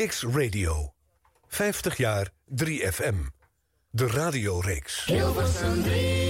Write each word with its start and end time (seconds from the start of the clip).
Kicks 0.00 0.22
Radio. 0.22 0.94
50 1.46 1.96
jaar 1.96 2.30
3FM. 2.56 3.14
De 3.90 4.06
radioreeks. 4.06 5.04
Hilversum 5.04 5.82
3. 5.82 6.29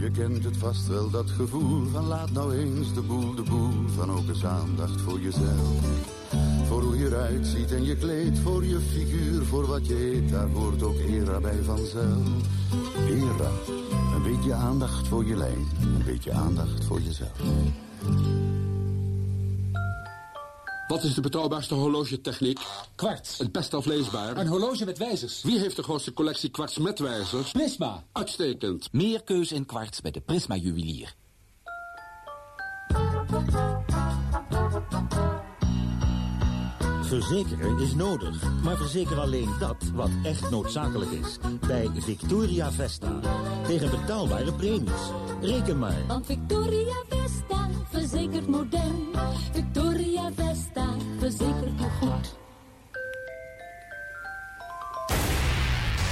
Je 0.00 0.10
kent 0.10 0.44
het 0.44 0.56
vast 0.56 0.86
wel, 0.86 1.10
dat 1.10 1.30
gevoel 1.30 1.86
van 1.86 2.06
laat 2.06 2.30
nou 2.30 2.54
eens 2.54 2.94
de 2.94 3.00
boel 3.00 3.34
de 3.34 3.42
boel. 3.42 3.88
Van 3.96 4.10
ook 4.10 4.28
eens 4.28 4.44
aandacht 4.44 5.00
voor 5.00 5.20
jezelf. 5.20 5.84
Voor 6.66 6.82
hoe 6.82 6.98
je 6.98 7.06
eruit 7.06 7.46
ziet 7.46 7.72
en 7.72 7.84
je 7.84 7.96
kleed, 7.96 8.38
voor 8.38 8.64
je 8.64 8.80
figuur, 8.80 9.44
voor 9.44 9.66
wat 9.66 9.86
je 9.86 10.14
eet. 10.14 10.30
Daar 10.30 10.48
hoort 10.48 10.82
ook 10.82 10.98
era 10.98 11.40
bij 11.40 11.62
vanzelf. 11.62 12.28
Era, 13.08 13.50
een 14.14 14.22
beetje 14.22 14.52
aandacht 14.52 15.08
voor 15.08 15.24
je 15.24 15.36
lijn, 15.36 15.68
een 15.80 16.04
beetje 16.04 16.32
aandacht 16.32 16.84
voor 16.84 17.00
jezelf. 17.00 17.40
Wat 20.90 21.04
is 21.04 21.14
de 21.14 21.20
betrouwbaarste 21.20 21.74
horlogetechniek? 21.74 22.60
Kwarts. 22.94 23.38
Het 23.38 23.52
best 23.52 23.74
afleesbaar. 23.74 24.36
Een 24.36 24.46
horloge 24.46 24.84
met 24.84 24.98
wijzers. 24.98 25.42
Wie 25.42 25.58
heeft 25.58 25.76
de 25.76 25.82
grootste 25.82 26.12
collectie 26.12 26.50
kwarts 26.50 26.78
met 26.78 26.98
wijzers? 26.98 27.50
Prisma. 27.50 28.04
Uitstekend. 28.12 28.92
Meer 28.92 29.22
keus 29.22 29.52
in 29.52 29.66
kwarts 29.66 30.00
bij 30.00 30.10
de 30.10 30.20
Prisma 30.20 30.56
juwelier. 30.56 31.14
Verzekeren 37.02 37.78
is 37.78 37.94
nodig, 37.94 38.62
maar 38.62 38.76
verzeker 38.76 39.20
alleen 39.20 39.54
dat 39.58 39.90
wat 39.94 40.10
echt 40.22 40.50
noodzakelijk 40.50 41.10
is. 41.10 41.38
Bij 41.66 41.90
Victoria 41.94 42.72
Vesta. 42.72 43.20
Tegen 43.66 43.90
betaalbare 43.90 44.52
premies. 44.52 45.10
Reken 45.40 45.78
maar. 45.78 46.06
Want 46.06 46.26
Victoria 46.26 47.02
Vesta 47.08 47.68
verzekert 47.90 48.48
modern. 48.48 48.99
Verzekert 51.36 51.92
goed. 52.00 52.34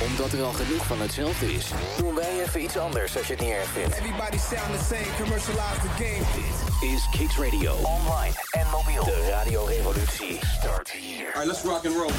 Omdat 0.06 0.32
er 0.32 0.42
al 0.42 0.52
genoeg 0.52 0.86
van 0.86 1.00
hetzelfde 1.00 1.52
is, 1.52 1.70
doen 1.98 2.14
wij 2.14 2.40
even 2.42 2.62
iets 2.62 2.76
anders 2.76 3.16
als 3.16 3.26
je 3.26 3.32
het 3.32 3.42
niet 3.42 3.52
erg 3.52 3.68
vindt. 3.68 3.96
Everybody 3.96 4.38
sound 4.38 4.78
the 4.78 4.84
same, 4.94 5.16
commercialize 5.16 5.80
the 5.80 6.04
game. 6.04 6.24
Dit 6.34 6.90
is 6.90 7.08
Kicks 7.10 7.38
Radio. 7.38 7.74
Online 7.74 8.34
en 8.50 8.66
mobiel. 8.70 9.04
De 9.04 9.28
radiorevolutie 9.30 10.38
start 10.58 10.90
hier. 10.90 11.26
Alright, 11.26 11.46
let's 11.46 11.62
rock 11.62 11.86
and 11.86 11.96
roll. 11.96 12.12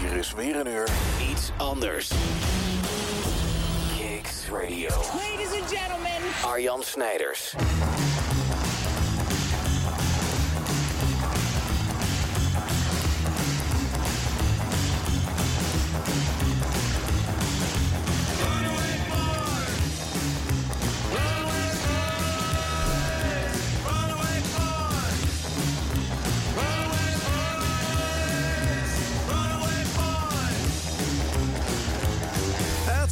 Hier 0.00 0.16
is 0.16 0.32
weer 0.32 0.56
een 0.56 0.66
uur 0.66 0.88
iets 1.30 1.50
anders. 1.56 2.10
Kicks 3.98 4.48
Radio. 4.50 4.90
Ladies 4.90 5.60
and 5.60 5.70
gentlemen. 5.70 6.20
Arjan 6.44 6.82
Snijders. 6.82 7.54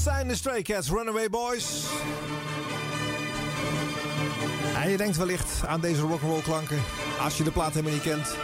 Het 0.00 0.08
zijn 0.08 0.28
de 0.28 0.34
Stray 0.34 0.62
Cats, 0.62 0.88
Runaway 0.88 1.28
Boys. 1.28 1.84
En 4.76 4.90
je 4.90 4.96
denkt 4.96 5.16
wellicht 5.16 5.66
aan 5.66 5.80
deze 5.80 6.00
rock'n'roll 6.00 6.40
klanken, 6.40 6.82
als 7.20 7.36
je 7.36 7.44
de 7.44 7.50
plaat 7.50 7.72
helemaal 7.72 7.92
niet 7.92 8.02
kent. 8.02 8.36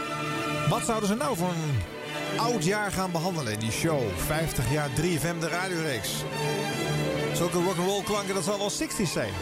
Wat 0.68 0.84
zouden 0.84 1.08
ze 1.08 1.14
nou 1.14 1.36
voor 1.36 1.48
een 1.48 2.38
oud 2.38 2.64
jaar 2.64 2.92
gaan 2.92 3.10
behandelen 3.10 3.52
in 3.52 3.58
die 3.58 3.70
show? 3.70 4.00
50 4.16 4.72
jaar 4.72 4.88
3FM 4.88 5.38
de 5.40 5.48
radioreeks. 5.48 6.10
Zulke 7.34 7.62
rock'n'roll 7.62 8.02
klanken, 8.02 8.34
dat 8.34 8.44
zal 8.44 8.58
wel 8.58 8.70
60's 8.70 9.12
zijn. 9.12 9.32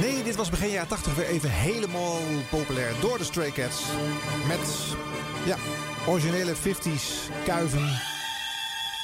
Nee, 0.00 0.22
dit 0.22 0.36
was 0.36 0.50
begin 0.50 0.70
jaren 0.70 0.88
80 0.88 1.14
weer 1.14 1.26
even 1.26 1.50
helemaal 1.50 2.18
populair 2.50 2.92
door 3.00 3.18
de 3.18 3.24
Stray 3.24 3.50
Cats. 3.50 3.82
Met, 4.46 4.96
ja, 5.44 5.56
originele 6.06 6.54
50s 6.54 7.44
kuiven. 7.44 8.16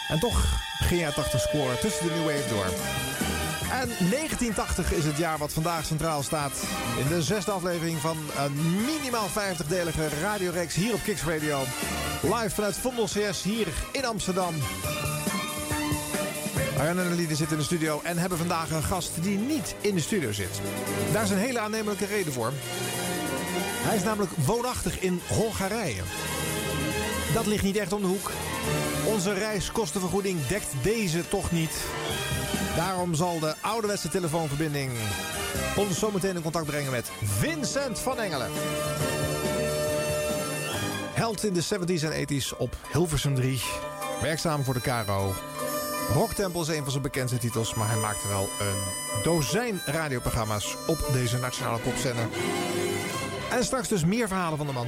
En 0.09 0.19
toch 0.19 0.63
begin 0.79 0.99
jaren 0.99 1.15
80 1.15 1.41
scoren 1.41 1.81
tussen 1.81 2.07
de 2.07 2.13
New 2.15 2.25
Wave 2.25 2.49
door. 2.49 2.67
En 3.71 3.89
1980 3.89 4.93
is 4.93 5.05
het 5.05 5.17
jaar 5.17 5.39
wat 5.39 5.53
vandaag 5.53 5.85
centraal 5.85 6.23
staat. 6.23 6.63
In 6.99 7.09
de 7.09 7.23
zesde 7.23 7.51
aflevering 7.51 7.99
van 7.99 8.17
een 8.39 8.85
minimaal 8.85 9.29
50-delige 9.29 10.09
radioreeks 10.21 10.75
hier 10.75 10.95
op 10.95 11.03
Kicks 11.03 11.23
Radio. 11.23 11.61
Live 12.23 12.51
vanuit 12.51 12.77
Vondel 12.77 13.05
CS 13.05 13.43
hier 13.43 13.67
in 13.93 14.05
Amsterdam. 14.05 14.55
Arjan 16.79 16.99
en 16.99 17.15
Lieden 17.15 17.37
zitten 17.37 17.57
in 17.57 17.63
de 17.63 17.69
studio 17.69 18.01
en 18.03 18.19
hebben 18.19 18.39
vandaag 18.39 18.71
een 18.71 18.83
gast 18.83 19.11
die 19.23 19.39
niet 19.39 19.75
in 19.81 19.95
de 19.95 20.01
studio 20.01 20.33
zit. 20.33 20.61
Daar 21.13 21.23
is 21.23 21.31
een 21.31 21.39
hele 21.39 21.59
aannemelijke 21.59 22.07
reden 22.07 22.33
voor. 22.33 22.53
Hij 23.87 23.97
is 23.97 24.03
namelijk 24.03 24.33
woonachtig 24.47 25.01
in 25.01 25.21
Hongarije. 25.29 26.03
Dat 27.35 27.47
ligt 27.47 27.63
niet 27.63 27.77
echt 27.77 27.93
om 27.93 28.01
de 28.01 28.07
hoek. 28.07 28.31
Onze 29.07 29.33
reiskostenvergoeding 29.33 30.47
dekt 30.47 30.73
deze 30.83 31.29
toch 31.29 31.51
niet. 31.51 31.85
Daarom 32.77 33.15
zal 33.15 33.39
de 33.39 33.55
ouderwetse 33.61 34.09
telefoonverbinding 34.09 34.93
ons 35.77 35.99
zometeen 35.99 36.37
in 36.37 36.43
contact 36.43 36.67
brengen 36.67 36.91
met 36.91 37.11
Vincent 37.23 37.99
van 37.99 38.19
Engelen. 38.19 38.51
Held 41.15 41.45
in 41.45 41.55
de 41.55 41.65
70s 41.65 42.03
en 42.03 42.27
80s 42.27 42.57
op 42.59 42.77
Hilversum 42.93 43.35
3. 43.35 43.63
Werkzaam 44.21 44.65
voor 44.65 44.75
de 44.75 44.81
KRO. 44.81 45.33
Rocktempel 46.13 46.63
is 46.63 46.69
een 46.69 46.83
van 46.83 46.91
zijn 46.91 47.03
bekendste 47.03 47.39
titels, 47.39 47.75
maar 47.75 47.89
hij 47.89 47.99
maakte 47.99 48.29
wel 48.29 48.49
een 48.61 49.23
dozijn 49.23 49.81
radioprogramma's 49.85 50.77
op 50.87 51.09
deze 51.13 51.39
nationale 51.39 51.79
popzender. 51.79 52.27
En 53.51 53.65
straks 53.65 53.89
dus 53.89 54.05
meer 54.05 54.29
verhalen 54.29 54.59
van 54.59 54.67
de 54.67 54.73
man. 54.73 54.87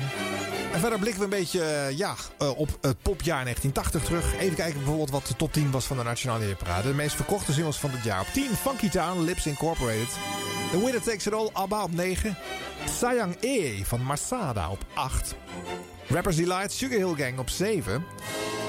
En 0.73 0.81
verder 0.81 0.99
blikken 0.99 1.19
we 1.19 1.25
een 1.25 1.41
beetje 1.41 1.61
uh, 1.61 1.99
ja, 1.99 2.15
uh, 2.43 2.59
op 2.59 2.69
het 2.81 3.03
popjaar 3.03 3.43
1980 3.43 4.05
terug. 4.05 4.39
Even 4.39 4.57
kijken 4.57 4.79
bijvoorbeeld 4.79 5.11
wat 5.11 5.27
de 5.27 5.37
top 5.37 5.53
10 5.53 5.71
was 5.71 5.85
van 5.85 5.97
de 5.97 6.03
Nationale 6.03 6.45
Hitparade. 6.45 6.89
De 6.89 6.95
meest 6.95 7.17
verkochte 7.17 7.53
singles 7.53 7.77
van 7.77 7.91
dit 7.91 8.05
jaar. 8.05 8.21
Op 8.21 8.27
10 8.33 8.57
Funky 8.57 8.89
Town, 8.89 9.21
Lips 9.21 9.47
Incorporated. 9.47 10.09
The 10.71 10.85
Winner 10.85 11.03
Takes 11.03 11.27
It 11.27 11.33
All, 11.33 11.51
ABBA 11.53 11.83
op 11.83 11.93
9. 11.93 12.37
Sayang 12.99 13.37
E 13.41 13.85
van 13.85 14.03
Masada 14.03 14.71
op 14.71 14.85
8. 14.95 15.35
Rappers 16.09 16.37
Delight, 16.37 16.73
Sugar 16.73 16.99
Hill 16.99 17.15
Gang 17.15 17.39
op 17.39 17.51
7. 17.51 18.05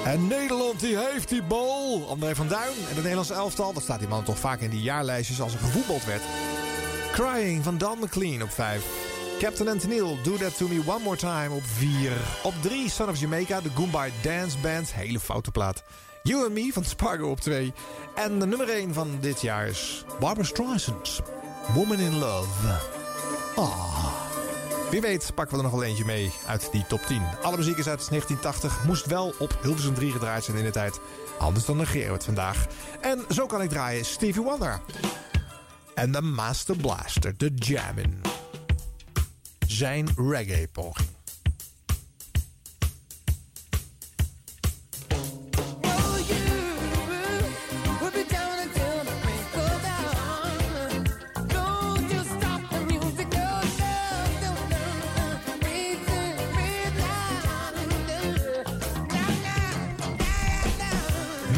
En 0.04 0.26
Nederland 0.26 0.80
die 0.80 0.98
heeft 0.98 1.28
die 1.28 1.42
bal. 1.42 2.08
André 2.08 2.34
van 2.34 2.48
Duin 2.48 2.62
en 2.62 2.94
het 2.94 2.96
Nederlandse 2.96 3.34
elftal. 3.34 3.72
Dat 3.72 3.82
staat 3.82 3.98
die 3.98 4.08
man 4.08 4.24
toch 4.24 4.38
vaak 4.38 4.60
in 4.60 4.70
die 4.70 4.82
jaarlijstjes 4.82 5.40
als 5.40 5.52
er 5.52 5.58
gevoetbald 5.58 6.04
werd. 6.04 6.22
Crying 7.12 7.64
van 7.64 7.78
Don 7.78 7.98
McLean 7.98 8.42
op 8.42 8.50
5. 8.50 9.07
Captain 9.38 9.78
Tennille, 9.78 10.16
Do 10.22 10.36
That 10.36 10.56
To 10.56 10.68
Me 10.68 10.82
One 10.84 11.02
More 11.04 11.16
Time 11.16 11.50
op 11.50 11.62
4. 11.64 12.12
Op 12.42 12.54
3, 12.60 12.90
Son 12.90 13.08
of 13.08 13.20
Jamaica, 13.20 13.60
de 13.60 13.70
Goombay 13.74 14.12
Dance 14.22 14.58
Band. 14.58 14.94
Hele 14.94 15.20
foute 15.20 15.50
plaat. 15.50 15.82
You 16.22 16.44
and 16.44 16.52
Me 16.52 16.70
van 16.72 16.84
Spargo 16.84 17.30
op 17.30 17.40
2. 17.40 17.72
En 18.14 18.38
de 18.38 18.46
nummer 18.46 18.68
1 18.68 18.94
van 18.94 19.18
dit 19.20 19.40
jaar 19.40 19.66
is 19.66 20.04
Barbara 20.20 20.46
Streisand. 20.46 21.20
Woman 21.74 21.98
in 21.98 22.18
Love. 22.18 22.68
Ah. 23.56 24.12
Wie 24.90 25.00
weet 25.00 25.34
pakken 25.34 25.56
we 25.56 25.62
er 25.62 25.70
nog 25.70 25.80
wel 25.80 25.88
eentje 25.88 26.04
mee 26.04 26.30
uit 26.46 26.68
die 26.72 26.86
top 26.86 27.02
10. 27.06 27.22
Alle 27.42 27.56
muziek 27.56 27.76
is 27.76 27.88
uit 27.88 28.08
1980. 28.08 28.84
Moest 28.84 29.06
wel 29.06 29.34
op 29.38 29.58
Hilversum 29.62 29.94
3 29.94 30.12
gedraaid 30.12 30.44
zijn 30.44 30.56
in 30.56 30.64
de 30.64 30.70
tijd. 30.70 31.00
Anders 31.38 31.64
dan 31.64 31.76
negeren 31.76 32.18
we 32.18 32.24
vandaag. 32.24 32.66
En 33.00 33.24
zo 33.28 33.46
kan 33.46 33.62
ik 33.62 33.68
draaien 33.68 34.04
Stevie 34.04 34.42
Wonder. 34.42 34.80
En 35.94 36.12
de 36.12 36.22
Master 36.22 36.76
Blaster, 36.76 37.34
de 37.36 37.52
Jammin' 37.54 38.37
zijn 39.70 40.08
reggae-poging. 40.16 41.08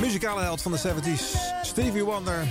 muzikale 0.00 0.42
held 0.42 0.62
van 0.62 0.72
de 0.72 0.78
70s, 0.78 1.36
Stevie 1.62 2.04
Wonder, 2.04 2.46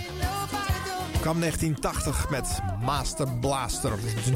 kwam 1.20 1.40
1980 1.40 2.30
met 2.30 2.60
Master 2.82 3.28
Blaster, 3.40 3.94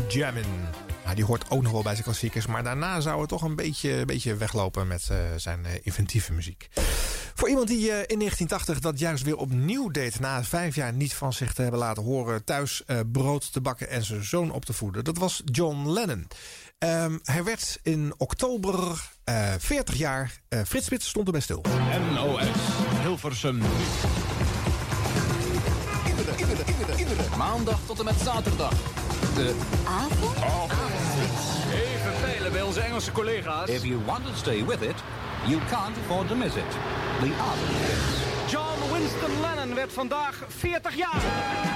Jammin'. 0.08 0.93
Nou, 1.03 1.15
die 1.15 1.25
hoort 1.25 1.50
ook 1.50 1.61
nog 1.61 1.71
wel 1.71 1.81
bij 1.81 1.91
zijn 1.91 2.03
klassiekers, 2.03 2.45
maar 2.45 2.63
daarna 2.63 3.00
zou 3.00 3.19
het 3.19 3.29
toch 3.29 3.41
een 3.41 3.55
beetje, 3.55 3.91
een 3.91 4.05
beetje 4.05 4.35
weglopen 4.35 4.88
met 4.88 5.07
uh, 5.11 5.17
zijn 5.35 5.59
uh, 5.65 5.71
inventieve 5.81 6.33
muziek. 6.33 6.69
Voor 7.35 7.50
iemand 7.50 7.67
die 7.67 7.79
uh, 7.79 7.85
in 7.85 8.19
1980 8.19 8.79
dat 8.79 9.00
juist 9.00 9.23
weer 9.23 9.38
opnieuw 9.38 9.89
deed... 9.89 10.19
na 10.19 10.44
vijf 10.44 10.75
jaar 10.75 10.94
niet 10.94 11.13
van 11.13 11.33
zich 11.33 11.53
te 11.53 11.61
hebben 11.61 11.79
laten 11.79 12.03
horen... 12.03 12.44
thuis 12.44 12.83
brood 13.11 13.53
te 13.53 13.61
bakken 13.61 13.89
en 13.89 14.03
zijn 14.03 14.23
zoon 14.23 14.51
op 14.51 14.65
te 14.65 14.73
voeden... 14.73 15.03
dat 15.03 15.17
was 15.17 15.41
John 15.45 15.89
Lennon. 15.89 16.27
Um, 16.79 17.19
hij 17.23 17.44
werd 17.44 17.79
in 17.81 18.13
oktober 18.17 19.01
40 19.57 19.95
jaar. 19.95 20.41
Frits 20.65 20.85
Spits 20.85 21.07
stond 21.07 21.25
erbij 21.25 21.41
stil. 21.41 21.61
NOS 22.13 22.47
Hilversum. 23.01 23.61
Iedere, 26.07 26.38
iedere, 26.38 26.63
iedere, 26.71 26.97
iedere. 26.97 27.38
Maandag 27.38 27.79
tot 27.85 28.00
en 28.00 28.05
met 28.05 28.19
zaterdag. 28.23 28.73
De 29.35 29.56
avond? 29.88 30.38
Even 31.74 32.21
peilen 32.21 32.51
bij 32.51 32.62
onze 32.62 32.81
Engelse 32.81 33.12
collega's. 33.12 33.69
If 33.69 33.83
you 33.83 34.00
want 34.06 34.25
to 34.25 34.33
stay 34.33 34.65
with 34.65 34.81
it, 34.81 34.95
you 35.47 35.59
can't 35.69 35.97
afford 35.97 36.27
to 36.27 36.35
miss 36.35 36.56
it. 36.56 36.71
The 37.19 37.31
avond. 37.39 38.51
John 38.51 38.94
Winston 38.94 39.41
Lennon 39.41 39.75
werd 39.75 39.94
vandaag 39.94 40.44
40 40.47 40.95
jaar. 40.95 41.73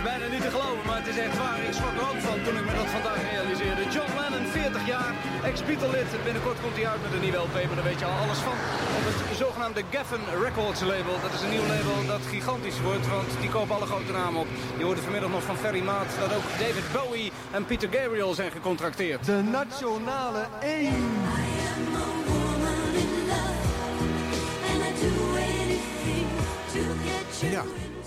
Is 0.00 0.06
bijna 0.06 0.26
niet 0.36 0.46
te 0.48 0.56
geloven, 0.56 0.84
maar 0.86 1.00
het 1.02 1.10
is 1.14 1.18
echt 1.26 1.36
waar. 1.42 1.58
Ik 1.68 1.74
schrok 1.78 1.94
er 2.00 2.08
ook 2.10 2.20
van 2.28 2.38
toen 2.44 2.56
ik 2.60 2.64
me 2.68 2.74
dat 2.80 2.90
vandaag 2.98 3.22
realiseerde. 3.32 3.82
John 3.96 4.12
Lennon, 4.20 4.46
40 4.46 4.86
jaar, 4.94 5.12
ex-Beatle-lid. 5.48 6.10
Binnenkort 6.24 6.60
komt 6.64 6.76
hij 6.78 6.86
uit 6.92 7.02
met 7.04 7.12
een 7.12 7.24
nieuwe 7.26 7.42
LP, 7.46 7.56
maar 7.66 7.78
daar 7.78 7.90
weet 7.90 8.02
je 8.02 8.10
al 8.10 8.22
alles 8.24 8.40
van. 8.48 8.56
Op 8.98 9.04
het 9.08 9.36
zogenaamde 9.42 9.82
Geffen 9.94 10.24
Records 10.44 10.80
label. 10.92 11.16
Dat 11.24 11.32
is 11.36 11.42
een 11.44 11.54
nieuw 11.56 11.68
label 11.74 11.96
dat 12.14 12.24
gigantisch 12.34 12.80
wordt, 12.88 13.06
want 13.16 13.30
die 13.42 13.50
kopen 13.56 13.74
alle 13.76 13.90
grote 13.92 14.12
namen 14.20 14.40
op. 14.44 14.50
Je 14.80 14.84
hoorde 14.84 15.02
vanmiddag 15.06 15.30
nog 15.30 15.44
van 15.50 15.56
Ferry 15.62 15.82
Maat 15.90 16.10
dat 16.22 16.32
ook 16.36 16.46
David 16.62 16.86
Bowie 16.96 17.32
en 17.56 17.62
Peter 17.64 17.88
Gabriel 17.96 18.32
zijn 18.34 18.50
gecontracteerd. 18.58 19.20
De 19.24 19.42
nationale 19.58 20.42
1. 20.60 21.49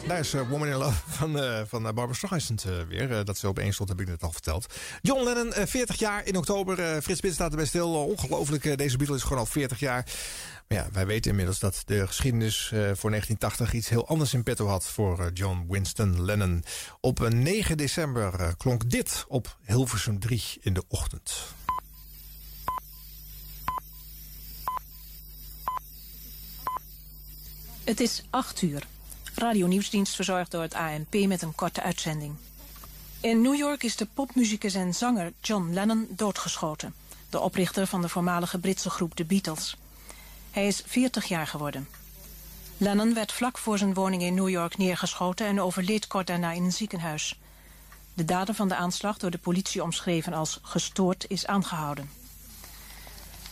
Daar 0.07 0.19
is 0.19 0.33
uh, 0.33 0.50
Woman 0.50 0.67
in 0.67 0.75
Love 0.75 1.01
van, 1.07 1.38
uh, 1.38 1.61
van 1.65 1.81
uh, 1.81 1.91
Barbara 1.91 2.13
Streisand 2.13 2.65
weer. 2.88 3.25
dat 3.25 3.38
ze 3.38 3.47
opeens 3.47 3.73
stond, 3.73 3.89
heb 3.89 4.01
ik 4.01 4.07
net 4.07 4.23
al 4.23 4.31
verteld. 4.31 4.73
John 5.01 5.23
Lennon, 5.23 5.53
40 5.67 6.00
jaar 6.00 6.25
in 6.25 6.38
oktober. 6.38 7.01
Frits 7.01 7.19
Spits 7.19 7.33
staat 7.33 7.51
erbij 7.51 7.65
stil. 7.65 7.94
ongelooflijk, 7.94 8.77
deze 8.77 8.97
Beatle 8.97 9.15
is 9.15 9.23
gewoon 9.23 9.38
al 9.38 9.45
40 9.45 9.79
jaar. 9.79 10.05
Maar 10.67 10.77
ja, 10.77 10.88
wij 10.91 11.05
weten 11.05 11.29
inmiddels 11.29 11.59
dat 11.59 11.81
de 11.85 12.07
geschiedenis 12.07 12.67
voor 12.67 13.09
1980 13.09 13.73
iets 13.73 13.89
heel 13.89 14.07
anders 14.07 14.33
in 14.33 14.44
petto 14.44 14.67
had 14.67 14.85
voor 14.85 15.31
John 15.33 15.65
Winston 15.69 16.25
Lennon. 16.25 16.63
Op 17.00 17.29
9 17.29 17.77
december 17.77 18.55
klonk 18.57 18.89
dit 18.89 19.25
op 19.27 19.57
Hilversum 19.65 20.19
3 20.19 20.44
in 20.61 20.73
de 20.73 20.83
ochtend. 20.88 21.33
Het 27.83 28.00
is 28.00 28.23
8 28.29 28.61
uur. 28.61 28.88
Radio 29.35 29.68
Nieuwsdienst 29.68 30.15
verzorgd 30.15 30.51
door 30.51 30.62
het 30.62 30.74
ANP 30.74 31.27
met 31.27 31.41
een 31.41 31.56
korte 31.56 31.81
uitzending. 31.81 32.35
In 33.19 33.41
New 33.41 33.56
York 33.56 33.83
is 33.83 33.95
de 33.95 34.07
popmuzikus 34.13 34.74
en 34.74 34.94
zanger 34.94 35.33
John 35.41 35.74
Lennon 35.74 36.07
doodgeschoten. 36.09 36.94
De 37.30 37.39
oprichter 37.39 37.88
van 37.88 38.01
de 38.01 38.09
voormalige 38.09 38.59
Britse 38.59 38.89
groep 38.89 39.15
The 39.15 39.25
Beatles. 39.25 39.75
Hij 40.51 40.68
is 40.68 40.83
40 40.85 41.25
jaar 41.25 41.47
geworden. 41.47 41.88
Lennon 42.77 43.13
werd 43.13 43.31
vlak 43.31 43.57
voor 43.57 43.77
zijn 43.77 43.94
woning 43.94 44.21
in 44.21 44.33
New 44.33 44.50
York 44.50 44.77
neergeschoten... 44.77 45.47
en 45.47 45.62
overleed 45.62 46.07
kort 46.07 46.27
daarna 46.27 46.51
in 46.51 46.63
een 46.63 46.71
ziekenhuis. 46.71 47.39
De 48.13 48.25
dader 48.25 48.56
van 48.56 48.68
de 48.68 48.75
aanslag, 48.75 49.18
door 49.18 49.31
de 49.31 49.38
politie 49.38 49.83
omschreven 49.83 50.33
als 50.33 50.59
gestoord, 50.62 51.25
is 51.27 51.45
aangehouden. 51.45 52.09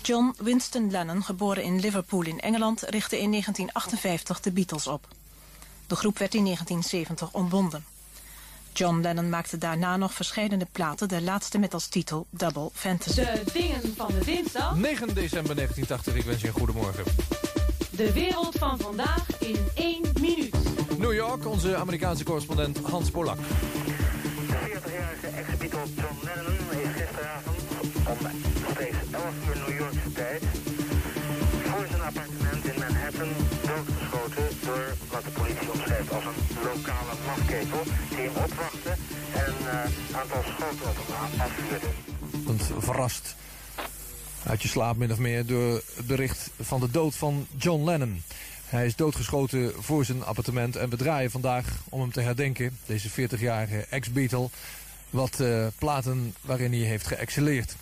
John 0.02 0.36
Winston 0.38 0.92
Lennon, 0.92 1.24
geboren 1.24 1.64
in 1.64 1.80
Liverpool 1.80 2.26
in 2.26 2.40
Engeland... 2.40 2.82
richtte 2.82 3.20
in 3.20 3.30
1958 3.30 4.40
de 4.40 4.52
Beatles 4.52 4.88
op. 4.88 5.08
De 5.92 5.98
groep 5.98 6.18
werd 6.18 6.34
in 6.34 6.44
1970 6.44 7.32
ontbonden. 7.32 7.86
John 8.74 9.02
Lennon 9.02 9.30
maakte 9.30 9.58
daarna 9.58 9.98
nog 9.98 10.14
verschillende 10.14 10.68
platen, 10.72 11.08
de 11.08 11.22
laatste 11.22 11.58
met 11.58 11.74
als 11.74 11.88
titel 11.88 12.26
Double 12.30 12.70
Fantasy. 12.74 13.22
De 13.22 13.42
dingen 13.54 13.96
van 13.96 14.08
de 14.08 14.26
dinsdag. 14.26 14.76
9 14.76 15.08
december 15.14 15.56
1980, 15.56 16.16
ik 16.16 16.24
wens 16.24 16.42
je 16.42 16.48
een 16.48 16.54
goede 16.54 16.74
morgen. 16.74 17.04
De 17.90 18.14
wereld 18.14 18.56
van 18.58 18.80
vandaag 18.80 19.26
in 19.40 19.58
één 19.76 20.02
minuut. 20.20 20.56
New 20.98 21.14
York, 21.14 21.46
onze 21.46 21.76
Amerikaanse 21.76 22.24
correspondent 22.24 22.78
Hans 22.78 23.10
Polak. 23.10 23.38
De 23.38 23.44
40-jarige 24.48 25.28
ex-Beatle 25.28 25.94
John 25.96 26.18
Lennon 26.24 26.82
is 26.82 27.02
gisteravond 27.02 27.60
om 28.08 28.51
die 37.70 38.18
hem 38.18 38.36
opwachtte 38.36 38.90
en 39.34 39.46
een 39.46 39.92
uh, 40.12 40.18
aantal 40.18 40.44
schoten 40.44 40.90
op 40.90 41.08
hem 41.08 41.42
afvuurde. 41.42 41.88
Want 42.46 42.72
verrast 42.78 43.36
uit 44.46 44.62
je 44.62 44.68
slaap 44.68 44.98
min 44.98 45.12
of 45.12 45.18
meer 45.18 45.46
door 45.46 45.74
het 45.96 46.08
bericht 46.08 46.50
van 46.60 46.80
de 46.80 46.92
dood 46.92 47.16
van 47.16 47.48
John 47.58 47.84
Lennon. 47.84 48.24
Hij 48.66 48.86
is 48.86 48.96
doodgeschoten 48.96 49.84
voor 49.84 50.06
zijn 50.06 50.24
appartement 50.24 50.76
en 50.76 50.90
we 50.90 50.96
draaien 50.96 51.32
vandaag 51.32 51.66
om 51.90 52.00
hem 52.00 52.12
te 52.12 52.22
herdenken, 52.22 52.78
deze 52.86 53.10
40-jarige 53.10 53.86
ex-Beatle, 53.90 54.50
wat 55.10 55.40
uh, 55.40 55.68
platen 55.80 56.36
waarin 56.42 56.72
hij 56.72 56.82
heeft 56.82 57.08
geëxceleerd. 57.08 57.76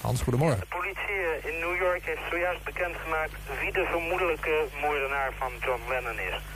Hans, 0.00 0.20
goedemorgen. 0.20 0.60
De 0.60 0.76
politie 0.76 1.52
in 1.52 1.58
New 1.58 1.76
York 1.80 2.04
heeft 2.04 2.20
zojuist 2.30 2.64
bekendgemaakt 2.64 3.32
wie 3.60 3.72
de 3.72 3.86
vermoedelijke 3.90 4.66
moordenaar 4.80 5.32
van 5.38 5.52
John 5.60 5.80
Lennon 5.88 6.18
is. 6.18 6.51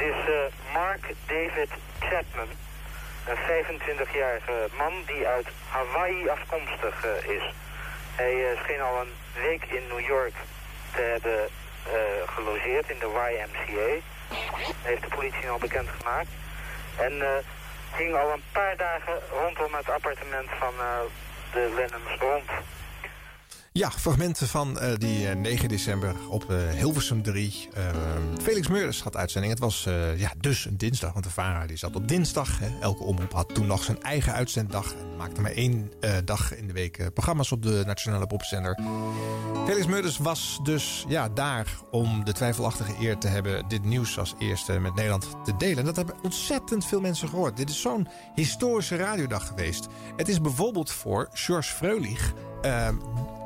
Het 0.00 0.08
is 0.08 0.28
uh, 0.28 0.72
Mark 0.72 1.14
David 1.26 1.70
Chapman, 1.98 2.48
een 3.26 3.36
25-jarige 3.36 4.68
man 4.78 4.92
die 5.06 5.26
uit 5.26 5.46
Hawaii 5.68 6.28
afkomstig 6.28 7.04
uh, 7.04 7.36
is. 7.36 7.42
Hij 8.14 8.34
uh, 8.34 8.62
scheen 8.62 8.80
al 8.80 9.00
een 9.00 9.12
week 9.42 9.64
in 9.64 9.82
New 9.88 10.06
York 10.06 10.34
te 10.94 11.00
hebben 11.00 11.48
gelogeerd 12.26 12.90
in 12.90 12.98
de 12.98 13.06
YMCA. 13.06 13.90
Heeft 14.82 15.02
de 15.02 15.16
politie 15.16 15.50
al 15.50 15.58
bekendgemaakt. 15.58 16.30
En 16.96 17.42
hing 17.96 18.14
al 18.14 18.32
een 18.32 18.44
paar 18.52 18.76
dagen 18.76 19.14
rondom 19.30 19.74
het 19.74 19.90
appartement 19.90 20.48
van 20.58 20.74
de 21.52 21.72
Lennons 21.76 22.20
rond. 22.20 22.50
Ja, 23.72 23.90
fragmenten 23.90 24.48
van 24.48 24.78
uh, 24.82 24.94
die 24.98 25.30
uh, 25.30 25.34
9 25.34 25.68
december 25.68 26.14
op 26.28 26.50
uh, 26.50 26.70
Hilversum 26.70 27.22
3. 27.22 27.68
Felix 28.42 28.68
Meurders 28.68 29.02
had 29.02 29.16
uitzending. 29.16 29.52
Het 29.52 29.62
was 29.62 29.88
ja, 30.16 30.32
dus 30.38 30.64
een 30.64 30.76
dinsdag, 30.76 31.12
want 31.12 31.24
de 31.24 31.30
VARA 31.30 31.66
die 31.66 31.76
zat 31.76 31.96
op 31.96 32.08
dinsdag. 32.08 32.58
Hè. 32.58 32.68
Elke 32.80 33.02
omroep 33.02 33.32
had 33.32 33.54
toen 33.54 33.66
nog 33.66 33.84
zijn 33.84 34.02
eigen 34.02 34.32
uitzenddag. 34.32 34.92
En 34.92 35.16
maakte 35.16 35.40
maar 35.40 35.50
één 35.50 35.90
dag 36.24 36.56
in 36.56 36.66
de 36.66 36.72
week 36.72 37.10
programma's 37.14 37.52
op 37.52 37.62
de 37.62 37.82
Nationale 37.86 38.26
Popzender. 38.26 38.78
Felix 39.66 39.86
Meurders 39.86 40.18
was 40.18 40.60
dus 40.62 41.04
ja, 41.08 41.28
daar 41.28 41.66
om 41.90 42.24
de 42.24 42.32
twijfelachtige 42.32 42.92
eer 43.00 43.18
te 43.18 43.28
hebben... 43.28 43.68
dit 43.68 43.84
nieuws 43.84 44.18
als 44.18 44.34
eerste 44.38 44.78
met 44.78 44.94
Nederland 44.94 45.44
te 45.44 45.56
delen. 45.56 45.78
En 45.78 45.84
dat 45.84 45.96
hebben 45.96 46.16
ontzettend 46.22 46.86
veel 46.86 47.00
mensen 47.00 47.28
gehoord. 47.28 47.56
Dit 47.56 47.70
is 47.70 47.80
zo'n 47.80 48.08
historische 48.34 48.96
radiodag 48.96 49.46
geweest. 49.46 49.86
Het 50.16 50.28
is 50.28 50.40
bijvoorbeeld 50.40 50.90
voor 50.90 51.28
George 51.32 51.72
Freulich... 51.72 52.32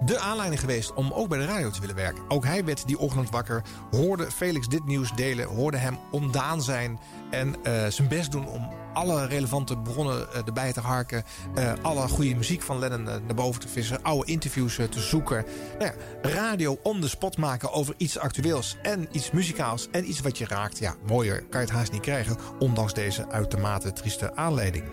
de 0.04 0.18
aanleiding 0.18 0.61
geweest 0.61 0.92
om 0.92 1.12
ook 1.12 1.28
bij 1.28 1.38
de 1.38 1.47
radio 1.47 1.71
te 1.71 1.80
willen 1.80 1.94
werken. 1.94 2.23
Ook 2.28 2.44
hij 2.44 2.64
werd 2.64 2.87
die 2.87 2.99
ochtend 2.99 3.30
wakker, 3.30 3.62
hoorde 3.90 4.30
Felix 4.30 4.68
dit 4.68 4.85
nieuws 4.87 5.12
delen, 5.14 5.47
hoorde 5.47 5.76
hem 5.76 5.99
ontdaan 6.11 6.62
zijn 6.62 6.99
en 7.30 7.49
uh, 7.49 7.87
zijn 7.88 8.09
best 8.09 8.33
doen 8.33 8.49
om 8.49 8.68
alle 8.92 9.26
relevante 9.26 9.78
bronnen 9.78 10.26
uh, 10.33 10.47
erbij 10.47 10.73
te 10.73 10.80
harken. 10.80 11.25
Uh, 11.59 11.73
alle 11.83 12.09
goede 12.09 12.35
muziek 12.35 12.62
van 12.62 12.78
Lennon 12.78 13.02
naar 13.02 13.35
boven 13.35 13.61
te 13.61 13.68
vissen. 13.68 14.02
Oude 14.02 14.30
interviews 14.30 14.75
te 14.75 15.00
zoeken. 15.00 15.44
Nou 15.78 15.90
ja, 15.90 16.30
radio 16.30 16.78
on 16.83 17.00
the 17.00 17.09
spot 17.09 17.37
maken 17.37 17.73
over 17.73 17.94
iets 17.97 18.18
actueels 18.18 18.76
en 18.83 19.09
iets 19.12 19.30
muzikaals. 19.30 19.88
En 19.90 20.09
iets 20.09 20.21
wat 20.21 20.38
je 20.38 20.47
raakt. 20.47 20.78
Ja, 20.78 20.94
mooier 21.06 21.44
kan 21.44 21.61
je 21.61 21.66
het 21.66 21.76
haast 21.76 21.92
niet 21.92 22.00
krijgen. 22.00 22.37
Ondanks 22.59 22.94
deze 22.94 23.28
uitermate 23.28 23.92
trieste 23.92 24.37
aanleiding. 24.37 24.85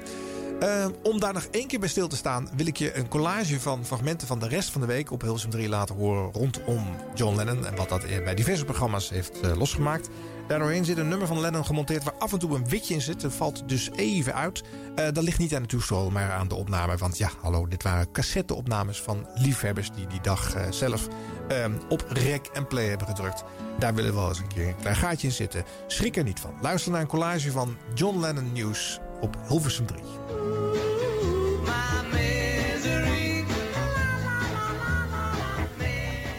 Uh, 0.63 0.85
om 1.03 1.19
daar 1.19 1.33
nog 1.33 1.47
één 1.51 1.67
keer 1.67 1.79
bij 1.79 1.89
stil 1.89 2.07
te 2.07 2.15
staan, 2.15 2.49
wil 2.55 2.65
ik 2.65 2.77
je 2.77 2.97
een 2.97 3.07
collage 3.07 3.59
van 3.59 3.85
fragmenten 3.85 4.27
van 4.27 4.39
de 4.39 4.47
rest 4.47 4.69
van 4.69 4.81
de 4.81 4.87
week 4.87 5.11
op 5.11 5.21
Hilsum 5.21 5.49
3 5.49 5.69
laten 5.69 5.95
horen 5.95 6.31
rondom 6.31 6.85
John 7.15 7.35
Lennon 7.35 7.65
en 7.65 7.75
wat 7.75 7.89
dat 7.89 8.01
bij 8.23 8.35
diverse 8.35 8.65
programma's 8.65 9.09
heeft 9.09 9.43
uh, 9.45 9.55
losgemaakt. 9.57 10.09
Daardoorheen 10.47 10.85
zit 10.85 10.97
een 10.97 11.07
nummer 11.07 11.27
van 11.27 11.39
Lennon 11.39 11.65
gemonteerd 11.65 12.03
waar 12.03 12.13
af 12.13 12.33
en 12.33 12.39
toe 12.39 12.55
een 12.55 12.67
witje 12.67 12.93
in 12.93 13.01
zit. 13.01 13.21
Dat 13.21 13.33
valt 13.33 13.69
dus 13.69 13.91
even 13.91 14.35
uit. 14.35 14.63
Uh, 14.95 15.05
dat 15.13 15.23
ligt 15.23 15.39
niet 15.39 15.55
aan 15.55 15.61
de 15.61 15.67
toestel, 15.67 16.09
maar 16.09 16.31
aan 16.31 16.47
de 16.47 16.55
opname. 16.55 16.97
Want 16.97 17.17
ja, 17.17 17.29
hallo, 17.41 17.67
dit 17.67 17.83
waren 17.83 18.11
cassetteopnames 18.11 19.01
van 19.01 19.27
liefhebbers 19.35 19.91
die 19.95 20.07
die 20.07 20.21
dag 20.21 20.55
uh, 20.55 20.61
zelf 20.69 21.07
uh, 21.51 21.65
op 21.89 22.05
rec 22.09 22.45
en 22.45 22.67
play 22.67 22.85
hebben 22.85 23.07
gedrukt. 23.07 23.43
Daar 23.79 23.93
willen 23.93 24.13
we 24.13 24.19
wel 24.19 24.29
eens 24.29 24.39
een 24.39 24.47
keer 24.47 24.67
een 24.67 24.79
klein 24.79 24.95
gaatje 24.95 25.27
in 25.27 25.33
zitten. 25.33 25.63
Schrik 25.87 26.17
er 26.17 26.23
niet 26.23 26.39
van. 26.39 26.53
Luister 26.61 26.91
naar 26.91 27.01
een 27.01 27.07
collage 27.07 27.51
van 27.51 27.77
John 27.93 28.19
Lennon 28.19 28.53
News 28.53 28.99
op 29.21 29.37
Hilversum 29.47 29.85
3. 29.85 29.99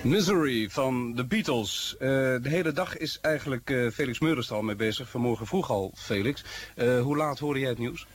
Misery 0.03 0.71
van 0.71 1.15
de 1.15 1.25
Beatles. 1.25 1.95
Uh, 1.95 2.09
de 2.43 2.49
hele 2.49 2.73
dag 2.73 2.97
is 2.97 3.19
eigenlijk 3.21 3.71
uh, 3.71 3.91
Felix 3.91 4.21
Meurders 4.21 4.51
al 4.51 4.62
mee 4.62 4.77
bezig. 4.77 5.09
Vanmorgen 5.09 5.47
vroeg 5.47 5.71
al, 5.71 5.93
Felix. 5.95 6.45
Uh, 6.77 7.01
hoe 7.01 7.17
laat 7.17 7.39
hoorde 7.39 7.61
jij 7.61 7.69
het 7.69 7.79
nieuws? 7.79 8.07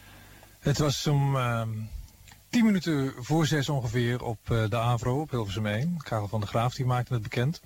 Het 0.60 0.78
was 0.78 1.08
om 1.08 1.36
ehm, 1.36 1.70
tien 2.50 2.66
minuten 2.66 3.14
voor 3.18 3.46
zes 3.46 3.70
ongeveer 3.70 4.24
op 4.24 4.40
de 4.46 4.78
Avro 4.78 5.22
op 5.22 5.30
Hilversum 5.30 5.66
1. 5.66 5.98
Karel 5.98 6.28
van 6.28 6.40
der 6.40 6.50
Graaf 6.50 6.74
die 6.74 6.86
maakte 6.86 7.14
het 7.14 7.22
bekend. 7.22 7.62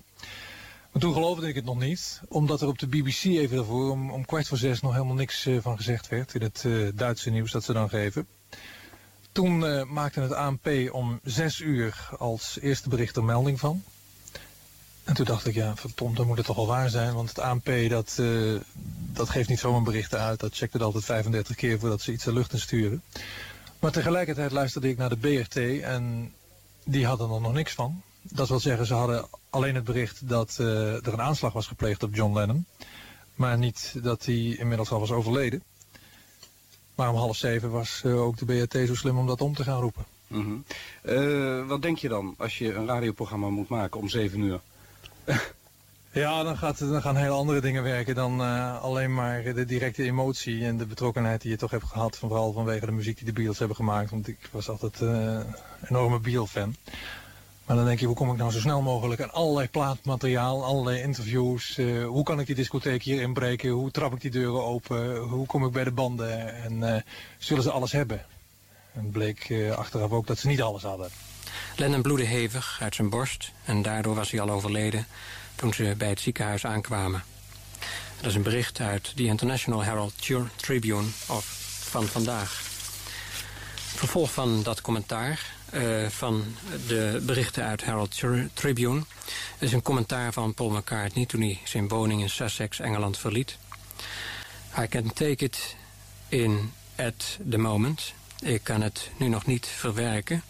Maar 0.92 1.02
toen 1.02 1.12
geloofde 1.12 1.48
ik 1.48 1.54
het 1.54 1.64
nog 1.64 1.78
niet. 1.78 2.20
Omdat 2.28 2.60
er 2.60 2.68
op 2.68 2.78
de 2.78 2.86
BBC 2.86 3.24
even 3.24 3.56
daarvoor 3.56 3.90
om, 3.90 4.24
kwart 4.24 4.48
voor 4.48 4.58
zes 4.58 4.80
nog 4.80 4.92
helemaal 4.92 5.14
niks 5.14 5.48
van 5.60 5.76
gezegd 5.76 6.08
werd. 6.08 6.34
In 6.34 6.42
het 6.42 6.66
Duitse 6.94 7.30
nieuws 7.30 7.52
dat 7.52 7.64
ze 7.64 7.72
dan 7.72 7.88
geven. 7.88 8.26
Toen 9.32 9.58
maakte 9.92 10.20
het 10.20 10.32
ANP 10.32 10.68
om 10.90 11.20
zes 11.24 11.60
uur 11.60 12.08
als 12.18 12.58
eerste 12.60 12.88
bericht 12.88 13.16
er 13.16 13.24
melding 13.24 13.60
van. 13.60 13.82
En 15.04 15.14
toen 15.14 15.24
dacht 15.24 15.46
ik, 15.46 15.54
ja, 15.54 15.76
verdomd, 15.76 16.16
dan 16.16 16.26
moet 16.26 16.36
het 16.36 16.46
toch 16.46 16.56
wel 16.56 16.66
waar 16.66 16.90
zijn. 16.90 17.14
Want 17.14 17.28
het 17.28 17.38
ANP, 17.38 17.70
dat, 17.88 18.22
dat 19.12 19.28
geeft 19.28 19.48
niet 19.48 19.58
zomaar 19.58 19.82
berichten 19.82 20.18
uit. 20.18 20.40
Dat 20.40 20.56
checkt 20.56 20.72
het 20.72 20.82
altijd 20.82 21.04
35 21.04 21.56
keer 21.56 21.78
voordat 21.78 22.00
ze 22.00 22.12
iets 22.12 22.24
de 22.24 22.32
lucht 22.32 22.52
in 22.52 22.60
sturen. 22.60 23.02
Maar 23.78 23.92
tegelijkertijd 23.92 24.52
luisterde 24.52 24.88
ik 24.88 24.96
naar 24.96 25.08
de 25.08 25.16
BRT 25.16 25.56
en 25.82 26.32
die 26.84 27.06
hadden 27.06 27.30
er 27.30 27.40
nog 27.40 27.52
niks 27.52 27.72
van. 27.72 28.02
Dat 28.22 28.48
wil 28.48 28.60
zeggen, 28.60 28.86
ze 28.86 28.94
hadden 28.94 29.28
alleen 29.50 29.74
het 29.74 29.84
bericht 29.84 30.28
dat 30.28 30.58
uh, 30.60 31.06
er 31.06 31.12
een 31.12 31.20
aanslag 31.20 31.52
was 31.52 31.66
gepleegd 31.66 32.02
op 32.02 32.14
John 32.14 32.34
Lennon. 32.34 32.66
Maar 33.34 33.58
niet 33.58 33.94
dat 34.02 34.24
hij 34.24 34.56
inmiddels 34.58 34.90
al 34.90 35.00
was 35.00 35.10
overleden. 35.10 35.62
Maar 36.94 37.08
om 37.08 37.16
half 37.16 37.36
zeven 37.36 37.70
was 37.70 38.02
uh, 38.06 38.22
ook 38.22 38.36
de 38.36 38.44
BRT 38.44 38.86
zo 38.86 38.94
slim 38.94 39.18
om 39.18 39.26
dat 39.26 39.40
om 39.40 39.54
te 39.54 39.64
gaan 39.64 39.80
roepen. 39.80 40.04
Mm 40.26 40.40
-hmm. 40.40 40.64
uh, 41.02 41.66
wat 41.66 41.82
denk 41.82 41.98
je 41.98 42.08
dan 42.08 42.34
als 42.38 42.58
je 42.58 42.74
een 42.74 42.86
radioprogramma 42.86 43.48
moet 43.48 43.68
maken 43.68 44.00
om 44.00 44.08
zeven 44.08 44.40
uur? 44.40 44.60
Ja, 46.14 46.42
dan, 46.42 46.56
gaat, 46.56 46.78
dan 46.78 47.02
gaan 47.02 47.16
hele 47.16 47.34
andere 47.34 47.60
dingen 47.60 47.82
werken 47.82 48.14
dan 48.14 48.40
uh, 48.40 48.82
alleen 48.82 49.14
maar 49.14 49.42
de 49.42 49.64
directe 49.64 50.02
emotie 50.02 50.64
en 50.64 50.76
de 50.76 50.86
betrokkenheid 50.86 51.40
die 51.42 51.50
je 51.50 51.56
toch 51.56 51.70
hebt 51.70 51.84
gehad. 51.84 52.18
Vooral 52.18 52.52
vanwege 52.52 52.86
de 52.86 52.92
muziek 52.92 53.16
die 53.16 53.26
de 53.26 53.32
Beatles 53.32 53.58
hebben 53.58 53.76
gemaakt. 53.76 54.10
Want 54.10 54.28
ik 54.28 54.48
was 54.50 54.68
altijd 54.68 55.00
uh, 55.00 55.10
een 55.10 55.44
enorme 55.88 56.18
Beatle-fan. 56.18 56.76
Maar 57.72 57.80
dan 57.80 57.90
denk 57.90 58.00
je, 58.00 58.06
hoe 58.06 58.16
kom 58.16 58.30
ik 58.30 58.36
nou 58.36 58.52
zo 58.52 58.58
snel 58.58 58.82
mogelijk 58.82 59.20
aan 59.20 59.32
allerlei 59.32 59.68
plaatmateriaal, 59.68 60.64
allerlei 60.64 61.02
interviews. 61.02 61.78
Uh, 61.78 62.06
hoe 62.06 62.24
kan 62.24 62.40
ik 62.40 62.46
die 62.46 62.54
discotheek 62.54 63.02
hier 63.02 63.20
inbreken? 63.20 63.70
Hoe 63.70 63.90
trap 63.90 64.12
ik 64.12 64.20
die 64.20 64.30
deuren 64.30 64.64
open? 64.64 65.16
Hoe 65.16 65.46
kom 65.46 65.64
ik 65.64 65.72
bij 65.72 65.84
de 65.84 65.90
banden? 65.90 66.62
En 66.62 67.04
zullen 67.38 67.62
ze 67.62 67.70
alles 67.70 67.92
hebben? 67.92 68.24
En 68.94 69.10
bleek 69.10 69.54
achteraf 69.76 70.10
ook 70.10 70.26
dat 70.26 70.38
ze 70.38 70.46
niet 70.46 70.62
alles 70.62 70.82
hadden. 70.82 71.10
Lennon 71.76 72.02
bloedde 72.02 72.24
hevig 72.24 72.78
uit 72.80 72.94
zijn 72.94 73.10
borst 73.10 73.52
en 73.64 73.82
daardoor 73.82 74.14
was 74.14 74.30
hij 74.30 74.40
al 74.40 74.50
overleden 74.50 75.06
toen 75.54 75.74
ze 75.74 75.94
bij 75.98 76.08
het 76.08 76.20
ziekenhuis 76.20 76.66
aankwamen. 76.66 77.24
Dat 78.16 78.30
is 78.30 78.34
een 78.34 78.42
bericht 78.42 78.80
uit 78.80 79.12
de 79.16 79.24
International 79.24 79.84
Herald 79.84 80.14
Tribune 80.56 81.08
of 81.28 81.44
van 81.90 82.04
vandaag. 82.04 82.60
Vervolg 83.76 84.32
van 84.32 84.62
dat 84.62 84.80
commentaar 84.80 85.60
uh, 85.72 86.08
van 86.08 86.44
de 86.86 87.22
berichten 87.26 87.64
uit 87.64 87.84
Herald 87.84 88.20
Tribune... 88.54 89.02
is 89.58 89.72
een 89.72 89.82
commentaar 89.82 90.32
van 90.32 90.54
Paul 90.54 90.70
McCartney 90.70 91.26
toen 91.26 91.40
hij 91.40 91.60
zijn 91.64 91.88
woning 91.88 92.20
in 92.20 92.30
Sussex, 92.30 92.80
Engeland, 92.80 93.18
verliet. 93.18 93.58
I 94.78 94.86
can 94.88 95.12
take 95.12 95.44
it 95.44 95.76
in 96.28 96.72
at 96.96 97.38
the 97.50 97.58
moment. 97.58 98.12
Ik 98.40 98.64
kan 98.64 98.80
het 98.80 99.10
nu 99.16 99.28
nog 99.28 99.46
niet 99.46 99.66
verwerken... 99.66 100.42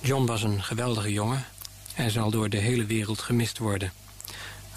John 0.00 0.26
was 0.26 0.42
een 0.42 0.62
geweldige 0.62 1.12
jongen. 1.12 1.44
Hij 1.94 2.10
zal 2.10 2.30
door 2.30 2.48
de 2.48 2.56
hele 2.56 2.84
wereld 2.84 3.18
gemist 3.18 3.58
worden. 3.58 3.92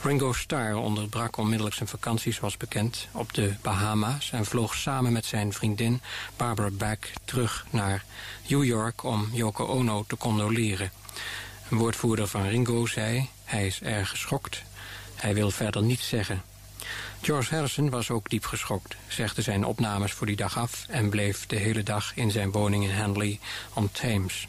Ringo 0.04 0.34
Starr 0.34 0.76
onderbrak 0.76 1.38
onmiddellijk 1.38 1.76
zijn 1.76 1.90
vakantie, 1.90 2.34
zoals 2.34 2.58
bekend, 2.58 3.08
op 3.12 3.34
de 3.34 3.54
Bahama's... 3.62 4.32
en 4.32 4.46
vloog 4.46 4.76
samen 4.76 5.12
met 5.12 5.26
zijn 5.26 5.54
vriendin 5.54 6.02
Barbara 6.38 6.70
Beck 6.70 7.14
terug 7.26 7.66
naar 7.70 8.06
New 8.48 8.64
York 8.64 9.04
om 9.04 9.30
Yoko 9.32 9.66
Ono 9.66 10.04
te 10.08 10.18
condoleren. 10.18 10.92
Een 11.70 11.78
woordvoerder 11.78 12.28
van 12.28 12.48
Ringo 12.48 12.86
zei, 12.86 13.30
hij 13.44 13.66
is 13.66 13.82
erg 13.82 14.10
geschokt. 14.10 14.62
Hij 15.16 15.34
wil 15.34 15.52
verder 15.52 15.84
niets 15.84 16.08
zeggen. 16.08 16.42
George 17.22 17.56
Harrison 17.56 17.90
was 17.90 18.10
ook 18.10 18.30
diep 18.30 18.46
geschokt, 18.46 18.96
zegde 19.08 19.42
zijn 19.42 19.66
opnames 19.66 20.12
voor 20.12 20.28
die 20.28 20.36
dag 20.36 20.58
af... 20.58 20.86
en 20.88 21.10
bleef 21.10 21.46
de 21.46 21.56
hele 21.56 21.84
dag 21.84 22.16
in 22.16 22.32
zijn 22.32 22.52
woning 22.52 22.84
in 22.84 22.90
Henley 22.90 23.40
on 23.74 23.92
Thames. 23.92 24.48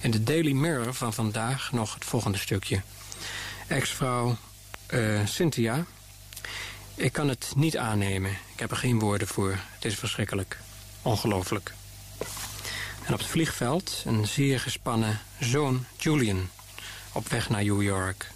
In 0.00 0.10
de 0.10 0.22
Daily 0.22 0.52
Mirror 0.52 0.94
van 0.94 1.12
vandaag 1.12 1.72
nog 1.72 1.94
het 1.94 2.04
volgende 2.04 2.38
stukje. 2.38 2.82
Ex-vrouw 3.66 4.36
uh, 4.92 5.26
Cynthia. 5.26 5.84
Ik 6.94 7.12
kan 7.12 7.28
het 7.28 7.52
niet 7.56 7.76
aannemen. 7.76 8.30
Ik 8.30 8.60
heb 8.60 8.70
er 8.70 8.76
geen 8.76 8.98
woorden 8.98 9.28
voor. 9.28 9.50
Het 9.50 9.84
is 9.84 9.94
verschrikkelijk. 9.94 10.58
Ongelooflijk. 11.02 11.74
En 13.04 13.12
op 13.12 13.18
het 13.18 13.28
vliegveld 13.28 14.02
een 14.06 14.26
zeer 14.26 14.60
gespannen 14.60 15.20
zoon 15.40 15.84
Julian. 15.96 16.48
Op 17.12 17.28
weg 17.28 17.48
naar 17.48 17.64
New 17.64 17.82
York. 17.82 18.30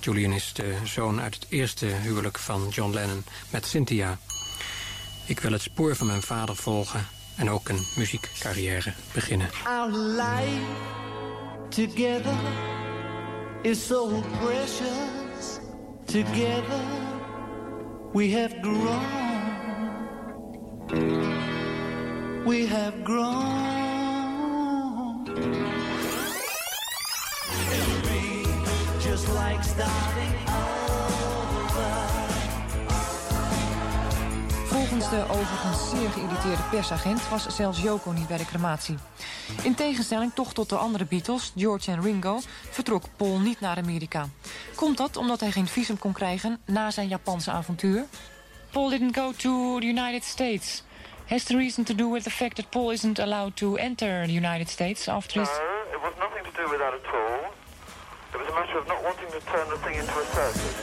Julian 0.00 0.32
is 0.32 0.52
de 0.52 0.76
zoon 0.84 1.20
uit 1.20 1.34
het 1.34 1.46
eerste 1.48 1.86
huwelijk 1.86 2.38
van 2.38 2.68
John 2.68 2.94
Lennon 2.94 3.24
met 3.50 3.66
Cynthia. 3.66 4.18
Ik 5.26 5.40
wil 5.40 5.52
het 5.52 5.62
spoor 5.62 5.96
van 5.96 6.06
mijn 6.06 6.22
vader 6.22 6.56
volgen 6.56 7.06
en 7.36 7.50
ook 7.50 7.68
een 7.68 7.86
muziekcarrière 7.96 8.92
beginnen. 9.12 9.50
Our 9.64 9.90
life 9.92 10.60
together 11.68 12.36
is 13.62 13.86
so 13.86 14.22
precious. 14.40 15.25
Together 16.06 16.84
we 18.12 18.30
have 18.30 18.62
grown. 18.62 19.02
We 22.46 22.64
have 22.66 23.02
grown. 23.02 23.26
It'll 27.72 28.02
be 28.08 28.44
just 29.00 29.28
like 29.34 29.64
starting 29.64 30.85
Volgens 35.06 35.28
de 35.28 35.38
overigens 35.38 35.90
zeer 35.90 36.10
geïrriteerde 36.10 36.62
persagent 36.70 37.28
was 37.28 37.56
zelfs 37.56 37.82
Joko 37.82 38.10
niet 38.12 38.28
bij 38.28 38.36
de 38.36 38.44
crematie. 38.44 38.98
In 39.62 39.74
tegenstelling 39.74 40.32
toch 40.34 40.52
tot 40.52 40.68
de 40.68 40.76
andere 40.76 41.04
Beatles, 41.04 41.52
George 41.56 41.90
en 41.90 42.02
Ringo, 42.02 42.40
vertrok 42.70 43.02
Paul 43.16 43.38
niet 43.38 43.60
naar 43.60 43.76
Amerika. 43.76 44.28
Komt 44.74 44.96
dat 44.96 45.16
omdat 45.16 45.40
hij 45.40 45.50
geen 45.50 45.66
visum 45.66 45.98
kon 45.98 46.12
krijgen 46.12 46.60
na 46.64 46.90
zijn 46.90 47.08
Japanse 47.08 47.50
avontuur? 47.50 48.04
Paul 48.70 48.88
didn't 48.88 49.16
go 49.16 49.32
to 49.32 49.78
the 49.78 49.86
United 49.86 50.24
States. 50.24 50.82
Has 51.26 51.42
the 51.42 51.56
reason 51.56 51.84
to 51.84 51.94
do 51.94 52.12
with 52.12 52.22
the 52.22 52.30
fact 52.30 52.56
that 52.56 52.70
Paul 52.70 52.92
isn't 52.92 53.18
allowed 53.18 53.56
to 53.56 53.76
enter 53.76 54.26
the 54.26 54.32
United 54.32 54.68
States 54.68 55.08
after 55.08 55.40
his... 55.40 55.48
No, 55.48 55.54
it 55.96 56.00
was 56.02 56.12
nothing 56.18 56.44
to 56.44 56.62
do 56.62 56.68
with 56.70 56.78
that 56.78 56.94
at 56.94 57.06
all. 57.14 57.50
It 58.32 58.38
was 58.38 58.48
a 58.48 58.54
matter 58.60 58.78
of 58.78 58.86
not 58.86 59.02
wanting 59.02 59.30
to 59.30 59.40
turn 59.52 59.68
the 59.68 59.78
thing 59.84 59.98
into 59.98 60.20
a 60.20 60.24
circus. 60.34 60.74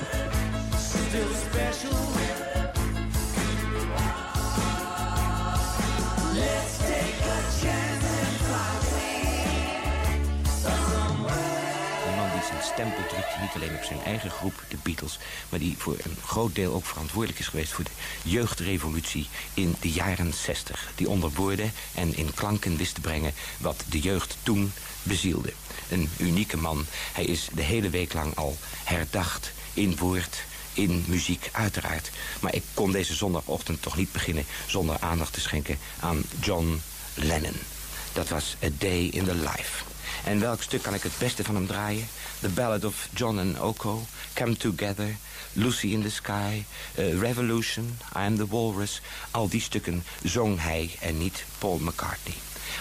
Stempel 12.74 13.08
drukte, 13.08 13.40
niet 13.42 13.52
alleen 13.56 13.76
op 13.76 13.84
zijn 13.84 14.04
eigen 14.04 14.30
groep, 14.30 14.64
de 14.68 14.78
Beatles... 14.84 15.20
maar 15.50 15.60
die 15.60 15.76
voor 15.78 15.98
een 16.04 16.18
groot 16.26 16.56
deel 16.56 16.74
ook 16.74 16.86
verantwoordelijk 16.86 17.40
is 17.40 17.48
geweest... 17.48 17.72
voor 17.72 17.84
de 17.84 17.92
jeugdrevolutie 18.24 19.28
in 19.54 19.76
de 19.80 19.92
jaren 19.92 20.34
60. 20.34 20.92
Die 20.96 21.10
onder 21.10 21.32
woorden 21.32 21.72
en 21.96 22.16
in 22.16 22.34
klanken 22.34 22.78
wist 22.78 22.96
te 22.96 23.02
brengen 23.02 23.34
wat 23.58 23.84
de 23.90 24.00
jeugd 24.00 24.38
toen 24.44 24.74
bezielde. 25.04 25.54
Een 25.90 26.10
unieke 26.18 26.58
man. 26.58 26.86
Hij 27.14 27.26
is 27.26 27.48
de 27.54 27.62
hele 27.62 27.90
week 27.90 28.14
lang 28.14 28.36
al 28.36 28.58
herdacht 28.84 29.52
in 29.74 29.98
woord, 29.98 30.44
in 30.74 31.04
muziek, 31.08 31.50
uiteraard. 31.52 32.12
Maar 32.40 32.56
ik 32.56 32.64
kon 32.74 32.92
deze 32.92 33.14
zondagochtend 33.14 33.82
toch 33.82 33.98
niet 33.98 34.12
beginnen... 34.12 34.46
zonder 34.68 34.98
aandacht 35.00 35.34
te 35.34 35.40
schenken 35.40 35.78
aan 36.00 36.24
John 36.42 36.82
Lennon. 37.14 37.58
Dat 38.14 38.30
was 38.30 38.56
A 38.64 38.68
Day 38.78 39.06
in 39.06 39.26
the 39.26 39.36
Life. 39.36 39.93
En 40.24 40.40
welk 40.40 40.62
stuk 40.62 40.82
kan 40.82 40.94
ik 40.94 41.04
het 41.04 41.18
beste 41.18 41.44
van 41.44 41.56
hem 41.56 41.68
draaien? 41.68 42.08
The 42.40 42.50
Ballad 42.50 42.86
of 42.86 43.08
John 43.14 43.38
and 43.38 43.60
Oko, 43.60 44.06
Come 44.34 44.58
Together, 44.58 45.16
Lucy 45.54 45.88
in 45.88 46.02
the 46.02 46.10
Sky, 46.10 46.64
eh, 46.96 47.20
Revolution, 47.20 47.98
I 48.16 48.20
Am 48.20 48.36
the 48.36 48.48
Walrus. 48.48 49.02
Al 49.32 49.50
die 49.50 49.62
stukken 49.62 50.04
zong 50.24 50.62
hij 50.62 50.96
en 51.02 51.18
niet 51.18 51.46
Paul 51.58 51.78
McCartney. 51.78 52.36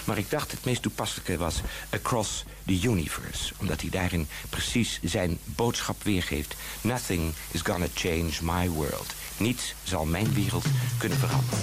Maar 0.05 0.17
ik 0.17 0.29
dacht 0.29 0.51
het 0.51 0.65
meest 0.65 0.81
toepasselijke 0.81 1.37
was 1.37 1.61
Across 1.89 2.43
the 2.65 2.81
Universe. 2.81 3.53
Omdat 3.57 3.81
hij 3.81 3.89
daarin 3.89 4.27
precies 4.49 4.99
zijn 5.03 5.37
boodschap 5.45 6.03
weergeeft. 6.03 6.55
Nothing 6.81 7.33
is 7.51 7.61
gonna 7.61 7.87
change 7.93 8.31
my 8.41 8.69
world. 8.69 9.13
Niets 9.37 9.73
zal 9.83 10.05
mijn 10.05 10.33
wereld 10.33 10.65
kunnen 10.97 11.17
veranderen. 11.17 11.59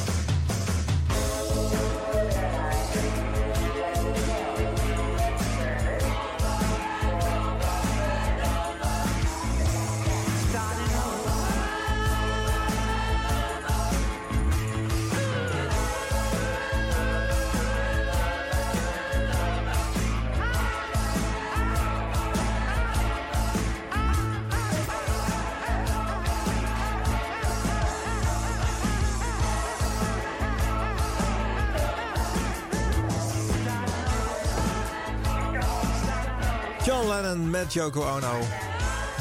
Met 37.60 37.72
Yoko 37.72 38.02
Ono. 38.16 38.38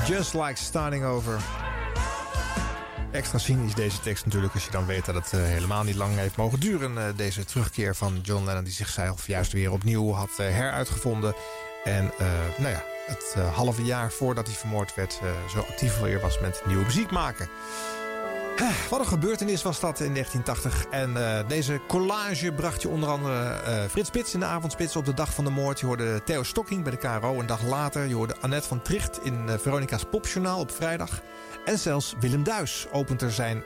Just 0.07 0.33
like 0.33 0.55
starting 0.55 1.03
over. 1.03 1.39
Extra 3.11 3.37
cynisch 3.37 3.73
deze 3.73 3.99
tekst 3.99 4.25
natuurlijk, 4.25 4.53
als 4.53 4.65
je 4.65 4.71
dan 4.71 4.85
weet 4.85 5.05
dat 5.05 5.15
het 5.15 5.33
eh, 5.33 5.39
helemaal 5.41 5.83
niet 5.83 5.95
lang 5.95 6.15
heeft 6.15 6.37
mogen 6.37 6.59
duren. 6.59 6.97
eh, 6.97 7.03
deze 7.15 7.45
terugkeer 7.45 7.95
van 7.95 8.19
John 8.21 8.45
Lennon, 8.45 8.63
die 8.63 8.73
zichzelf 8.73 9.27
juist 9.27 9.51
weer 9.51 9.71
opnieuw 9.71 10.11
had 10.11 10.29
eh, 10.37 10.37
heruitgevonden. 10.37 11.33
En 11.83 12.11
nou 12.57 12.69
ja, 12.69 12.83
het 13.07 13.35
halve 13.55 13.83
jaar 13.83 14.11
voordat 14.11 14.47
hij 14.47 14.55
vermoord 14.55 14.95
werd, 14.95 15.19
zo 15.49 15.59
actief 15.59 15.99
weer 15.99 16.19
was 16.19 16.39
met 16.39 16.61
nieuwe 16.65 16.83
muziek 16.83 17.11
maken. 17.11 17.49
Eh, 18.59 18.69
Wat 18.89 18.99
een 18.99 19.07
gebeurtenis 19.07 19.61
was 19.61 19.79
dat 19.79 19.99
in 19.99 20.13
1980. 20.13 20.85
En 20.91 21.37
eh, 21.37 21.47
deze 21.47 21.81
collage 21.87 22.51
bracht 22.51 22.81
je 22.81 22.89
onder 22.89 23.09
andere 23.09 23.49
eh, 23.49 23.83
Frits 23.89 24.07
Spits 24.07 24.33
in 24.33 24.39
de 24.39 24.45
avondspits 24.45 24.95
op 24.95 25.05
de 25.05 25.13
dag 25.13 25.33
van 25.33 25.43
de 25.43 25.49
moord. 25.49 25.79
Je 25.79 25.85
hoorde 25.85 26.23
Theo 26.23 26.43
Stocking 26.43 26.83
bij 26.83 26.91
de 26.91 26.97
KRO 26.97 27.39
een 27.39 27.45
dag 27.45 27.63
later. 27.63 28.07
Je 28.07 28.15
hoorde 28.15 28.35
Annette 28.41 28.67
van 28.67 28.81
Tricht 28.81 29.19
in 29.23 29.49
Veronica's 29.59 30.03
Popjournaal 30.11 30.59
op 30.59 30.71
vrijdag. 30.71 31.21
En 31.65 31.79
zelfs 31.79 32.13
Willem 32.19 32.43
Duis 32.43 32.87
opent 32.91 33.21
er 33.21 33.31
zijn 33.31 33.63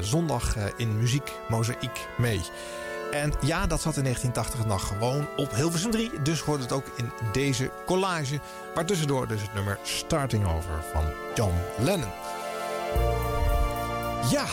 zondag 0.00 0.56
in 0.76 0.98
muziek 0.98 1.32
Mozaïek 1.48 2.08
mee. 2.16 2.40
En 3.12 3.32
ja, 3.40 3.66
dat 3.66 3.80
zat 3.80 3.96
in 3.96 4.02
1980 4.02 4.66
nog 4.66 4.86
gewoon 4.86 5.28
op 5.36 5.54
Hilversum 5.54 5.90
3. 5.90 6.10
Dus 6.22 6.40
hoorde 6.40 6.62
het 6.62 6.72
ook 6.72 6.86
in 6.96 7.10
deze 7.32 7.70
collage. 7.86 8.40
Maar 8.74 8.84
tussendoor 8.84 9.28
dus 9.28 9.42
het 9.42 9.54
nummer 9.54 9.78
Starting 9.82 10.46
Over 10.46 10.84
van 10.92 11.04
John 11.34 11.54
Lennon. 11.78 12.10
Ja, 14.30 14.44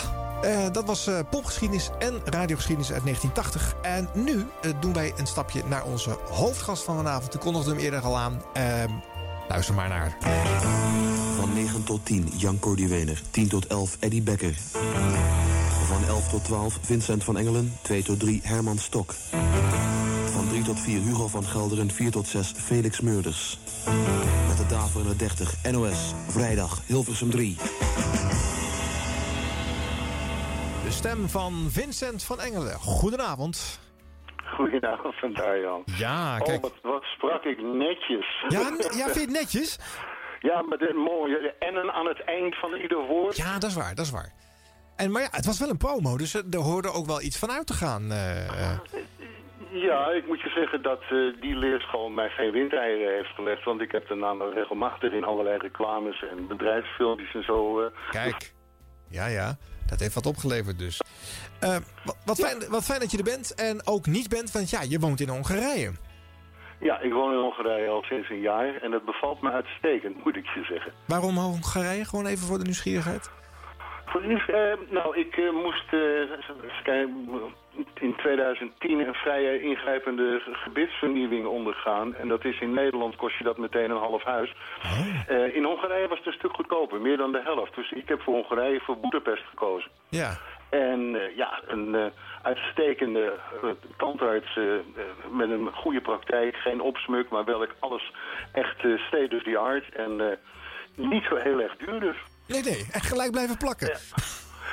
eh, 0.42 0.72
dat 0.72 0.86
was 0.86 1.08
eh, 1.08 1.20
popgeschiedenis 1.30 1.90
en 2.00 2.22
radiogeschiedenis 2.26 2.92
uit 2.92 3.04
1980. 3.04 3.76
En 3.82 4.10
nu 4.14 4.48
eh, 4.62 4.72
doen 4.80 4.94
wij 4.94 5.14
een 5.18 5.28
stapje 5.28 5.64
naar 5.68 5.84
onze 5.84 6.18
hoofdgast 6.30 6.84
van 6.84 6.96
vanavond. 6.96 7.34
Ik 7.34 7.40
kondigde 7.40 7.70
hem 7.70 7.80
eerder 7.80 8.02
al 8.02 8.18
aan. 8.18 8.42
Ehm, 8.54 8.90
luister 9.50 9.76
maar 9.76 9.90
naar. 9.90 10.18
Van 11.40 11.54
9 11.54 11.84
tot 11.84 12.06
10 12.06 12.32
Jan 12.38 12.60
Cordiwener. 12.60 13.22
10 13.32 13.48
tot 13.48 13.68
11 13.68 13.98
Eddie 14.00 14.22
Becker. 14.22 14.56
Van 15.88 16.06
11 16.08 16.30
tot 16.30 16.44
12 16.44 16.78
Vincent 16.82 17.24
van 17.24 17.38
Engelen. 17.38 17.78
2 17.82 18.04
tot 18.04 18.20
3 18.20 18.42
Herman 18.44 18.78
Stok. 18.78 19.14
Van 20.34 20.48
3 20.48 20.64
tot 20.64 20.80
4 20.80 21.02
Hugo 21.02 21.28
van 21.28 21.44
Gelderen. 21.46 21.92
4 21.92 22.12
tot 22.12 22.28
6 22.28 22.54
Felix 22.58 23.00
Meurders. 23.00 23.60
Met 24.48 24.58
de 24.58 24.66
daverende 24.68 25.16
30 25.16 25.56
NOS. 25.72 26.14
Vrijdag 26.28 26.82
Hilversum 26.86 27.30
3. 27.30 27.58
De 30.86 30.92
stem 30.92 31.28
van 31.30 31.54
Vincent 31.70 32.24
van 32.24 32.40
Engelen. 32.40 32.74
Goedenavond. 32.74 33.80
Goedenavond, 34.56 35.16
van 35.16 35.36
Arjan. 35.36 35.84
Ja, 35.86 36.38
Oh, 36.40 36.46
kijk. 36.46 36.62
wat, 36.62 36.74
wat 36.82 37.04
sprak 37.04 37.44
ik 37.44 37.62
netjes. 37.62 38.46
Ja, 38.48 38.60
ja, 38.60 38.66
vind 39.04 39.14
je 39.16 39.22
het 39.22 39.30
netjes? 39.30 39.80
Ja, 40.40 40.62
maar 40.62 40.78
de 40.78 40.94
mooie 40.94 41.54
en 41.60 41.94
aan 41.94 42.06
het 42.08 42.24
eind 42.24 42.56
van 42.56 42.74
ieder 42.74 42.98
woord. 43.08 43.36
Ja, 43.38 43.54
dat 43.60 43.70
is 43.70 43.76
waar, 43.76 43.96
dat 43.96 44.06
is 44.06 44.12
waar. 44.12 44.34
En, 44.96 45.12
maar 45.12 45.22
ja, 45.22 45.28
het 45.32 45.46
was 45.46 45.60
wel 45.60 45.70
een 45.70 45.78
promo, 45.78 46.18
dus 46.18 46.34
er 46.34 46.44
er 46.52 46.60
hoorde 46.60 46.92
ook 46.92 47.06
wel 47.06 47.22
iets 47.22 47.40
van 47.40 47.52
uit 47.52 47.68
te 47.68 47.74
gaan. 47.74 48.12
eh, 48.12 48.72
eh. 48.72 48.78
Ja, 49.72 50.12
ik 50.12 50.28
moet 50.28 50.42
je 50.42 50.50
zeggen 50.50 50.82
dat 50.82 51.02
eh, 51.02 51.42
die 51.42 51.56
leerschool 51.56 52.10
mij 52.10 52.30
geen 52.30 52.52
windeieren 52.52 53.16
heeft 53.16 53.36
gelegd. 53.36 53.64
Want 53.64 53.82
ik 53.82 53.92
heb 53.92 54.08
daarna 54.08 54.34
nog 54.34 54.54
regelmatig 54.54 55.12
in 55.12 55.24
allerlei 55.24 55.58
reclames 55.58 56.24
en 56.32 56.48
bedrijfsfilmpjes 56.48 57.34
en 57.34 57.44
zo... 57.44 57.82
eh, 57.82 57.92
Kijk. 58.10 58.54
Ja, 59.10 59.26
ja. 59.26 59.58
Dat 59.86 60.00
heeft 60.00 60.14
wat 60.14 60.26
opgeleverd 60.26 60.80
dus. 60.80 61.02
Eh, 61.60 61.78
wat, 62.04 62.18
wat, 62.26 62.40
fijn, 62.40 62.70
wat 62.70 62.84
fijn 62.84 63.00
dat 63.00 63.12
je 63.12 63.18
er 63.18 63.24
bent 63.24 63.54
en 63.56 63.88
ook 63.88 64.06
niet 64.06 64.30
bent, 64.30 64.52
want 64.52 64.70
ja, 64.70 64.82
je 64.82 65.00
woont 65.00 65.20
in 65.20 65.30
Hongarije. 65.30 65.92
Ja, 66.80 67.00
ik 67.00 67.14
woon 67.14 67.32
in 67.32 67.40
Hongarije 67.40 67.90
al 67.90 68.04
sinds 68.04 68.30
een 68.30 68.40
jaar 68.40 68.76
en 68.76 68.92
het 68.92 69.06
bevalt 69.06 69.42
me 69.42 69.52
uitstekend, 69.52 70.24
moet 70.24 70.36
ik 70.36 70.46
je 70.46 70.64
zeggen. 70.64 70.94
Waarom 71.08 71.38
Hongarije? 71.38 72.06
Gewoon 72.06 72.26
even 72.26 72.48
voor 72.48 72.58
de 72.58 72.64
nieuwsgierigheid. 72.64 73.30
Voor 74.06 74.26
nieuws, 74.26 74.46
eh, 74.48 74.74
nou, 74.90 75.18
ik 75.18 75.38
eh, 75.38 75.52
moest 75.52 75.94
eh, 75.94 76.00
in 77.94 78.16
2010 78.16 79.00
een 79.00 79.14
vrij 79.14 79.60
ingrijpende 79.60 80.42
gebitsvernieuwing 80.46 81.46
ondergaan. 81.46 82.16
En 82.16 82.28
dat 82.28 82.46
is 82.46 82.60
in 82.60 82.74
Nederland 82.74 83.16
kost 83.16 83.38
je 83.38 83.44
dat 83.44 83.58
meteen 83.58 83.92
een 83.92 83.98
half 83.98 84.24
huis. 84.24 84.56
Eh, 85.28 85.56
in 85.56 85.64
Hongarije 85.64 86.08
was 86.08 86.18
het 86.18 86.28
een 86.28 86.34
stuk 86.34 86.54
goedkoper, 86.54 87.02
meer 87.02 87.18
dan 87.18 87.32
de 87.32 87.42
helft. 87.44 87.76
Dus 87.76 87.92
ik 87.92 88.08
heb 88.08 88.22
voor 88.22 88.34
Hongarije 88.34 88.80
voor 88.80 88.98
Boedapest 88.98 89.44
gekozen. 89.50 89.92
Ja. 90.10 90.38
En 90.70 91.18
ja, 91.36 91.62
een 91.68 91.96
eh, 91.96 92.06
uitstekende 92.42 93.34
uh, 93.64 93.70
tandarts 93.98 94.60
met 95.30 95.50
een 95.50 95.70
goede 95.74 96.02
praktijk. 96.02 96.56
Geen 96.56 96.82
opsmuk, 96.82 97.30
maar 97.30 97.46
wel 97.46 97.66
alles 97.80 98.12
echt 98.52 98.84
uh, 98.84 99.00
state 99.08 99.36
of 99.36 99.44
the 99.44 99.58
art. 99.58 99.96
En 99.96 100.38
niet 100.96 101.24
zo 101.24 101.36
heel 101.36 101.62
erg 101.62 101.76
duur 101.78 102.00
dus. 102.00 102.18
Nee, 102.46 102.62
nee. 102.62 102.88
Echt 102.92 103.08
gelijk 103.08 103.32
blijven 103.32 103.58
plakken. 103.58 103.98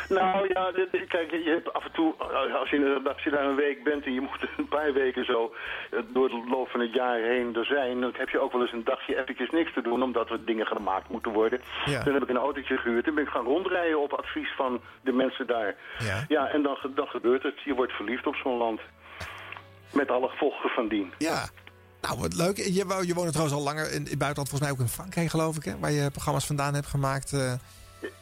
Nou 0.09 0.49
ja, 0.49 0.71
kijk, 1.09 1.31
je 1.31 1.51
hebt 1.51 1.73
af 1.73 1.85
en 1.85 1.93
toe, 1.93 2.15
eh, 2.19 2.55
als 2.55 2.71
je, 2.71 3.01
als 3.05 3.23
je 3.23 3.31
daar 3.31 3.45
een 3.45 3.55
week 3.55 3.85
bent 3.85 4.05
en 4.05 4.13
je 4.13 4.21
moet 4.21 4.49
een 4.57 4.69
paar 4.69 4.93
weken 4.93 5.25
zo 5.25 5.55
eh, 5.91 5.99
door 6.09 6.29
de 6.29 6.45
loop 6.51 6.69
van 6.69 6.81
het 6.81 6.95
jaar 6.95 7.19
heen 7.19 7.57
er 7.57 7.65
zijn, 7.65 8.01
dan 8.01 8.15
heb 8.17 8.29
je 8.29 8.39
ook 8.39 8.53
wel 8.53 8.61
eens 8.61 8.73
een 8.73 8.85
dagje 8.85 9.21
eventjes 9.21 9.51
niks 9.51 9.73
te 9.73 9.83
doen, 9.83 10.03
omdat 10.03 10.31
er 10.31 10.45
dingen 10.45 10.67
gemaakt 10.67 11.09
moeten 11.09 11.33
worden. 11.33 11.61
Ja. 11.85 12.03
Dan 12.03 12.15
heb 12.15 12.23
ik 12.23 12.29
een 12.29 12.37
autootje 12.37 12.77
gehuurd 12.77 13.07
en 13.07 13.15
ben 13.15 13.25
ik 13.25 13.31
gaan 13.31 13.45
rondrijden 13.45 14.01
op 14.01 14.13
advies 14.13 14.53
van 14.57 14.81
de 15.03 15.13
mensen 15.13 15.47
daar. 15.47 15.75
Ja. 15.99 16.25
Ja, 16.29 16.49
en 16.49 16.63
dan, 16.63 16.77
dan 16.95 17.07
gebeurt 17.07 17.43
het. 17.43 17.61
Je 17.65 17.75
wordt 17.75 17.93
verliefd 17.93 18.27
op 18.27 18.35
zo'n 18.35 18.57
land. 18.57 18.81
Met 19.93 20.11
alle 20.11 20.29
gevolgen 20.29 20.71
van 20.71 20.89
dien. 20.89 21.13
Ja. 21.19 21.49
Nou, 22.03 22.19
wat 22.19 22.35
leuk. 22.35 22.57
Je, 22.57 22.73
je 23.07 23.15
woont 23.15 23.29
trouwens 23.33 23.57
al 23.57 23.63
langer 23.63 23.85
in, 23.91 23.97
in 23.97 24.03
het 24.11 24.19
buitenland, 24.19 24.49
volgens 24.49 24.61
mij 24.61 24.71
ook 24.71 24.79
in 24.79 24.89
Frankrijk, 24.89 25.31
geloof 25.31 25.57
ik, 25.57 25.65
hè? 25.65 25.79
Waar 25.79 25.91
je 25.93 26.11
programma's 26.11 26.47
vandaan 26.47 26.75
hebt 26.75 26.87
gemaakt. 26.87 27.33
eh. 27.33 27.53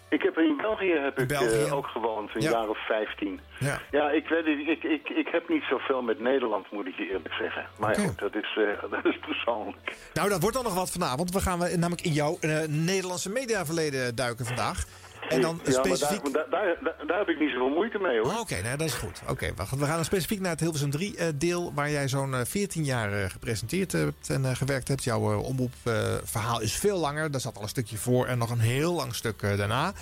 Ik 0.09 0.23
heb 0.23 0.39
in 0.39 0.57
België 0.57 0.93
heb 0.93 1.19
ik 1.19 1.29
België. 1.29 1.65
eh, 1.65 1.75
ook 1.75 1.87
gewoond, 1.87 2.35
een 2.35 2.41
Ja. 2.41 2.51
jaar 2.51 2.69
of 2.69 2.87
15. 2.87 3.41
Ja. 3.59 3.81
Ja, 3.91 4.11
ik 4.11 4.29
weet 4.29 4.47
ik, 4.47 4.83
ik, 4.83 5.09
ik 5.09 5.29
heb 5.33 5.49
niet 5.49 5.63
zoveel 5.71 6.03
met 6.03 6.21
Nederland, 6.21 6.71
moet 6.73 6.87
ik 6.87 6.95
je 6.97 7.07
eerlijk 7.11 7.35
zeggen. 7.35 7.67
Maar 7.79 7.91
Oké. 7.91 8.01
goed, 8.01 8.19
dat 8.19 8.35
is, 8.35 8.57
eh, 8.57 8.91
dat 9.03 9.05
is 9.05 9.19
persoonlijk. 9.19 9.97
Nou, 10.15 10.29
dat 10.29 10.41
wordt 10.41 10.57
dan 10.57 10.65
nog 10.65 10.75
wat 10.75 10.91
vanavond. 10.91 11.31
We 11.33 11.41
gaan 11.41 11.59
we 11.59 11.77
namelijk 11.77 12.03
in 12.03 12.13
jouw 12.13 12.39
Nederlandse 12.69 13.31
mediaverleden 13.31 14.15
duiken 14.15 14.47
vandaag. 14.47 14.85
En 15.31 15.41
dan 15.41 15.61
ja, 15.65 15.71
specifiek... 15.71 16.23
maar 16.23 16.33
daar, 16.33 16.47
daar, 16.51 16.77
daar, 16.83 17.07
daar 17.07 17.19
heb 17.19 17.29
ik 17.29 17.39
niet 17.41 17.51
zoveel 17.51 17.69
moeite 17.69 17.99
mee, 17.99 18.19
hoor. 18.21 18.27
Oh, 18.33 18.41
Oké, 18.41 18.55
nee, 18.55 18.77
dat 18.77 18.87
is 18.87 18.95
goed. 18.95 19.23
Oké, 19.29 19.53
we, 19.57 19.67
gaan- 19.67 19.79
we 19.79 19.85
gaan 19.85 19.95
dan 19.95 20.05
specifiek 20.05 20.41
naar 20.41 20.51
het 20.51 20.61
Hilversum 20.61 20.91
3 20.91 21.17
eh, 21.17 21.27
deel... 21.35 21.73
waar 21.75 21.91
jij 21.91 22.09
zo'n 22.09 22.35
eh, 22.35 22.41
14 22.45 22.85
jaar 22.85 23.13
eh, 23.13 23.31
gepresenteerd 23.31 23.93
hebt 23.93 24.31
en 24.31 24.45
eh, 24.45 24.55
gewerkt 24.57 24.89
hebt. 24.89 25.05
Jouw 25.05 25.33
eh, 25.33 25.45
omroepverhaal 25.45 26.61
is 26.61 26.75
veel 26.77 26.99
langer. 26.99 27.31
Daar 27.31 27.41
zat 27.41 27.57
al 27.57 27.63
een 27.63 27.69
stukje 27.69 27.97
voor 27.97 28.27
en 28.27 28.39
nog 28.39 28.51
een 28.51 28.59
heel 28.61 28.93
lang 28.93 29.15
stuk 29.15 29.43
eh, 29.43 29.57
daarna. 29.57 29.93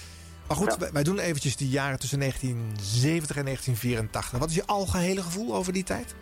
Maar 0.48 0.56
goed, 0.56 0.76
wij, 0.76 0.90
wij 0.92 1.02
doen 1.02 1.18
eventjes 1.18 1.56
die 1.56 1.68
jaren 1.68 1.98
tussen 1.98 2.18
1970 2.18 3.36
en 3.36 3.44
1984. 3.44 4.38
Wat 4.38 4.48
is 4.48 4.54
je 4.54 4.66
algehele 4.66 5.22
gevoel 5.22 5.54
over 5.54 5.72
die 5.72 5.84
tijd? 5.84 6.14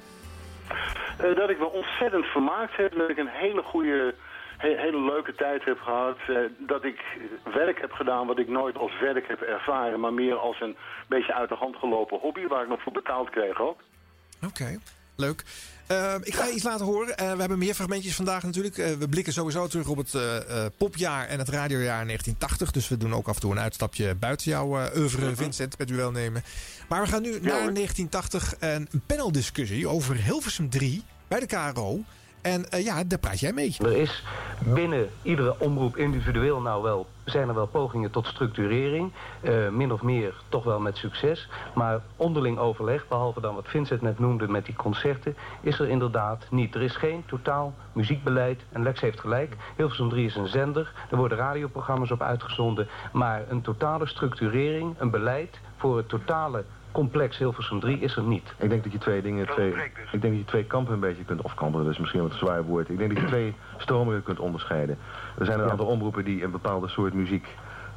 Eh, 1.18 1.36
dat 1.36 1.50
ik 1.50 1.58
me 1.58 1.70
ontzettend 1.70 2.24
vermaakt 2.26 2.76
heb. 2.76 2.94
Dat 2.98 3.10
ik 3.10 3.16
een 3.18 3.30
hele 3.32 3.62
goede, 3.62 4.14
he- 4.66 4.80
hele 4.86 5.04
leuke 5.12 5.34
tijd 5.34 5.64
heb 5.64 5.78
gehad. 5.80 6.18
Eh, 6.28 6.36
dat 6.58 6.84
ik 6.84 7.00
werk 7.54 7.80
heb 7.80 7.92
gedaan 7.92 8.26
wat 8.26 8.38
ik 8.38 8.48
nooit 8.48 8.76
als 8.76 9.00
werk 9.00 9.28
heb 9.28 9.40
ervaren. 9.40 10.00
Maar 10.00 10.12
meer 10.12 10.36
als 10.36 10.60
een 10.60 10.76
beetje 11.08 11.34
uit 11.34 11.48
de 11.48 11.54
hand 11.54 11.76
gelopen 11.76 12.18
hobby. 12.18 12.46
Waar 12.46 12.62
ik 12.62 12.68
nog 12.68 12.82
voor 12.82 12.92
betaald 12.92 13.30
kreeg 13.30 13.60
ook. 13.60 13.80
Oké. 14.46 14.78
leuk. 15.16 15.44
Eh, 15.86 16.14
ik 16.22 16.34
ga 16.34 16.44
je 16.44 16.52
iets 16.52 16.62
laten 16.64 16.86
horen. 16.86 17.16
Eh, 17.16 17.32
we 17.32 17.40
hebben 17.40 17.58
meer 17.58 17.74
fragmentjes 17.74 18.14
vandaag 18.14 18.42
natuurlijk. 18.42 18.76
We 18.76 19.08
blikken 19.08 19.32
sowieso 19.32 19.66
terug 19.66 19.88
op 19.88 19.96
het 19.96 20.14
popjaar 20.76 21.26
en 21.26 21.38
het 21.38 21.48
radiojaar 21.48 22.04
1980. 22.06 22.70
Dus 22.70 22.88
we 22.88 22.96
doen 22.96 23.14
ook 23.14 23.28
af 23.28 23.34
en 23.34 23.40
toe 23.40 23.52
een 23.52 23.58
uitstapje 23.58 24.14
buiten 24.14 24.50
jouw 24.50 24.66
oeuvre, 24.96 25.36
Vincent, 25.36 25.78
met 25.78 25.90
u 25.90 25.96
wel 25.96 26.10
nemen. 26.10 26.42
Maar 26.88 27.02
we 27.02 27.08
gaan 27.08 27.22
nu 27.22 27.30
naar 27.30 27.72
1980 27.72 28.54
en 28.58 28.88
een 28.92 29.02
paneldiscussie 29.06 29.88
over 29.88 30.14
Hilversum 30.16 30.70
3 30.70 31.02
bij 31.28 31.40
de 31.40 31.46
KRO. 31.46 32.00
En 32.46 32.70
eh, 32.70 32.84
ja, 32.84 33.04
daar 33.04 33.18
praat 33.18 33.40
jij 33.40 33.52
mee. 33.52 33.76
Er 33.78 33.96
is 33.96 34.22
binnen 34.58 35.08
iedere 35.22 35.54
omroep 35.58 35.96
individueel 35.96 36.60
nou 36.60 36.82
wel, 36.82 37.06
zijn 37.24 37.48
er 37.48 37.54
wel 37.54 37.66
pogingen 37.66 38.10
tot 38.10 38.26
structurering. 38.26 39.12
eh, 39.40 39.68
min 39.68 39.92
of 39.92 40.02
meer 40.02 40.34
toch 40.48 40.64
wel 40.64 40.80
met 40.80 40.96
succes. 40.96 41.48
Maar 41.74 42.00
onderling 42.16 42.58
overleg, 42.58 43.08
behalve 43.08 43.40
dan 43.40 43.54
wat 43.54 43.68
Vincent 43.68 44.00
net 44.00 44.18
noemde 44.18 44.48
met 44.48 44.64
die 44.64 44.74
concerten, 44.74 45.36
is 45.60 45.78
er 45.78 45.88
inderdaad 45.88 46.46
niet. 46.50 46.74
Er 46.74 46.82
is 46.82 46.96
geen 46.96 47.22
totaal 47.26 47.74
muziekbeleid. 47.92 48.60
En 48.72 48.82
Lex 48.82 49.00
heeft 49.00 49.20
gelijk. 49.20 49.56
Hilversum 49.76 50.08
3 50.08 50.26
is 50.26 50.36
een 50.36 50.48
zender. 50.48 50.92
Er 51.10 51.16
worden 51.16 51.38
radioprogramma's 51.38 52.10
op 52.10 52.22
uitgezonden. 52.22 52.88
Maar 53.12 53.42
een 53.48 53.62
totale 53.62 54.06
structurering, 54.06 54.94
een 54.98 55.10
beleid 55.10 55.58
voor 55.76 55.96
het 55.96 56.08
totale 56.08 56.64
complex 56.96 57.38
Hilversum 57.38 57.80
3 57.80 57.98
is 57.98 58.16
er 58.16 58.22
niet. 58.22 58.54
Ik 58.58 58.68
denk 58.68 58.82
dat 58.82 58.92
je 58.92 58.98
twee 58.98 59.22
dingen, 59.22 59.46
twee, 59.46 59.68
ik 60.12 60.20
denk 60.20 60.22
dat 60.22 60.36
je 60.36 60.44
twee 60.44 60.64
kampen 60.64 60.94
een 60.94 61.00
beetje 61.00 61.24
kunt, 61.24 61.42
of 61.42 61.54
kampen, 61.54 61.82
dat 61.82 61.92
is 61.92 61.98
misschien 61.98 62.22
wat 62.22 62.30
een 62.30 62.38
zwaar 62.38 62.64
woord. 62.64 62.88
Ik 62.88 62.98
denk 62.98 63.14
dat 63.14 63.22
je 63.22 63.28
twee 63.28 63.54
stromingen 63.76 64.22
kunt 64.22 64.40
onderscheiden. 64.40 64.98
Er 65.38 65.46
zijn 65.46 65.60
een 65.60 65.70
aantal 65.70 65.86
omroepen 65.86 66.24
die 66.24 66.44
een 66.44 66.50
bepaalde 66.50 66.88
soort 66.88 67.14
muziek 67.14 67.46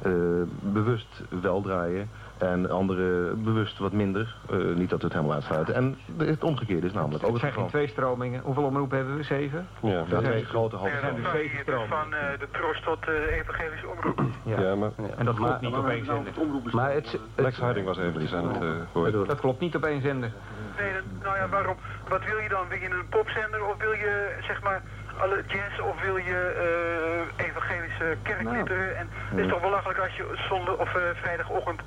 eh, 0.02 0.12
bewust 0.60 1.22
wel 1.42 1.62
draaien. 1.62 2.08
En 2.40 2.70
andere 2.70 3.34
bewust 3.34 3.78
wat 3.78 3.92
minder. 3.92 4.36
Eh, 4.50 4.56
niet 4.56 4.90
dat 4.90 4.98
we 5.00 5.04
het 5.04 5.14
helemaal 5.14 5.34
uitsluiten. 5.34 5.74
En 5.74 5.98
het 6.16 6.44
omgekeerde 6.44 6.86
is 6.86 6.92
namelijk 6.92 7.24
ook 7.24 7.32
Het 7.32 7.42
het 7.42 7.52
zijn 7.52 7.62
geen 7.62 7.70
twee 7.70 7.88
stromingen. 7.88 8.40
Hoeveel 8.44 8.64
omroepen 8.64 8.96
hebben 8.96 9.16
we? 9.16 9.22
Zeven? 9.22 9.68
Ja, 9.80 10.02
twee 10.02 10.20
zijn- 10.22 10.44
grote 10.44 10.76
halve 10.76 10.92
Er 10.94 11.00
zijn 11.00 11.14
dus 11.14 11.30
zeven 11.30 11.58
stromingen. 11.60 11.88
Van 11.88 12.14
eh, 12.14 12.38
de 12.38 12.48
troost 12.50 12.82
tot 12.84 13.04
de 13.04 13.28
evangelische 13.40 13.86
omroep. 13.88 14.20
Ja, 14.44 14.74
maar... 14.74 14.90
En 15.16 15.24
dat 15.24 15.36
klopt 15.36 15.60
niet 15.60 15.74
op 15.74 15.88
één 15.88 16.04
zender. 16.04 16.32
Maar 16.72 16.92
het, 16.92 17.18
Lex 17.36 17.58
Harding 17.58 17.86
was 17.86 17.98
even, 17.98 18.18
die 18.18 18.28
zijn 18.28 18.44
het 18.48 18.62
uh. 18.62 19.26
Dat 19.26 19.40
klopt 19.40 19.60
niet 19.60 19.76
op 19.76 19.84
één 19.84 20.00
zender. 20.02 20.30
Nee, 20.78 20.92
dat- 20.92 21.02
nou 21.22 21.36
ja, 21.36 21.48
waarom? 21.48 21.76
Wat 22.08 22.24
wil 22.24 22.38
je 22.38 22.48
dan? 22.48 22.68
Wil 22.68 22.78
je 22.78 22.90
een 22.90 23.08
popzender 23.08 23.64
of 23.66 23.76
wil 23.78 23.92
je, 23.92 24.36
zeg 24.40 24.62
maar, 24.62 24.82
alle 25.18 25.42
jazz 25.46 25.80
of 25.80 26.02
wil 26.02 26.16
je 26.16 26.40
eh, 27.38 27.46
evangelische 27.46 28.16
kerkliederen? 28.22 28.96
En 28.96 29.08
het 29.10 29.38
is 29.38 29.46
toch 29.48 29.60
belachelijk 29.60 29.98
als 29.98 30.16
je 30.16 30.24
zondag 30.48 30.76
of 30.76 30.94
eh, 30.94 31.02
vrijdagochtend 31.14 31.80
eh, 31.80 31.86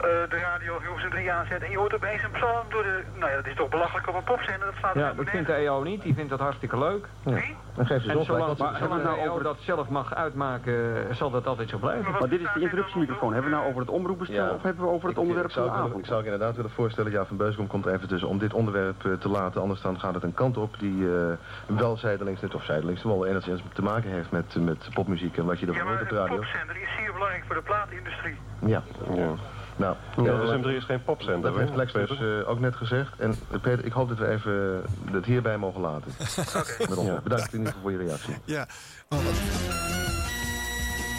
de 0.00 0.38
radio 0.40 0.80
Hilversum 0.80 1.10
3 1.10 1.32
aanzet 1.32 1.62
en 1.62 1.70
je 1.70 1.78
hoort 1.78 1.94
opeens 1.94 2.22
een 2.22 2.30
psalm 2.30 2.66
door 2.68 2.82
de... 2.82 3.02
Nou 3.18 3.30
ja, 3.30 3.36
dat 3.36 3.46
is 3.46 3.54
toch 3.54 3.68
belachelijk 3.68 4.08
op 4.08 4.14
een 4.14 4.24
popzender? 4.24 4.66
Dat 4.66 4.74
staat 4.78 4.94
Ja, 4.94 5.12
dat 5.12 5.28
vindt 5.28 5.46
de 5.46 5.52
EO 5.52 5.82
niet. 5.82 6.02
Die 6.02 6.14
vindt 6.14 6.30
dat 6.30 6.38
hartstikke 6.38 6.78
leuk. 6.78 7.06
Wie? 7.22 7.56
Dan 7.74 7.86
geeft 7.86 8.04
ze 8.04 8.10
En 8.10 8.16
zo 8.16 8.24
zolang, 8.24 8.58
maar, 8.58 8.76
zolang 8.76 9.02
de 9.02 9.22
EO 9.22 9.42
dat 9.42 9.56
zelf 9.60 9.88
mag 9.88 10.14
uitmaken, 10.14 11.06
zal 11.16 11.30
dat 11.30 11.46
altijd 11.46 11.68
zo 11.68 11.78
blijven. 11.78 12.12
Maar 12.12 12.28
dit 12.28 12.40
is 12.40 12.48
de 12.54 12.60
interruptiemicrofoon. 12.60 13.32
Hebben 13.32 13.50
we 13.50 13.56
nou 13.56 13.68
over 13.68 13.80
het 13.80 13.90
omroepbestel 13.90 14.54
of 14.54 14.62
hebben 14.62 14.84
we 14.84 14.90
over 14.90 15.08
het 15.08 15.18
onderwerp 15.18 15.46
ik 15.46 15.52
zou, 15.52 15.66
van 15.66 15.74
de 15.74 15.80
ik, 15.82 15.88
avond? 15.88 16.02
ik 16.02 16.06
zou 16.06 16.18
ik 16.20 16.24
inderdaad 16.24 16.56
willen 16.56 16.70
voorstellen, 16.70 17.12
ja, 17.12 17.24
Van 17.24 17.36
Beuskom 17.36 17.66
komt 17.66 17.86
er 17.86 17.94
even 17.94 18.08
tussen 18.08 18.28
om 18.28 18.38
dit 18.38 18.52
onderwerp 18.52 19.04
eh, 19.04 19.12
te 19.12 19.28
laten. 19.28 19.60
Anders 19.60 19.80
dan 19.80 20.00
gaat 20.00 20.14
het 20.14 20.22
een 20.22 20.34
kant 20.34 20.56
op 20.56 20.78
die 20.78 21.08
eh, 21.08 21.76
wel 21.78 21.96
zijdelings, 21.96 22.40
net 22.40 22.54
of 22.54 22.64
zijdelings, 22.64 23.02
wel 23.02 23.26
enigszins 23.26 23.62
te 23.72 23.82
maken 23.82 24.10
heeft 24.10 24.30
met, 24.30 24.56
met 24.56 24.88
popmuziek 24.94 25.36
en 25.36 25.44
wat 25.44 25.60
je 25.60 25.66
ervan 25.66 25.86
hoort 25.86 26.02
op 26.02 26.08
de 26.08 26.14
Een 26.14 26.20
radio. 26.20 26.36
popzender 26.36 26.76
is 26.76 26.88
zeer 26.98 27.12
belangrijk 27.12 27.44
voor 27.46 27.54
de 27.54 27.62
platenindustrie. 27.62 28.36
Ja. 28.58 28.82
ja. 29.14 29.34
Nou, 29.76 29.96
Hilversum 30.16 30.62
3 30.62 30.76
is 30.76 30.84
geen 30.84 31.04
popzender. 31.04 31.50
Dat 31.50 31.60
heeft 31.60 31.74
Lex 31.74 31.92
dus 31.92 32.10
eh, 32.20 32.48
ook 32.48 32.60
net 32.60 32.76
gezegd. 32.76 33.12
En 33.18 33.30
eh, 33.50 33.60
Peter, 33.60 33.84
ik 33.84 33.92
hoop 33.92 34.08
dat 34.08 34.18
we 34.18 34.28
even 34.28 34.82
het 35.12 35.24
hierbij 35.24 35.58
mogen 35.58 35.80
laten. 35.80 36.12
Bedankt 37.22 37.52
in 37.52 37.58
ieder 37.58 37.72
geval 37.72 37.80
voor 37.82 37.90
je 37.92 37.98
reactie. 37.98 38.34
Ja. 38.44 38.66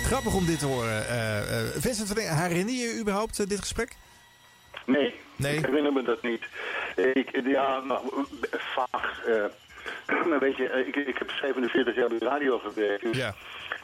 Grappig 0.03 0.33
om 0.33 0.45
dit 0.45 0.59
te 0.59 0.65
horen. 0.65 1.07
Eh, 1.07 1.59
eh, 1.59 1.67
Vincent 1.77 2.13
herinner 2.19 2.73
je 2.75 2.81
je 2.81 2.99
überhaupt 2.99 3.49
dit 3.49 3.59
gesprek? 3.59 3.95
Nee, 4.85 5.13
Nee? 5.35 5.57
ik 5.57 5.65
herinner 5.65 5.93
me 5.93 6.03
dat 6.03 6.21
niet. 6.21 6.43
Ik, 7.13 7.41
ja, 7.45 7.79
nou, 7.79 7.99
vaag. 8.51 9.21
eh, 9.25 10.25
maar 10.29 10.39
weet 10.39 10.55
je, 10.55 10.69
eh, 10.69 10.87
ik, 10.87 10.95
ik 10.95 11.17
heb 11.17 11.29
47 11.29 11.95
jaar 11.95 12.07
bij 12.09 12.17
de 12.19 12.25
radio 12.25 12.59
gewerkt, 12.59 13.03
dus 13.03 13.17
Ja. 13.17 13.33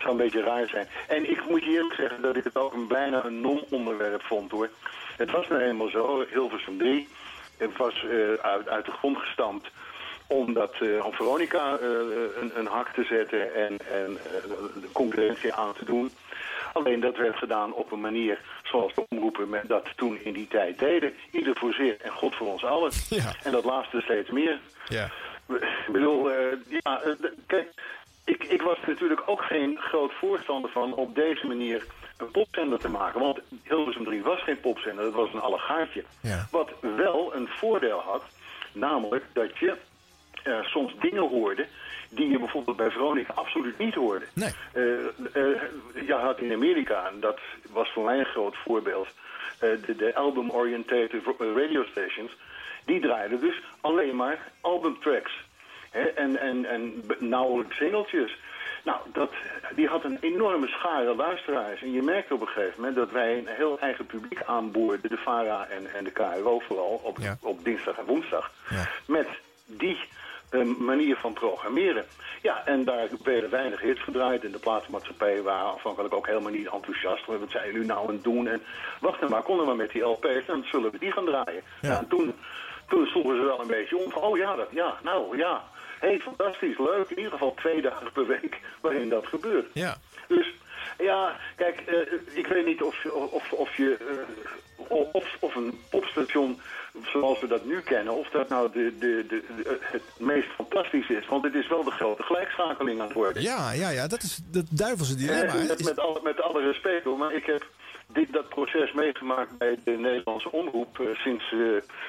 Zou 0.01 0.11
een 0.11 0.23
beetje 0.23 0.43
raar 0.43 0.67
zijn. 0.67 0.87
En 1.07 1.29
ik 1.29 1.49
moet 1.49 1.63
je 1.63 1.69
eerlijk 1.69 1.93
zeggen 1.93 2.21
dat 2.21 2.35
ik 2.35 2.43
het 2.43 2.57
ook 2.57 2.73
een 2.73 2.87
bijna 2.87 3.25
een 3.25 3.41
non-onderwerp 3.41 4.21
vond, 4.21 4.51
hoor. 4.51 4.69
Het 5.17 5.31
was 5.31 5.47
nou 5.47 5.61
eenmaal 5.61 5.89
zo, 5.89 6.25
Hilversum 6.29 6.77
3, 6.77 7.07
het 7.57 7.77
was 7.77 8.05
eh, 8.09 8.33
uit, 8.33 8.69
uit 8.69 8.85
de 8.85 8.91
grond 8.91 9.17
gestampt 9.17 9.71
om, 10.27 10.53
dat, 10.53 10.73
eh, 10.79 11.05
om 11.05 11.13
Veronica 11.13 11.77
eh, 11.77 11.87
een, 12.41 12.51
een 12.55 12.65
hak 12.65 12.93
te 12.93 13.03
zetten 13.03 13.55
en, 13.55 13.77
en 13.91 14.17
de 14.81 14.89
concurrentie 14.91 15.53
aan 15.53 15.73
te 15.73 15.85
doen. 15.85 16.11
Alleen 16.73 16.99
dat 16.99 17.17
werd 17.17 17.35
gedaan 17.35 17.73
op 17.73 17.91
een 17.91 17.99
manier 17.99 18.39
zoals 18.63 18.93
de 18.93 19.05
omroepen 19.09 19.49
met 19.49 19.67
dat 19.67 19.87
toen 19.95 20.19
in 20.23 20.33
die 20.33 20.47
tijd 20.47 20.79
deden. 20.79 21.13
Ieder 21.31 21.55
voor 21.55 21.73
zich 21.73 21.95
en 21.95 22.11
God 22.11 22.35
voor 22.35 22.47
ons 22.47 22.65
allen. 22.65 22.91
Ja. 23.09 23.33
En 23.43 23.51
dat 23.51 23.63
laatste 23.63 24.01
steeds 24.01 24.29
meer. 24.29 24.59
Ja. 24.87 25.09
Ik 25.87 25.91
bedoel, 25.91 26.29
ja, 26.67 27.01
kijk, 27.47 27.71
ik, 28.31 28.43
ik 28.43 28.61
was 28.61 28.77
natuurlijk 28.87 29.21
ook 29.25 29.41
geen 29.41 29.77
groot 29.77 30.13
voorstander 30.13 30.71
van 30.71 30.93
op 30.93 31.15
deze 31.15 31.47
manier 31.47 31.85
een 32.17 32.31
popzender 32.31 32.79
te 32.79 32.89
maken. 32.89 33.19
Want 33.19 33.39
Hilversum 33.63 34.03
3 34.03 34.23
was 34.23 34.43
geen 34.43 34.59
popzender, 34.59 35.03
dat 35.03 35.13
was 35.13 35.33
een 35.33 35.39
allegaartje. 35.39 36.03
Ja. 36.21 36.47
Wat 36.51 36.69
wel 36.79 37.35
een 37.35 37.47
voordeel 37.47 37.99
had, 37.99 38.23
namelijk 38.73 39.25
dat 39.33 39.57
je 39.57 39.77
eh, 40.43 40.63
soms 40.63 40.95
dingen 40.99 41.27
hoorde 41.27 41.67
die 42.09 42.29
je 42.29 42.39
bijvoorbeeld 42.39 42.77
bij 42.77 42.91
Veronica 42.91 43.33
absoluut 43.33 43.77
niet 43.77 43.93
hoorde. 43.93 44.25
Nee. 44.33 44.51
Eh, 44.73 45.05
eh, 45.33 45.61
je 46.05 46.13
had 46.13 46.39
in 46.39 46.53
Amerika, 46.53 47.07
en 47.07 47.19
dat 47.19 47.39
was 47.69 47.91
voor 47.93 48.03
mij 48.03 48.19
een 48.19 48.25
groot 48.25 48.55
voorbeeld, 48.55 49.07
de, 49.59 49.95
de 49.97 50.15
album-oriented 50.15 51.11
radio 51.55 51.83
stations, 51.83 52.31
die 52.85 52.99
draaiden 52.99 53.39
dus 53.39 53.61
alleen 53.81 54.15
maar 54.15 54.51
albumtracks. 54.61 55.31
Hè, 55.91 56.01
en, 56.01 56.39
en, 56.39 56.65
en 56.65 57.03
nauwelijks 57.19 57.77
singeltjes. 57.77 58.37
Nou, 58.83 58.99
dat, 59.13 59.31
die 59.75 59.87
had 59.87 60.03
een 60.03 60.17
enorme 60.21 60.67
schare 60.67 61.15
luisteraars. 61.15 61.81
En 61.81 61.91
je 61.91 62.01
merkte 62.01 62.33
op 62.33 62.41
een 62.41 62.47
gegeven 62.47 62.73
moment 62.77 62.95
dat 62.95 63.11
wij 63.11 63.37
een 63.37 63.47
heel 63.47 63.79
eigen 63.79 64.05
publiek 64.05 64.43
aanboorden. 64.43 65.09
De 65.09 65.17
VARA 65.17 65.67
en, 65.67 65.93
en 65.93 66.03
de 66.03 66.11
KRO 66.11 66.59
vooral, 66.59 67.01
op, 67.03 67.17
op 67.41 67.63
dinsdag 67.63 67.97
en 67.97 68.05
woensdag. 68.05 68.51
Met 69.05 69.27
die 69.65 69.97
eh, 70.51 70.63
manier 70.63 71.15
van 71.15 71.33
programmeren. 71.33 72.05
Ja, 72.41 72.65
en 72.65 72.83
daar 72.83 73.07
werden 73.23 73.49
weinig 73.49 73.81
hits 73.81 74.03
gedraaid. 74.03 74.43
En 74.43 74.51
de 74.51 74.59
platenmaatschappijen 74.59 75.43
waren 75.43 75.73
afhankelijk 75.73 76.13
ook 76.13 76.27
helemaal 76.27 76.51
niet 76.51 76.67
enthousiast. 76.67 77.25
Wat 77.25 77.39
zijn 77.47 77.71
jullie 77.71 77.87
nou 77.87 78.07
aan 78.07 78.13
het 78.13 78.23
doen? 78.23 78.47
En 78.47 78.61
wacht 78.99 79.29
maar, 79.29 79.43
konden 79.43 79.65
we 79.65 79.75
met 79.75 79.91
die 79.91 80.01
LP's, 80.01 80.45
dan 80.45 80.63
zullen 80.71 80.91
we 80.91 80.99
die 80.99 81.11
gaan 81.11 81.25
draaien. 81.25 81.63
Ja. 81.81 81.97
en 81.97 82.07
toen, 82.07 82.33
toen 82.87 83.05
sloegen 83.05 83.35
ze 83.35 83.43
wel 83.43 83.61
een 83.61 83.67
beetje 83.67 83.97
om. 83.97 84.11
van, 84.11 84.21
Oh 84.21 84.37
ja, 84.37 84.55
dat, 84.55 84.67
ja, 84.71 84.97
nou 85.03 85.37
ja. 85.37 85.63
Hé, 86.01 86.07
hey, 86.07 86.19
fantastisch, 86.19 86.77
leuk. 86.77 87.09
In 87.09 87.17
ieder 87.17 87.31
geval 87.31 87.53
twee 87.53 87.81
dagen 87.81 88.11
per 88.11 88.27
week 88.27 88.59
waarin 88.81 89.09
dat 89.09 89.25
gebeurt. 89.27 89.67
Ja. 89.73 89.97
Dus 90.27 90.53
ja, 90.97 91.35
kijk, 91.55 91.81
eh, 91.81 91.97
ik 92.37 92.47
weet 92.47 92.65
niet 92.65 92.81
of, 92.81 93.03
je- 93.03 93.13
of, 93.13 93.51
of 93.51 93.75
je 93.77 93.97
eh, 93.99 94.85
of, 95.11 95.37
of 95.39 95.55
een 95.55 95.79
popstation 95.89 96.59
zoals 97.11 97.39
we 97.39 97.47
dat 97.47 97.65
nu 97.65 97.79
kennen, 97.81 98.13
of 98.13 98.29
dat 98.29 98.49
nou 98.49 98.71
de, 98.71 98.97
de, 98.99 99.25
de, 99.27 99.43
de- 99.63 99.77
het 99.81 100.01
meest 100.17 100.47
fantastisch 100.55 101.09
is. 101.09 101.27
Want 101.27 101.43
het 101.43 101.53
is 101.55 101.67
wel 101.67 101.83
de 101.83 101.91
grote 101.91 102.23
gelijkschakeling 102.23 102.99
aan 102.99 103.05
het 103.07 103.15
worden. 103.15 103.41
Ja, 103.41 103.71
ja, 103.71 103.89
ja, 103.89 104.07
dat 104.07 104.21
is 104.23 104.39
het 104.51 104.77
duivelse 104.77 105.15
dilemma. 105.15 105.53
Eh, 105.53 105.67
met, 105.67 105.79
Is- 105.79 105.85
met, 105.85 105.99
alle, 105.99 106.19
met 106.23 106.41
alle 106.41 106.61
respect 106.61 107.03
hoor, 107.03 107.17
maar 107.17 107.33
ik 107.33 107.45
heb 107.45 107.65
dit, 108.07 108.33
dat 108.33 108.49
proces 108.49 108.91
meegemaakt 108.93 109.57
bij 109.57 109.77
de 109.83 109.91
Nederlandse 109.91 110.51
omroep 110.51 111.01
sinds, 111.13 111.51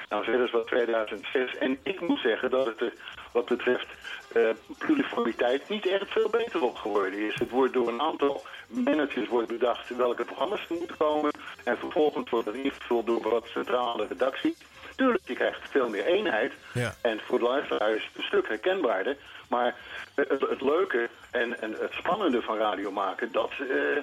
nou 0.09 0.23
zeg 0.23 0.35
eens 0.35 0.51
wat, 0.51 0.67
2006. 0.67 1.55
En 1.57 1.77
ik 1.83 2.01
moet 2.01 2.19
zeggen 2.19 2.49
dat 2.49 2.65
het 2.65 2.79
er 2.81 2.93
wat 3.33 3.45
betreft 3.45 3.87
eh 4.33 4.49
pluriformiteit 4.77 5.69
niet 5.69 5.85
echt 5.85 6.11
veel 6.11 6.29
beter 6.29 6.63
op 6.63 6.75
geworden 6.75 7.19
is. 7.19 7.35
Het 7.35 7.49
wordt 7.49 7.73
door 7.73 7.87
een 7.87 8.01
aantal 8.01 8.43
managers 8.67 9.27
wordt 9.27 9.47
bedacht 9.47 9.95
welke 9.95 10.25
programma's 10.25 10.65
er 10.69 10.75
moeten 10.75 10.97
komen. 10.97 11.31
En 11.63 11.77
vervolgens 11.77 12.29
wordt 12.29 12.45
het 12.45 12.55
ingevuld 12.55 13.05
door 13.05 13.29
wat 13.29 13.45
centrale 13.45 14.07
redactie. 14.07 14.55
Tuurlijk, 14.95 15.23
je 15.25 15.33
krijgt 15.33 15.69
veel 15.69 15.89
meer 15.89 16.05
eenheid. 16.05 16.53
Ja. 16.73 16.93
En 17.01 17.19
voor 17.19 17.39
de 17.39 17.45
luisteraar 17.45 17.95
is 17.95 18.03
het 18.03 18.17
een 18.17 18.23
stuk 18.23 18.47
herkenbaarder. 18.47 19.17
Maar 19.47 19.75
het, 20.15 20.29
het 20.29 20.61
leuke 20.61 21.09
en, 21.31 21.61
en 21.61 21.75
het 21.79 21.91
spannende 21.93 22.41
van 22.41 22.57
radio 22.57 22.91
maken, 22.91 23.31
dat, 23.31 23.51
eh, 23.59 24.01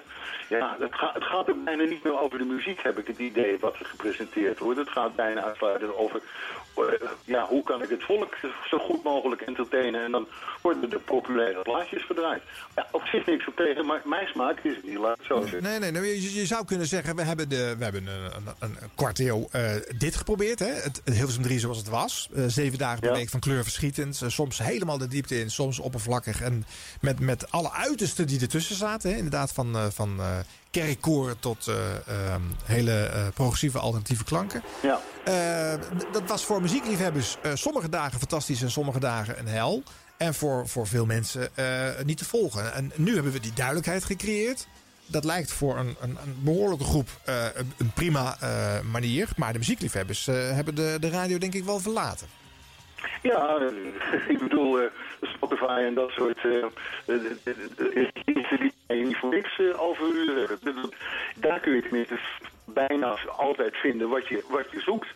ja, 0.48 0.76
het, 0.78 0.94
gaat 0.94 1.14
het 1.14 1.24
gaat 1.24 1.48
er 1.48 1.62
bijna 1.62 1.84
niet 1.84 2.04
meer 2.04 2.20
over 2.20 2.38
de 2.38 2.44
muziek, 2.44 2.82
heb 2.82 2.98
ik 2.98 3.06
het 3.06 3.18
idee, 3.18 3.58
wat 3.58 3.78
er 3.78 3.84
gepresenteerd 3.84 4.58
wordt. 4.58 4.78
Het 4.78 4.88
gaat 4.88 5.16
bijna 5.16 5.42
uitsluitend 5.42 5.96
over, 5.96 6.20
eh, 6.20 6.69
ja, 7.24 7.46
hoe 7.46 7.62
kan 7.62 7.82
ik 7.82 7.88
het 7.88 8.04
volk 8.04 8.36
zo 8.68 8.78
goed 8.78 9.02
mogelijk 9.02 9.40
entertainen. 9.40 10.04
En 10.04 10.10
dan 10.10 10.28
worden 10.62 10.90
de 10.90 10.98
populaire 10.98 11.62
plaatjes 11.62 12.06
gedraaid. 12.06 12.42
Ja, 12.74 12.86
op 12.92 13.02
zich 13.02 13.26
niks 13.26 13.46
op 13.46 13.56
tegen, 13.56 13.86
maar 13.86 14.02
mijn 14.04 14.26
smaak 14.26 14.58
is 14.62 14.76
het 14.76 14.84
niet, 14.84 14.98
laat 14.98 15.18
het 15.18 15.26
zo 15.26 15.40
zeggen. 15.40 15.62
Nee, 15.62 15.78
nee, 15.78 15.90
nou, 15.90 16.06
je, 16.06 16.34
je 16.34 16.46
zou 16.46 16.64
kunnen 16.64 16.86
zeggen, 16.86 17.16
we 17.16 17.22
hebben, 17.22 17.48
de, 17.48 17.74
we 17.78 17.84
hebben 17.84 18.06
een, 18.06 18.32
een, 18.58 18.76
een 18.80 18.90
kwart 18.94 19.18
eeuw 19.18 19.48
eh, 19.52 19.70
dit 19.98 20.16
geprobeerd. 20.16 20.58
Hè? 20.58 20.72
Het, 20.72 21.00
het 21.04 21.14
Hilversum 21.14 21.42
3 21.42 21.58
zoals 21.58 21.78
het 21.78 21.88
was. 21.88 22.28
Eh, 22.34 22.44
zeven 22.46 22.78
dagen 22.78 23.00
per 23.00 23.12
week 23.12 23.28
van 23.28 23.40
kleur 23.40 23.62
verschietend. 23.62 24.22
Eh, 24.22 24.28
soms 24.28 24.58
helemaal 24.58 24.98
de 24.98 25.08
diepte 25.08 25.40
in, 25.40 25.50
soms 25.50 25.78
oppervlakkig. 25.78 26.40
En 26.40 26.64
met, 27.00 27.20
met 27.20 27.50
alle 27.50 27.72
uitersten 27.72 28.26
die 28.26 28.40
ertussen 28.40 28.76
zaten. 28.76 29.10
Hè? 29.10 29.16
Inderdaad, 29.16 29.52
van, 29.52 29.76
eh, 29.76 29.86
van 29.90 30.20
eh, 30.20 30.38
kerkkoren 30.70 31.38
tot 31.38 31.66
eh, 31.66 31.74
ehm, 32.06 32.40
hele 32.64 33.02
eh, 33.02 33.26
progressieve 33.34 33.78
alternatieve 33.78 34.24
klanken. 34.24 34.62
Ja. 34.82 35.00
Eh, 35.24 35.80
dat 36.12 36.22
was 36.26 36.44
voor 36.44 36.60
muziekliefhebbers 36.60 37.36
sommige 37.54 37.88
dagen 37.88 38.18
fantastisch 38.18 38.62
en 38.62 38.70
sommige 38.70 39.00
dagen 39.00 39.38
een 39.38 39.48
hel. 39.48 39.82
En 40.16 40.34
voor, 40.34 40.68
voor 40.68 40.86
veel 40.86 41.06
mensen 41.06 41.48
niet 42.04 42.18
te 42.18 42.24
volgen. 42.24 42.72
En 42.72 42.92
nu 42.94 43.14
hebben 43.14 43.32
we 43.32 43.40
die 43.40 43.52
duidelijkheid 43.52 44.04
gecreëerd. 44.04 44.66
Dat 45.06 45.24
lijkt 45.24 45.52
voor 45.52 45.78
een, 45.78 45.96
een, 46.00 46.18
een 46.24 46.36
behoorlijke 46.38 46.84
groep 46.84 47.08
een, 47.24 47.72
een 47.78 47.92
prima 47.92 48.36
manier. 48.90 49.28
Maar 49.36 49.52
de 49.52 49.58
muziekliefhebbers 49.58 50.26
hebben 50.26 50.74
de, 50.74 50.96
de 51.00 51.10
radio 51.10 51.38
denk 51.38 51.54
ik 51.54 51.64
wel 51.64 51.80
verlaten. 51.80 52.26
Ja, 53.22 53.58
ik 54.34 54.38
bedoel, 54.38 54.80
Spotify 55.22 55.82
en 55.86 55.94
dat 55.94 56.10
soort 56.10 56.38
eh, 56.44 56.64
diensten 58.24 58.58
die 58.58 58.72
je 58.86 58.94
niet 58.94 59.16
voor 59.16 59.30
niks 59.30 59.58
eh, 59.58 59.82
overuren. 59.82 60.58
Daar 61.36 61.60
kun 61.60 61.74
je 61.74 61.82
tenminste 61.82 62.18
bijna 62.64 63.16
altijd 63.36 63.76
vinden 63.76 64.08
wat 64.08 64.28
je, 64.28 64.44
wat 64.48 64.70
je 64.70 64.80
zoekt. 64.80 65.08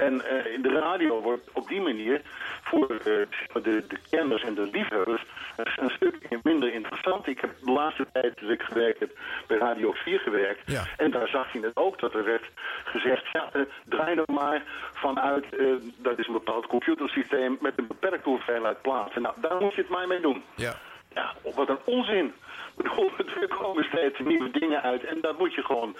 En 0.00 0.24
eh, 0.24 0.62
de 0.62 0.78
radio 0.80 1.20
wordt 1.20 1.48
op 1.52 1.68
die 1.68 1.80
manier 1.80 2.22
voor 2.62 2.90
eh, 2.90 3.62
de, 3.62 3.84
de 3.88 3.98
kenners 4.10 4.42
en 4.42 4.54
de 4.54 4.68
liefhebbers 4.72 5.24
een, 5.56 5.66
een 5.76 5.90
stuk 5.90 6.42
minder 6.42 6.72
interessant. 6.72 7.26
Ik 7.26 7.40
heb 7.40 7.50
de 7.64 7.72
laatste 7.72 8.06
tijd 8.12 8.40
dat 8.40 8.50
ik 8.50 8.62
gewerkt 8.62 9.00
heb 9.00 9.18
bij 9.46 9.58
Radio 9.58 9.92
4 9.92 10.18
gewerkt. 10.18 10.72
En 10.96 11.10
daar 11.10 11.28
zag 11.28 11.52
je 11.52 11.60
het 11.60 11.76
ook 11.76 11.98
dat 12.00 12.14
er 12.14 12.24
werd 12.24 12.44
gezegd, 12.84 13.26
ja, 13.32 13.48
eh, 13.52 13.62
draai 13.84 14.14
dan 14.14 14.34
maar 14.34 14.62
vanuit, 14.92 15.56
eh, 15.56 15.66
dat 15.96 16.18
is 16.18 16.26
een 16.26 16.32
bepaald 16.32 16.66
computersysteem 16.66 17.58
met 17.60 17.72
een 17.76 17.86
beperkte 17.86 18.28
hoeveelheid 18.28 18.82
plaatsen. 18.82 19.22
Nou, 19.22 19.34
daar 19.40 19.60
moet 19.60 19.74
je 19.74 19.80
het 19.80 19.90
maar 19.90 20.06
mee 20.06 20.20
doen. 20.20 20.42
Ja. 20.54 20.74
Ja, 21.14 21.34
wat 21.54 21.68
een 21.68 21.78
onzin. 21.84 22.34
Ik 22.80 22.86
bedoel, 22.90 23.10
Er 23.40 23.48
komen 23.48 23.84
steeds 23.84 24.18
nieuwe 24.18 24.50
dingen 24.50 24.82
uit 24.82 25.04
en 25.04 25.18
dat 25.20 25.38
moet 25.38 25.54
je 25.54 25.62
gewoon... 25.62 25.96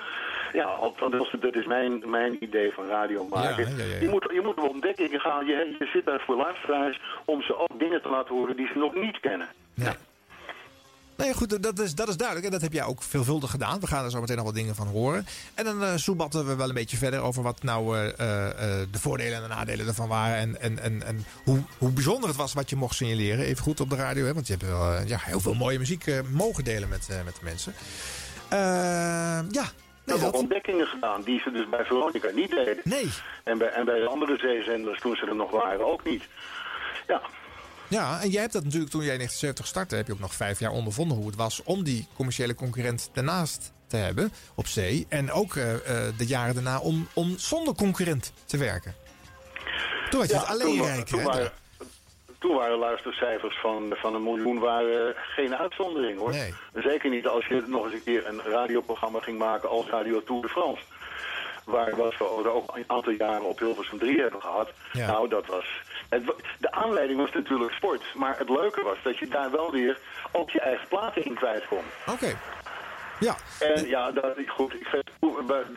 Ja, 0.53 0.65
althans, 0.65 1.35
dat 1.41 1.55
is 1.55 1.67
mijn, 1.67 2.03
mijn 2.11 2.37
idee 2.41 2.73
van 2.73 2.87
radio 2.87 3.27
maken. 3.31 3.65
Ja, 3.65 3.71
ja, 3.71 3.85
ja, 3.85 3.95
ja. 3.95 4.01
Je, 4.01 4.09
moet, 4.09 4.31
je 4.33 4.41
moet 4.41 4.59
op 4.59 4.69
ontdekkingen 4.69 5.21
gaan. 5.21 5.47
Je, 5.47 5.77
je 5.79 5.87
zit 5.93 6.05
daar 6.05 6.21
voor 6.21 6.37
luisteraars 6.37 7.01
om 7.25 7.43
ze 7.43 7.57
ook 7.59 7.79
dingen 7.79 8.03
te 8.03 8.09
laten 8.09 8.35
horen 8.35 8.57
die 8.57 8.67
ze 8.67 8.79
nog 8.79 8.95
niet 8.95 9.21
kennen. 9.21 9.49
Nee, 11.21 11.35
goed, 11.35 11.63
dat 11.63 11.79
is, 11.79 11.95
dat 11.95 12.09
is 12.09 12.17
duidelijk. 12.17 12.47
En 12.47 12.53
dat 12.53 12.63
heb 12.63 12.73
jij 12.73 12.85
ook 12.85 13.03
veelvuldig 13.03 13.51
gedaan. 13.51 13.81
We 13.81 13.87
gaan 13.87 14.05
er 14.05 14.11
zo 14.11 14.21
meteen 14.21 14.37
nog 14.37 14.45
wat 14.45 14.55
dingen 14.55 14.75
van 14.75 14.87
horen. 14.87 15.27
En 15.55 15.65
dan 15.65 15.85
eh 15.85 15.97
soebatten 15.97 16.47
we 16.47 16.57
wel 16.57 16.69
een 16.69 16.75
beetje 16.75 16.97
verder 16.97 17.21
over 17.21 17.43
wat 17.43 17.63
nou 17.63 17.97
eh, 17.97 18.07
eh, 18.09 18.89
de 18.91 18.99
voordelen 18.99 19.37
en 19.37 19.43
de 19.43 19.55
nadelen 19.55 19.87
ervan 19.87 20.09
waren. 20.09 20.37
En, 20.37 20.61
en, 20.61 20.79
en, 20.79 21.03
en 21.03 21.25
hoe, 21.45 21.63
hoe 21.79 21.91
bijzonder 21.91 22.29
het 22.29 22.39
was 22.39 22.53
wat 22.53 22.71
je 22.71 22.77
mocht 22.77 22.95
signaleren. 22.95 23.45
Even 23.45 23.63
goed 23.63 23.81
op 23.81 23.91
de 23.91 23.97
radio. 23.97 24.25
Hè? 24.25 24.35
Want 24.35 24.47
je 24.47 24.53
hebt 24.53 24.67
wel 24.67 25.07
ja, 25.07 25.19
heel 25.21 25.41
veel 25.41 25.55
mooie 25.55 25.79
muziek 25.79 26.23
mogen 26.31 26.65
delen 26.65 26.89
met, 26.89 27.09
met 27.25 27.35
de 27.35 27.45
mensen. 27.45 27.75
Eh, 28.49 28.59
ja, 29.51 29.65
Ik 30.05 30.13
heb 30.13 30.23
ook 30.23 30.35
ontdekkingen 30.35 30.87
gedaan 30.87 31.23
die 31.23 31.41
ze 31.41 31.51
dus 31.51 31.69
bij 31.69 31.85
Veronica 31.85 32.29
niet 32.35 32.51
deden. 32.51 32.81
Nee. 32.85 33.09
En 33.45 33.59
bij, 33.59 33.69
en 33.69 33.85
bij 33.85 34.07
andere 34.07 34.39
zeezenders 34.39 35.01
toen 35.01 35.17
ze 35.17 35.27
er 35.27 35.37
nog 35.37 35.51
waren 35.51 35.93
ook 35.93 36.05
niet. 36.05 36.25
Ja, 37.07 37.21
Ja, 37.91 38.21
en 38.21 38.29
jij 38.31 38.41
hebt 38.41 38.53
dat 38.53 38.65
natuurlijk 38.65 38.91
toen 38.91 39.03
jij 39.05 39.13
in 39.13 39.19
1970 39.19 39.67
startte, 39.67 39.97
heb 39.97 40.07
je 40.07 40.13
ook 40.13 40.19
nog 40.19 40.35
vijf 40.35 40.59
jaar 40.59 40.71
ondervonden 40.71 41.17
hoe 41.17 41.27
het 41.27 41.37
was 41.37 41.63
om 41.65 41.83
die 41.85 42.07
commerciële 42.17 42.55
concurrent 42.55 43.11
daarnaast 43.13 43.73
te 43.87 43.97
hebben 43.97 44.33
op 44.55 44.67
zee. 44.67 45.07
En 45.09 45.33
ook 45.33 45.57
eh, 45.57 45.75
eh, 45.75 46.15
de 46.17 46.27
jaren 46.27 46.55
daarna 46.55 46.79
om, 46.79 47.09
om 47.15 47.39
zonder 47.39 47.75
concurrent 47.75 48.33
te 48.45 48.57
werken. 48.57 48.95
Toen 50.11 50.21
had 50.21 50.29
je 50.29 50.35
Ja, 50.35 50.41
het 50.41 50.49
alleen 50.49 50.83
rijken. 50.85 51.05
toen 51.05 51.23
waren- 51.23 51.53
Toen 52.39 52.55
waren 52.57 52.79
luistercijfers 52.79 53.59
van, 53.61 53.95
van 54.01 54.15
een 54.15 54.23
miljoen 54.23 54.59
waren 54.59 55.15
geen 55.37 55.57
uitzondering 55.57 56.19
hoor. 56.19 56.35
Zeker 56.75 57.11
niet 57.11 57.27
als 57.27 57.47
je 57.47 57.65
nog 57.67 57.85
eens 57.85 57.95
een 57.95 58.03
keer 58.05 58.27
een 58.27 58.41
radioprogramma 58.43 59.21
ging 59.21 59.39
maken 59.39 59.69
als 59.69 59.87
Radio 59.87 60.23
Tour 60.23 60.43
de 60.43 60.49
France. 60.49 60.83
Waar 61.65 61.97
wat 61.97 62.17
we 62.19 62.53
ook 62.53 62.77
een 62.77 62.85
aantal 62.87 63.13
jaren 63.13 63.43
op 63.49 63.59
Hilversum 63.59 63.99
3 63.99 64.21
hebben 64.21 64.41
gehad. 64.41 64.71
Nou, 64.93 65.29
dat 65.29 65.47
was... 65.47 65.65
Het, 66.11 66.23
de 66.59 66.73
aanleiding 66.73 67.21
was 67.21 67.33
natuurlijk 67.33 67.73
sport. 67.73 68.03
Maar 68.15 68.39
het 68.39 68.49
leuke 68.49 68.83
was 68.83 68.97
dat 69.03 69.19
je 69.19 69.29
daar 69.29 69.51
wel 69.51 69.71
weer 69.71 69.99
ook 70.33 70.51
je 70.51 70.61
eigen 70.61 70.89
platen 70.89 71.25
in 71.25 71.35
kwijt 71.35 71.67
kon. 71.69 71.85
Oké. 72.07 72.37
Ja. 73.21 73.37
En 73.59 73.87
ja, 73.87 74.11
dat, 74.11 74.37
goed, 74.47 74.75
ik 74.75 74.87
vind, 74.87 75.11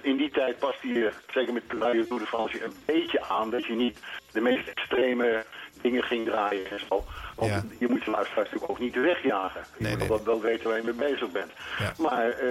in 0.02 0.18
die 0.18 0.30
tijd 0.30 0.60
paste 0.60 0.88
je, 0.88 1.12
zeker 1.34 1.54
met 1.54 1.64
Radio 1.80 2.06
Tour 2.06 2.22
de 2.22 2.28
France, 2.28 2.64
een 2.64 2.74
beetje 2.86 3.22
aan 3.22 3.50
dat 3.50 3.66
je 3.66 3.74
niet 3.74 4.00
de 4.32 4.42
meest 4.42 4.68
extreme 4.68 5.46
dingen 5.82 6.04
ging 6.04 6.26
draaien 6.26 6.70
en 6.70 6.80
zo. 6.90 7.04
Want 7.36 7.64
je 7.80 7.88
moet 7.88 8.04
je 8.04 8.12
luisteraars 8.12 8.50
natuurlijk 8.50 8.72
ook 8.72 8.80
niet 8.80 8.96
wegjagen. 8.96 9.64
Je 9.78 9.96
moet 9.98 10.08
wel, 10.08 10.24
wel 10.24 10.42
weten 10.42 10.68
waar 10.68 10.78
je 10.78 10.84
mee 10.84 11.12
bezig 11.12 11.32
bent. 11.32 11.52
Maar 11.98 12.30
eh, 12.30 12.50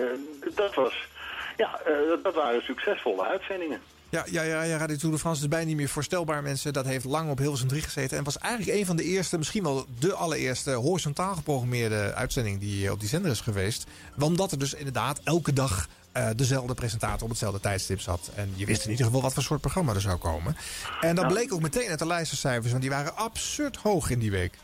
dat 0.54 0.74
was, 0.74 1.08
ja, 1.56 1.80
eh, 1.84 2.22
dat 2.22 2.34
waren 2.34 2.62
succesvolle 2.62 3.24
uitzendingen. 3.24 3.82
Ja, 4.12 4.24
ja, 4.30 4.42
ja, 4.42 4.62
ja, 4.62 4.76
Radio 4.76 4.96
Tour 4.96 5.14
de 5.14 5.20
France 5.20 5.42
is 5.42 5.48
bijna 5.48 5.66
niet 5.66 5.76
meer 5.76 5.88
voorstelbaar, 5.88 6.42
mensen. 6.42 6.72
Dat 6.72 6.84
heeft 6.84 7.04
lang 7.04 7.30
op 7.30 7.38
Hilversum 7.38 7.68
3 7.68 7.82
gezeten. 7.82 8.18
En 8.18 8.24
was 8.24 8.38
eigenlijk 8.38 8.78
een 8.78 8.86
van 8.86 8.96
de 8.96 9.04
eerste, 9.04 9.38
misschien 9.38 9.62
wel 9.62 9.86
de 9.98 10.14
allereerste... 10.14 10.70
horizontaal 10.70 11.34
geprogrammeerde 11.34 12.14
uitzending 12.14 12.60
die 12.60 12.86
eh, 12.86 12.92
op 12.92 13.00
die 13.00 13.08
zender 13.08 13.30
is 13.30 13.40
geweest. 13.40 13.86
Omdat 14.20 14.52
er 14.52 14.58
dus 14.58 14.74
inderdaad 14.74 15.20
elke 15.24 15.52
dag 15.52 15.88
eh, 16.12 16.28
dezelfde 16.36 16.74
presentator 16.74 17.22
op 17.22 17.28
hetzelfde 17.28 17.60
tijdstip 17.60 18.00
zat. 18.00 18.30
En 18.34 18.52
je 18.54 18.66
wist 18.66 18.84
in 18.84 18.90
ieder 18.90 19.06
geval 19.06 19.22
wat 19.22 19.32
voor 19.34 19.42
soort 19.42 19.60
programma 19.60 19.94
er 19.94 20.00
zou 20.00 20.18
komen. 20.18 20.56
En 21.00 21.14
dat 21.14 21.28
bleek 21.28 21.52
ook 21.52 21.62
meteen 21.62 21.88
uit 21.88 21.98
de 21.98 22.06
lijstencijfers, 22.06 22.70
want 22.70 22.82
die 22.82 22.90
waren 22.90 23.16
absurd 23.16 23.76
hoog 23.76 24.10
in 24.10 24.18
die 24.18 24.30
week. 24.30 24.58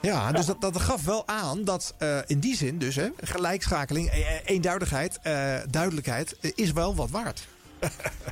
Ja, 0.00 0.32
dus 0.32 0.46
dat, 0.46 0.60
dat 0.60 0.80
gaf 0.80 1.04
wel 1.04 1.28
aan 1.28 1.64
dat 1.64 1.94
eh, 1.98 2.18
in 2.26 2.38
die 2.38 2.56
zin 2.56 2.78
dus, 2.78 2.96
hè, 2.96 3.08
gelijkschakeling, 3.20 4.10
eenduidigheid, 4.44 5.18
duidelijkheid, 5.70 6.36
is 6.54 6.72
wel 6.72 6.94
wat 6.94 7.10
waard. 7.10 7.46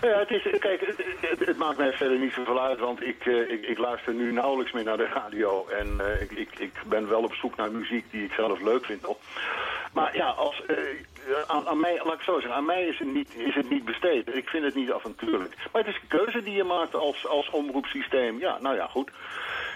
Ja, 0.00 0.18
het, 0.18 0.30
is, 0.30 0.58
kijk, 0.58 0.94
het, 1.38 1.56
maakt 1.56 1.78
mij 1.78 1.92
verder 1.92 2.18
niet 2.18 2.32
zoveel 2.32 2.60
uit, 2.60 2.78
want 2.78 3.02
ik, 3.02 3.26
eh, 3.26 3.50
ik, 3.50 3.66
ik 3.66 3.78
luister 3.78 4.14
nu 4.14 4.32
nauwelijks 4.32 4.72
meer 4.72 4.84
naar 4.84 4.96
de 4.96 5.08
radio. 5.14 5.66
En 5.68 6.00
eh, 6.00 6.20
ik, 6.22 6.30
ik, 6.30 6.58
ik 6.58 6.72
ben 6.86 7.08
wel 7.08 7.22
op 7.22 7.34
zoek 7.34 7.56
naar 7.56 7.70
muziek 7.70 8.10
die 8.10 8.24
ik 8.24 8.32
zelf 8.32 8.60
leuk 8.60 8.84
vind. 8.84 9.06
Maar 9.92 10.16
ja, 10.16 10.26
als, 10.26 10.62
eh, 10.66 10.76
aan, 11.46 11.68
aan 11.68 11.80
mij, 11.80 12.00
laat 12.04 12.14
ik 12.14 12.20
zo 12.20 12.34
zeggen, 12.34 12.54
aan 12.54 12.64
mij 12.64 12.86
is 12.86 12.98
het, 12.98 13.14
niet, 13.14 13.34
is 13.34 13.54
het 13.54 13.70
niet 13.70 13.84
besteed. 13.84 14.34
Ik 14.34 14.48
vind 14.48 14.64
het 14.64 14.74
niet 14.74 14.92
avontuurlijk. 14.92 15.54
Maar 15.72 15.82
het 15.82 15.94
is 15.94 16.00
een 16.02 16.18
keuze 16.18 16.42
die 16.42 16.54
je 16.54 16.64
maakt 16.64 16.94
als, 16.94 17.26
als 17.26 17.50
omroepsysteem. 17.50 18.38
Ja, 18.38 18.58
nou 18.60 18.76
ja, 18.76 18.86
goed. 18.86 19.10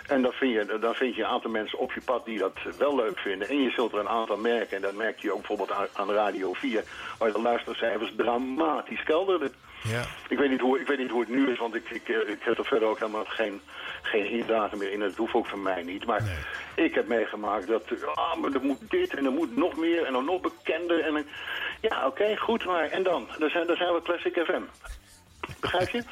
En 0.07 0.23
dan 0.23 0.33
vind, 0.33 0.53
je, 0.53 0.79
dan 0.81 0.95
vind 0.95 1.15
je 1.15 1.23
een 1.23 1.29
aantal 1.29 1.51
mensen 1.51 1.79
op 1.79 1.93
je 1.93 2.01
pad 2.01 2.25
die 2.25 2.39
dat 2.39 2.53
wel 2.79 2.97
leuk 2.97 3.19
vinden. 3.19 3.49
En 3.49 3.63
je 3.63 3.71
zult 3.71 3.93
er 3.93 3.99
een 3.99 4.09
aantal 4.09 4.37
merken. 4.37 4.77
En 4.77 4.83
dat 4.83 4.95
merk 4.95 5.19
je 5.19 5.33
ook 5.33 5.39
bijvoorbeeld 5.39 5.73
aan, 5.73 5.87
aan 5.93 6.11
Radio 6.11 6.53
4. 6.53 6.85
Waar 7.19 7.33
de 7.33 7.41
luistercijfers 7.41 8.13
dramatisch 8.17 9.03
kelderden. 9.03 9.53
Ja. 9.83 10.03
Ik 10.29 10.39
weet 10.39 10.51
niet 10.51 10.61
hoe, 10.61 10.81
ik 10.81 10.87
weet 10.87 10.99
niet 10.99 11.11
hoe 11.11 11.21
het 11.21 11.29
nu 11.29 11.51
is, 11.51 11.59
want 11.59 11.75
ik, 11.75 11.91
ik, 11.91 12.09
eh, 12.09 12.29
ik 12.29 12.43
heb 12.43 12.59
er 12.59 12.65
verder 12.65 12.89
ook 12.89 12.99
helemaal 12.99 13.25
geen, 13.25 13.61
geen 14.03 14.31
indagen 14.31 14.79
meer 14.79 14.93
in. 14.93 15.01
Dat 15.01 15.17
hoeft 15.17 15.35
ook 15.35 15.47
van 15.47 15.63
mij 15.63 15.83
niet. 15.83 16.07
Maar 16.07 16.23
ik 16.75 16.95
heb 16.95 17.07
meegemaakt 17.07 17.67
dat, 17.67 17.83
ah, 18.15 18.37
maar 18.37 18.53
er 18.53 18.63
moet 18.63 18.91
dit 18.91 19.15
en 19.15 19.25
er 19.25 19.33
moet 19.33 19.57
nog 19.57 19.77
meer 19.77 20.05
en 20.05 20.13
dan 20.13 20.25
nog 20.25 20.41
bekender. 20.41 21.01
En, 21.01 21.27
ja, 21.81 22.07
oké, 22.07 22.37
goed, 22.37 22.65
maar 22.65 22.91
en 22.91 23.03
dan? 23.03 23.29
Dan 23.39 23.51
zijn, 23.51 23.67
dan 23.67 23.77
zijn 23.77 23.95
we 23.95 24.03
Classic 24.03 24.45
FM. 24.45 24.63
Begrijp 25.61 25.89
je? 25.89 26.03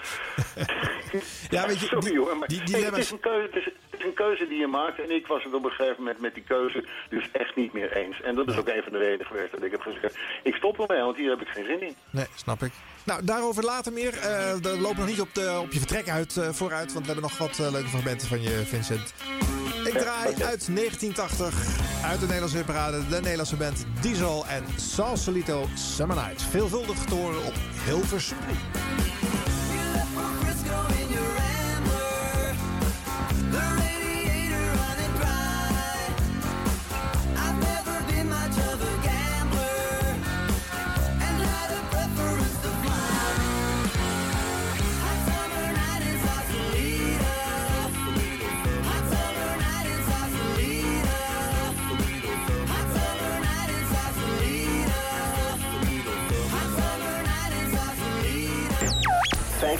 Ja, 1.50 1.66
weet 1.66 1.80
je, 1.80 1.86
Sorry 1.86 2.16
hoor, 2.16 2.36
maar 2.36 2.48
die 2.48 2.56
hey, 2.58 2.66
dilemma's- 2.66 2.90
het, 2.90 3.04
is 3.04 3.10
een 3.10 3.20
keuze, 3.20 3.46
het, 3.46 3.56
is, 3.56 3.64
het 3.64 4.00
is 4.00 4.04
een 4.06 4.14
keuze 4.14 4.48
die 4.48 4.58
je 4.58 4.66
maakt. 4.66 5.00
En 5.00 5.10
ik 5.10 5.26
was 5.26 5.44
het 5.44 5.54
op 5.54 5.64
een 5.64 5.70
gegeven 5.70 5.96
moment 5.98 6.20
met 6.20 6.34
die 6.34 6.42
keuze 6.42 6.84
dus 7.08 7.30
echt 7.32 7.56
niet 7.56 7.72
meer 7.72 7.96
eens. 7.96 8.20
En 8.20 8.34
dat 8.34 8.48
is 8.48 8.56
ook 8.56 8.68
een 8.68 8.82
van 8.82 8.92
de 8.92 8.98
redenen 8.98 9.26
geweest 9.26 9.52
dat 9.52 9.62
ik 9.62 9.70
heb 9.70 9.80
gezegd... 9.80 10.16
ik 10.42 10.54
stop 10.54 10.80
ermee, 10.80 11.02
want 11.02 11.16
hier 11.16 11.30
heb 11.30 11.40
ik 11.40 11.48
geen 11.48 11.64
zin 11.64 11.82
in. 11.82 11.94
Nee, 12.10 12.26
snap 12.34 12.62
ik. 12.62 12.72
Nou, 13.04 13.24
daarover 13.24 13.64
later 13.64 13.92
meer. 13.92 14.18
Eh 14.18 14.54
we 14.54 14.80
lopen 14.80 14.98
nog 14.98 15.08
niet 15.08 15.20
op, 15.20 15.34
de, 15.34 15.58
op 15.62 15.72
je 15.72 15.78
vertrek 15.78 16.08
uit, 16.08 16.36
eh, 16.36 16.48
vooruit, 16.48 16.92
want 16.92 17.06
we 17.06 17.12
hebben 17.12 17.30
nog 17.30 17.38
wat 17.38 17.58
eh, 17.58 17.70
leuke 17.72 17.88
fragmenten 17.88 18.28
van 18.28 18.42
je, 18.42 18.62
Vincent. 18.66 19.14
Ik 19.84 19.92
draai 19.98 20.26
uit 20.26 20.66
1980 20.74 21.91
uit 22.02 22.20
de 22.20 22.26
Nederlandse 22.26 22.56
hitparade 22.56 23.08
de 23.08 23.20
Nederlandse 23.20 23.56
band 23.56 23.84
Diesel 24.00 24.46
en 24.46 24.64
Sausalito 24.76 25.66
Summer 25.74 26.16
Night. 26.16 26.42
Veelvuldig 26.42 27.04
te 27.04 27.14
horen 27.14 27.44
op 27.44 27.54
Hilversum. 27.84 28.36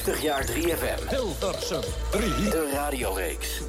50 0.03 0.23
jaar 0.23 0.45
3FM. 0.45 1.09
Hilversum 1.09 1.83
3. 2.11 2.51
De 2.51 2.71
radioreeks. 2.75 3.61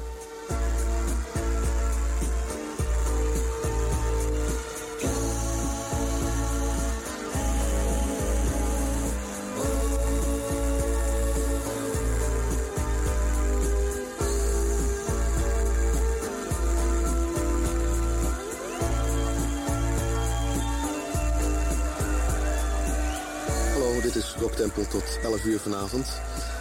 uur 25.44 25.60
vanavond. 25.60 26.06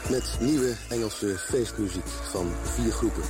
Met 0.09 0.37
nieuwe 0.39 0.75
Engelse 0.89 1.37
feestmuziek 1.37 2.07
van 2.31 2.51
vier 2.63 2.91
groepen. 2.91 3.23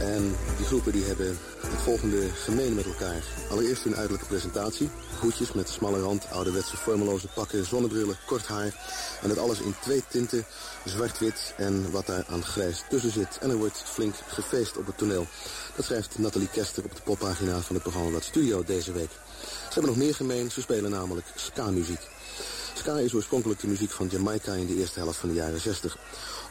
En 0.00 0.36
die 0.56 0.66
groepen 0.66 0.92
die 0.92 1.04
hebben 1.04 1.38
het 1.60 1.82
volgende 1.82 2.28
gemeen 2.30 2.74
met 2.74 2.84
elkaar. 2.84 3.24
Allereerst 3.50 3.84
hun 3.84 3.96
uiterlijke 3.96 4.26
presentatie. 4.26 4.90
Hoedjes 5.20 5.52
met 5.52 5.68
smalle 5.68 6.00
rand, 6.00 6.30
ouderwetse 6.30 6.76
vormeloze 6.76 7.28
pakken, 7.34 7.64
zonnebrillen, 7.64 8.16
kort 8.26 8.46
haar. 8.46 8.74
En 9.22 9.28
dat 9.28 9.38
alles 9.38 9.60
in 9.60 9.74
twee 9.82 10.02
tinten, 10.08 10.44
zwart-wit 10.84 11.54
en 11.56 11.90
wat 11.90 12.06
daar 12.06 12.24
aan 12.28 12.44
grijs 12.44 12.84
tussen 12.88 13.12
zit. 13.12 13.38
En 13.40 13.50
er 13.50 13.56
wordt 13.56 13.82
flink 13.84 14.14
gefeest 14.26 14.76
op 14.76 14.86
het 14.86 14.98
toneel. 14.98 15.26
Dat 15.76 15.84
schrijft 15.84 16.18
Nathalie 16.18 16.48
Kester 16.48 16.84
op 16.84 16.94
de 16.94 17.02
poppagina 17.02 17.60
van 17.60 17.74
het 17.74 17.82
programma 17.82 18.10
Wat 18.10 18.24
Studio 18.24 18.64
deze 18.64 18.92
week. 18.92 19.10
Ze 19.40 19.80
hebben 19.80 19.90
nog 19.90 20.04
meer 20.04 20.14
gemeen, 20.14 20.50
ze 20.50 20.60
spelen 20.60 20.90
namelijk 20.90 21.26
ska-muziek. 21.34 22.00
Ska 22.74 22.98
is 22.98 23.14
oorspronkelijk 23.14 23.60
de 23.60 23.66
muziek 23.66 23.90
van 23.90 24.06
Jamaica 24.06 24.52
in 24.52 24.66
de 24.66 24.76
eerste 24.76 24.98
helft 24.98 25.18
van 25.18 25.28
de 25.28 25.34
jaren 25.34 25.60
60. 25.60 25.96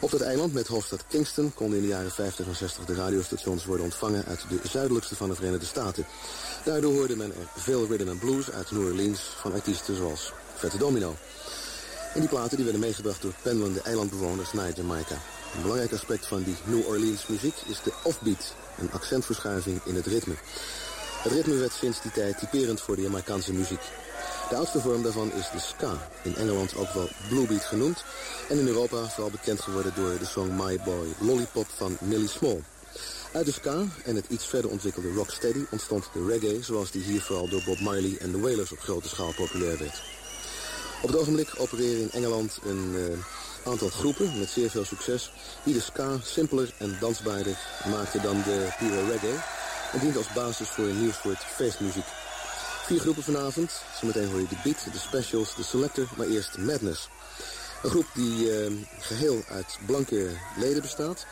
Op 0.00 0.10
dat 0.10 0.20
eiland 0.20 0.52
met 0.52 0.66
hoofdstad 0.66 1.04
Kingston 1.08 1.54
konden 1.54 1.76
in 1.76 1.84
de 1.84 1.90
jaren 1.90 2.10
50 2.10 2.46
en 2.46 2.54
60 2.54 2.84
de 2.84 2.94
radiostations 2.94 3.64
worden 3.64 3.84
ontvangen 3.84 4.24
uit 4.24 4.44
de 4.48 4.68
zuidelijkste 4.68 5.16
van 5.16 5.28
de 5.28 5.34
Verenigde 5.34 5.66
Staten. 5.66 6.06
Daardoor 6.64 6.92
hoorde 6.92 7.16
men 7.16 7.30
er 7.30 7.48
veel 7.56 7.86
rhythm 7.86 8.08
and 8.08 8.18
blues 8.18 8.50
uit 8.50 8.70
New 8.70 8.84
Orleans 8.84 9.20
van 9.20 9.52
artiesten 9.52 9.96
zoals 9.96 10.32
Vette 10.54 10.78
Domino. 10.78 11.16
En 12.14 12.20
die 12.20 12.28
platen 12.28 12.56
die 12.56 12.64
werden 12.64 12.82
meegebracht 12.82 13.22
door 13.22 13.34
pendelende 13.42 13.80
eilandbewoners 13.80 14.52
naar 14.52 14.72
Jamaica. 14.72 15.14
Een 15.54 15.62
belangrijk 15.62 15.92
aspect 15.92 16.26
van 16.26 16.42
die 16.42 16.56
New 16.64 16.86
Orleans 16.86 17.26
muziek 17.26 17.56
is 17.66 17.82
de 17.82 17.92
offbeat, 18.02 18.54
een 18.78 18.92
accentverschuiving 18.92 19.80
in 19.84 19.94
het 19.94 20.06
ritme. 20.06 20.34
Het 21.22 21.32
ritme 21.32 21.54
werd 21.54 21.72
sinds 21.72 22.02
die 22.02 22.12
tijd 22.12 22.38
typerend 22.38 22.80
voor 22.80 22.96
de 22.96 23.02
Jamaicaanse 23.02 23.52
muziek. 23.52 23.80
De 24.48 24.56
oudste 24.56 24.80
vorm 24.80 25.02
daarvan 25.02 25.32
is 25.32 25.50
de 25.50 25.58
ska, 25.58 26.08
in 26.22 26.36
Engeland 26.36 26.76
ook 26.76 26.92
wel 26.92 27.08
bluebeat 27.28 27.64
genoemd... 27.64 28.04
en 28.48 28.58
in 28.58 28.66
Europa 28.66 29.08
vooral 29.08 29.30
bekend 29.30 29.60
geworden 29.60 29.92
door 29.94 30.18
de 30.18 30.24
song 30.24 30.56
My 30.56 30.80
Boy 30.84 31.06
Lollipop 31.18 31.66
van 31.76 31.96
Millie 32.00 32.28
Small. 32.28 32.62
Uit 33.32 33.46
de 33.46 33.52
ska 33.52 33.84
en 34.04 34.16
het 34.16 34.24
iets 34.28 34.46
verder 34.46 34.70
ontwikkelde 34.70 35.12
rocksteady 35.12 35.64
ontstond 35.70 36.08
de 36.12 36.26
reggae... 36.26 36.62
zoals 36.62 36.90
die 36.90 37.02
hier 37.02 37.20
vooral 37.20 37.48
door 37.48 37.62
Bob 37.64 37.80
Marley 37.80 38.16
en 38.20 38.32
de 38.32 38.40
Wailers 38.40 38.72
op 38.72 38.80
grote 38.80 39.08
schaal 39.08 39.34
populair 39.34 39.78
werd. 39.78 40.02
Op 41.02 41.08
het 41.08 41.18
ogenblik 41.18 41.54
opereren 41.56 42.00
in 42.00 42.10
Engeland 42.12 42.58
een 42.64 42.94
eh, 42.96 43.70
aantal 43.70 43.88
groepen 43.88 44.38
met 44.38 44.48
zeer 44.48 44.70
veel 44.70 44.84
succes... 44.84 45.32
die 45.62 45.74
de 45.74 45.80
ska 45.80 46.18
simpeler 46.22 46.74
en 46.78 46.96
dansbaarder 47.00 47.58
maakten 47.90 48.22
dan 48.22 48.42
de 48.42 48.74
pure 48.78 49.06
reggae... 49.06 49.42
en 49.92 50.00
dient 50.00 50.16
als 50.16 50.32
basis 50.32 50.68
voor 50.68 50.84
een 50.84 51.00
nieuw 51.00 51.12
soort 51.22 51.44
feestmuziek. 51.44 52.23
Vier 52.84 53.00
groepen 53.00 53.22
vanavond. 53.22 53.82
Zometeen 54.00 54.30
hoor 54.30 54.40
je 54.40 54.48
de 54.48 54.60
Beat, 54.62 54.92
de 54.92 54.98
Specials, 54.98 55.54
de 55.54 55.62
Selector, 55.62 56.08
maar 56.16 56.26
eerst 56.26 56.58
Madness. 56.58 57.08
Een 57.82 57.90
groep 57.90 58.06
die 58.14 58.50
eh, 58.50 58.72
geheel 58.98 59.42
uit 59.48 59.78
blanke 59.86 60.30
leden 60.56 60.82
bestaat. 60.82 61.26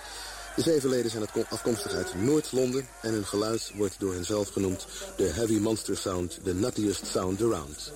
De 0.57 0.63
zeven 0.63 0.91
leden 0.91 1.11
zijn 1.11 1.27
afkomstig 1.49 1.93
uit 1.93 2.15
Noord-Londen 2.15 2.89
en 3.03 3.13
hun 3.13 3.27
geluid 3.27 3.73
wordt 3.75 3.95
door 3.99 4.13
hen 4.13 4.25
zelf 4.25 4.49
genoemd 4.49 4.87
de 5.17 5.27
Heavy 5.27 5.59
Monster 5.59 5.97
Sound, 5.97 6.39
the 6.45 6.55
nuttiest 6.55 7.07
sound 7.07 7.41
around. 7.41 7.93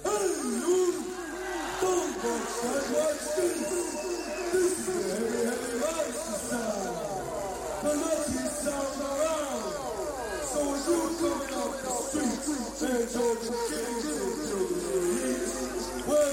Well, 12.79 12.93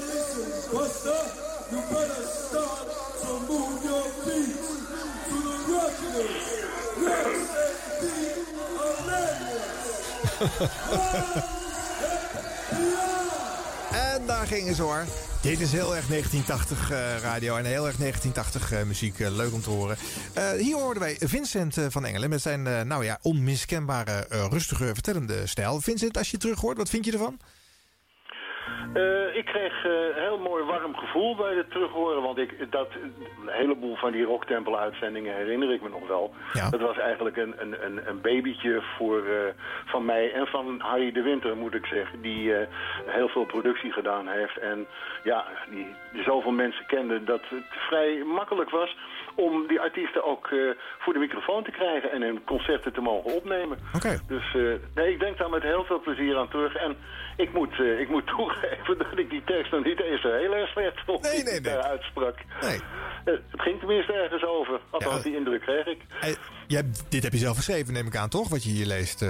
listen, 0.02 0.76
Buster, 0.76 1.22
you 1.72 1.80
better 1.88 2.22
start 2.26 2.86
to 3.22 3.30
move 3.48 3.80
your 3.82 4.04
feet 4.24 4.60
to 5.24 5.36
the 5.40 5.56
rockiness. 5.72 6.44
Let's 7.00 7.48
beat 8.02 8.44
of 10.40 11.63
En 13.94 14.26
daar 14.26 14.46
gingen 14.46 14.74
ze 14.74 14.82
hoor. 14.82 15.04
Dit 15.42 15.60
is 15.60 15.72
heel 15.72 15.96
erg 15.96 16.06
1980 16.06 16.90
eh, 16.90 17.18
radio 17.22 17.56
en 17.56 17.64
heel 17.64 17.86
erg 17.86 17.96
1980 17.96 18.72
eh, 18.72 18.82
muziek. 18.82 19.20
Eh, 19.20 19.30
leuk 19.30 19.52
om 19.52 19.62
te 19.62 19.70
horen. 19.70 19.96
Hier 20.58 20.76
hoorden 20.76 21.02
wij 21.02 21.16
Vincent 21.20 21.76
van 21.88 22.04
Engelen 22.04 22.30
met 22.30 22.42
zijn 22.42 22.62
nou 22.86 23.04
ja, 23.04 23.18
onmiskenbare, 23.22 24.26
rustige, 24.50 24.84
vertellende 24.84 25.46
stijl. 25.46 25.80
Vincent, 25.80 26.18
als 26.18 26.30
je 26.30 26.36
terug 26.36 26.60
hoort, 26.60 26.76
wat 26.76 26.88
vind 26.88 27.04
je 27.04 27.12
ervan? 27.12 27.38
Eh, 28.94 29.36
ik 29.36 29.44
kreeg 29.44 29.84
eh, 29.84 29.92
een 29.92 30.22
heel 30.22 30.38
mooi 30.38 30.64
warm 30.64 30.96
gevoel 30.96 31.36
bij 31.36 31.54
het 31.54 31.70
terughoren, 31.70 32.22
want 32.22 32.38
ik, 32.38 32.70
dat, 32.70 32.88
een 32.94 33.52
heleboel 33.52 33.96
van 33.96 34.12
die 34.12 34.24
rocktempel-uitzendingen 34.24 35.34
herinner 35.34 35.72
ik 35.72 35.82
me 35.82 35.88
nog 35.88 36.08
wel. 36.08 36.34
Dat 36.70 36.80
was 36.80 36.98
eigenlijk 36.98 37.36
een, 37.36 37.54
een, 37.58 37.84
een, 37.84 38.08
een 38.08 38.20
babytje 38.20 38.82
voor, 38.96 39.18
eh, 39.18 39.52
van 39.84 40.04
mij 40.04 40.32
en 40.32 40.46
van 40.46 40.80
Harry 40.80 41.12
de 41.12 41.22
Winter, 41.22 41.56
moet 41.56 41.74
ik 41.74 41.86
zeggen, 41.86 42.20
die 42.22 42.54
eh, 42.54 42.66
heel 43.06 43.28
veel 43.28 43.44
productie 43.44 43.92
gedaan 43.92 44.28
heeft. 44.28 44.58
En 44.58 44.86
ja, 45.22 45.44
die, 45.70 45.94
die 46.12 46.22
zoveel 46.22 46.52
mensen 46.52 46.86
kende 46.86 47.24
dat 47.24 47.42
het 47.48 47.64
vrij 47.68 48.22
makkelijk 48.24 48.70
was 48.70 48.96
om 49.34 49.66
die 49.66 49.80
artiesten 49.80 50.24
ook 50.24 50.46
eh, 50.46 50.58
voor 50.98 51.12
de 51.12 51.18
microfoon 51.18 51.64
te 51.64 51.70
krijgen 51.70 52.12
en 52.12 52.22
hun 52.22 52.44
concerten 52.44 52.92
te 52.92 53.00
mogen 53.00 53.34
opnemen. 53.34 53.78
Dus 54.26 54.54
eh, 54.54 54.62
nee, 54.94 55.12
ik 55.12 55.20
denk 55.20 55.38
daar 55.38 55.50
met 55.50 55.62
heel 55.62 55.84
veel 55.84 56.00
plezier 56.00 56.36
aan 56.36 56.48
terug. 56.48 56.74
En 56.74 56.96
ik 57.36 57.52
moet, 57.52 57.80
eh, 57.80 58.00
ik 58.00 58.08
moet 58.08 58.26
toegeven 58.36 58.98
dat 58.98 59.18
ik 59.18 59.30
die 59.30 59.44
tekst 59.44 59.72
nog 59.72 59.84
niet 59.84 60.00
eens 60.00 60.22
heel 60.22 60.54
erg 60.54 60.68
slecht 60.68 61.00
vond 61.06 61.22
nee, 61.22 61.42
nee, 61.42 61.60
nee. 61.60 61.72
uitsprak. 61.72 62.38
Nee. 62.60 62.80
Het 63.24 63.42
ging 63.56 63.78
tenminste 63.78 64.12
ergens 64.12 64.44
over. 64.44 64.80
Althans, 64.90 65.22
die 65.22 65.36
indruk 65.36 65.60
kreeg 65.60 65.86
ik. 65.86 66.00
Jij, 66.66 66.82
dit 67.08 67.22
heb 67.22 67.32
je 67.32 67.38
zelf 67.38 67.56
geschreven, 67.56 67.92
neem 67.92 68.06
ik 68.06 68.16
aan, 68.16 68.28
toch? 68.28 68.48
Wat 68.48 68.64
je 68.64 68.70
hier 68.70 68.86
leest. 68.86 69.22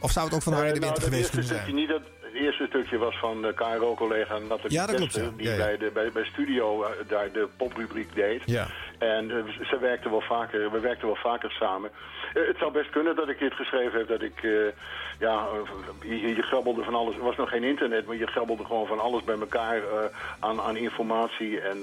of 0.00 0.10
zou 0.10 0.26
het 0.26 0.34
ook 0.34 0.42
van 0.42 0.52
Harry 0.52 0.68
Eh, 0.68 0.74
de 0.74 0.80
nou, 0.80 0.92
Winter 0.92 1.12
geweest 1.12 1.34
eerste 1.34 1.38
kunnen 1.38 1.50
stukje 1.50 1.64
zijn? 1.64 1.76
niet, 1.76 1.88
dat, 1.88 2.02
het 2.20 2.34
eerste 2.34 2.66
stukje 2.68 2.98
was 2.98 3.18
van 3.18 3.42
de 3.42 3.54
KRO-collega 3.54 4.38
Nathalie 4.38 4.72
Ja, 4.72 4.86
dat 4.86 4.96
klopt, 4.96 5.14
ja. 5.14 5.30
die 5.36 5.46
Ja, 5.46 5.52
ja. 5.52 5.56
Bij, 5.56 5.76
de, 5.76 5.90
bij, 5.94 6.12
bij 6.12 6.24
Studio 6.24 6.86
daar 7.08 7.32
de 7.32 7.48
poprubriek 7.56 8.14
deed. 8.14 8.42
En 9.02 9.30
eh, 9.30 9.66
ze 9.68 9.78
werkten 9.78 10.10
wel 10.10 10.20
vaker, 10.20 10.70
we 10.70 10.80
werkten 10.80 11.06
wel 11.06 11.16
vaker 11.16 11.50
samen. 11.50 11.90
Eh, 12.34 12.46
het 12.46 12.56
zou 12.58 12.72
best 12.72 12.90
kunnen 12.90 13.16
dat 13.16 13.28
ik 13.28 13.38
dit 13.38 13.52
geschreven 13.54 13.98
heb, 13.98 14.08
dat 14.08 14.22
ik, 14.22 14.42
eh, 14.42 14.50
ja, 15.18 15.46
je, 16.02 16.34
je 16.34 16.42
grabbelde 16.42 16.84
van 16.84 16.94
alles. 16.94 17.16
Er 17.16 17.22
was 17.22 17.36
nog 17.36 17.48
geen 17.48 17.64
internet, 17.64 18.06
maar 18.06 18.16
je 18.16 18.26
grabbelde 18.26 18.64
gewoon 18.64 18.86
van 18.86 19.00
alles 19.00 19.24
bij 19.24 19.38
elkaar 19.38 19.82
aan, 20.38 20.60
aan 20.60 20.76
informatie. 20.76 21.60
En 21.60 21.78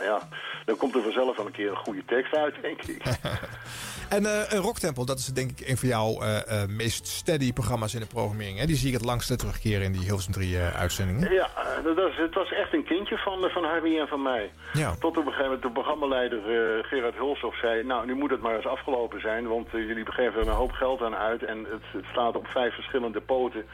ja, 0.00 0.18
dan 0.64 0.76
komt 0.76 0.94
er 0.94 1.02
vanzelf 1.02 1.36
wel 1.36 1.46
een 1.46 1.52
keer 1.52 1.70
een 1.70 1.76
goede 1.76 2.04
tekst 2.04 2.36
uit, 2.36 2.54
denk 2.62 2.82
ik. 2.82 3.02
En 4.08 4.26
eh 4.26 4.52
een 4.52 4.62
Rocktempel, 4.62 5.04
dat 5.04 5.18
is 5.18 5.26
denk 5.26 5.50
ik 5.50 5.68
een 5.68 5.76
van 5.76 5.88
jouw 5.88 6.20
eh, 6.20 6.62
eh, 6.62 6.68
meest 6.68 7.06
steady 7.06 7.52
programma's 7.52 7.94
in 7.94 8.00
de 8.00 8.06
programmering. 8.06 8.58
Hè? 8.58 8.66
Die 8.66 8.76
zie 8.76 8.88
ik 8.88 8.94
het 8.94 9.04
langste 9.04 9.36
terugkeren 9.36 9.82
in 9.82 9.92
die 9.92 10.04
Hilversum 10.04 10.32
3 10.32 10.56
eh, 10.56 10.80
uitzendingen. 10.80 11.32
Ja, 11.32 11.50
dat 11.84 11.96
was, 11.96 12.16
het 12.16 12.34
was 12.34 12.52
echt 12.52 12.72
een 12.72 12.84
kindje 12.84 13.18
van, 13.18 13.50
van 13.50 13.64
Harry 13.64 13.98
en 13.98 14.08
van 14.08 14.22
mij. 14.22 14.50
Ja. 14.72 14.94
Tot 15.00 15.16
op 15.16 15.16
een 15.16 15.22
gegeven 15.22 15.44
moment 15.44 15.62
de 15.62 15.70
programmaleider 15.70 16.40
Gerard 16.82 17.14
Hulshoff 17.14 17.58
zei... 17.58 17.84
nou, 17.84 18.06
nu 18.06 18.14
moet 18.14 18.30
het 18.30 18.40
maar 18.40 18.56
eens 18.56 18.66
afgelopen 18.66 19.20
zijn, 19.20 19.48
want 19.48 19.70
jullie 19.70 20.12
geven 20.12 20.40
er 20.40 20.48
een 20.48 20.62
hoop 20.62 20.72
geld 20.72 21.02
aan 21.02 21.14
uit... 21.14 21.42
en 21.44 21.58
het, 21.58 21.82
het 21.92 22.04
staat 22.12 22.36
op 22.36 22.46
vijf 22.46 22.74
verschillende 22.74 23.20
poten. 23.20 23.64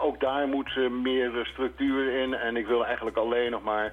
Ook 0.00 0.20
daar 0.20 0.48
moet 0.48 0.90
meer 1.02 1.30
structuur 1.52 2.22
in 2.22 2.34
en 2.34 2.56
ik 2.56 2.66
wil 2.66 2.86
eigenlijk 2.86 3.16
alleen 3.16 3.50
nog 3.50 3.62
maar... 3.62 3.92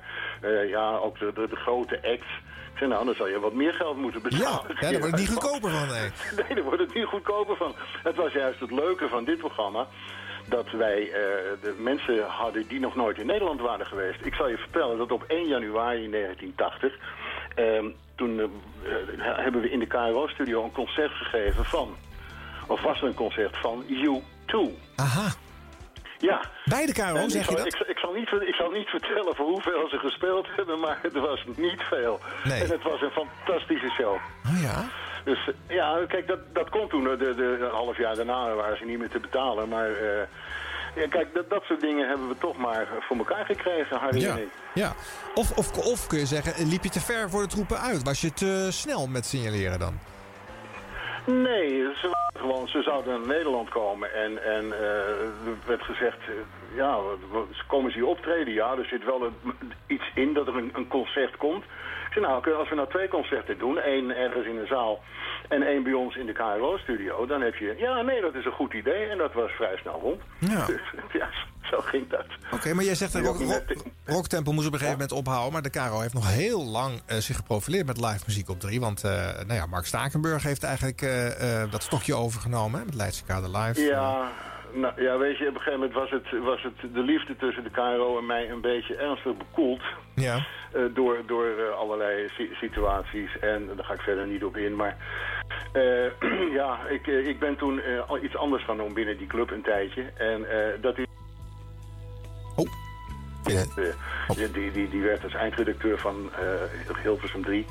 ja, 0.68 0.98
ook 0.98 1.20
de, 1.20 1.32
de, 1.36 1.48
de 1.50 1.56
grote 1.56 1.96
acts... 2.04 2.42
Ik 2.76 2.82
zei, 2.82 2.94
nou, 2.94 3.06
dan 3.06 3.16
zal 3.16 3.28
je 3.28 3.40
wat 3.40 3.54
meer 3.54 3.74
geld 3.74 3.98
moeten 3.98 4.22
betalen. 4.22 4.76
Ja, 4.80 4.92
daar 4.92 5.00
wordt 5.00 5.12
het 5.12 5.20
niet 5.20 5.30
goedkoper 5.30 5.72
van, 5.72 5.88
nee. 5.88 6.10
Nee, 6.44 6.56
daar 6.56 6.64
wordt 6.64 6.80
het 6.80 6.94
niet 6.94 7.06
goedkoper 7.06 7.56
van. 7.56 7.76
Het 8.04 8.16
was 8.16 8.34
juist 8.34 8.60
het 8.60 8.72
leuke 8.72 9.08
van 9.08 9.24
dit 9.24 9.38
programma 9.38 9.88
dat 10.46 10.72
wij 10.72 11.02
eh, 11.02 11.12
de 11.62 11.76
mensen 11.78 12.26
hadden 12.28 12.68
die 12.68 12.80
nog 12.80 12.96
nooit 12.96 13.18
in 13.18 13.26
Nederland 13.26 13.62
waren 13.62 13.86
geweest. 13.86 14.26
Ik 14.26 14.34
zal 14.34 14.50
je 14.50 14.58
vertellen 14.58 14.98
dat 14.98 15.12
op 15.12 15.24
1 15.28 15.48
januari 15.48 16.10
1980... 16.10 16.98
ehm, 17.56 17.86
toen 18.16 18.40
eh, 18.40 18.46
eh, 18.46 19.38
hebben 19.38 19.62
we 19.62 19.70
in 19.70 19.80
de 19.80 19.88
KRO-studio 19.88 20.64
een 20.64 20.72
concert 20.72 21.12
gegeven 21.12 21.66
van... 21.66 21.96
of 22.68 22.82
was 22.82 23.02
er 23.02 23.08
een 23.08 23.14
concert 23.14 23.58
van 23.58 23.84
U2. 23.88 24.56
Aha. 24.96 25.34
Ja. 26.26 26.42
Bij 26.66 26.86
de 26.86 26.94
KRO, 26.94 27.16
zeg 27.16 27.26
ik 27.26 27.32
je 27.32 27.44
zal, 27.44 27.56
dat? 27.56 27.66
Ik, 27.66 27.88
ik, 27.88 27.98
zal 27.98 28.14
niet, 28.14 28.30
ik 28.48 28.54
zal 28.56 28.72
niet 28.72 28.88
vertellen 28.88 29.36
voor 29.36 29.46
hoeveel 29.46 29.90
ze 29.90 29.98
gespeeld 29.98 30.48
hebben, 30.56 30.80
maar 30.80 31.00
het 31.02 31.14
was 31.14 31.46
niet 31.56 31.82
veel. 31.82 32.20
Nee. 32.44 32.62
En 32.64 32.70
het 32.70 32.84
was 32.84 33.02
een 33.02 33.12
fantastische 33.12 33.90
show. 33.90 34.16
Oh 34.48 34.62
ja? 34.62 34.86
Dus 35.24 35.40
eh, 35.48 35.76
ja, 35.76 36.00
kijk, 36.08 36.28
dat, 36.28 36.40
dat 36.54 36.70
kon 36.70 36.88
toen. 36.90 37.04
De, 37.04 37.18
de, 37.18 37.58
een 37.62 37.72
half 37.72 37.98
jaar 37.98 38.16
daarna 38.16 38.54
waren 38.56 38.78
ze 38.78 38.86
niet 38.86 39.00
meer 39.00 39.10
te 39.10 39.20
betalen. 39.20 39.70
Maar 39.70 39.90
eh, 39.90 40.28
ja, 40.96 41.08
kijk, 41.10 41.34
dat, 41.34 41.50
dat 41.50 41.64
soort 41.64 41.82
dingen 41.82 42.08
hebben 42.08 42.28
we 42.28 42.38
toch 42.38 42.58
maar 42.58 42.88
voor 43.00 43.18
elkaar 43.18 43.46
gekregen, 43.46 43.98
Harry 43.98 44.22
Ja. 44.22 44.32
en 44.32 44.42
ik. 44.42 44.50
ja. 44.74 44.94
Of, 45.34 45.58
of, 45.58 45.78
of 45.78 46.08
kun 46.08 46.20
je 46.20 46.26
zeggen, 46.26 46.68
liep 46.68 46.84
je 46.84 46.90
te 46.90 47.00
ver 47.02 47.30
voor 47.30 47.42
de 47.42 47.48
troepen 47.48 47.80
uit? 47.80 48.04
Was 48.04 48.22
je 48.22 48.34
te 48.34 48.68
snel 48.72 49.08
met 49.08 49.26
signaleren 49.26 49.80
dan? 49.80 50.00
Nee, 51.26 51.94
ze, 51.96 52.10
gewoon, 52.34 52.68
ze 52.68 52.82
zouden 52.82 53.20
naar 53.20 53.28
Nederland 53.28 53.70
komen 53.70 54.14
en, 54.14 54.44
en 54.44 54.74
er 54.74 55.58
werd 55.66 55.82
gezegd, 55.82 56.18
ja, 56.76 56.98
ze 57.52 57.64
komen 57.68 57.92
ze 57.92 57.98
hier 57.98 58.08
optreden? 58.08 58.54
Ja, 58.54 58.76
er 58.78 58.86
zit 58.86 59.04
wel 59.06 59.22
een- 59.24 59.72
iets 59.88 60.12
in 60.16 60.34
dat 60.34 60.48
er 60.48 60.56
een, 60.56 60.72
een 60.74 60.88
concert 60.88 61.38
komt. 61.38 61.64
Ik 61.64 62.12
zei, 62.22 62.26
nou, 62.26 62.54
als 62.56 62.70
we 62.70 62.76
nou 62.76 62.90
twee 62.90 63.08
concerten 63.08 63.58
doen, 63.58 63.78
één 63.80 64.16
ergens 64.18 64.46
in 64.46 64.58
een 64.58 64.68
zaal 64.68 65.00
en 65.50 65.62
één 65.64 65.84
bij 65.84 65.94
ons 65.94 66.16
in 66.16 66.26
de 66.26 66.34
KRO-studio, 66.34 67.26
dan 67.26 67.42
heb 67.42 67.56
je, 67.56 67.76
ja, 67.78 68.02
nee, 68.02 68.22
dat 68.22 68.36
is 68.36 68.46
een 68.46 68.52
goed 68.52 68.74
idee 68.74 69.06
en 69.10 69.18
dat 69.18 69.34
was 69.34 69.52
vrij 69.52 69.78
snel 69.78 70.00
rond. 70.00 70.22
Ja. 70.40 70.66
Dus, 70.72 70.82
ja, 71.14 71.30
zo 71.62 71.80
ging 71.82 72.10
dat. 72.10 72.26
Oké, 72.52 72.74
maar 72.74 72.84
jij 72.84 72.96
zegt 72.96 73.14
dat 73.14 73.22
Ja, 73.22 73.28
rock, 73.28 73.40
rock, 73.42 73.64
Rocktempo 74.06 74.52
moest 74.52 74.68
op 74.68 74.74
een 74.74 74.80
gegeven 74.80 75.00
moment 75.02 75.18
ophouden. 75.18 75.54
Maar 75.54 75.62
de 75.62 75.70
KRO 75.70 76.00
heeft 76.00 76.14
nog 76.14 76.34
heel 76.34 76.64
lang 76.66 77.02
eh, 77.06 77.18
zich 77.18 77.36
geprofileerd 77.36 77.86
met 77.86 77.98
live 78.02 78.24
muziek 78.28 78.50
op 78.50 78.60
drie. 78.60 78.80
Want 78.80 79.04
eh, 79.04 79.12
nou 79.34 79.54
ja, 79.54 79.66
Mark 79.66 79.86
Stakenburg 79.86 80.44
heeft 80.44 80.64
eigenlijk 80.64 81.02
eh, 81.02 81.72
dat 81.72 81.84
stokje 81.84 82.16
overgenomen 82.16 82.80
hè, 82.80 82.86
met 82.86 82.96
Leidse 82.96 83.24
Kade 83.24 83.50
Live. 83.58 83.82
Ja, 83.82 84.32
nou, 84.76 85.02
ja, 85.02 85.18
weet 85.18 85.38
je, 85.38 85.48
op 85.48 85.56
een 85.56 85.62
gegeven 85.62 85.80
moment 85.80 85.94
was 85.94 86.10
het, 86.10 86.44
was 86.44 86.64
het 86.64 86.94
de 86.94 87.02
liefde 87.02 87.36
tussen 87.36 87.64
de 87.64 87.70
KRO 87.70 88.18
en 88.18 88.26
mij 88.26 88.50
een 88.50 88.62
beetje 88.62 88.96
ernstig 88.96 89.38
bekoeld. 89.38 89.82
Ja. 90.16 90.46
eh, 90.74 90.82
door 90.94 91.18
door 91.26 91.46
eh, 91.46 91.78
allerlei 91.78 92.30
si- 92.30 92.54
situaties. 92.54 93.40
En 93.40 93.70
daar 93.76 93.86
ga 93.86 93.94
ik 93.94 94.02
verder 94.02 94.28
niet 94.28 94.44
op 94.44 94.58
in. 94.58 94.76
Maar 94.76 94.98
eh, 95.74 96.12
ja, 96.60 96.80
ik, 96.90 97.08
ik 97.08 97.40
ben 97.40 97.56
toen 97.56 97.82
al 98.08 98.24
iets 98.24 98.38
anders 98.38 98.64
gaan 98.64 98.78
doen 98.78 98.94
binnen 98.94 99.18
die 99.18 99.28
club 99.28 99.52
een 99.52 99.62
tijdje. 99.62 100.04
En 100.18 100.46
dat 100.82 100.98
is... 100.98 101.06
Oh. 102.56 102.68
Eh, 103.46 104.54
die, 104.54 104.72
die, 104.72 104.90
die 104.90 105.02
werd 105.02 105.24
als 105.24 105.34
eindredacteur 105.34 105.98
van 105.98 106.32
Hilversum 107.04 107.44
3. 107.44 107.66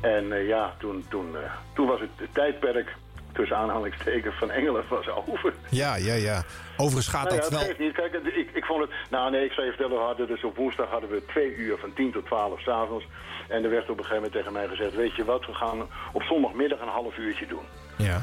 En 0.00 0.46
ja, 0.46 0.74
toen, 0.78 1.04
toen, 1.08 1.36
toen 1.74 1.86
was 1.86 2.00
het 2.00 2.34
tijdperk 2.34 2.94
tussen 3.32 3.56
aanhalingstekens 3.56 4.34
van 4.38 4.50
Engelen 4.50 4.84
was 4.88 5.08
over. 5.08 5.54
Ja, 5.68 5.96
ja, 5.96 6.14
ja. 6.14 6.42
Overigens 6.76 7.08
gaat 7.08 7.24
Nou 7.24 7.34
ja, 7.34 7.40
dat 7.40 7.50
wel... 7.50 7.60
geeft 7.60 7.78
niet. 7.78 7.92
Kijk, 7.92 8.14
ik, 8.14 8.50
ik 8.52 8.64
vond 8.64 8.80
het... 8.80 8.90
Nou 9.10 9.30
nee, 9.30 9.44
ik 9.44 9.52
zou 9.52 9.66
je 9.66 9.72
vertellen, 9.72 9.98
we 9.98 10.04
hadden 10.04 10.26
dus 10.26 10.44
op 10.44 10.56
woensdag 10.56 10.90
hadden 10.90 11.10
we 11.10 11.24
twee 11.26 11.56
uur 11.56 11.76
van 11.78 11.92
10 11.92 12.12
tot 12.12 12.26
12 12.26 12.60
s'avonds. 12.60 13.06
En 13.48 13.64
er 13.64 13.70
werd 13.70 13.90
op 13.90 13.98
een 13.98 14.04
gegeven 14.04 14.14
moment 14.14 14.32
tegen 14.32 14.52
mij 14.52 14.68
gezegd, 14.68 14.94
weet 14.94 15.14
je 15.14 15.24
wat, 15.24 15.46
we 15.46 15.54
gaan 15.54 15.88
op 16.12 16.22
zondagmiddag 16.22 16.80
een 16.80 16.88
half 16.88 17.16
uurtje 17.16 17.46
doen. 17.46 17.66
Ja. 17.96 18.22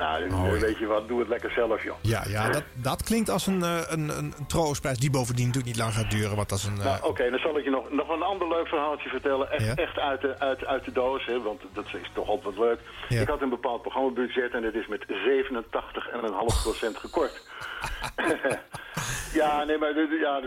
Nou, 0.00 0.24
Oh, 0.32 0.52
ja. 0.54 0.58
weet 0.60 0.78
je 0.78 0.86
wat, 0.86 1.08
doe 1.08 1.18
het 1.18 1.28
lekker 1.28 1.50
zelf, 1.50 1.82
joh. 1.84 1.96
Ja, 2.00 2.22
ja 2.28 2.48
dat, 2.50 2.62
dat 2.74 3.02
klinkt 3.02 3.28
als 3.30 3.46
een, 3.46 3.62
eh, 3.62 3.80
een, 3.88 4.08
een, 4.08 4.32
een 4.38 4.46
troostprijs 4.46 4.98
die 4.98 5.10
bovendien 5.10 5.46
natuurlijk 5.46 5.72
niet 5.74 5.82
lang 5.84 5.94
gaat 5.94 6.10
duren. 6.10 6.36
Want 6.36 6.48
dat 6.48 6.58
is 6.58 6.64
een... 6.64 6.78
eh, 6.78 6.84
Nou, 6.84 6.98
oké, 7.04 7.30
dan 7.30 7.38
zal 7.38 7.58
ik 7.58 7.64
je 7.64 7.70
nog, 7.70 7.90
nog 7.90 8.08
een 8.08 8.22
ander 8.22 8.48
leuk 8.48 8.66
verhaaltje 8.68 9.08
vertellen. 9.08 9.50
Echt, 9.50 9.64
Ja. 9.66 9.74
echt 9.74 9.98
uit, 9.98 10.20
de, 10.20 10.38
uit, 10.38 10.64
uit 10.66 10.84
de 10.84 10.92
doos, 10.92 11.26
hè, 11.26 11.42
want 11.42 11.60
dat 11.72 11.84
is 11.84 12.10
toch 12.14 12.28
altijd 12.28 12.54
wat 12.56 12.64
leuk. 12.66 12.80
Ja. 13.08 13.20
Ik 13.20 13.28
had 13.28 13.40
een 13.42 13.48
bepaald 13.48 13.80
programmabudget 13.82 14.52
en 14.52 14.62
het 14.62 14.74
is 14.74 14.86
met 14.86 15.04
87,5% 15.06 16.96
gekort. 16.96 17.46
ja, 19.40 19.64
nee, 19.64 19.78
maar 19.78 19.92
ja, 20.20 20.40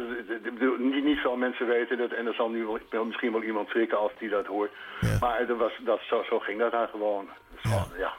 niet, 0.79 1.03
niet 1.03 1.17
veel 1.19 1.35
mensen 1.35 1.67
weten 1.67 1.97
dat. 1.97 2.11
En 2.11 2.27
er 2.27 2.33
zal 2.33 2.49
nu 2.49 2.65
wel, 2.89 3.05
misschien 3.05 3.31
wel 3.31 3.43
iemand 3.43 3.67
schrikken 3.69 3.99
als 3.99 4.11
die 4.19 4.29
dat 4.29 4.45
hoort. 4.45 4.71
Maar 5.19 5.45
dat 5.47 5.57
was, 5.57 5.71
dat, 5.85 5.99
zo, 6.09 6.23
zo 6.29 6.39
ging 6.39 6.59
dat 6.59 6.71
daar 6.71 6.87
gewoon. 6.87 7.27
Gewoon, 7.55 7.87
ja. 7.97 8.13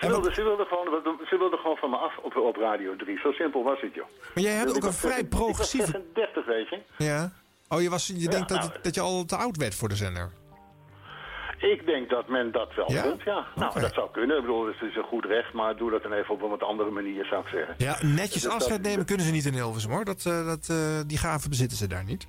Ze 0.00 0.06
wilden, 0.06 0.34
ze, 0.34 0.64
gewoon, 0.68 1.18
ze 1.28 1.36
wilden 1.38 1.58
gewoon 1.58 1.76
van 1.76 1.90
me 1.90 1.96
af 1.96 2.16
op, 2.18 2.36
op 2.36 2.56
Radio 2.56 2.96
3. 2.96 3.18
Zo 3.18 3.32
simpel 3.32 3.62
was 3.62 3.80
het, 3.80 3.94
joh. 3.94 4.06
Maar 4.34 4.44
jij 4.44 4.52
hebt 4.52 4.76
ook 4.76 4.84
een 4.84 4.92
vrij 4.92 5.10
36 5.12 5.38
progressieve... 5.38 5.86
Ik 5.86 5.92
was 5.92 6.02
36, 6.14 6.46
weet 6.46 6.68
je. 6.68 7.04
Ja. 7.04 7.32
Oh, 7.68 7.82
je, 7.82 7.90
was, 7.90 8.06
je 8.06 8.28
denkt 8.28 8.48
dat, 8.48 8.58
nou, 8.58 8.70
dat 8.82 8.94
je 8.94 9.00
al 9.00 9.24
te 9.24 9.36
oud 9.36 9.56
werd 9.56 9.74
voor 9.74 9.88
de 9.88 9.96
zender? 9.96 10.30
Ik 11.58 11.86
denk 11.86 12.10
dat 12.10 12.28
men 12.28 12.52
dat 12.52 12.74
wel 12.74 12.92
Ja? 12.92 13.02
kunt, 13.02 13.22
ja. 13.22 13.46
Nou, 13.54 13.80
dat 13.80 13.92
zou 13.94 14.10
kunnen. 14.12 14.36
Ik 14.36 14.42
bedoel, 14.42 14.66
het 14.66 14.80
is 14.82 14.96
een 14.96 15.02
goed 15.04 15.24
recht, 15.24 15.52
maar 15.52 15.76
doe 15.76 15.90
dat 15.90 16.02
dan 16.02 16.12
even 16.12 16.34
op 16.34 16.42
een 16.42 16.48
wat 16.48 16.62
andere 16.62 16.90
manier, 16.90 17.24
zou 17.24 17.42
ik 17.42 17.48
zeggen. 17.48 17.74
Ja, 17.78 17.96
netjes 18.02 18.42
Dus 18.42 18.50
afscheid 18.52 18.82
dat- 18.82 18.90
nemen 18.90 19.06
kunnen 19.06 19.26
ze 19.26 19.32
niet 19.32 19.46
in 19.46 19.52
Hilversum, 19.54 19.90
hoor. 19.90 20.04
Dat, 20.04 20.24
eh, 20.26 20.46
dat, 20.46 20.68
eh, 20.70 20.76
die 21.06 21.18
gaven 21.18 21.50
bezitten 21.50 21.78
ze 21.78 21.86
daar 21.86 22.04
niet. 22.04 22.26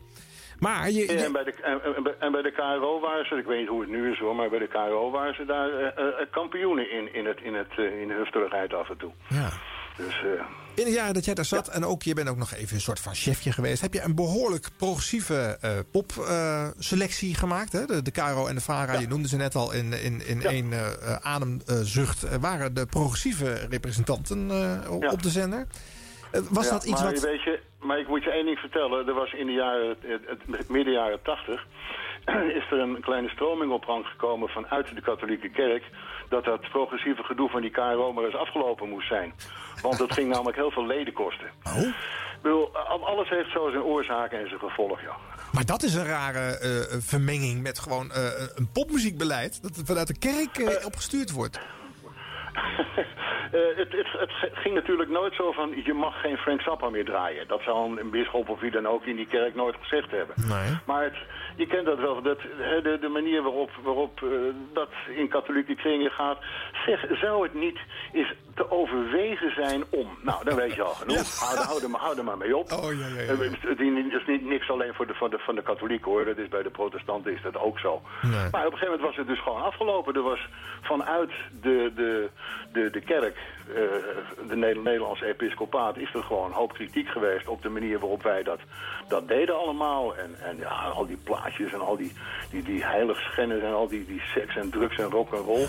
Maar 0.65 0.91
je... 0.91 1.05
En 1.05 1.31
bij, 1.31 1.43
de, 1.43 1.53
en, 1.61 1.79
en 2.19 2.31
bij- 2.31 2.41
de 2.41 2.51
KRO 2.51 2.99
waren 2.99 3.25
ze, 3.25 3.35
ik 3.35 3.45
weet 3.45 3.59
niet 3.59 3.67
hoe 3.67 3.81
het 3.81 3.89
nu 3.89 4.11
is 4.11 4.19
hoor, 4.19 4.35
maar 4.35 4.49
bij 4.49 4.59
de 4.59 4.67
KRO 4.67 5.11
waren 5.11 5.35
ze 5.35 5.45
daar 5.45 5.69
eh, 5.69 5.87
eh, 5.87 6.27
kampioenen 6.31 6.91
in, 6.91 7.13
in, 7.13 7.25
het, 7.25 7.39
in, 7.41 7.53
het, 7.53 7.71
eh, 7.77 8.01
in 8.01 8.07
de 8.07 8.13
hufterigheid 8.13 8.73
af 8.73 8.89
en 8.89 8.97
toe. 8.97 9.11
Ja. 9.29 9.49
Dus, 9.97 10.21
eh, 10.23 10.45
In 10.75 10.85
de 10.85 10.91
jaren 10.91 11.13
dat 11.13 11.25
jij 11.25 11.33
daar 11.33 11.45
zat, 11.45 11.67
en 11.67 11.85
ook 11.85 12.03
je 12.03 12.13
bent 12.13 12.29
ook 12.29 12.37
nog 12.37 12.53
even 12.53 12.75
een 12.75 12.81
soort 12.81 12.99
van 12.99 13.15
chefje 13.15 13.51
geweest... 13.51 13.81
heb 13.81 13.93
je 13.93 14.01
een 14.01 14.15
behoorlijk 14.15 14.67
progressieve 14.77 15.57
eh 15.61 15.71
popselectie 15.91 17.35
gemaakt. 17.35 17.71
Hè? 17.71 17.85
De, 17.85 18.01
de 18.01 18.11
Caro 18.11 18.47
en 18.47 18.55
de 18.55 18.61
Vara, 18.61 18.99
je 18.99 19.07
noemde 19.07 19.27
ze 19.27 19.35
net 19.37 19.55
al 19.55 19.71
in, 19.73 19.93
in, 20.03 20.27
in 20.27 20.41
één 20.43 20.73
eh, 20.73 20.79
eh, 20.87 21.15
ademzucht... 21.21 22.23
eh, 22.23 22.35
waren 22.39 22.73
de 22.73 22.85
progressieve 22.85 23.53
representanten 23.69 24.51
eh, 24.51 24.91
op 24.91 25.21
de 25.23 25.29
zender. 25.29 25.67
Eh, 26.31 26.41
was 26.49 26.65
ja, 26.65 26.71
dat 26.71 26.83
iets 26.83 27.01
maar 27.01 27.11
wat... 27.11 27.21
Weet 27.21 27.43
je, 27.43 27.59
maar 27.79 27.99
ik 27.99 28.07
moet 28.07 28.23
je 28.23 28.31
één 28.31 28.45
ding 28.45 28.59
vertellen. 28.59 29.07
Er 29.07 29.13
was 29.13 29.33
in 29.33 29.45
de 29.45 29.51
jaren, 29.51 29.89
het, 29.89 30.21
het, 30.51 30.69
midden 30.69 30.93
jaren 30.93 31.21
tachtig... 31.21 31.65
is 32.59 32.71
er 32.71 32.79
een 32.79 33.01
kleine 33.01 33.29
stroming 33.29 33.71
op 33.71 33.85
gang 33.85 34.05
gekomen 34.05 34.49
vanuit 34.49 34.95
de 34.95 35.01
katholieke 35.01 35.49
kerk... 35.49 35.83
dat 36.29 36.43
dat 36.45 36.69
progressieve 36.69 37.23
gedoe 37.23 37.49
van 37.49 37.61
die 37.61 37.71
KRO 37.71 38.13
maar 38.13 38.23
eens 38.23 38.35
afgelopen 38.35 38.89
moest 38.89 39.07
zijn. 39.07 39.33
Want 39.81 39.99
het 39.99 40.13
ging 40.13 40.29
namelijk 40.29 40.57
heel 40.57 40.71
veel 40.71 40.85
leden 40.85 41.13
kosten. 41.13 41.51
Oh? 41.63 41.77
Ik 41.81 42.41
bedoel, 42.41 42.77
al- 42.77 43.05
alles 43.07 43.29
heeft 43.29 43.51
zo 43.51 43.69
zijn 43.69 43.83
oorzaken 43.83 44.39
en 44.39 44.47
zijn 44.47 44.59
gevolg, 44.59 45.01
ja. 45.01 45.15
Maar 45.51 45.65
dat 45.65 45.83
is 45.83 45.93
een 45.93 46.05
rare 46.05 46.57
eh, 46.57 46.99
vermenging 46.99 47.61
met 47.61 47.79
gewoon 47.79 48.11
eh, 48.11 48.23
een 48.55 48.71
popmuziekbeleid... 48.71 49.61
dat 49.61 49.81
vanuit 49.85 50.07
de 50.07 50.17
kerk 50.17 50.85
opgestuurd 50.85 51.31
wordt. 51.31 51.59
Eh, 53.51 53.59
het, 53.75 53.91
het, 53.91 54.07
het 54.19 54.51
ging 54.53 54.75
natuurlijk 54.75 55.09
nooit 55.09 55.33
zo 55.35 55.51
van, 55.51 55.81
je 55.83 55.93
mag 55.93 56.21
geen 56.21 56.37
Frank 56.37 56.61
Zappa 56.61 56.89
meer 56.89 57.05
draaien. 57.05 57.47
Dat 57.47 57.61
zou 57.61 57.91
een, 57.91 57.99
een 57.99 58.09
bisschop 58.09 58.49
of 58.49 58.59
wie 58.59 58.71
dan 58.71 58.87
ook 58.87 59.05
in 59.05 59.15
die 59.15 59.27
kerk 59.27 59.55
nooit 59.55 59.75
gezegd 59.81 60.11
hebben. 60.11 60.35
Nee. 60.47 60.77
Maar 60.85 61.03
het, 61.03 61.17
je 61.55 61.67
kent 61.67 61.85
dat 61.85 61.99
wel, 61.99 62.21
dat, 62.21 62.39
de, 62.83 62.97
de 63.01 63.07
manier 63.07 63.41
waarop, 63.43 63.69
waarop 63.83 64.21
eh, 64.23 64.29
dat 64.73 64.89
in 65.15 65.27
katholieke 65.27 65.75
kringen 65.75 66.11
gaat. 66.11 66.37
Zeg, 66.85 67.05
zou 67.21 67.43
het 67.43 67.53
niet 67.53 67.79
eens 68.13 68.33
te 68.55 68.71
overwegen 68.71 69.53
zijn 69.53 69.83
om... 69.89 70.17
Nou, 70.21 70.43
dan 70.43 70.55
weet 70.55 70.73
je 70.75 70.81
al 70.81 70.93
genoeg. 70.93 71.39
Hou, 71.39 71.57
er- 71.57 71.63
hou, 71.65 71.83
er, 71.83 71.89
maar- 71.89 72.01
hou 72.01 72.17
er 72.17 72.23
maar 72.23 72.37
mee 72.37 72.57
op. 72.57 72.71
Oh, 72.71 72.83
ja, 72.93 73.07
ja, 73.07 73.21
ja. 73.21 73.37
Het 73.59 73.79
is 73.79 74.25
niet, 74.27 74.45
niks 74.45 74.69
alleen 74.69 74.93
voor 74.93 75.07
de, 75.07 75.13
van, 75.13 75.29
de, 75.29 75.37
van 75.39 75.55
de 75.55 75.61
katholieken 75.61 76.11
hoor. 76.11 76.25
Dat 76.25 76.37
is 76.37 76.47
bij 76.47 76.63
de 76.63 76.69
protestanten 76.69 77.33
is 77.33 77.41
dat 77.41 77.57
ook 77.57 77.79
zo. 77.79 78.01
Nee. 78.21 78.31
Maar 78.51 78.65
op 78.65 78.71
een 78.71 78.77
gegeven 78.77 78.85
moment 78.87 79.01
was 79.01 79.15
het 79.15 79.27
dus 79.27 79.41
gewoon 79.41 79.61
afgelopen. 79.61 80.13
Er 80.15 80.21
was 80.21 80.47
vanuit 80.81 81.31
de, 81.61 81.91
de, 81.95 82.29
de, 82.73 82.89
de 82.89 83.01
kerk, 83.01 83.37
eh, 83.67 83.81
de 84.47 84.55
Neder- 84.55 84.83
Nederlandse 84.83 85.25
episcopaat, 85.25 85.97
is 85.97 86.13
er 86.13 86.23
gewoon 86.23 86.45
een 86.45 86.51
hoop 86.51 86.73
kritiek 86.73 87.07
geweest 87.07 87.47
op 87.47 87.61
de 87.61 87.69
manier 87.69 87.99
waarop 87.99 88.23
wij 88.23 88.43
dat, 88.43 88.59
dat 89.07 89.27
deden 89.27 89.57
allemaal. 89.59 90.15
En, 90.15 90.35
en 90.39 90.57
ja, 90.57 90.69
al 90.69 91.05
die 91.07 91.17
plaatjes 91.41 91.73
en 91.73 91.79
al 91.81 91.97
die, 91.97 92.11
die, 92.49 92.63
die 92.63 92.83
heiligschennis 92.83 93.61
en 93.61 93.73
al 93.73 93.87
die, 93.87 94.05
die 94.05 94.21
seks 94.35 94.55
en 94.55 94.69
drugs 94.69 94.97
en 94.97 95.09
rock 95.09 95.33
en 95.33 95.39
roll. 95.39 95.67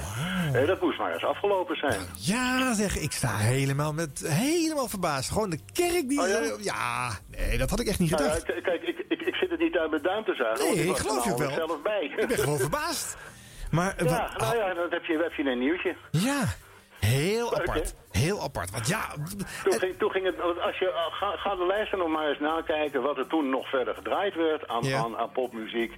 Eh, 0.52 0.66
dat 0.66 0.80
moest 0.80 0.98
maar 0.98 1.12
eens 1.12 1.24
afgelopen 1.24 1.76
zijn. 1.76 2.00
Ja, 2.16 2.74
zeg, 2.74 2.96
ik 2.98 3.12
sta 3.12 3.36
helemaal, 3.36 3.92
met, 3.92 4.22
helemaal 4.26 4.88
verbaasd. 4.88 5.30
Gewoon 5.30 5.50
de 5.50 5.58
kerk 5.72 6.08
die... 6.08 6.20
Oh, 6.20 6.28
ja? 6.28 6.40
ja, 6.60 7.10
nee, 7.38 7.58
dat 7.58 7.70
had 7.70 7.80
ik 7.80 7.86
echt 7.86 7.98
niet 7.98 8.10
Nou 8.10 8.22
gedacht. 8.22 8.44
kijk, 8.62 8.82
ik, 8.82 9.04
ik, 9.08 9.20
ik 9.20 9.34
zit 9.34 9.50
het 9.50 9.60
niet 9.60 9.76
uit 9.76 9.90
mijn 9.90 10.02
duim 10.02 10.24
te 10.24 10.34
zuigen. 10.34 10.64
Nee, 10.76 10.86
ik 10.88 10.96
geloof 10.96 11.24
je 11.24 11.34
wel. 11.36 11.50
zelf 11.50 11.82
bij. 11.82 12.14
Ik 12.16 12.26
ben 12.28 12.38
gewoon 12.38 12.58
verbaasd. 12.58 13.16
Maar, 13.70 14.04
Ja, 14.04 14.30
nou 14.36 14.56
ja, 14.56 14.74
dan 14.74 14.86
heb 14.90 15.04
je, 15.04 15.18
heb 15.22 15.32
je 15.32 15.50
een 15.50 15.58
nieuwtje. 15.58 15.96
Ja, 16.10 16.42
heel 17.06 17.50
Leuk, 17.50 17.58
apart. 17.68 17.94
Heel 18.10 18.42
apart. 18.42 18.70
Want 18.70 18.88
ja, 18.88 19.00
Toen 19.64 19.78
ging, 19.78 19.98
toen 19.98 20.10
ging 20.10 20.24
het, 20.26 20.40
als 20.60 20.78
je, 20.78 20.84
uh, 20.84 21.16
ga, 21.16 21.36
ga 21.36 21.54
de 21.56 21.66
lijsten 21.66 21.98
nog 21.98 22.08
maar 22.08 22.28
eens 22.28 22.38
nakijken 22.38 23.02
wat 23.02 23.18
er 23.18 23.26
toen 23.26 23.50
nog 23.50 23.68
verder 23.68 23.94
gedraaid 23.94 24.34
werd 24.34 24.68
aan, 24.68 24.82
Ja. 24.84 24.98
aan, 24.98 25.16
aan 25.16 25.32
popmuziek. 25.32 25.92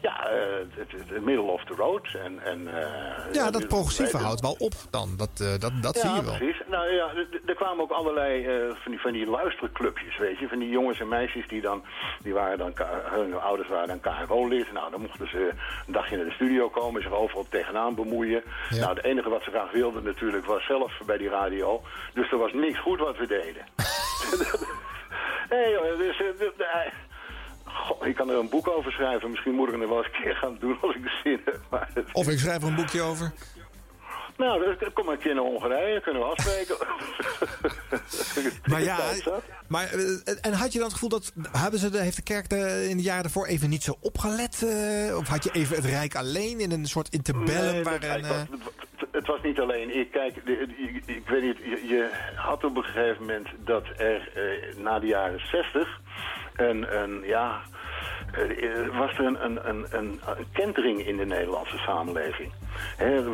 Ja, 0.00 0.28
eh, 0.28 0.38
het, 0.74 1.24
middle 1.24 1.50
of 1.50 1.64
the 1.64 1.74
road. 1.74 2.08
En, 2.24 2.42
en, 2.42 2.68
eh, 2.68 3.32
ja, 3.32 3.50
dat 3.50 3.62
eh, 3.62 3.68
progressieve 3.68 4.16
houdt 4.16 4.40
wel 4.40 4.56
op 4.58 4.72
dan. 4.90 5.14
Dat, 5.16 5.40
eh, 5.40 5.58
dat, 5.58 5.72
dat 5.82 5.96
zie 5.96 6.10
je 6.10 6.22
wel. 6.24 6.36
precies. 6.36 6.62
Nou 6.66 6.92
ja, 6.92 7.10
er- 7.46 7.54
kwamen 7.54 7.84
ook 7.84 7.90
allerlei 7.90 8.44
van, 8.82 8.92
die, 8.92 9.00
van 9.00 9.12
die 9.12 9.26
luisterclubjes, 9.26 10.18
weet 10.18 10.38
je. 10.38 10.48
Van 10.48 10.58
die 10.58 10.68
jongens 10.68 11.00
en 11.00 11.08
meisjes 11.08 11.48
die 11.48 11.60
dan, 11.60 11.84
die 12.22 12.34
waren 12.34 12.58
dan, 12.58 12.72
hun 13.04 13.34
ouders 13.40 13.68
waren 13.68 13.88
dan 13.88 14.00
KRO-lid. 14.00 14.72
Nou, 14.72 14.90
dan 14.90 15.00
mochten 15.00 15.28
ze 15.28 15.52
een 15.86 15.92
dagje 15.92 16.16
naar 16.16 16.24
de 16.24 16.32
studio 16.32 16.68
komen, 16.68 17.02
zich 17.02 17.12
overal 17.12 17.46
tegenaan 17.48 17.94
bemoeien. 17.94 18.42
Nou, 18.70 18.94
het 18.94 19.04
enige 19.04 19.28
wat 19.28 19.42
ze 19.42 19.50
graag 19.50 19.70
wilden 19.70 20.04
natuurlijk 20.04 20.46
was 20.46 20.66
zelf 20.66 20.92
bij 21.06 21.16
die 21.16 21.28
radio. 21.28 21.82
Dus 22.14 22.30
er 22.30 22.38
was 22.38 22.52
niks 22.52 22.78
goed 22.78 22.98
wat 22.98 23.16
we 23.16 23.26
deden. 23.26 23.64
nee 25.50 25.70
joh, 25.70 25.98
dus, 25.98 26.22
Goh, 27.76 28.06
ik 28.06 28.14
kan 28.14 28.30
er 28.30 28.36
een 28.38 28.48
boek 28.48 28.68
over 28.68 28.92
schrijven. 28.92 29.30
Misschien 29.30 29.54
moet 29.54 29.68
ik 29.72 29.80
het 29.80 29.88
wel 29.88 29.98
eens 29.98 30.06
een 30.06 30.22
keer 30.22 30.34
gaan 30.36 30.56
doen 30.60 30.78
als 30.80 30.94
ik 30.94 31.02
de 31.02 31.20
zin 31.24 31.40
heb. 31.44 31.60
Maar 31.70 31.88
het- 31.94 32.12
Of 32.12 32.28
ik 32.28 32.38
schrijf 32.38 32.62
er 32.62 32.68
een 32.68 32.74
boekje 32.74 33.02
over. 33.02 33.32
nou, 34.36 34.76
kom 34.92 35.04
maar 35.04 35.14
een 35.14 35.20
keer 35.20 35.34
naar 35.34 35.44
Hongarije, 35.44 36.00
kunnen 36.00 36.22
we 36.22 36.28
afspreken. 36.28 36.76
Maar 38.70 38.82
ja, 38.82 38.98
maar, 39.68 39.84
eh, 39.92 40.34
en 40.40 40.52
had 40.52 40.72
je 40.72 40.78
dan 40.78 40.86
het 40.86 40.92
gevoel 40.92 41.08
dat... 41.08 41.32
Hebben 41.52 41.80
ze 41.80 41.90
de, 41.90 41.98
heeft 41.98 42.16
de 42.16 42.22
kerk 42.22 42.48
de, 42.48 42.86
in 42.88 42.96
de 42.96 43.02
jaren 43.02 43.22
daarvoor 43.22 43.46
even 43.46 43.68
niet 43.70 43.82
zo 43.82 43.94
opgelet? 44.00 44.62
eh, 44.62 45.16
of 45.16 45.28
had 45.28 45.44
je 45.44 45.50
even 45.52 45.76
het 45.76 45.84
Rijk 45.84 46.14
alleen 46.14 46.60
in 46.60 46.70
een 46.70 46.86
soort 46.86 47.08
interbellum 47.08 47.64
Nee, 47.72 47.76
het, 47.76 47.86
was, 47.88 48.30
eh, 48.30 48.40
het- 49.10 49.26
was 49.26 49.42
niet 49.42 49.60
alleen 49.60 49.96
ik. 49.98 50.10
Kijk, 50.10 50.36
ik, 50.36 51.02
ik 51.06 51.28
weet 51.28 51.42
niet, 51.42 51.56
je, 51.58 51.86
je 51.86 52.10
had 52.36 52.64
op 52.64 52.76
een 52.76 52.84
gegeven 52.84 53.20
moment 53.20 53.48
dat 53.64 53.84
er 53.96 54.28
na 54.76 54.98
de 54.98 55.06
jaren 55.06 55.40
60 55.46 56.00
een, 56.56 57.00
een 57.02 57.22
ja, 57.24 57.60
eh, 58.32 58.98
was 58.98 59.18
er 59.18 59.24
een, 59.24 59.68
een, 59.68 59.86
een, 59.90 60.20
kentering 60.52 61.06
in 61.06 61.16
de 61.16 61.24
Nederlandse 61.24 61.78
samenleving. 61.78 62.52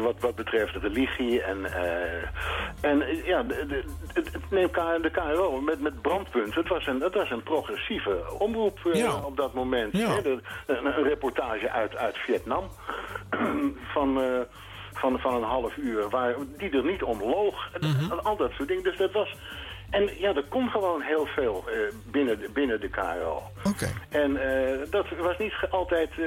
Wat, 0.03 0.21
wat 0.21 0.35
betreft 0.35 0.77
religie 0.77 1.43
en, 1.43 1.65
eh, 1.65 2.23
en 2.81 3.03
eh, 3.03 3.27
ja, 3.27 3.43
de, 3.43 3.67
de, 3.67 5.01
de 5.01 5.11
KRO 5.11 5.61
met, 5.61 5.81
met 5.81 6.03
brandpunt. 6.03 6.55
Het 6.55 6.69
was 6.69 6.87
een, 6.87 7.01
het 7.01 7.15
was 7.15 7.31
een 7.31 7.43
progressieve 7.43 8.25
omroep 8.39 8.79
Ja. 8.93 9.15
op 9.15 9.37
dat 9.37 9.55
moment. 9.55 9.97
Ja. 9.97 10.17
Een, 10.67 11.03
reportage 11.03 11.71
uit, 11.71 11.97
uit 11.97 12.19
Vietnam 12.19 12.65
van... 13.95 14.21
van, 14.93 15.19
van 15.19 15.35
een 15.35 15.43
half 15.43 15.77
uur, 15.77 16.09
waar, 16.09 16.35
die 16.57 16.71
er 16.71 16.85
niet 16.85 17.03
om 17.03 17.21
loog. 17.21 17.69
Mhm. 17.81 18.13
Al 18.13 18.37
dat 18.37 18.53
soort 18.53 18.69
dingen. 18.69 18.83
Dus 18.83 18.97
dat 18.97 19.13
was... 19.13 19.37
En 19.93 20.11
ja, 20.19 20.35
er 20.35 20.45
kon 20.49 20.69
gewoon 20.69 21.01
heel 21.03 21.27
veel 21.27 21.65
eh, 21.69 21.75
binnen, 22.11 22.39
de, 22.41 22.49
binnen 22.53 22.81
de 22.81 22.89
KRO. 22.89 23.43
Oké. 23.65 23.87
En 24.09 24.37
eh, 24.37 24.79
dat 24.91 25.07
was 25.21 25.39
niet 25.39 25.53
altijd 25.71 26.11
eh, 26.11 26.23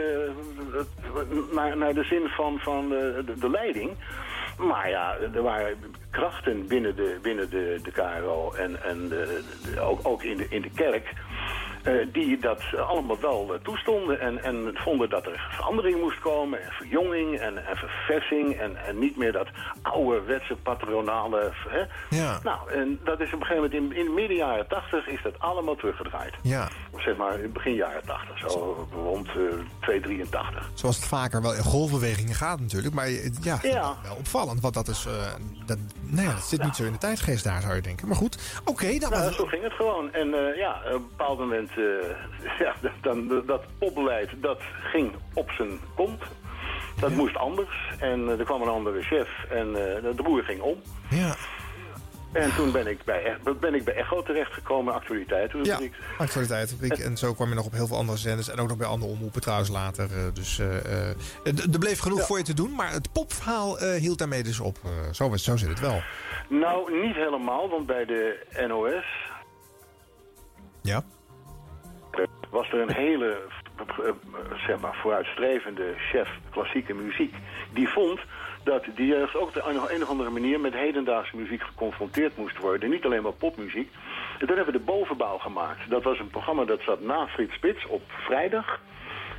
naar, 1.53 1.78
naar 1.78 1.93
de 1.93 2.03
zin 2.03 2.28
van, 2.28 2.59
van 2.59 2.89
de, 2.89 3.24
de, 3.26 3.34
de 3.39 3.49
leiding. 3.49 3.91
Maar 4.57 4.89
ja, 4.89 5.16
er 5.34 5.41
waren 5.41 5.78
krachten 6.11 6.68
binnen 6.68 6.95
de, 6.95 7.18
binnen 7.22 7.49
de, 7.49 7.80
de 7.84 7.91
KRO 7.91 8.51
en, 8.57 8.84
en 8.84 9.07
de, 9.09 9.41
de- 9.74 9.80
ook, 9.82 9.99
ook 10.03 10.24
in, 10.24 10.38
de, 10.38 10.45
in 10.49 10.61
de 10.61 10.70
kerk... 10.76 11.13
eh, 11.86 12.13
die 12.13 12.38
dat 12.39 12.61
allemaal 12.88 13.19
wel 13.19 13.53
eh, 13.53 13.59
toestonden 13.63 14.19
en, 14.19 14.43
en 14.43 14.71
vonden 14.73 15.09
dat 15.09 15.25
er 15.25 15.47
verandering 15.51 15.99
moest 16.01 16.19
komen... 16.19 16.63
en 16.63 16.71
verjonging 16.71 17.39
en, 17.39 17.65
en 17.67 17.75
verversing 17.77 18.55
en, 18.55 18.86
en 18.86 18.99
niet 18.99 19.17
meer 19.17 19.31
dat 19.31 19.47
ouderwetse 19.81 20.55
patronale... 20.55 21.51
Hè? 21.69 21.83
Ja. 22.17 22.39
Nou, 22.43 22.71
en 22.71 22.99
dat 23.03 23.19
is 23.19 23.33
op 23.33 23.39
een 23.39 23.45
gegeven 23.45 23.69
moment 23.71 23.93
in, 23.93 24.05
in 24.05 24.13
midden 24.13 24.38
jaren 24.38 24.67
tachtig 24.67 25.07
is 25.07 25.21
dat 25.23 25.39
allemaal 25.39 25.75
teruggedraaid. 25.75 26.33
Ja, 26.41 26.67
Of 26.91 27.01
zeg 27.01 27.15
maar 27.15 27.39
in 27.39 27.51
begin 27.51 27.73
jaren 27.73 28.05
80, 28.05 28.39
zo 28.39 28.88
rond 28.93 29.27
eh 29.27 29.33
283. 29.81 30.69
zoals 30.73 30.95
het 30.95 31.05
vaker 31.05 31.41
wel 31.41 31.53
in 31.55 31.63
golfbewegingen 31.63 32.36
gaat 32.36 32.59
natuurlijk. 32.59 32.93
Maar 32.95 33.09
ja, 33.41 33.59
Ja. 33.61 33.95
wel 34.03 34.15
opvallend. 34.15 34.61
Want 34.61 34.73
dat 34.73 34.88
is... 34.88 35.07
dat, 35.65 35.77
nou 36.01 36.27
ja, 36.27 36.33
dat 36.33 36.43
zit 36.43 36.63
niet 36.63 36.75
zo 36.75 36.83
in 36.83 36.91
de 36.91 36.97
tijdgeest 36.97 37.43
daar, 37.43 37.61
zou 37.61 37.75
je 37.75 37.81
denken. 37.81 38.07
Maar 38.07 38.17
goed, 38.17 38.61
oké. 38.65 38.97
dan 38.99 39.09
Nou, 39.11 39.33
zo 39.33 39.45
ging 39.45 39.63
het 39.63 39.73
gewoon. 39.73 40.13
En 40.13 40.29
ja, 40.55 40.81
op 40.86 40.93
een 40.93 41.07
bepaald 41.07 41.39
moment, 41.39 41.69
ja, 42.65 42.76
dan, 43.01 43.43
dat 43.45 43.63
popbeleid, 43.80 44.30
dat 44.41 44.61
ging 44.84 45.11
op 45.34 45.51
zijn 45.51 45.80
kont. 45.95 46.21
Dat 46.99 47.11
moest 47.11 47.36
anders. 47.36 47.91
En 47.99 48.30
eh, 48.30 48.39
er 48.39 48.45
kwam 48.45 48.61
een 48.61 48.67
andere 48.67 49.01
chef 49.01 49.30
en 49.49 49.67
eh, 49.67 50.15
de 50.15 50.23
boer 50.23 50.43
ging 50.43 50.61
om. 50.61 50.82
Ja. 51.09 51.36
En 52.32 52.55
toen 52.55 52.71
ben 52.71 52.88
ik 52.88 53.03
bij, 53.03 53.38
ben 53.59 53.73
ik 53.73 53.84
bij 53.84 53.93
Echo 53.95 54.23
terechtgekomen, 54.23 54.93
actualiteiten. 54.93 55.63
Ja, 55.63 55.80
actualiteitsrubriek. 56.17 56.97
En 56.97 57.17
zo 57.17 57.34
kwam 57.34 57.49
je 57.49 57.55
nog 57.55 57.65
op 57.65 57.71
heel 57.71 57.88
veel 57.88 57.97
andere 57.97 58.17
zenders. 58.17 58.49
En 58.49 58.59
ook 58.59 58.67
nog 58.67 58.78
bij 58.78 58.88
andere 58.88 59.11
omroepen 59.11 59.41
trouwens 59.41 59.69
later. 59.69 60.09
eh, 60.11 60.23
Dus 60.34 60.59
eh, 60.59 61.09
eh, 61.09 61.15
er 61.73 61.80
bleef 61.80 61.99
genoeg 61.99 62.21
voor 62.26 62.38
je 62.38 62.43
te 62.43 62.53
doen. 62.53 62.76
Maar 62.76 62.91
het 62.91 63.11
popverhaal 63.11 63.80
eh, 63.80 63.99
hield 64.01 64.17
daarmee 64.17 64.43
dus 64.43 64.59
op. 64.59 64.78
Eh, 64.84 64.91
zo, 65.13 65.36
zo 65.36 65.55
zit 65.57 65.69
het 65.69 65.80
wel. 65.80 66.01
Nou, 66.49 67.01
niet 67.05 67.15
helemaal, 67.15 67.69
want 67.69 67.86
bij 67.86 68.05
de 68.05 68.45
NOS 68.67 69.05
Ja. 70.82 71.03
Was 72.56 72.72
er 72.72 72.80
een 72.80 72.93
hele 72.93 73.38
zeg 74.68 74.80
maar, 74.80 74.95
vooruitstrevende 74.95 75.93
chef 75.97 76.30
klassieke 76.49 76.93
muziek. 76.93 77.34
Die 77.74 77.88
vond 77.88 78.20
dat 78.64 78.84
de 78.95 79.06
jeugd 79.06 79.36
ook 79.36 79.47
op 79.47 79.89
een, 79.89 80.01
of 80.01 80.10
andere 80.10 80.30
manier 80.30 80.60
met 80.60 80.74
hedendaagse 80.74 81.36
muziek 81.36 81.62
geconfronteerd 81.62 82.38
moest 82.38 82.58
worden. 82.58 82.89
Niet 82.89 83.06
alleen 83.06 83.22
maar 83.22 83.34
popmuziek. 83.34 83.91
En 84.39 84.47
toen 84.47 84.56
hebben 84.56 84.74
we 84.74 84.80
de 84.80 84.86
bovenbouw 84.86 85.38
gemaakt. 85.38 85.89
Dat 85.89 86.03
was 86.03 86.20
een 86.20 86.30
programma 86.30 86.66
dat 86.66 86.82
zat 86.82 87.01
na 87.01 87.28
Frits 87.28 87.53
Spits 87.53 87.86
op 87.86 88.01
vrijdag. 88.08 88.82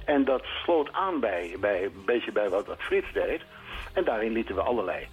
En 0.05 0.25
dat 0.25 0.45
sloot 0.65 0.93
aan 0.93 1.21
bij, 1.21 1.57
bij 1.61 1.85
een 1.85 2.05
beetje 2.05 2.33
bij 2.33 2.49
wat, 2.49 2.67
wat 2.67 2.83
Frits 2.83 3.13
deed. 3.13 3.41
En 3.93 4.05
daarin 4.05 4.33
lieten 4.33 4.55
we 4.55 4.61
allerlei 4.61 5.07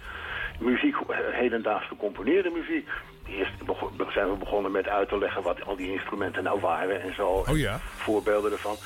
muziek, 0.60 0.96
eh, 0.96 1.16
hedendaags 1.30 1.86
gecomponeerde 1.86 2.50
muziek. 2.50 2.88
Eerst 3.28 3.52
zijn 4.14 4.30
we 4.30 4.36
begonnen 4.36 4.70
met 4.70 4.88
uit 4.88 5.08
te 5.08 5.18
leggen 5.18 5.42
wat 5.42 5.64
al 5.64 5.76
die 5.76 5.92
instrumenten 5.92 6.42
nou 6.42 6.60
waren 6.60 7.02
en 7.02 7.14
zo. 7.14 7.26
Oh 7.26 7.56
ja. 7.58 7.80
Voorbeelden 7.96 8.52
ervan. 8.52 8.76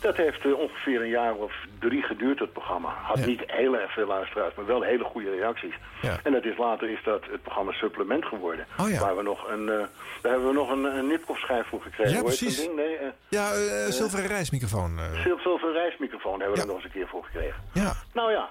Dat 0.00 0.16
heeft 0.16 0.44
eh, 0.44 0.58
ongeveer 0.58 1.00
een 1.00 1.08
jaar 1.08 1.34
of 1.34 1.52
drie 1.78 2.02
geduurd, 2.02 2.38
het 2.38 2.52
programma. 2.52 2.88
Had 3.02 3.26
niet 3.26 3.42
heel 3.46 3.78
erg 3.78 3.92
veel 3.92 4.06
luisteraars, 4.06 4.54
maar 4.54 4.66
wel 4.66 4.82
hele 4.82 5.04
goede 5.04 5.30
reacties. 5.30 5.74
Ja. 6.02 6.18
En 6.22 6.32
dat 6.32 6.44
is, 6.44 6.56
later 6.56 6.90
is 6.90 7.02
dat 7.04 7.24
het 7.30 7.42
programma 7.42 7.72
Supplement 7.72 8.24
geworden. 8.24 8.66
Oh 8.80 8.90
ja. 8.90 9.00
Waar 9.00 9.16
we 9.16 9.22
nog 9.22 9.48
een, 9.48 9.68
eh, 9.68 9.84
daar 10.22 10.32
hebben 10.32 10.48
we 10.48 10.54
nog 10.54 10.70
een, 10.70 10.84
een 10.84 11.06
Nipkoff-schijf 11.06 11.66
voor 11.66 11.82
gekregen. 11.82 12.12
Ja, 12.14 12.22
precies. 12.22 12.56
ding? 12.56 12.74
Nee, 12.76 12.96
eh, 12.96 13.08
Ja, 13.28 13.54
zilveren 13.90 14.26
reismicrofoon. 14.26 15.00
Zilveren 15.22 15.72
reismicrofoon 15.72 16.40
hebben 16.40 16.56
we 16.56 16.62
er 16.62 16.66
nog 16.66 16.76
eens 16.76 16.84
een 16.84 16.90
keer 16.90 17.08
voor 17.08 17.24
gekregen. 17.24 17.60
Ja. 17.72 17.92
Nou 18.12 18.32
ja, 18.32 18.48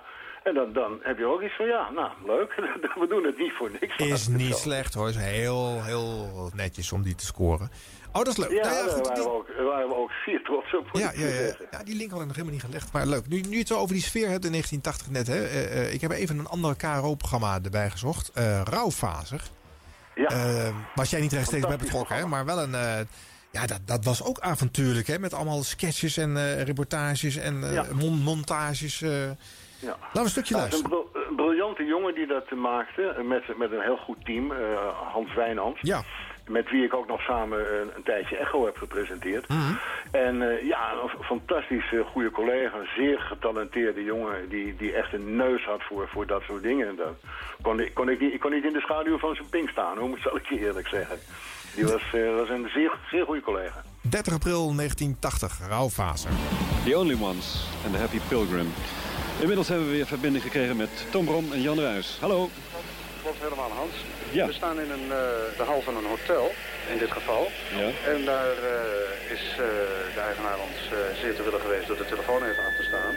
en 0.48 0.54
dan, 0.54 0.74
dan 0.74 1.00
heb 1.02 1.18
je 1.18 1.26
ook 1.26 1.42
iets 1.42 1.56
van, 1.56 1.66
ja, 1.66 1.90
nou, 1.92 2.12
leuk. 2.26 2.52
we 3.02 3.06
doen 3.10 3.24
het 3.26 3.38
niet 3.38 3.52
voor 3.58 3.70
niks. 3.82 3.98
Is 3.98 4.28
niet 4.28 4.56
slecht 4.56 4.94
hoor. 4.94 5.10
Is 5.10 5.16
heel, 5.16 5.84
heel 5.84 6.50
netjes 6.56 6.92
om 6.92 7.02
die 7.04 7.16
te 7.16 7.26
scoren. 7.26 7.70
Oh, 8.12 8.24
dat 8.24 8.28
is 8.28 8.38
leuk. 8.38 8.52
Ja, 8.52 8.62
Nou 8.64 8.76
ja, 8.76 8.86
daar, 8.86 8.96
waren 9.02 9.14
die- 9.14 9.24
we 9.24 9.30
ook, 9.30 9.48
waren 9.58 9.88
we 9.88 9.96
ook 9.96 10.12
zeer 10.26 10.42
trots 10.44 10.76
op. 10.76 10.90
Ja, 10.94 11.12
ja, 11.16 11.28
ja, 11.72 11.84
die 11.84 11.96
link 11.96 12.12
had 12.12 12.20
ik 12.20 12.26
nog 12.28 12.36
helemaal 12.36 12.56
niet 12.58 12.66
gelegd. 12.66 12.92
Maar 12.92 13.06
leuk. 13.06 13.28
Nu, 13.28 13.42
nu 13.42 13.52
je 13.52 13.58
het 13.58 13.68
zo 13.68 13.78
over 13.78 13.94
die 13.94 14.04
sfeer 14.04 14.30
hebt 14.30 14.46
in 14.46 14.52
1980 14.52 15.10
net. 15.10 15.28
Hè, 15.28 15.46
eh, 15.48 15.82
eh, 15.82 15.94
ik 15.94 16.02
heb 16.02 16.12
even 16.12 16.40
een 16.40 16.48
ander 16.48 16.76
KRO-programma 16.76 17.60
erbij 17.64 17.90
gezocht. 17.90 18.32
eh 18.34 18.62
Rauwfazer. 18.64 19.42
Ja. 20.16 20.72
Was 20.96 21.10
jij 21.10 21.22
niet 21.22 21.34
rechtstreeks 21.34 21.68
bij 21.68 21.78
betrokken, 21.78 22.16
hè? 22.16 22.26
Maar 22.28 22.46
wel 22.46 22.62
een... 22.62 22.72
ja, 23.52 23.66
dat, 23.66 23.80
dat 23.86 24.04
was 24.06 24.24
ook 24.24 24.40
avontuurlijk, 24.40 25.08
hè? 25.08 25.20
Met 25.20 25.34
allemaal 25.34 25.64
sketches 25.64 26.18
en 26.18 26.64
reportages 26.64 27.36
en 27.36 27.72
Ja. 27.74 27.86
mon- 27.94 28.22
montages. 28.24 29.04
Ja. 29.86 29.96
Laten 30.02 30.14
we 30.14 30.20
een 30.20 30.30
stukje 30.30 30.56
Nou, 30.56 30.68
luisteren. 30.70 30.98
een, 30.98 31.04
bril- 31.12 31.24
een 31.30 31.36
briljante 31.36 31.84
jongen 31.86 32.14
die 32.16 32.28
dat 32.28 32.46
eh, 32.50 32.58
maakte. 32.58 33.02
eh, 33.08 33.24
Met, 33.24 33.58
met 33.58 33.72
een 33.72 33.82
heel 33.82 33.98
goed 33.98 34.26
team. 34.26 34.52
eh, 34.52 34.58
Hans 35.14 35.34
Wijnands. 35.34 35.80
Ja. 35.82 36.02
Met 36.48 36.70
wie 36.72 36.84
ik 36.84 36.94
ook 36.94 37.08
nog 37.08 37.22
samen 37.22 37.60
een, 37.82 37.90
een 37.96 38.04
tijdje 38.04 38.38
Echo 38.38 38.66
heb 38.66 38.78
gepresenteerd. 38.78 39.48
Mhm. 39.48 39.74
En 40.12 40.42
eh, 40.42 40.68
ja, 40.68 40.92
een 40.92 41.10
f- 41.10 41.26
fantastisch 41.26 41.92
eh, 41.94 42.00
goede 42.12 42.32
collega. 42.32 42.78
Een 42.78 42.90
zeer 42.96 43.20
getalenteerde 43.20 44.04
jongen. 44.04 44.50
Die, 44.50 44.76
die 44.76 44.94
echt 44.94 45.14
een 45.14 45.36
neus 45.36 45.64
had 45.66 45.82
voor, 45.84 46.08
voor 46.08 46.26
dat 46.28 46.42
soort 46.48 46.64
dingen. 46.64 46.88
En 46.88 46.96
dat 46.96 47.14
kon 47.62 47.80
ik, 47.80 47.94
kon 47.94 48.10
ik, 48.10 48.20
niet, 48.20 48.34
ik 48.34 48.40
kon 48.40 48.52
niet 48.52 48.64
in 48.66 48.74
de 48.74 48.80
schaduw 48.80 49.18
van 49.18 49.36
zijn 49.36 49.50
pink 49.50 49.70
staan. 49.70 49.98
Hoe 49.98 50.10
moet 50.10 50.22
zal 50.22 50.36
ik 50.38 50.46
je 50.46 50.60
eerlijk 50.60 50.88
zeggen. 50.88 51.18
Die 51.76 51.84
was, 51.84 52.02
was 52.36 52.50
een 52.50 52.70
zeer, 52.74 52.92
zeer 53.12 53.26
goede 53.26 53.42
collega. 53.42 53.82
30 54.02 54.34
april 54.34 54.76
1980, 54.76 55.60
Rauwfazer. 55.70 56.32
The 56.86 56.98
Only 56.98 57.18
Ones 57.22 57.68
en 57.86 57.92
The 57.92 57.98
Happy 57.98 58.20
Pilgrim. 58.28 58.74
Inmiddels 59.40 59.68
hebben 59.68 59.88
we 59.88 59.94
weer 59.94 60.06
verbinding 60.08 60.44
gekregen 60.44 60.76
met 60.78 60.90
Tom 61.12 61.26
Brom 61.26 61.52
en 61.54 61.62
Jan 61.62 61.80
Ruijs. 61.80 62.18
Hallo. 62.20 62.50
Klopt 63.22 63.42
helemaal, 63.42 63.70
Hans. 63.70 63.94
Ja. 64.32 64.46
We 64.48 64.54
staan 64.54 64.80
in 64.80 64.90
een, 64.92 65.12
eh, 65.12 65.58
de 65.58 65.64
hal 65.66 65.82
van 65.82 65.96
een 65.98 66.06
hotel, 66.06 66.52
in 66.92 66.98
dit 66.98 67.12
geval. 67.12 67.48
Ja. 67.80 68.12
En 68.12 68.26
daar 68.26 68.52
eh, 68.58 69.32
is 69.36 69.42
eh, 69.52 69.58
de 70.16 70.20
eigenaar 70.30 70.58
ons 70.68 70.80
eh, 70.92 71.22
zeer 71.22 71.36
te 71.36 71.44
willen 71.44 71.60
geweest 71.62 71.88
door 71.88 71.98
de 71.98 72.06
telefoon 72.06 72.44
even 72.44 72.64
af 72.66 72.76
te 72.80 72.84
staan. 72.92 73.14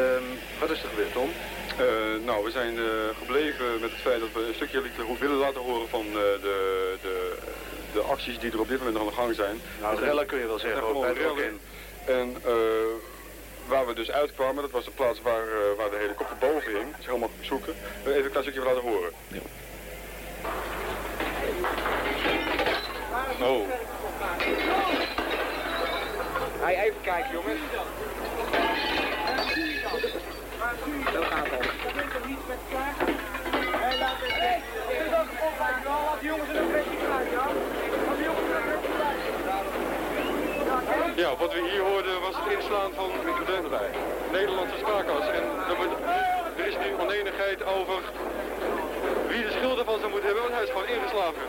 Ehm, 0.00 0.24
wat 0.60 0.70
is 0.70 0.82
er 0.82 0.88
gebeurd, 0.88 1.12
Tom? 1.12 1.30
Eh, 1.78 1.86
nou, 2.24 2.44
we 2.44 2.50
zijn 2.50 2.78
eh, 2.78 2.84
gebleven 3.18 3.66
met 3.80 3.90
het 3.90 4.00
feit 4.00 4.20
dat 4.20 4.32
we 4.34 4.46
een 4.48 4.54
stukje 4.54 4.80
lieten- 4.82 5.18
willen 5.20 5.36
laten 5.46 5.60
horen 5.60 5.88
van 5.88 6.06
eh, 6.06 6.12
de, 6.46 6.56
de, 7.02 7.36
de 7.92 8.00
acties 8.00 8.38
die 8.38 8.52
er 8.52 8.60
op 8.60 8.68
dit 8.68 8.78
moment 8.78 8.98
aan 8.98 9.06
de 9.06 9.12
gang 9.20 9.34
zijn. 9.34 9.56
Nou, 9.80 10.00
rellen 10.00 10.26
kun 10.26 10.38
je 10.38 10.46
wel 10.46 10.58
zeggen. 10.58 10.82
En 12.06 12.36
eh, 12.44 12.52
waar 13.70 13.86
we 13.86 13.94
dus 13.94 14.10
uitkwamen, 14.10 14.62
dat 14.62 14.70
was 14.70 14.84
de 14.84 14.90
plaats 14.90 15.22
waar, 15.22 15.42
eh, 15.42 15.76
waar 15.76 15.90
de 15.90 15.96
helikopter 15.96 16.36
boven 16.36 16.72
hing. 16.72 16.90
Dat 16.90 17.00
is 17.00 17.06
helemaal 17.06 17.30
zoeken. 17.40 17.74
Eh, 18.04 18.10
even 18.10 18.24
een 18.24 18.30
klein 18.30 18.44
stukje 18.44 18.62
laten 18.62 18.82
horen. 18.82 19.12
Oh. 23.40 23.68
Hey, 26.60 26.84
even 26.84 27.00
kijken, 27.02 27.30
jongens. 27.32 27.60
Zo 31.12 31.22
gaat 31.22 31.46
het. 31.50 31.66
Hey, 33.80 33.98
laat 33.98 34.16
het. 34.20 34.62
Laat 35.84 36.20
die 36.20 36.28
jongens 36.28 36.48
in 36.48 36.49
een 36.49 36.49
ja? 36.49 36.49
Jongens 36.49 36.49
Ja, 41.20 41.36
wat 41.36 41.52
we 41.52 41.60
hier 41.70 41.80
hoorden 41.80 42.20
was 42.20 42.34
het 42.36 42.52
inslaan 42.56 42.92
van 42.94 43.10
de 43.24 43.88
Nederlandse 44.32 44.78
spraakas. 44.78 45.26
En 45.28 45.42
er, 46.56 46.66
is 46.66 46.74
nu 46.84 47.02
oneenigheid 47.02 47.64
over 47.64 48.00
wie 49.28 49.42
de 49.42 49.50
schuld 49.50 49.78
ervan 49.78 49.98
zou 49.98 50.10
moeten 50.10 50.28
hebben, 50.28 50.42
want 50.42 50.54
hij 50.54 50.64
is 50.64 50.70
gewoon 50.70 50.86
ingeslagen. 50.96 51.42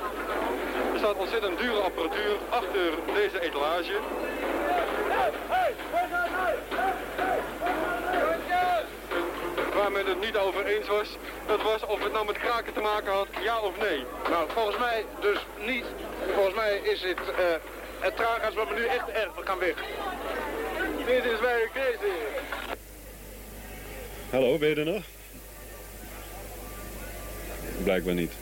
Er 0.93 0.97
staat 0.97 1.15
ontzettend 1.15 1.59
dure 1.59 1.79
apparatuur 1.79 2.35
achter 2.49 2.89
deze 3.13 3.39
etalage. 3.41 3.95
Waar 9.73 9.91
men 9.91 10.05
het 10.05 10.21
niet 10.21 10.37
over 10.37 10.65
eens 10.65 10.87
was, 10.87 11.17
dat 11.47 11.61
was 11.61 11.85
of 11.85 12.03
het 12.03 12.13
nou 12.13 12.25
met 12.25 12.37
kraken 12.37 12.73
te 12.73 12.81
maken 12.81 13.11
had, 13.11 13.27
ja 13.41 13.59
of 13.59 13.77
nee. 13.79 14.05
Nou, 14.29 14.49
volgens 14.53 14.77
mij 14.77 15.05
dus 15.19 15.39
niet. 15.57 15.85
Volgens 16.33 16.55
mij 16.55 16.77
is 16.83 17.01
het 17.03 17.19
uh, 17.19 17.45
het 18.01 18.15
traaghuis 18.15 18.55
wat 18.55 18.67
we 18.67 18.73
nu 18.73 18.85
echt 18.85 19.07
erg 19.09 19.31
gaan 19.35 19.59
weg. 19.59 19.75
Dit 21.05 21.25
is 21.25 21.39
very 21.39 21.69
crazy. 21.73 22.13
Hallo, 24.29 24.57
ben 24.57 24.69
je 24.69 24.75
er 24.75 24.85
nog? 24.85 25.03
Blijkbaar 27.83 28.13
niet. 28.13 28.40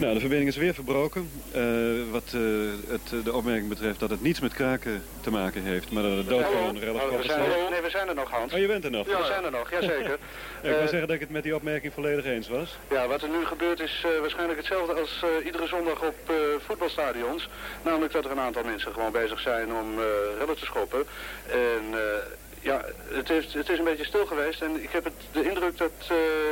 Nou, 0.00 0.14
de 0.14 0.20
verbinding 0.20 0.50
is 0.50 0.56
weer 0.56 0.74
verbroken. 0.74 1.30
Uh, 1.56 2.10
wat 2.10 2.32
uh, 2.34 2.70
het, 2.88 3.24
de 3.24 3.32
opmerking 3.32 3.68
betreft 3.68 4.00
dat 4.00 4.10
het 4.10 4.22
niets 4.22 4.40
met 4.40 4.52
kraken 4.52 5.02
te 5.20 5.30
maken 5.30 5.62
heeft, 5.62 5.90
maar 5.90 6.02
dat 6.02 6.16
het 6.16 6.28
doodgewoon 6.28 6.78
relatief 6.78 7.18
is. 7.20 7.26
Nee, 7.70 7.80
we 7.82 7.90
zijn 7.90 8.08
er 8.08 8.14
nog, 8.14 8.30
Hans. 8.30 8.52
Oh, 8.52 8.58
je 8.58 8.66
bent 8.66 8.84
er 8.84 8.90
nog? 8.90 9.06
Ja, 9.06 9.18
we 9.18 9.26
zijn 9.26 9.44
er 9.44 9.50
nog, 9.50 9.70
jazeker. 9.70 10.18
ja, 10.62 10.70
ik 10.70 10.76
wil 10.76 10.88
zeggen 10.88 11.00
dat 11.00 11.10
ik 11.10 11.20
het 11.20 11.30
met 11.30 11.42
die 11.42 11.54
opmerking 11.54 11.92
volledig 11.92 12.24
eens 12.24 12.48
was. 12.48 12.78
Ja, 12.90 13.06
wat 13.06 13.22
er 13.22 13.28
nu 13.28 13.44
gebeurt 13.44 13.80
is 13.80 14.04
uh, 14.06 14.20
waarschijnlijk 14.20 14.58
hetzelfde 14.58 14.94
als 14.94 15.24
iedere 15.44 15.66
zondag 15.66 16.02
op 16.02 16.32
voetbalstadions. 16.66 17.48
Namelijk 17.82 18.12
dat 18.12 18.24
er 18.24 18.30
een 18.30 18.38
aantal 18.38 18.64
mensen 18.64 18.92
gewoon 18.92 19.12
bezig 19.12 19.40
zijn 19.40 19.72
om 19.72 19.98
rellen 20.38 20.56
te 20.56 20.64
schoppen. 20.64 21.04
En 21.50 21.84
ja, 22.60 22.84
het, 23.08 23.28
heeft, 23.28 23.52
het 23.52 23.68
is 23.68 23.78
een 23.78 23.84
beetje 23.84 24.04
stil 24.04 24.26
geweest 24.26 24.62
en 24.62 24.82
ik 24.82 24.90
heb 24.90 25.04
het, 25.04 25.14
de 25.32 25.48
indruk 25.48 25.78
dat 25.78 25.90
uh, 26.02 26.08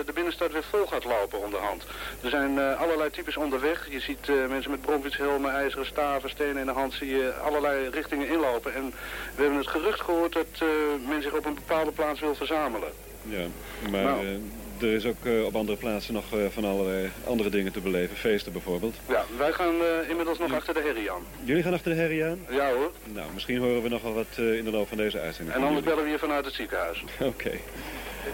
de 0.06 0.12
binnenstad 0.14 0.52
weer 0.52 0.62
vol 0.62 0.86
gaat 0.86 1.04
lopen 1.04 1.44
onderhand. 1.44 1.84
Er 2.22 2.30
zijn 2.30 2.54
uh, 2.54 2.80
allerlei 2.80 3.10
types 3.10 3.36
onderweg. 3.36 3.88
Je 3.90 4.00
ziet 4.00 4.28
uh, 4.28 4.46
mensen 4.46 4.70
met 4.70 4.80
bromfietshelmen, 4.80 5.52
ijzeren 5.52 5.86
staven, 5.86 6.30
stenen 6.30 6.56
in 6.56 6.66
de 6.66 6.72
hand, 6.72 6.92
zie 6.92 7.10
je 7.10 7.32
allerlei 7.34 7.88
richtingen 7.88 8.28
inlopen. 8.28 8.74
En 8.74 8.94
we 9.34 9.42
hebben 9.42 9.58
het 9.58 9.68
gerucht 9.68 10.00
gehoord 10.00 10.32
dat 10.32 10.68
men 11.08 11.22
zich 11.22 11.32
op 11.32 11.44
een 11.44 11.54
bepaalde 11.54 11.92
plaats 11.92 12.20
wil 12.20 12.34
verzamelen. 12.34 12.92
Ja, 13.22 13.46
maar 13.90 14.02
nou 14.02 14.40
er 14.82 14.92
is 14.92 15.04
ook 15.04 15.24
uh, 15.24 15.44
op 15.44 15.56
andere 15.56 15.78
plaatsen 15.78 16.14
nog 16.14 16.34
uh, 16.34 16.46
van 16.50 16.64
allerlei 16.64 17.10
andere 17.26 17.50
dingen 17.50 17.72
te 17.72 17.80
beleven. 17.80 18.16
Feesten 18.16 18.52
bijvoorbeeld. 18.52 18.96
Ja, 19.08 19.24
wij 19.36 19.52
gaan 19.52 19.74
uh, 19.74 20.10
inmiddels 20.10 20.38
nog 20.38 20.52
achter 20.52 20.74
de 20.74 20.80
herrie 20.80 21.10
aan. 21.10 21.22
Jullie 21.44 21.62
gaan 21.62 21.72
achter 21.72 21.92
de 21.92 22.00
herrie 22.00 22.24
aan? 22.24 22.38
Ja 22.50 22.72
hoor. 22.72 22.92
Nou, 23.04 23.26
misschien 23.34 23.58
horen 23.58 23.82
we 23.82 23.88
nog 23.88 24.02
wel 24.02 24.14
wat 24.14 24.36
in 24.36 24.64
de 24.64 24.70
loop 24.70 24.88
van 24.88 24.96
deze 24.96 25.20
uitzending. 25.20 25.56
En 25.56 25.62
anders 25.62 25.84
bellen 25.84 26.02
we 26.02 26.08
hier 26.08 26.18
vanuit 26.18 26.44
het 26.44 26.54
ziekenhuis. 26.54 27.04
Oké. 27.20 27.52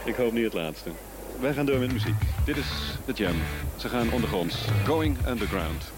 Ik 0.05 0.15
hoop 0.15 0.33
niet 0.33 0.45
het 0.45 0.53
laatste. 0.53 0.91
Wij 1.41 1.53
gaan 1.53 1.67
door 1.67 1.79
met 1.79 1.93
muziek. 1.93 2.15
Dit 2.45 2.57
is 2.57 2.67
de 3.07 3.13
Jam. 3.13 3.35
Ze 3.77 3.89
gaan 3.89 4.13
ondergronds. 4.13 4.57
Going 4.85 5.17
Underground. 5.29 5.93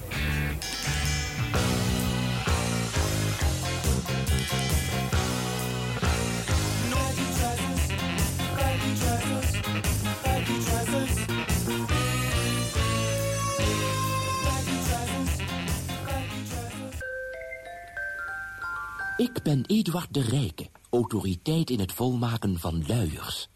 Ik 19.17 19.43
ben 19.43 19.65
Eduard 19.67 20.15
de 20.15 20.21
Rijke, 20.21 20.69
autoriteit 20.91 21.71
in 21.71 21.81
het 21.81 21.93
volmaken 21.93 22.59
van 22.59 22.87
luiers. 22.87 23.49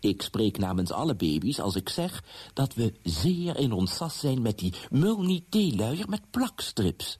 Ik 0.00 0.22
spreek 0.22 0.58
namens 0.58 0.90
alle 0.90 1.14
baby's 1.14 1.60
als 1.60 1.76
ik 1.76 1.88
zeg 1.88 2.24
dat 2.54 2.74
we 2.74 2.94
zeer 3.02 3.56
in 3.56 3.72
ons 3.72 3.96
sas 3.96 4.18
zijn 4.18 4.42
met 4.42 4.58
die 4.58 4.74
mulni-theeluier 4.90 6.08
met 6.08 6.30
plakstrips. 6.30 7.18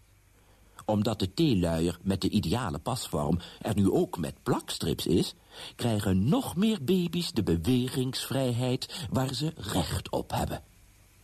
Omdat 0.85 1.18
de 1.18 1.35
theeluier 1.35 1.99
met 2.03 2.20
de 2.20 2.29
ideale 2.29 2.79
pasvorm 2.79 3.39
er 3.61 3.74
nu 3.74 3.91
ook 3.91 4.18
met 4.18 4.43
plakstrips 4.43 5.07
is, 5.07 5.35
krijgen 5.76 6.29
nog 6.29 6.57
meer 6.57 6.85
baby's 6.85 7.33
de 7.33 7.43
bewegingsvrijheid 7.43 9.07
waar 9.11 9.35
ze 9.35 9.53
recht 9.57 10.11
op 10.11 10.31
hebben. 10.31 10.62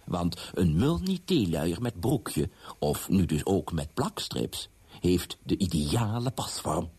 Want 0.04 0.50
een 0.52 0.76
mulni-theeluier 0.76 1.82
met 1.82 2.00
broekje, 2.00 2.50
of 2.78 3.08
nu 3.08 3.26
dus 3.26 3.44
ook 3.44 3.72
met 3.72 3.94
plakstrips, 3.94 4.68
heeft 5.08 5.38
de 5.42 5.58
ideale 5.58 6.30
pasvorm. 6.30 6.90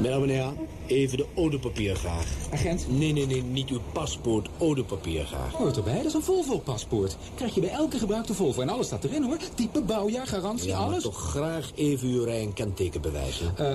Meneer, 0.00 0.20
meneer, 0.20 0.52
even 0.86 1.16
de 1.16 1.26
odepapier 1.34 1.94
graag. 1.96 2.26
Agent? 2.52 2.86
Nee, 2.88 3.12
nee, 3.12 3.26
nee, 3.26 3.42
niet 3.42 3.68
uw 3.68 3.80
paspoort, 3.92 4.48
odepapier 4.58 5.24
graag. 5.24 5.52
Hoort 5.52 5.76
erbij, 5.76 5.96
dat 5.96 6.04
is 6.04 6.14
een 6.14 6.22
Volvo-paspoort. 6.22 7.16
Krijg 7.34 7.54
je 7.54 7.60
bij 7.60 7.70
elke 7.70 7.98
gebruikte 7.98 8.34
Volvo 8.34 8.60
en 8.62 8.68
alles 8.68 8.86
staat 8.86 9.04
erin 9.04 9.22
hoor. 9.22 9.36
Type, 9.54 9.82
bouwjaar, 9.82 10.26
garantie, 10.26 10.68
ja, 10.68 10.78
alles. 10.78 11.02
toch 11.02 11.30
graag 11.30 11.70
even 11.74 12.08
uw 12.08 12.24
rij- 12.24 12.42
en 12.42 12.52
kentekenbewijzen. 12.52 13.54
Uh, 13.60 13.74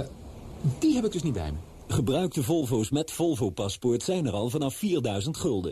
die 0.79 0.95
heb 0.95 1.05
ik 1.05 1.11
dus 1.11 1.23
niet 1.23 1.33
bij 1.33 1.51
me. 1.51 1.57
Gebruikte 1.87 2.43
Volvo's 2.43 2.89
met 2.89 3.11
Volvo-paspoort 3.11 4.03
zijn 4.03 4.25
er 4.25 4.33
al 4.33 4.49
vanaf 4.49 4.75
4000 4.75 5.37
gulden. 5.37 5.71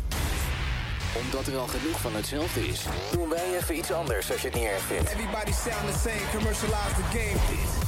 omdat 1.15 1.47
er 1.47 1.57
al 1.57 1.67
genoeg 1.67 1.99
van 1.99 2.15
hetzelfde 2.15 2.67
is, 2.67 2.85
doen 3.11 3.29
wij 3.29 3.55
even 3.55 3.77
iets 3.77 3.91
anders 3.91 4.31
als 4.31 4.41
je 4.41 4.47
het 4.47 4.55
niet 4.55 4.65
erg 4.65 4.81
vindt. 4.81 5.09
Everybody 5.09 5.51
sound 5.51 5.93
the 5.93 5.99
same, 6.09 6.21
commercialize 6.35 6.95
the 6.95 7.17
game. 7.17 7.39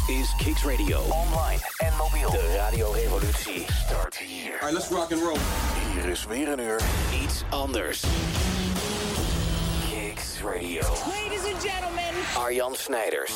Dit 0.07 0.15
is 0.15 0.34
Kicks 0.38 0.63
Radio. 0.63 0.99
Online 0.99 1.61
en 1.78 1.93
mobiel. 1.97 2.30
De 2.30 2.55
radiorevolutie 2.55 3.65
start 3.86 4.17
hier. 4.17 4.51
Alright, 4.51 4.71
let's 4.71 4.88
rock 4.88 5.11
and 5.11 5.21
roll. 5.21 5.39
Hier 5.93 6.05
is 6.05 6.26
weer 6.26 6.47
een 6.47 6.59
uur 6.59 6.82
iets 7.24 7.43
anders. 7.49 8.03
Kicks 9.89 10.41
Radio. 10.43 10.82
Ladies 10.82 11.53
and 11.53 11.61
gentlemen. 11.61 12.13
Arjan 12.38 12.76
Snijders. 12.76 13.32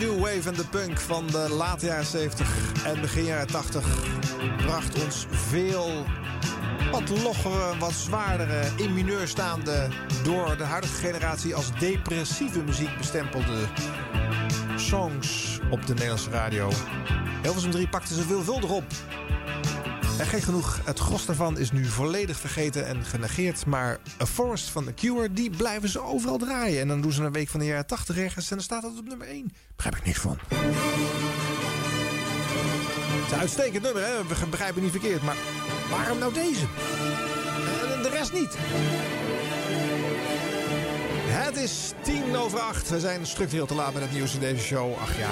En 0.00 0.54
de 0.54 0.64
punk 0.70 1.00
van 1.00 1.26
de 1.26 1.48
late 1.56 1.86
jaren 1.86 2.04
70 2.04 2.84
en 2.84 3.00
begin 3.00 3.24
jaren 3.24 3.46
80 3.46 3.86
bracht 4.56 5.04
ons 5.04 5.26
veel 5.30 6.04
wat 6.90 7.08
loggere, 7.22 7.78
wat 7.78 7.92
zwaardere, 7.92 8.62
in 8.76 8.94
mineur 8.94 9.28
staande, 9.28 9.88
door 10.22 10.56
de 10.56 10.62
huidige 10.62 10.94
generatie 10.94 11.54
als 11.54 11.78
depressieve 11.78 12.62
muziek 12.62 12.96
bestempelde 12.98 13.66
songs 14.76 15.58
op 15.70 15.86
de 15.86 15.92
Nederlandse 15.92 16.30
radio. 16.30 16.70
Hilversum 17.42 17.70
3 17.70 17.88
pakte 17.88 18.14
ze 18.14 18.22
veelvuldig 18.22 18.70
op. 18.70 18.84
En 20.18 20.26
gek 20.26 20.42
genoeg, 20.42 20.80
het 20.84 20.98
gros 20.98 21.26
daarvan 21.26 21.58
is 21.58 21.72
nu 21.72 21.84
volledig 21.84 22.40
vergeten 22.40 22.86
en 22.86 23.04
genegeerd. 23.04 23.66
Maar 23.66 23.98
A 24.20 24.26
Forest 24.26 24.68
van 24.68 24.84
The 24.84 24.94
Cure, 24.94 25.32
die 25.32 25.50
blijven 25.50 25.88
ze 25.88 26.00
overal 26.02 26.38
draaien. 26.38 26.80
En 26.80 26.88
dan 26.88 27.00
doen 27.00 27.12
ze 27.12 27.22
een 27.22 27.32
week 27.32 27.48
van 27.48 27.60
de 27.60 27.66
jaren 27.66 27.86
80 27.86 28.16
ergens 28.16 28.50
en 28.50 28.56
dan 28.56 28.64
staat 28.64 28.82
dat 28.82 28.98
op 28.98 29.08
nummer 29.08 29.26
1. 29.26 29.52
Begrijp 29.76 29.96
ik 29.96 30.04
niks 30.04 30.18
van. 30.18 30.38
Het 33.14 33.26
is 33.26 33.32
een 33.32 33.38
uitstekend 33.38 33.82
nummer, 33.82 34.06
hè? 34.06 34.24
We 34.26 34.46
begrijpen 34.50 34.82
niet 34.82 34.90
verkeerd. 34.90 35.22
Maar 35.22 35.36
waarom 35.90 36.18
nou 36.18 36.32
deze? 36.32 36.64
En 37.94 38.02
de 38.02 38.08
rest 38.08 38.32
niet. 38.32 38.56
Het 41.34 41.56
is 41.56 41.92
tien 42.02 42.36
over 42.36 42.58
acht. 42.58 42.90
We 42.90 43.00
zijn 43.00 43.26
structureel 43.26 43.66
te 43.66 43.74
laat 43.74 43.92
met 43.92 44.02
het 44.02 44.12
nieuws 44.12 44.34
in 44.34 44.40
deze 44.40 44.62
show. 44.62 44.92
Ach 44.98 45.18
ja. 45.18 45.28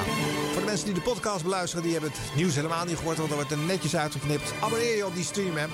Voor 0.53 0.61
de 0.61 0.66
mensen 0.66 0.84
die 0.84 0.94
de 0.94 1.00
podcast 1.00 1.42
beluisteren, 1.42 1.84
die 1.84 1.92
hebben 1.92 2.11
het 2.11 2.36
nieuws 2.36 2.55
helemaal 2.55 2.84
niet 2.84 2.96
gehoord. 2.96 3.16
Want 3.16 3.30
er 3.30 3.34
wordt 3.36 3.50
er 3.50 3.59
netjes 3.59 3.96
uitgeknipt. 3.96 4.53
Abonneer 4.61 4.96
je 4.96 5.07
op 5.07 5.14
die 5.14 5.24
stream, 5.24 5.57
hè. 5.57 5.64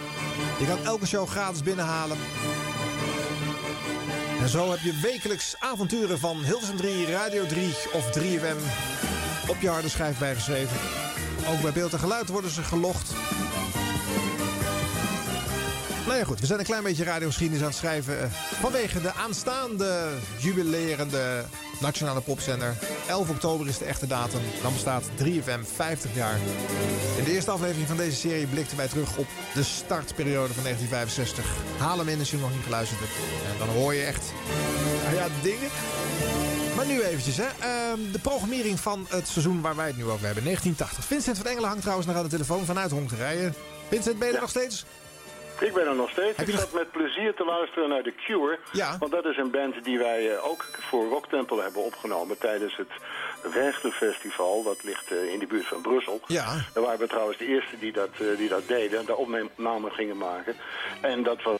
Je 0.59 0.67
kan 0.67 0.85
elke 0.85 1.07
show 1.07 1.29
gratis 1.29 1.63
binnenhalen. 1.63 2.17
En 4.41 4.49
zo 4.49 4.71
heb 4.71 4.81
je 4.81 4.99
wekelijks 5.03 5.55
avonturen 5.59 6.19
van 6.19 6.45
Hilversum 6.45 6.77
3, 6.77 7.11
Radio 7.11 7.47
3 7.47 7.75
of 7.93 8.19
3FM 8.19 8.59
op 9.49 9.57
je 9.61 9.69
harde 9.69 9.89
schijf 9.89 10.19
bijgeschreven. 10.19 10.77
Ook 11.51 11.61
bij 11.61 11.73
beeld 11.73 11.93
en 11.93 11.99
geluid 11.99 12.29
worden 12.29 12.51
ze 12.51 12.63
gelogd. 12.63 13.13
Nou 16.09 16.21
ja, 16.21 16.27
goed. 16.27 16.41
We 16.41 16.47
zijn 16.47 16.59
een 16.59 16.65
klein 16.65 16.83
beetje 16.83 17.05
radiogeschiedenis 17.05 17.63
aan 17.63 17.69
het 17.69 17.77
schrijven. 17.77 18.21
eh, 18.23 18.31
vanwege 18.61 19.01
de 19.01 19.13
aanstaande 19.13 20.09
jubilerende 20.39 21.45
nationale 21.81 22.21
popzender. 22.21 22.77
11 23.09 23.31
oktober 23.31 23.69
is 23.69 23.79
de 23.79 23.85
echte 23.85 24.07
datum. 24.07 24.41
Dan 24.63 24.73
bestaat 24.73 25.05
3FM 25.17 25.61
50 25.75 26.15
jaar. 26.15 26.39
In 27.19 27.25
de 27.25 27.33
eerste 27.33 27.51
aflevering 27.51 27.87
van 27.87 27.97
deze 27.97 28.17
serie 28.17 28.47
blikten 28.47 28.77
wij 28.77 28.89
terug 28.89 29.17
op 29.17 29.27
de 29.55 29.63
startperiode 29.63 30.55
van 30.55 30.63
1965. 30.63 31.45
Haal 31.79 31.99
hem 31.99 32.09
in 32.09 32.19
als 32.19 32.31
je 32.31 32.37
hem 32.37 32.45
nog 32.45 32.55
niet 32.55 32.65
geluisterd 32.65 33.01
hebt. 33.01 33.13
En 33.53 33.67
dan 33.67 33.77
hoor 33.77 33.95
je 33.95 34.03
echt 34.03 34.33
nou 35.05 35.15
ja, 35.15 35.27
dingen. 35.43 35.69
Maar 36.77 36.87
nu 36.87 37.03
eventjes, 37.03 37.37
hè. 37.37 37.47
Ehm, 37.59 38.13
de 38.13 38.19
programmering 38.19 38.81
van 38.81 39.07
het 39.09 39.29
seizoen 39.29 39.61
waar 39.61 39.77
wij 39.77 39.87
het 39.87 39.97
nu 39.97 40.05
over 40.05 40.27
hebben. 40.27 40.45
1980. 40.45 41.05
Vincent 41.05 41.37
van 41.37 41.47
Engelen 41.47 41.67
hangt 41.67 41.83
trouwens 41.83 42.09
nog 42.09 42.17
aan 42.17 42.23
de 42.23 42.29
telefoon 42.29 42.65
vanuit 42.65 42.91
Hongarije. 42.91 43.53
Vincent, 43.89 44.19
ben 44.19 44.29
je 44.29 44.35
er 44.35 44.41
nog 44.41 44.51
steeds? 44.51 44.85
Ik 45.61 45.75
ben 45.75 45.87
er 45.87 45.95
nog 45.95 46.11
steeds. 46.11 46.39
Ik 46.39 46.55
zat 46.59 46.73
met 46.73 46.91
plezier 46.91 47.35
te 47.35 47.45
luisteren 47.45 47.89
naar 47.89 48.03
The 48.03 48.15
Cure. 48.27 48.59
Ja. 48.73 48.99
Want 48.99 49.13
dat 49.13 49.25
is 49.25 49.37
een 49.37 49.51
band 49.51 49.85
die 49.85 49.99
wij 49.99 50.31
eh, 50.31 50.45
ook 50.45 50.65
voor 50.81 51.09
Rock 51.09 51.27
Temple 51.27 51.63
hebben 51.63 51.85
opgenomen 51.85 52.39
tijdens 52.39 52.77
het 52.77 52.91
Werchterfestival. 53.53 54.63
Dat 54.63 54.83
ligt 54.83 55.11
eh, 55.11 55.33
in 55.33 55.39
de 55.39 55.47
buurt 55.47 55.67
van 55.67 55.81
Brussel. 55.81 56.21
Ja. 56.27 56.65
Daar 56.73 56.83
waren 56.83 56.99
we 56.99 57.07
trouwens 57.07 57.39
de 57.39 57.47
eerste 57.47 57.79
die 57.79 57.93
dat, 57.93 58.11
eh, 58.13 58.37
die 58.37 58.49
dat 58.49 58.69
deden. 58.69 59.07
Daar 59.07 59.17
opnamen 59.17 59.93
gingen 59.93 60.17
maken. 60.17 60.57
En 61.01 61.23
dat 61.23 61.43
was... 61.43 61.59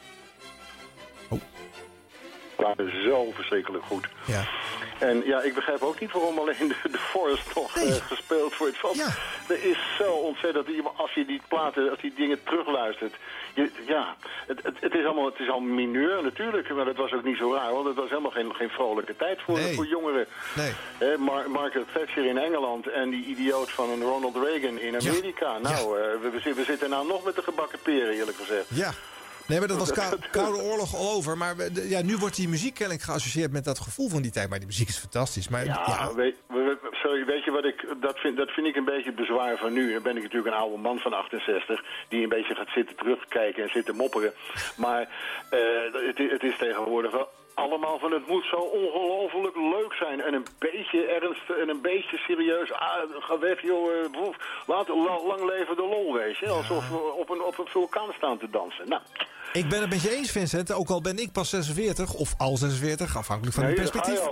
Oh. 1.29 1.41
waren 2.57 3.03
zo 3.03 3.31
verschrikkelijk 3.35 3.85
goed. 3.85 4.09
Ja. 4.27 4.49
En 4.99 5.23
ja, 5.27 5.43
ik 5.43 5.55
begrijp 5.55 5.83
ook 5.83 6.01
niet 6.01 6.13
waarom 6.13 6.39
alleen 6.39 6.69
de, 6.83 6.91
de 6.91 6.99
Forest 6.99 7.55
nog 7.55 7.77
eh, 7.77 7.93
gespeeld 7.93 8.57
wordt. 8.57 8.81
Want 8.81 9.01
er 9.49 9.65
is 9.65 9.79
zo 9.99 10.13
ontzettend... 10.13 10.69
Als 10.97 11.13
je 11.13 11.25
die 11.25 11.41
platen, 11.49 11.91
als 11.91 12.01
die 12.01 12.15
dingen 12.15 12.43
terugluistert... 12.45 13.15
Ja, 13.87 14.17
het, 14.47 14.63
het, 14.63 14.75
het 14.81 14.95
is 14.95 15.05
allemaal, 15.05 15.25
het 15.25 15.39
is 15.39 15.51
al 15.51 15.61
mineur 15.61 16.23
natuurlijk, 16.23 16.75
maar 16.75 16.85
dat 16.85 16.97
was 16.97 17.13
ook 17.13 17.25
niet 17.25 17.37
zo 17.37 17.55
raar. 17.55 17.73
Want 17.73 17.87
het 17.87 17.97
was 17.97 18.09
helemaal 18.09 18.31
geen, 18.31 18.55
geen 18.55 18.69
vrolijke 18.69 19.17
tijd 19.17 19.43
voor, 19.43 19.59
voor 19.59 19.87
jongeren. 19.87 20.27
Nee. 20.57 20.73
Hè, 20.99 21.17
Mar 21.17 21.51
Margaret 21.51 21.87
Thatcher 21.93 22.25
in 22.25 22.39
Engeland 22.39 22.87
en 22.87 23.11
die 23.11 23.25
idioot 23.25 23.71
van 23.71 23.91
een 23.91 24.03
Ronald 24.03 24.37
Reagan 24.37 24.79
in 24.79 24.97
Amerika. 24.97 25.59
Nou, 25.59 25.99
eh, 25.99 26.05
we, 26.21 26.53
we 26.55 26.65
zitten 26.65 26.91
nou 26.91 27.07
nog 27.07 27.25
met 27.25 27.35
de 27.35 27.43
gebakken 27.43 27.79
peren, 27.83 28.15
eerlijk 28.15 28.37
gezegd. 28.37 28.67
Ja. 28.69 28.93
Nee, 29.49 29.59
maar 29.59 29.69
dat 29.69 29.79
was 29.79 29.93
kou- 29.93 30.17
Koude 30.31 30.63
Oorlog 30.63 30.95
al 30.95 31.11
over. 31.11 31.37
Maar 31.37 31.55
ja, 31.73 32.03
nu 32.03 32.17
wordt 32.17 32.37
die 32.37 32.49
muziek 32.49 32.75
kennelijk 32.75 33.05
geassocieerd 33.05 33.53
met 33.53 33.65
dat 33.65 33.79
gevoel 33.79 34.09
van 34.09 34.23
die 34.23 34.31
tijd. 34.31 34.49
Maar 34.49 34.59
die 34.59 34.67
muziek 34.67 34.89
is 34.89 34.99
fantastisch. 34.99 35.49
Maar, 35.49 35.65
ja, 35.65 35.83
Ja, 35.87 36.15
weet, 36.15 36.35
we- 36.47 36.79
we- 36.83 36.89
sorry, 36.93 37.25
weet 37.25 37.45
je 37.45 37.51
wat 37.51 37.65
ik, 37.65 37.87
dat 38.01 38.19
vind, 38.19 38.37
dat 38.37 38.51
vind 38.51 38.67
ik 38.67 38.77
een 38.77 38.85
beetje 38.85 39.07
het 39.11 39.15
bezwaar 39.17 39.57
van 39.57 39.73
nu. 39.73 39.93
Dan 39.93 40.03
ben 40.03 40.17
ik 40.17 40.23
natuurlijk 40.23 40.55
een 40.55 40.61
oude 40.61 40.77
man 40.77 40.99
van 40.99 41.13
68, 41.13 41.85
die 42.09 42.23
een 42.23 42.29
beetje 42.29 42.55
gaat 42.55 42.69
zitten 42.75 42.97
terugkijken 42.97 43.63
en 43.63 43.71
zitten 43.71 43.97
mopperen. 43.97 44.33
Maar 44.77 45.01
eh, 45.51 45.59
het, 46.07 46.19
het 46.19 46.43
is 46.43 46.57
tegenwoordig 46.59 47.11
wel 47.13 47.29
allemaal 47.55 47.99
van 47.99 48.13
het 48.13 48.27
moet 48.27 48.45
zo 48.45 48.57
ongelooflijk 48.57 49.57
leuk 49.57 49.93
zijn. 49.93 50.21
En 50.23 50.35
een 50.35 50.47
beetje 50.59 51.05
ernst 51.07 51.51
en 51.63 51.69
een 51.69 51.81
beetje 51.81 52.17
serieus. 52.19 52.73
Ah, 52.73 53.03
ga 53.19 53.39
weg 53.39 53.63
joh, 53.63 53.91
eh, 54.05 54.11
boef. 54.11 54.37
laat 54.67 54.89
la- 54.89 55.23
lang 55.27 55.45
leven 55.45 55.77
de 55.77 55.83
lol, 55.83 56.13
weet 56.13 56.37
je. 56.39 56.49
Alsof 56.49 56.89
we 56.89 57.13
op 57.13 57.29
een, 57.31 57.43
op 57.43 57.59
een 57.59 57.67
vulkaan 57.67 58.13
staan 58.17 58.39
te 58.39 58.51
dansen. 58.51 58.89
Nou, 58.89 59.03
Ik 59.53 59.69
ben 59.69 59.81
het 59.81 59.91
met 59.91 60.03
je 60.03 60.17
eens, 60.17 60.31
Vincent. 60.31 60.73
Ook 60.73 60.89
al 60.89 61.01
ben 61.01 61.19
ik 61.19 61.33
pas 61.33 61.49
46, 61.49 62.13
of 62.13 62.35
al 62.37 62.57
46, 62.57 63.17
afhankelijk 63.17 63.57
van 63.57 63.69
je 63.69 63.75
perspectief. 63.75 64.21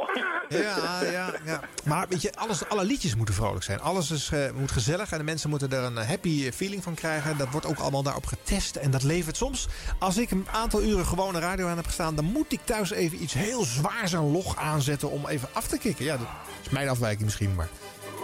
Ja, 0.48 1.02
ja, 1.02 1.34
ja. 1.44 1.60
Maar 1.84 2.08
weet 2.08 2.22
je, 2.22 2.34
alles, 2.34 2.68
alle 2.68 2.84
liedjes 2.84 3.14
moeten 3.14 3.34
vrolijk 3.34 3.64
zijn. 3.64 3.80
Alles 3.80 4.10
is, 4.10 4.30
eh, 4.32 4.50
moet 4.54 4.70
gezellig 4.70 5.10
en 5.12 5.18
de 5.18 5.24
mensen 5.24 5.50
moeten 5.50 5.72
er 5.72 5.82
een 5.82 5.96
happy 5.96 6.50
feeling 6.50 6.82
van 6.82 6.94
krijgen. 6.94 7.36
Dat 7.36 7.50
wordt 7.50 7.66
ook 7.66 7.78
allemaal 7.78 8.02
daarop 8.02 8.26
getest 8.26 8.76
en 8.76 8.90
dat 8.90 9.02
levert 9.02 9.36
soms. 9.36 9.68
Als 9.98 10.16
ik 10.16 10.30
een 10.30 10.46
aantal 10.52 10.82
uren 10.82 11.06
gewone 11.06 11.38
radio 11.38 11.68
aan 11.68 11.76
heb 11.76 11.86
gestaan... 11.86 12.14
dan 12.14 12.24
moet 12.24 12.52
ik 12.52 12.60
thuis 12.64 12.90
even 12.90 13.22
iets 13.22 13.32
heel 13.32 13.64
zwaars 13.64 14.12
en 14.12 14.30
log 14.30 14.56
aanzetten 14.56 15.10
om 15.10 15.26
even 15.26 15.48
af 15.52 15.66
te 15.66 15.78
kicken. 15.78 16.04
Ja, 16.04 16.16
dat 16.16 16.26
is 16.62 16.68
mijn 16.70 16.88
afwijking 16.88 17.24
misschien, 17.24 17.54
maar... 17.54 17.68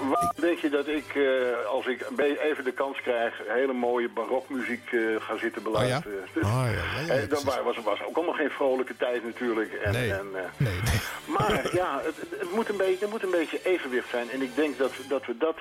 Wat 0.08 0.32
denk 0.36 0.58
je 0.58 0.68
dat 0.70 0.86
ik, 0.88 1.14
eh, 1.14 1.66
als 1.66 1.86
ik 1.86 2.06
even 2.42 2.64
de 2.64 2.72
kans 2.72 3.00
krijg, 3.00 3.34
hele 3.48 3.72
mooie 3.72 4.08
barokmuziek 4.08 4.92
eh, 4.92 5.00
ga 5.18 5.36
zitten 5.36 5.62
beluisteren? 5.62 6.24
Dus, 6.32 6.44
Oh 6.44 6.64
ja, 6.64 7.04
ja, 7.14 7.14
ja, 7.20 7.26
dat 7.26 7.42
wa- 7.42 7.62
was, 7.62 7.76
was 7.82 8.02
ook 8.02 8.16
allemaal 8.16 8.34
geen 8.34 8.50
vrolijke 8.50 8.96
tijd 8.96 9.24
natuurlijk. 9.24 9.72
En, 9.72 9.92
Nee. 9.92 10.12
en, 10.12 10.26
Nee, 10.56 10.72
nee. 10.84 11.00
maar 11.38 11.68
ja, 11.74 12.00
het, 12.04 12.14
het- 12.30 12.52
moet 12.54 12.68
een 12.68 12.76
beetje, 12.76 12.98
het 13.00 13.10
moet 13.10 13.22
een 13.22 13.30
beetje 13.30 13.60
evenwicht 13.64 14.08
zijn. 14.08 14.30
En 14.30 14.42
ik 14.42 14.54
denk 14.56 14.78
dat, 14.78 14.92
dat 15.08 15.26
we 15.26 15.36
dat 15.38 15.56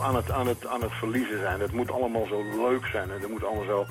aan, 0.00 0.16
het, 0.16 0.30
aan, 0.30 0.46
het, 0.46 0.66
aan 0.66 0.82
het 0.82 0.92
verliezen 0.92 1.38
zijn. 1.40 1.60
Het 1.60 1.72
moet 1.72 1.90
allemaal 1.90 2.26
zo 2.26 2.42
leuk 2.68 2.86
zijn. 2.86 3.10
En 3.10 3.20
het 3.20 3.30
moet 3.30 3.44
allemaal 3.44 3.64
zo, 3.64 3.86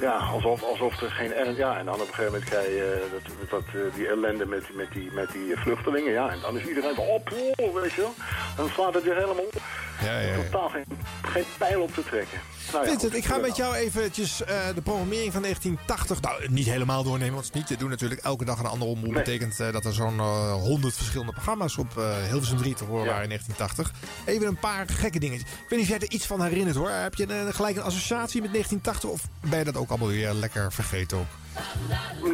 ja, 0.00 0.16
alsof, 0.16 0.62
alsof 0.62 1.00
er 1.00 1.10
geen... 1.10 1.32
ern- 1.32 1.56
Ja, 1.56 1.78
en 1.78 1.84
dan 1.84 1.94
op 1.94 2.00
een 2.00 2.06
gegeven 2.06 2.32
moment 2.32 2.44
krijg 2.50 2.66
je 2.66 3.00
eh, 3.04 3.12
dat, 3.12 3.50
dat, 3.50 3.62
eh, 3.74 3.94
die 3.94 4.08
ellende 4.08 4.46
met, 4.46 4.74
met, 4.74 4.92
die, 4.92 5.10
met 5.12 5.30
die 5.32 5.56
vluchtelingen. 5.56 6.12
Ja, 6.12 6.28
en 6.30 6.38
dan 6.40 6.58
is 6.58 6.66
iedereen 6.66 6.98
op, 6.98 7.32
oh, 7.56 7.74
weet 7.74 7.92
je 7.92 8.00
wel. 8.00 8.14
Dan 8.56 8.68
slaat 8.68 8.94
het 8.94 9.02
weer 9.04 9.14
helemaal 9.14 9.44
op. 9.44 9.62
Ja, 10.04 10.20
ja, 10.20 10.28
ja. 10.28 10.34
Totaal 10.50 10.68
geen, 10.68 10.84
geen 11.22 11.44
pijl 11.58 11.82
op 11.82 11.94
te 11.94 12.02
trekken. 12.04 12.38
Nou 12.72 12.84
ja, 12.84 12.90
Vincent, 12.90 13.12
goed, 13.12 13.22
ik 13.22 13.24
ga 13.28 13.36
met 13.38 13.56
jou 13.56 13.74
eventjes 13.74 14.44
eh, 14.44 14.56
de 14.74 14.82
programmering 14.82 15.32
van 15.32 15.42
1980... 15.42 16.20
Nou, 16.20 16.48
niet 16.52 16.66
helemaal 16.66 17.02
doornemen, 17.02 17.34
want 17.34 17.46
het 17.46 17.54
is 17.54 17.60
niet 17.60 17.68
te 17.70 17.76
doen 17.76 17.90
natuurlijk. 17.90 18.20
Elke 18.20 18.44
dag 18.44 18.58
een 18.58 18.66
andere 18.66 18.90
omroep 18.90 19.12
Nee. 19.12 19.22
betekent 19.22 19.60
eh, 19.60 19.72
dat 19.72 19.84
er 19.84 19.92
zo'n 19.94 20.18
honderd 20.50 20.94
verschillende 20.94 21.32
programma's 21.32 21.76
op 21.76 21.98
eh, 21.98 22.16
Hilversum 22.28 22.56
3 22.56 22.74
te 22.74 22.84
horen 22.84 23.06
waren 23.06 23.22
in 23.22 23.28
1980. 23.28 23.92
Even 24.24 24.46
een 24.46 24.58
paar 24.58 24.88
gekke 24.88 25.18
dingetjes. 25.18 25.50
Ik 25.50 25.56
weet 25.68 25.78
niet 25.78 25.80
of 25.90 25.98
jij 25.98 25.98
er 26.08 26.14
iets 26.14 26.26
van 26.26 26.42
herinnert 26.42 26.76
hoor. 26.76 26.90
Heb 26.90 27.14
je 27.14 27.26
eh, 27.26 27.54
gelijk 27.54 27.76
een 27.76 27.82
associatie 27.82 28.40
met 28.40 28.50
1980 28.52 29.10
of 29.10 29.50
ben 29.50 29.58
je 29.58 29.64
dat 29.64 29.76
ook 29.76 29.88
allemaal 29.88 30.08
weer 30.08 30.32
lekker 30.32 30.72
vergeten 30.72 31.18
ook? 31.18 31.26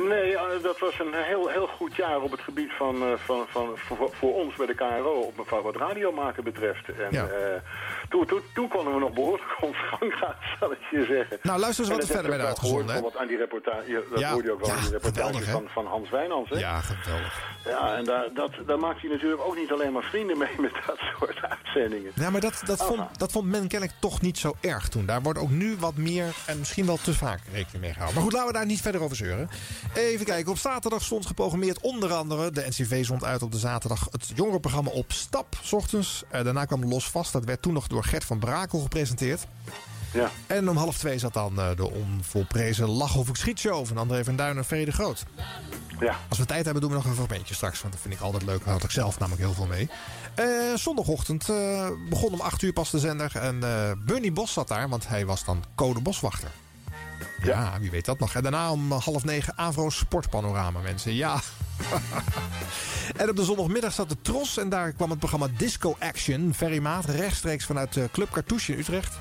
Nee, 0.08 0.36
eh, 0.36 0.62
dat 0.62 0.78
was 0.78 0.98
een 0.98 1.14
heel, 1.14 1.48
heel 1.48 1.66
goed 1.66 1.96
jaar 1.96 2.20
op 2.20 2.30
het 2.30 2.40
gebied 2.40 2.72
van, 2.72 3.02
eh, 3.02 3.12
van, 3.16 3.44
van, 3.48 3.72
voor, 3.76 4.10
voor 4.12 4.34
ons 4.34 4.54
bij 4.56 4.66
de 4.66 4.74
KRO, 4.74 5.12
op, 5.20 5.48
wat 5.62 5.76
radio 5.76 6.12
maken 6.12 6.44
betreft. 6.44 6.88
En 6.88 7.08
Ja. 7.10 7.26
eh, 7.26 7.60
toen, 8.10 8.26
toen, 8.26 8.40
toen 8.54 8.68
konden 8.68 8.94
we 8.94 9.00
nog 9.00 9.12
behoorlijk 9.12 9.56
ons 9.68 9.76
gang 9.90 10.12
gaan, 10.12 10.34
zal 10.60 10.72
ik 10.72 10.78
je 10.90 11.04
zeggen. 11.04 11.38
Nou, 11.42 11.60
luister 11.60 11.84
eens 11.84 11.94
wat 11.94 12.02
er 12.02 12.14
verder 12.14 12.30
werd 12.30 12.42
uitgezonden, 12.42 12.88
gehoord, 12.88 13.12
Wat 13.12 13.22
aan 13.22 13.28
die 13.28 13.36
reportage, 13.36 14.04
dat 14.10 14.18
Ja, 14.18 14.32
hoorde 14.32 14.46
je 14.48 14.52
ook 14.52 14.60
wel 14.60 14.68
ja, 14.68 14.74
aan 14.74 14.80
die 14.82 14.90
reportage 14.90 15.44
van, 15.44 15.64
van 15.68 15.86
Hans 15.86 16.10
Wijnands. 16.10 16.50
Hè? 16.50 16.58
Ja, 16.58 16.80
geweldig. 16.80 17.58
Ja, 17.64 17.96
en 17.96 18.04
daar, 18.04 18.28
dat, 18.34 18.50
daar 18.66 18.78
maakt 18.78 19.00
hij 19.00 19.10
natuurlijk 19.10 19.42
ook 19.42 19.56
niet 19.56 19.72
alleen 19.72 19.92
maar 19.92 20.02
vrienden 20.02 20.38
mee 20.38 20.54
met 20.58 20.72
dat 20.86 20.98
soort 21.18 21.42
uitzendingen. 21.42 22.12
Ja, 22.14 22.30
maar 22.30 22.40
dat, 22.40 22.62
dat, 22.64 22.84
vond, 22.84 23.18
dat 23.18 23.32
vond 23.32 23.46
men 23.46 23.68
kennelijk 23.68 23.98
toch 24.00 24.20
niet 24.20 24.38
zo 24.38 24.54
erg 24.60 24.88
toen. 24.88 25.06
Daar 25.06 25.22
wordt 25.22 25.38
ook 25.38 25.50
nu 25.50 25.76
wat 25.76 25.96
meer 25.96 26.34
en 26.46 26.58
misschien 26.58 26.86
wel 26.86 26.96
te 26.96 27.14
vaak 27.14 27.40
rekening 27.52 27.80
mee 27.80 27.92
gehouden. 27.92 28.14
Maar 28.14 28.24
goed, 28.24 28.32
laten 28.32 28.48
we 28.48 28.58
daar 28.58 28.66
niet 28.66 28.80
verder 28.80 29.00
over 29.00 29.16
zeuren. 29.16 29.48
Even 29.94 30.26
kijken, 30.26 30.50
op 30.50 30.58
zaterdag 30.58 31.02
stond 31.02 31.26
geprogrammeerd 31.26 31.80
onder 31.80 32.12
andere... 32.12 32.50
de 32.50 32.66
NCV 32.68 33.04
zond 33.04 33.24
uit 33.24 33.42
op 33.42 33.52
de 33.52 33.58
zaterdag 33.58 34.08
het 34.10 34.32
jongerenprogramma 34.34 34.90
Op 34.90 35.12
Stap, 35.12 35.56
s 35.62 35.72
ochtends. 35.72 36.22
Eh, 36.28 36.44
daarna 36.44 36.64
kwam 36.64 36.84
Los 36.84 37.10
Vast, 37.10 37.32
dat 37.32 37.44
werd 37.44 37.62
toen 37.62 37.72
nog 37.72 37.86
door 37.86 37.99
Gert 38.04 38.24
van 38.24 38.38
Brakel 38.38 38.80
gepresenteerd. 38.80 39.46
Ja. 40.12 40.30
En 40.46 40.68
om 40.68 40.76
half 40.76 40.98
twee 40.98 41.18
zat 41.18 41.32
dan 41.32 41.60
eh, 41.60 41.76
de 41.76 41.90
onvolprezen 41.90 42.88
Lach 42.88 43.16
of 43.16 43.28
ik 43.28 43.36
schietshow 43.36 43.86
van 43.86 43.98
André 43.98 44.24
van 44.24 44.36
Duin 44.36 44.56
en 44.56 44.64
Vrede 44.64 44.92
Groot. 44.92 45.24
Ja. 46.00 46.16
Als 46.28 46.38
we 46.38 46.46
tijd 46.46 46.64
hebben 46.64 46.82
doen 46.82 46.90
we 46.90 46.96
nog 46.96 47.06
een 47.06 47.14
fragmentje 47.14 47.54
straks, 47.54 47.80
want 47.80 47.92
dat 47.92 48.02
vind 48.02 48.14
ik 48.14 48.20
altijd 48.20 48.44
leuk. 48.44 48.64
Daar 48.64 48.74
had 48.74 48.82
ik 48.84 48.90
zelf 48.90 49.18
namelijk 49.18 49.42
heel 49.42 49.54
veel 49.54 49.66
mee. 49.66 49.90
Eh, 50.34 50.74
zondagochtend 50.74 51.48
eh, 51.48 51.88
begon 52.08 52.32
om 52.32 52.40
8 52.40 52.62
uur 52.62 52.72
pas 52.72 52.90
de 52.90 52.98
zender. 52.98 53.36
En 53.36 53.60
Bernie 54.06 54.32
Bos 54.32 54.52
zat 54.52 54.68
daar, 54.68 54.88
want 54.88 55.08
hij 55.08 55.26
was 55.26 55.44
dan 55.44 55.64
code 55.74 56.00
boswachter. 56.00 56.50
Ja, 57.42 57.78
wie 57.80 57.90
weet 57.90 58.04
dat 58.04 58.18
nog. 58.18 58.34
En 58.34 58.42
daarna 58.42 58.70
om 58.70 58.92
half 58.92 59.24
negen 59.24 59.58
Avro 59.58 59.90
Sportpanorama, 59.90 60.80
mensen. 60.80 61.14
Ja. 61.14 61.40
en 63.16 63.30
op 63.30 63.36
de 63.36 63.44
zondagmiddag 63.44 63.92
zat 63.92 64.08
de 64.08 64.16
Tros 64.22 64.58
en 64.58 64.68
daar 64.68 64.92
kwam 64.92 65.10
het 65.10 65.18
programma 65.18 65.48
Disco 65.56 65.96
Action. 65.98 66.54
Ferry 66.54 66.78
Maat, 66.78 67.04
rechtstreeks 67.04 67.64
vanuit 67.64 67.96
eh, 67.96 68.04
Club 68.12 68.30
Cartouche 68.30 68.72
in 68.72 68.78
Utrecht. 68.78 69.18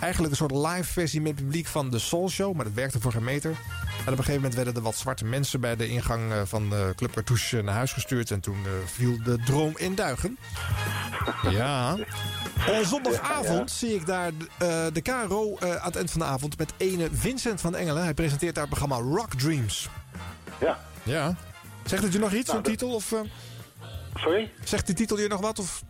Eigenlijk 0.00 0.32
een 0.32 0.48
soort 0.48 0.66
live 0.66 0.92
versie 0.92 1.20
met 1.20 1.34
publiek 1.34 1.66
van 1.66 1.90
de 1.90 1.98
Soul 1.98 2.30
Show, 2.30 2.54
maar 2.54 2.64
dat 2.64 2.74
werkte 2.74 3.00
voor 3.00 3.12
geen 3.12 3.24
meter. 3.24 3.56
En 4.06 4.12
op 4.12 4.18
een 4.18 4.24
gegeven 4.24 4.34
moment 4.34 4.54
werden 4.54 4.74
er 4.74 4.82
wat 4.82 4.96
zwarte 4.96 5.24
mensen 5.24 5.60
bij 5.60 5.76
de 5.76 5.88
ingang 5.88 6.32
eh, 6.32 6.42
van 6.44 6.70
de 6.70 6.92
Club 6.96 7.12
Cartouche 7.14 7.62
naar 7.62 7.74
huis 7.74 7.92
gestuurd. 7.92 8.30
En 8.30 8.40
toen 8.40 8.56
eh, 8.64 8.70
viel 8.86 9.18
de 9.22 9.38
droom 9.44 9.72
in 9.76 9.94
duigen. 9.94 10.38
Ja. 11.50 11.96
Eh, 12.66 12.78
zondagavond 12.78 13.70
zie 13.70 13.94
ik 13.94 14.06
daar 14.06 14.30
eh, 14.58 14.84
de 14.92 15.00
KRO 15.02 15.56
eh, 15.56 15.70
aan 15.76 15.86
het 15.86 15.96
eind 15.96 16.10
van 16.10 16.20
de 16.20 16.26
avond 16.26 16.58
met 16.58 16.72
ene 16.76 17.08
Vincent 17.12 17.60
van 17.60 17.76
Engelen. 17.76 18.02
Hij 18.02 18.14
presenteert 18.14 18.54
daar 18.54 18.66
het 18.66 18.78
programma 18.78 19.16
Rock 19.16 19.34
Dreams. 19.34 19.88
Ja. 20.60 20.78
Ja. 21.02 21.34
Zegt 21.84 22.02
het 22.02 22.12
je 22.12 22.18
nog 22.18 22.32
iets, 22.32 22.50
zo'n 22.50 22.60
Nou, 22.60 22.62
dat- 22.62 22.72
titel? 22.78 22.94
Of, 22.94 23.12
eh, 23.12 23.20
Sorry? 24.14 24.52
zegt 24.64 24.86
die 24.86 24.94
titel 24.94 25.18
je 25.18 25.28
nog 25.28 25.40
wat? 25.40 25.58
Of... 25.58 25.82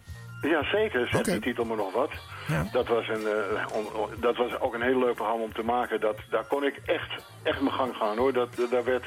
Ja, 0.43 0.65
zeker. 0.71 1.11
Oké. 1.17 1.31
die 1.31 1.41
titel 1.41 1.65
me 1.65 1.77
nog 1.77 1.93
wat. 1.95 2.11
Dat, 2.73 2.87
was 2.89 3.09
een, 3.09 3.27
eh, 3.27 3.67
on- 3.73 3.93
on- 3.95 4.11
dat 4.21 4.37
was 4.37 4.61
ook 4.61 4.75
een 4.75 4.83
heel 4.83 4.99
leuk 4.99 5.15
programma 5.15 5.43
om 5.45 5.53
te 5.53 5.63
maken. 5.63 6.01
Dat, 6.01 6.17
daar 6.31 6.45
kon 6.45 6.65
ik 6.65 6.81
echt, 6.87 7.11
echt 7.43 7.61
mijn 7.61 7.75
gang 7.75 7.97
gaan 7.97 8.17
hoor. 8.17 8.33
Dat, 8.33 8.49
daar, 8.71 8.85
werd, 8.85 9.05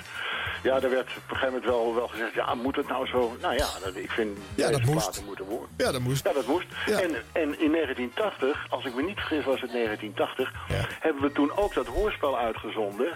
ja, 0.64 0.80
daar 0.80 0.90
werd 0.90 1.08
op 1.08 1.16
een 1.16 1.22
gegeven 1.38 1.46
moment 1.48 1.66
wel, 1.66 1.96
wel 1.96 2.08
gezegd... 2.08 2.34
ja, 2.34 2.54
moet 2.56 2.76
het 2.76 2.88
nou 2.88 3.08
zo... 3.08 3.36
Nou 3.42 3.54
ja, 3.54 3.66
dat, 3.84 3.96
ik 3.96 4.12
vind 4.12 4.38
Ja, 4.56 4.72
dat 4.72 4.82
moest. 4.84 5.24
moeten 5.26 5.46
worden. 5.46 5.70
Ja, 5.78 5.92
dat 5.92 6.02
moest. 6.02 6.26
Ja, 6.28 6.34
dat 6.34 6.48
moest. 6.48 6.66
Ja. 6.86 7.00
En, 7.02 7.10
en 7.32 7.60
in 7.60 7.72
1980, 7.72 8.66
als 8.70 8.86
ik 8.86 8.96
me 8.96 9.02
niet 9.02 9.18
vergis 9.20 9.46
was 9.46 9.62
het 9.62 9.72
1980... 9.72 10.54
hebben 11.00 11.22
we 11.22 11.32
toen 11.32 11.52
ook 11.58 11.74
dat 11.74 11.88
hoorspel 11.88 12.38
uitgezonden. 12.38 13.08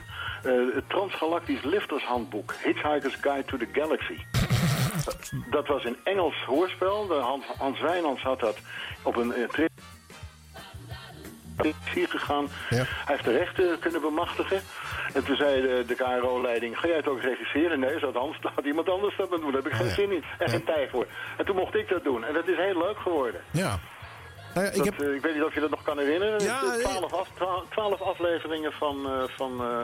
eh, 0.44 0.52
het 0.74 0.90
Transgalactisch 0.90 1.64
Liftershandboek. 1.64 2.54
Hitchhiker's 2.64 3.16
Guide 3.22 3.46
to 3.46 3.58
the 3.58 3.68
Galaxy. 3.72 4.18
Dat 5.52 5.68
was 5.68 5.86
een 5.86 5.98
Engels 6.04 6.36
hoorspel. 6.46 7.20
Hans, 7.20 7.46
Hans 7.58 7.80
Wijnands 7.80 8.22
had 8.22 8.40
dat 8.40 8.58
op 9.04 9.16
een 9.16 9.34
hier 11.94 12.08
gegaan. 12.10 12.48
Hij 12.70 12.86
heeft 13.06 13.24
de 13.24 13.38
rechten 13.38 13.80
kunnen 13.80 14.02
bemachtigen. 14.02 14.62
En 15.14 15.24
toen 15.24 15.36
zei 15.36 15.62
de, 15.62 15.84
de 15.88 15.96
KRO-leiding, 15.96 16.78
ga 16.80 16.88
jij 16.88 16.96
het 16.98 17.08
ook 17.08 17.22
regisseren? 17.22 17.80
Nee, 17.80 18.00
zat 18.00 18.14
Hans, 18.14 18.38
laat 18.42 18.66
iemand 18.66 18.90
anders 18.90 19.18
dat 19.18 19.30
doen. 19.30 19.42
Daar 19.52 19.62
heb 19.64 19.68
ik 19.68 19.74
geen 19.74 19.90
zin 19.92 20.12
in 20.12 20.24
en 20.40 20.50
geen 20.50 20.64
tijd 20.64 20.90
voor. 20.90 21.06
En 21.38 21.46
toen 21.46 21.56
mocht 21.56 21.76
ik 21.76 21.90
dat 21.90 22.04
doen. 22.04 22.24
En 22.26 22.34
dat 22.34 22.48
is 22.48 22.58
heel 22.58 22.78
leuk 22.78 22.98
geworden. 22.98 23.42
Ja. 23.52 23.80
Nou 24.54 24.66
ja, 24.66 24.72
ik, 24.72 24.78
Dat, 24.78 24.86
heb, 24.86 25.00
eh, 25.02 25.14
ik 25.16 25.22
weet 25.22 25.34
niet 25.36 25.44
of 25.44 25.54
je 25.54 25.60
dat 25.60 25.70
nog 25.70 25.84
kan 25.84 25.98
herinneren. 25.98 26.44
Ja, 26.44 26.60
Het 26.66 26.78
is 26.80 26.84
twaalf, 26.86 27.14
af, 27.14 27.28
twa- 27.36 27.64
twaalf 27.70 28.02
afleveringen 28.02 28.72
van, 28.72 29.06
eh, 29.06 29.24
van 29.38 29.62
eh 29.62 29.80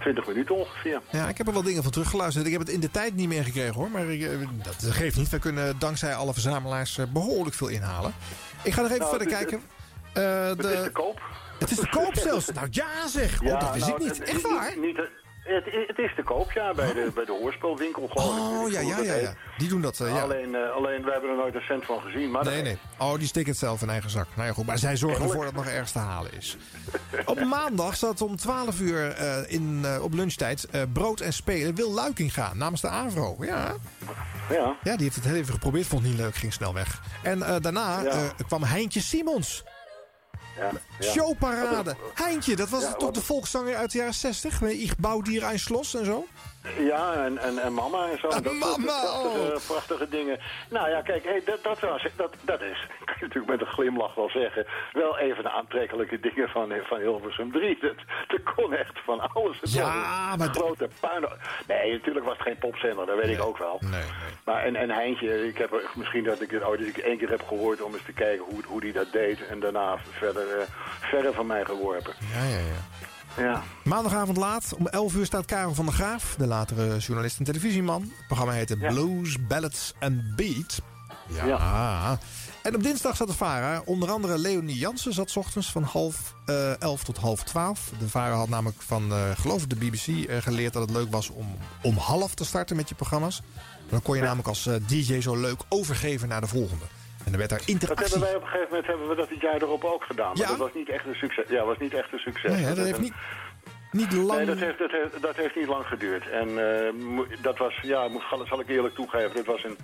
20 0.00 0.26
minuten 0.26 0.54
ongeveer. 0.54 1.00
ja, 1.10 1.28
ik 1.28 1.38
heb 1.38 1.46
er 1.46 1.52
wel 1.52 1.62
dingen 1.62 1.82
van 1.82 1.92
teruggeluisterd. 1.92 2.46
Ik 2.46 2.52
heb 2.52 2.60
het 2.60 2.70
in 2.70 2.80
de 2.80 2.90
tijd 2.90 3.14
niet 3.14 3.28
meer 3.28 3.44
gekregen 3.44 3.74
hoor. 3.74 3.90
Maar 3.90 4.04
ik, 4.06 4.22
eh, 4.22 4.30
dat 4.62 4.84
geeft 4.94 5.16
niet. 5.16 5.28
We 5.28 5.38
kunnen 5.38 5.78
dankzij 5.78 6.14
alle 6.14 6.32
verzamelaars 6.32 6.98
eh, 6.98 7.04
behoorlijk 7.12 7.56
veel 7.56 7.68
inhalen. 7.68 8.14
Ik 8.62 8.72
ga 8.72 8.80
nog 8.80 8.90
even 8.90 9.02
Nou, 9.06 9.16
verder 9.16 9.36
kijken. 9.36 9.56
Eh, 9.58 9.62
Het 9.64 9.75
de- 10.20 10.72
is 10.74 10.82
te 10.82 10.90
koop. 10.92 11.20
Het 11.58 11.70
is 11.70 11.76
te 11.78 11.88
koop 11.88 12.14
zelfs. 12.14 12.50
Nou 12.50 12.66
ja 12.70 13.08
zeg. 13.08 13.42
Oh, 13.42 13.60
dat 13.60 13.72
wist 13.72 13.86
nou, 13.86 13.92
ik 14.04 14.08
niet. 14.08 14.18
het- 14.18 14.28
Echt 14.28 14.42
waar? 14.42 14.78
Niet, 14.78 14.96
het, 14.96 15.64
het 15.86 15.98
is 15.98 16.14
te 16.16 16.22
koop, 16.22 16.52
ja, 16.52 16.74
bij 16.74 16.92
de, 16.92 17.10
bij 17.14 17.24
de 17.24 17.32
hoorspelwinkel. 17.40 18.08
geloof 18.08 18.36
ik. 18.36 18.42
Oh, 18.42 18.70
ja, 18.72 18.80
ja, 18.80 18.98
ja, 19.00 19.14
ja. 19.14 19.34
Die 19.58 19.68
doen 19.68 19.80
dat, 19.80 20.00
eh, 20.00 20.08
ja. 20.14 20.20
Alleen, 20.22 20.54
eh, 20.54 20.70
alleen, 20.70 21.02
we 21.04 21.10
hebben 21.12 21.30
er 21.30 21.36
nooit 21.36 21.54
een 21.54 21.60
cent 21.60 21.84
van 21.84 22.00
gezien. 22.00 22.30
Maar 22.30 22.44
Nee, 22.44 22.62
nee. 22.62 22.78
Oh, 22.98 23.14
die 23.18 23.26
stikken 23.26 23.52
het 23.52 23.60
zelf 23.60 23.82
in 23.82 23.90
eigen 23.90 24.10
zak. 24.10 24.26
Nou 24.34 24.48
ja, 24.48 24.54
goed. 24.54 24.66
Maar 24.66 24.78
zij 24.78 24.96
zorgen 24.96 25.22
ervoor 25.22 25.36
dat 25.44 25.54
het 25.54 25.54
nog 25.64 25.66
ergens 25.66 25.92
te 25.92 25.98
halen 25.98 26.32
is. 26.36 26.56
Op 27.24 27.44
maandag 27.44 27.96
zat 27.96 28.20
om 28.20 28.36
12 28.36 28.80
uur 28.80 29.10
eh, 29.10 29.38
in, 29.52 29.80
eh, 29.84 30.02
op 30.02 30.12
lunchtijd 30.12 30.64
eh, 30.70 30.82
brood 30.92 31.20
en 31.20 31.32
spelen 31.32 31.74
Wil 31.74 31.92
Luiking 31.92 32.34
gaan 32.34 32.58
namens 32.58 32.80
de 32.80 32.88
AVRO. 32.88 33.36
Ja. 33.40 33.74
Ja. 34.50 34.76
ja, 34.82 34.94
die 34.96 35.02
heeft 35.04 35.14
het 35.16 35.24
heel 35.24 35.34
even 35.34 35.52
geprobeerd. 35.52 35.86
Vond 35.86 36.02
het 36.02 36.10
niet 36.10 36.20
leuk, 36.20 36.34
ging 36.34 36.52
snel 36.52 36.74
weg. 36.74 37.00
En 37.22 37.42
eh, 37.42 37.56
daarna 37.60 38.00
Ja. 38.02 38.10
eh, 38.10 38.18
kwam 38.46 38.62
Heintje 38.62 39.00
Simons. 39.00 39.64
Ja, 40.56 40.70
ja. 40.98 41.10
Showparade. 41.10 41.96
Heintje, 42.14 42.56
dat 42.56 42.68
was 42.68 42.84
toch 42.98 43.10
de 43.10 43.22
volkszanger 43.22 43.76
uit 43.76 43.92
de 43.92 43.98
jaren 43.98 44.14
60? 44.14 44.60
Met 44.60 44.72
Ich 44.72 44.96
bouwdier 44.96 45.44
ein 45.44 45.58
Schloss 45.58 45.94
en 45.94 46.04
zo? 46.04 46.26
Ja, 46.78 47.24
en, 47.24 47.38
en, 47.38 47.58
en 47.58 47.72
mama 47.74 48.08
en 48.10 48.18
zo. 48.18 48.28
dat, 48.28 48.44
dat- 48.44 48.52
mama, 48.52 48.76
prachtige, 48.84 49.52
oh. 49.54 49.66
prachtige 49.66 50.08
dingen. 50.08 50.38
Nou 50.70 50.88
ja, 50.90 51.00
kijk, 51.02 51.24
hey, 51.24 51.42
dat, 51.44 51.62
dat, 51.62 51.80
was, 51.80 52.06
dat, 52.16 52.34
dat 52.40 52.60
is, 52.60 52.86
kan 53.04 53.14
je 53.18 53.26
natuurlijk 53.26 53.46
met 53.50 53.60
een 53.60 53.66
glimlach 53.74 54.14
wel 54.14 54.30
zeggen, 54.30 54.66
wel 54.92 55.18
even 55.18 55.42
de 55.42 55.50
aantrekkelijke 55.50 56.20
dingen 56.20 56.48
van, 56.48 56.72
van 56.84 56.98
Hilversum 56.98 57.52
3. 57.52 57.78
Dat, 57.80 57.94
dat 58.28 58.54
kon 58.54 58.72
echt 58.74 58.98
van 59.04 59.20
alles. 59.34 59.60
Het 59.60 59.72
Ja, 59.72 60.36
maar- 60.36 60.48
grote 60.48 60.88
puin. 61.00 61.28
Nee, 61.66 61.92
natuurlijk 61.92 62.24
was 62.26 62.34
het 62.38 62.46
geen 62.46 62.58
popzender, 62.58 63.06
dat 63.06 63.16
weet 63.16 63.36
ik 63.38 63.42
ook 63.44 63.58
wel. 63.58 63.76
Nee, 63.80 64.02
Maar 64.44 64.64
en, 64.64 64.76
en 64.76 64.90
Heintje, 64.90 65.46
ik 65.48 65.58
heb 65.58 65.82
misschien 65.94 66.24
dat 66.24 66.40
ik 66.40 66.50
het 66.50 66.62
ooit 66.62 66.80
eens 66.80 67.00
één 67.00 67.18
keer 67.18 67.30
heb 67.30 67.42
gehoord 67.46 67.82
om 67.82 67.92
eens 67.94 68.04
te 68.04 68.12
kijken 68.12 68.44
hoe, 68.44 68.60
hoe 68.66 68.80
die 68.80 68.92
dat 68.92 69.12
deed. 69.12 69.46
En 69.46 69.60
daarna 69.60 69.96
verder, 70.10 70.58
eh, 70.58 70.66
verder 71.00 71.32
van 71.32 71.46
mij 71.46 71.64
geworpen. 71.64 72.12
Ja, 72.34 72.42
ja, 72.44 72.56
ja. 72.58 73.06
Ja. 73.36 73.62
Maandagavond 73.84 74.36
laat, 74.36 74.74
om 74.78 74.86
11 74.86 75.14
uur 75.14 75.26
staat 75.26 75.44
Karel 75.44 75.74
van 75.74 75.84
der 75.84 75.94
Graaf, 75.94 76.34
de 76.38 76.46
latere 76.46 76.98
journalist 76.98 77.38
en 77.38 77.44
televisieman. 77.44 78.02
Het 78.02 78.26
programma 78.26 78.52
heette 78.52 78.76
Blues, 78.76 79.46
Ballads 79.46 79.94
and 80.00 80.36
Beat. 80.36 80.82
Ja. 81.44 82.18
En 82.62 82.74
op 82.74 82.82
dinsdag 82.82 83.16
zat 83.16 83.26
de 83.26 83.34
VARA. 83.34 83.82
Onder 83.84 84.10
andere 84.10 84.38
Leonie 84.38 84.78
Jansen 84.78 85.12
zat 85.12 85.30
's 85.30 85.36
ochtends 85.36 85.70
van 85.70 85.82
half 85.82 86.34
eh, 86.46 86.80
elf 86.80 87.04
tot 87.04 87.16
half 87.16 87.42
twaalf. 87.42 87.90
De 87.98 88.08
VARA 88.08 88.34
had 88.34 88.48
namelijk 88.48 88.82
van, 88.82 89.12
eh, 89.12 89.30
geloof 89.34 89.62
ik, 89.62 89.70
de 89.70 89.76
BBC 89.76 90.06
eh, 90.06 90.42
geleerd 90.42 90.72
dat 90.72 90.82
het 90.82 90.96
leuk 90.96 91.10
was 91.10 91.30
om 91.30 91.56
om 91.82 91.96
half 91.96 92.34
te 92.34 92.44
starten 92.44 92.76
met 92.76 92.88
je 92.88 92.94
programma's. 92.94 93.42
Dan 93.88 94.02
kon 94.02 94.16
je 94.16 94.22
namelijk 94.22 94.48
als 94.48 94.68
DJ 94.86 95.20
zo 95.20 95.36
leuk 95.36 95.60
overgeven 95.68 96.28
naar 96.28 96.40
de 96.40 96.46
volgende. 96.46 96.84
En 97.26 97.32
dan 97.32 97.38
werd 97.38 97.50
daar 97.50 97.58
Dat 97.58 97.68
interactie. 97.68 98.08
hebben 98.10 98.28
wij 98.28 98.36
op 98.36 98.42
een 98.42 98.48
gegeven 98.48 98.68
moment 98.70 98.86
hebben 98.86 99.08
we 99.08 99.14
dat 99.14 99.28
het 99.28 99.40
jaar 99.40 99.62
erop 99.62 99.84
ook 99.84 100.04
gedaan. 100.04 100.28
Maar 100.32 100.42
Ja? 100.42 100.46
dat 100.48 100.56
was 100.56 100.74
niet 100.74 100.88
echt 100.88 101.06
een 101.06 101.14
succes. 101.14 101.44
Ja, 101.48 101.64
was 101.64 101.78
niet 101.78 101.94
echt 101.94 102.12
een 102.12 102.18
succes. 102.18 102.50
Nee, 102.52 102.74
dat 102.74 102.84
heeft 102.84 103.00
niet, 103.00 103.14
niet 103.90 104.12
lang... 104.12 104.36
Nee, 104.36 104.46
dat 104.46 104.58
heeft, 104.58 104.78
dat, 104.78 104.90
heeft, 104.90 105.22
dat 105.22 105.36
heeft 105.36 105.56
niet 105.56 105.66
lang 105.66 105.86
geduurd. 105.86 106.28
En 106.30 106.48
eh, 106.48 106.92
dat 107.42 107.58
was, 107.58 107.78
ja, 107.82 108.08
zal 108.48 108.60
ik 108.60 108.68
eerlijk 108.68 108.94
toegeven, 108.94 109.34
dat 109.34 109.46
was 109.46 109.64
een... 109.64 109.76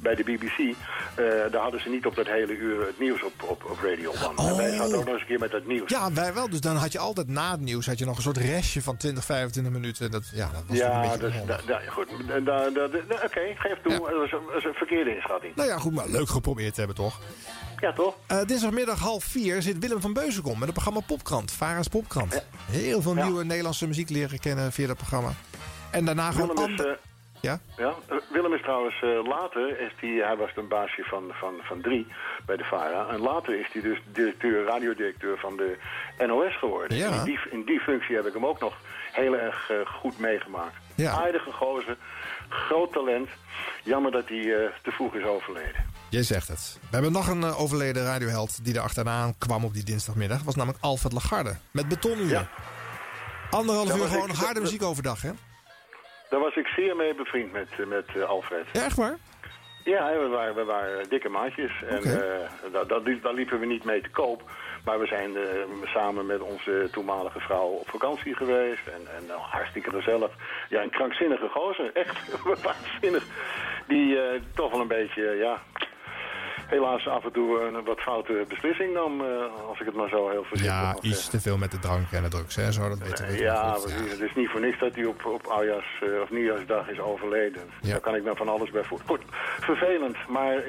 bij 0.00 0.14
de 0.14 0.22
BBC, 0.22 0.58
eh, 0.58 1.24
daar 1.50 1.62
hadden 1.62 1.80
ze 1.80 1.88
niet 1.88 2.06
op 2.06 2.14
dat 2.14 2.26
hele 2.26 2.56
uur 2.56 2.86
het 2.86 2.98
nieuws 2.98 3.22
op, 3.22 3.32
op, 3.42 3.64
op 3.70 3.78
Radio 3.82 4.10
One. 4.10 4.48
En 4.50 4.56
wij 4.56 4.70
zaten 4.76 4.96
ook 4.98 5.04
nog 5.04 5.12
eens 5.12 5.20
een 5.20 5.26
keer 5.26 5.38
met 5.38 5.50
dat 5.50 5.66
nieuws. 5.66 5.90
Ja, 5.90 6.12
wij 6.12 6.34
wel. 6.34 6.48
Dus 6.50 6.60
dan 6.60 6.76
had 6.76 6.92
je 6.92 6.98
altijd 6.98 7.28
na 7.28 7.50
het 7.50 7.60
nieuws 7.60 7.86
had 7.86 7.98
je 7.98 8.04
nog 8.04 8.16
een 8.16 8.22
soort 8.22 8.36
restje 8.36 8.82
van 8.82 8.96
20, 8.96 9.24
25 9.24 9.72
minuten. 9.72 10.10
Dat, 10.10 10.30
ja, 10.34 10.50
dat 10.52 10.62
was 10.66 10.78
een 10.78 11.00
beetje 11.00 11.18
dus, 11.18 11.34
da, 11.46 11.60
da- 11.66 11.80
goed. 11.88 12.08
Da, 12.44 12.64
Oké, 13.24 13.40
geef 13.54 13.78
toe. 13.82 13.92
Dat, 13.92 13.98
was 14.00 14.32
een, 14.32 14.40
dat 14.44 14.54
was 14.54 14.64
een 14.64 14.74
verkeerde 14.74 15.14
inschatting. 15.14 15.56
Nou 15.56 15.68
ja, 15.68 15.78
goed, 15.78 15.94
maar 15.94 16.08
leuk 16.08 16.28
geprobeerd 16.28 16.72
te 16.74 16.78
hebben, 16.78 16.96
toch? 16.96 17.18
Ja, 17.80 17.92
toch? 17.92 18.14
Eh, 18.26 18.38
dinsdagmiddag 18.46 18.98
half 18.98 19.24
vier 19.24 19.62
zit 19.62 19.78
Willem 19.78 20.00
van 20.00 20.12
Beuzenkom 20.12 20.52
met 20.52 20.62
het 20.62 20.72
programma 20.72 21.00
Popkrant. 21.00 21.52
Vara's 21.52 21.88
Popkrant. 21.88 22.44
Heel 22.70 23.02
veel 23.02 23.14
nieuwe 23.14 23.44
Nederlandse 23.44 23.86
muziek 23.86 24.08
leren 24.10 24.38
kennen 24.38 24.72
via 24.72 24.86
dat 24.86 24.96
programma. 24.96 25.32
En 25.90 26.04
daarna 26.04 26.30
gewoon 26.30 26.48
Willem 26.48 26.72
is, 26.72 26.78
ander- 26.80 26.92
eh, 26.92 26.98
Ja? 27.42 27.60
Ja, 27.76 27.94
Willem 28.32 28.54
is 28.54 28.62
trouwens 28.62 29.02
eh, 29.02 29.24
later, 29.24 29.80
is 29.80 29.92
die, 30.00 30.22
hij 30.22 30.36
was 30.36 30.50
een 30.56 30.68
baasje 30.68 31.02
van, 31.02 31.24
van, 31.32 31.54
van 31.62 31.80
drie 31.80 32.06
bij 32.46 32.56
de 32.56 32.64
VARA. 32.64 33.08
En 33.08 33.20
later 33.20 33.60
is 33.60 33.66
hij 33.72 33.82
dus 33.82 33.98
directeur, 34.12 34.64
radiodirecteur 34.64 35.38
van 35.38 35.56
de 35.56 35.78
NOS 36.26 36.58
geworden. 36.58 36.96
Ja. 36.96 37.10
In, 37.12 37.24
die, 37.24 37.38
in 37.50 37.64
die 37.64 37.80
functie 37.80 38.16
heb 38.16 38.26
ik 38.26 38.32
hem 38.32 38.46
ook 38.46 38.60
nog 38.60 38.74
heel 39.12 39.36
erg 39.36 39.70
eh, 39.70 39.76
goed 39.86 40.18
meegemaakt. 40.18 40.74
Ja. 40.94 41.12
Aardige 41.12 41.52
gozer, 41.52 41.96
groot 42.48 42.92
talent. 42.92 43.28
Jammer 43.84 44.10
dat 44.10 44.28
hij 44.28 44.38
eh, 44.38 44.70
te 44.82 44.90
vroeg 44.90 45.14
is 45.14 45.24
overleden. 45.24 45.84
Jij 46.08 46.22
zegt 46.22 46.48
het. 46.48 46.78
We 46.80 46.88
hebben 46.90 47.12
nog 47.12 47.28
een 47.28 47.44
overleden 47.44 48.04
radioheld 48.04 48.64
die 48.64 48.74
er 48.74 48.80
achteraan 48.80 49.34
kwam 49.38 49.64
op 49.64 49.74
die 49.74 49.84
dinsdagmiddag. 49.84 50.36
Dat 50.36 50.46
was 50.46 50.54
namelijk 50.54 50.84
Alfred 50.84 51.12
Lagarde. 51.12 51.56
Met. 51.70 51.84
Anderhalf 53.50 53.88
Ja, 53.88 53.94
uur 53.94 54.00
maar 54.00 54.08
gewoon 54.08 54.30
harde 54.30 54.60
muziek 54.60 54.82
overdag, 54.82 55.22
hè? 55.22 55.30
Daar 56.32 56.40
was 56.40 56.56
ik 56.56 56.66
zeer 56.66 56.96
mee 56.96 57.14
bevriend 57.14 57.52
met, 57.52 57.68
eh, 57.78 57.86
met 57.86 58.06
eh, 58.16 58.22
Alfred. 58.22 58.66
Ja, 58.72 58.84
echt 58.84 58.96
waar? 58.96 59.16
Ja, 59.84 60.18
we 60.18 60.26
waren, 60.26 60.54
we 60.54 60.64
waren 60.64 61.08
dikke 61.08 61.28
maatjes. 61.28 61.72
En 61.88 61.98
Oké. 61.98 62.08
eh, 62.08 62.72
daar, 62.72 62.86
daar, 62.86 63.20
daar 63.22 63.34
liepen 63.34 63.58
we 63.58 63.66
niet 63.66 63.84
mee 63.84 64.00
te 64.00 64.10
koop. 64.10 64.42
Maar 64.84 65.00
we 65.00 65.06
zijn 65.06 65.36
samen 65.84 66.26
met 66.26 66.40
onze 66.40 66.88
toenmalige 66.92 67.40
vrouw 67.40 67.66
op 67.66 67.88
vakantie 67.88 68.36
geweest. 68.36 68.86
En, 68.86 69.16
en 69.16 69.26
nou, 69.26 69.40
hartstikke 69.40 69.90
gezellig. 69.90 70.30
Ja, 70.68 70.82
een 70.82 70.90
krankzinnige 70.90 71.48
gozer. 71.48 71.90
Echt 71.94 72.42
waanzinnig. 72.64 73.24
Die 73.86 74.18
toch 74.54 74.70
wel 74.70 74.80
een 74.80 74.88
beetje, 74.88 75.22
ja... 75.22 75.62
Helaas 76.72 77.08
af 77.08 77.24
en 77.24 77.32
toe 77.32 77.60
een 77.60 77.84
wat 77.84 78.00
foute 78.00 78.44
beslissing 78.48 78.92
nam, 78.92 79.20
eh, 79.20 79.26
als 79.68 79.80
ik 79.80 79.86
het 79.86 79.94
maar 79.94 80.08
zo 80.08 80.28
heel 80.30 80.44
voorzichtig 80.44 80.80
Ja, 80.80 80.96
iets 81.00 81.14
zeggen. 81.14 81.30
te 81.30 81.40
veel 81.40 81.58
met 81.58 81.70
de 81.70 81.78
drank 81.78 82.10
en 82.10 82.22
de 82.22 82.28
drugs, 82.28 82.56
hè? 82.56 82.72
Zo, 82.72 82.88
dat 82.88 82.98
weten 82.98 83.26
we. 83.26 83.38
Ja, 83.38 83.72
goed. 83.72 83.82
precies. 83.82 84.10
Het 84.10 84.20
is 84.20 84.34
niet 84.34 84.48
voor 84.48 84.60
niks 84.60 84.78
dat 84.78 84.94
hij 84.94 85.04
op, 85.04 85.24
op 85.26 85.46
oudjaars, 85.46 86.02
eh, 86.02 86.20
of 86.22 86.30
nieuwjaarsdag 86.30 86.88
is 86.88 86.98
overleden. 87.00 87.62
Daar 87.80 88.00
kan 88.00 88.14
ik 88.14 88.22
me 88.24 88.34
van 88.36 88.48
alles 88.48 88.70
bij 88.70 88.84
voelen. 88.84 89.06
Goed, 89.06 89.20
vervelend, 89.60 90.16
maar 90.28 90.56
eh, 90.56 90.66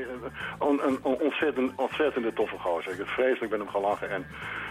een, 0.59 0.79
een, 0.87 0.99
een 1.03 1.15
ontzettend, 1.19 1.71
ontzettende 1.75 2.33
toffe 2.33 2.57
gozer. 2.57 2.91
Ik 2.91 2.97
heb 2.97 3.07
vreselijk 3.07 3.51
met 3.51 3.59
hem 3.59 3.69
gelachen 3.69 4.09
en 4.09 4.25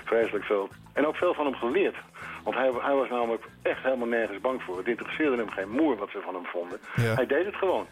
vreselijk 0.05 0.45
veel. 0.45 0.68
En 0.93 1.07
ook 1.07 1.16
veel 1.16 1.35
van 1.35 1.45
hem 1.45 1.55
geleerd. 1.55 1.97
Want 2.45 2.57
hij, 2.57 2.70
hij 2.80 2.95
was 2.95 3.09
namelijk 3.09 3.45
echt 3.62 3.83
helemaal 3.83 4.09
nergens 4.09 4.41
bang 4.41 4.62
voor. 4.62 4.76
Het 4.78 4.87
interesseerde 4.89 5.37
hem 5.37 5.51
geen 5.51 5.70
moer 5.70 5.97
wat 5.97 6.11
ze 6.11 6.20
van 6.24 6.35
hem 6.35 6.47
vonden. 6.47 6.78
Ja. 6.97 7.14
Hij 7.14 7.26
deed 7.26 7.45
het 7.45 7.57
gewoon. 7.57 7.87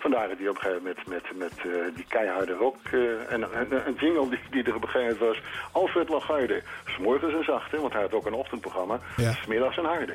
Vandaar 0.00 0.28
dat 0.28 0.38
hij 0.38 0.48
op 0.48 0.54
een 0.54 0.60
gegeven 0.62 0.82
moment 0.82 1.06
met, 1.06 1.36
met 1.36 1.52
eh, 1.58 1.94
die 1.94 2.04
keiharde 2.08 2.52
rock... 2.52 2.76
eh, 2.92 3.32
en 3.32 3.42
een, 3.86 3.94
jingle 3.98 4.28
die, 4.28 4.38
die 4.50 4.62
er 4.64 4.74
op 4.74 4.82
een 4.82 4.88
gegeven 4.88 5.16
moment 5.18 5.40
was... 5.40 5.42
Alfred 5.72 6.08
Lagarde, 6.08 6.62
s'morgens 6.84 7.32
een 7.34 7.44
zachte, 7.44 7.80
want 7.80 7.92
hij 7.92 8.02
had 8.02 8.12
ook 8.14 8.26
een 8.26 8.32
ochtendprogramma... 8.34 8.98
Ja. 9.16 9.32
Smiddags 9.32 9.76
een 9.76 9.84
harde. 9.84 10.14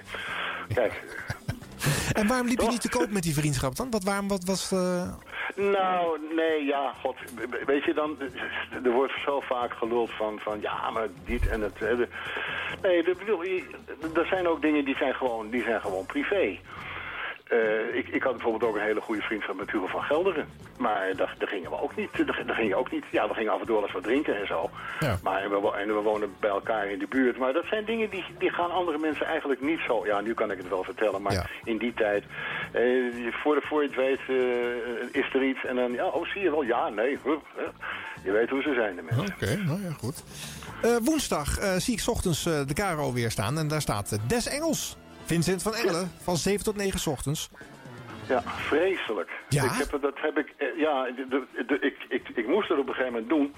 Kijk, 0.74 1.04
En 2.14 2.28
waarom 2.28 2.48
liep 2.48 2.60
je 2.60 2.68
niet 2.68 2.82
te 2.82 2.90
koop 2.90 3.10
met 3.12 3.24
die 3.24 3.34
vriendschap 3.34 3.76
dan? 3.76 3.90
Wat, 3.92 4.04
waarom, 4.04 4.28
wat 4.28 4.44
was... 4.44 4.72
eh, 4.72 5.10
Nou, 5.56 6.20
nee, 6.36 6.66
ja, 6.66 6.94
god. 7.02 7.16
Weet 7.66 7.84
je 7.84 7.94
dan, 7.94 8.18
er 8.84 8.92
wordt 8.92 9.14
zo 9.26 9.40
vaak 9.40 9.74
geluld 9.74 10.12
van, 10.12 10.40
van 10.40 10.62
ja, 10.62 10.90
maar 10.90 11.08
dit 11.26 11.48
en 11.48 11.62
het. 11.62 11.80
Nee, 12.82 13.04
dat 13.04 13.18
bedoel, 13.18 13.44
je- 13.44 13.66
er 14.16 14.26
zijn 14.26 14.48
ook 14.48 14.62
dingen 14.62 14.86
die 14.86 14.96
zijn 14.96 15.14
gewoon, 15.16 15.50
die 15.50 15.64
zijn 15.64 15.82
gewoon 15.82 16.06
privé. 16.06 16.58
Eh, 17.46 17.96
ik, 17.96 18.08
ik 18.08 18.24
had 18.24 18.32
bijvoorbeeld 18.32 18.72
ook 18.72 18.76
een 18.76 18.82
hele 18.82 19.02
goede 19.02 19.22
vriendschap 19.22 19.56
met 19.56 19.72
Hugo 19.72 19.88
van 19.88 20.02
Gelderen. 20.02 20.48
Maar 20.78 21.16
daar, 21.16 21.36
daar 21.38 21.48
gingen 21.48 21.70
we 21.70 21.82
ook 21.82 21.96
niet. 21.96 22.10
Daar, 22.18 22.44
daar 22.46 22.56
gingen 22.56 22.78
ook 22.78 22.92
niet. 22.92 23.04
Ja, 23.12 23.28
we 23.28 23.34
gingen 23.34 23.52
af 23.52 23.60
en 23.60 23.66
toe 23.66 23.76
wel 23.76 23.84
eens 23.84 23.94
wat 23.94 24.04
drinken 24.04 24.40
en 24.40 24.48
zo. 24.48 24.70
Maar 25.24 25.42
en 25.42 25.50
we, 25.50 25.72
en 25.72 25.88
we 25.88 26.02
wonen 26.02 26.36
bij 26.40 26.50
elkaar 26.50 26.88
in 26.88 27.00
de 27.00 27.08
buurt. 27.08 27.38
Maar 27.38 27.54
dat 27.54 27.66
zijn 27.66 27.86
dingen 27.86 28.10
die, 28.10 28.26
die 28.40 28.50
gaan 28.50 28.72
andere 28.72 28.98
mensen 28.98 29.26
eigenlijk 29.26 29.62
niet 29.62 29.80
zo. 29.88 30.06
Ja, 30.06 30.22
nu 30.22 30.34
kan 30.34 30.52
ik 30.52 30.58
het 30.58 30.70
wel 30.70 30.84
vertellen. 30.84 31.22
Maar 31.22 31.52
in 31.64 31.78
die 31.78 31.94
tijd, 31.94 32.24
eh, 32.72 32.84
voor, 33.32 33.56
de, 33.56 33.62
voor 33.64 33.82
je 33.82 33.88
het 33.88 33.98
weet, 33.98 34.20
eh, 34.28 35.22
is 35.22 35.34
er 35.34 35.44
iets. 35.44 35.66
En 35.66 35.76
dan, 35.76 35.92
ja, 35.92 36.08
oh, 36.08 36.26
zie 36.26 36.42
je 36.42 36.50
wel. 36.50 36.64
Ja, 36.64 36.90
nee. 36.90 37.18
huh, 37.24 37.34
huh. 37.56 37.68
Je 38.24 38.32
weet 38.32 38.50
hoe 38.50 38.62
ze 38.62 38.74
zijn, 38.74 38.96
de 38.96 39.02
mensen. 39.02 39.36
Oké, 39.36 39.56
nou 39.66 39.82
ja, 39.82 39.92
goed. 39.92 40.24
Woensdag 41.04 41.48
zie 41.78 41.94
ik 41.94 42.00
's 42.00 42.08
ochtends 42.08 42.44
de 42.44 42.74
Caro 42.74 43.14
weer 43.14 43.32
staan. 43.32 43.58
En 43.58 43.68
daar 43.68 43.82
staat 43.82 44.18
Des 44.28 44.48
Engels. 44.48 44.98
Vincent 45.26 45.62
van 45.64 45.76
Engelen. 45.76 46.12
Van 46.24 46.38
7 46.38 46.64
tot 46.64 46.76
9 46.76 47.00
's 47.00 47.08
ochtends. 47.08 47.50
Ja, 48.28 48.42
vreselijk. 48.46 49.30
Ja? 49.50 49.64
Ik 49.64 49.72
heb, 49.72 50.02
dat 50.02 50.14
heb 50.16 50.38
ik, 50.38 50.54
eh, 50.58 50.68
ja, 50.78 51.04
de, 51.04 51.26
de, 51.30 51.66
de- 51.66 51.80
ik, 51.80 51.98
ik, 52.10 52.30
ik 52.36 52.48
moest 52.48 52.70
het 52.70 52.78
op 52.80 52.88
een 52.88 52.94
gegeven 52.94 53.14
moment 53.14 53.30
doen. 53.30 53.56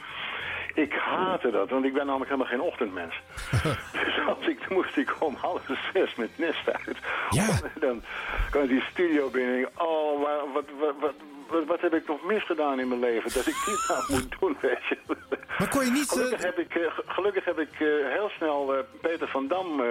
Ik 0.74 0.94
haatte 0.94 1.52
dat, 1.52 1.70
want 1.70 1.86
ik 1.86 1.94
ben 1.94 2.06
namelijk 2.06 2.30
helemaal 2.32 2.52
geen 2.52 2.62
ochtendmens. 2.62 3.22
dus 4.06 4.20
als 4.28 4.48
ik, 4.48 4.70
moest 4.70 4.98
ik 4.98 5.16
om 5.20 5.36
half 5.36 5.62
zes 5.94 6.16
met 6.16 6.30
nest 6.38 6.70
uit. 6.72 6.98
Ja. 7.30 7.48
Dan 7.80 8.02
kwam 8.50 8.64
ik 8.64 8.70
die 8.70 8.84
studio 8.92 9.30
binnen 9.30 9.54
en 9.56 9.60
ik, 9.60 9.82
oh, 9.82 10.24
wat, 10.54 10.66
wat, 10.80 10.94
wat, 11.00 11.14
wat, 11.50 11.66
wat 11.66 11.82
heb 11.82 11.94
ik 11.94 12.08
nog 12.08 12.24
misgedaan 12.24 12.80
in 12.80 12.88
mijn 12.88 13.00
leven? 13.00 13.34
Dat 13.34 13.48
ik 13.48 13.56
dit 13.66 13.86
nou 13.88 14.04
moet 14.12 14.36
doen, 14.40 14.58
weet 14.72 14.86
je. 14.90 14.98
Maar 15.58 15.70
kon 15.70 15.86
je 15.86 15.92
niet... 15.92 16.10
Gelukkig 16.10 16.42
heb 16.44 16.58
ik, 16.60 16.76
eh, 16.76 16.92
ge- 16.92 17.04
gelukkig 17.08 17.46
heb 17.46 17.60
ik 17.60 17.72
eh, 17.74 17.88
heel 18.14 18.30
snel 18.38 18.74
eh, 18.76 18.84
Peter 19.02 19.28
van 19.28 19.48
Dam 19.48 19.80
eh, 19.80 19.88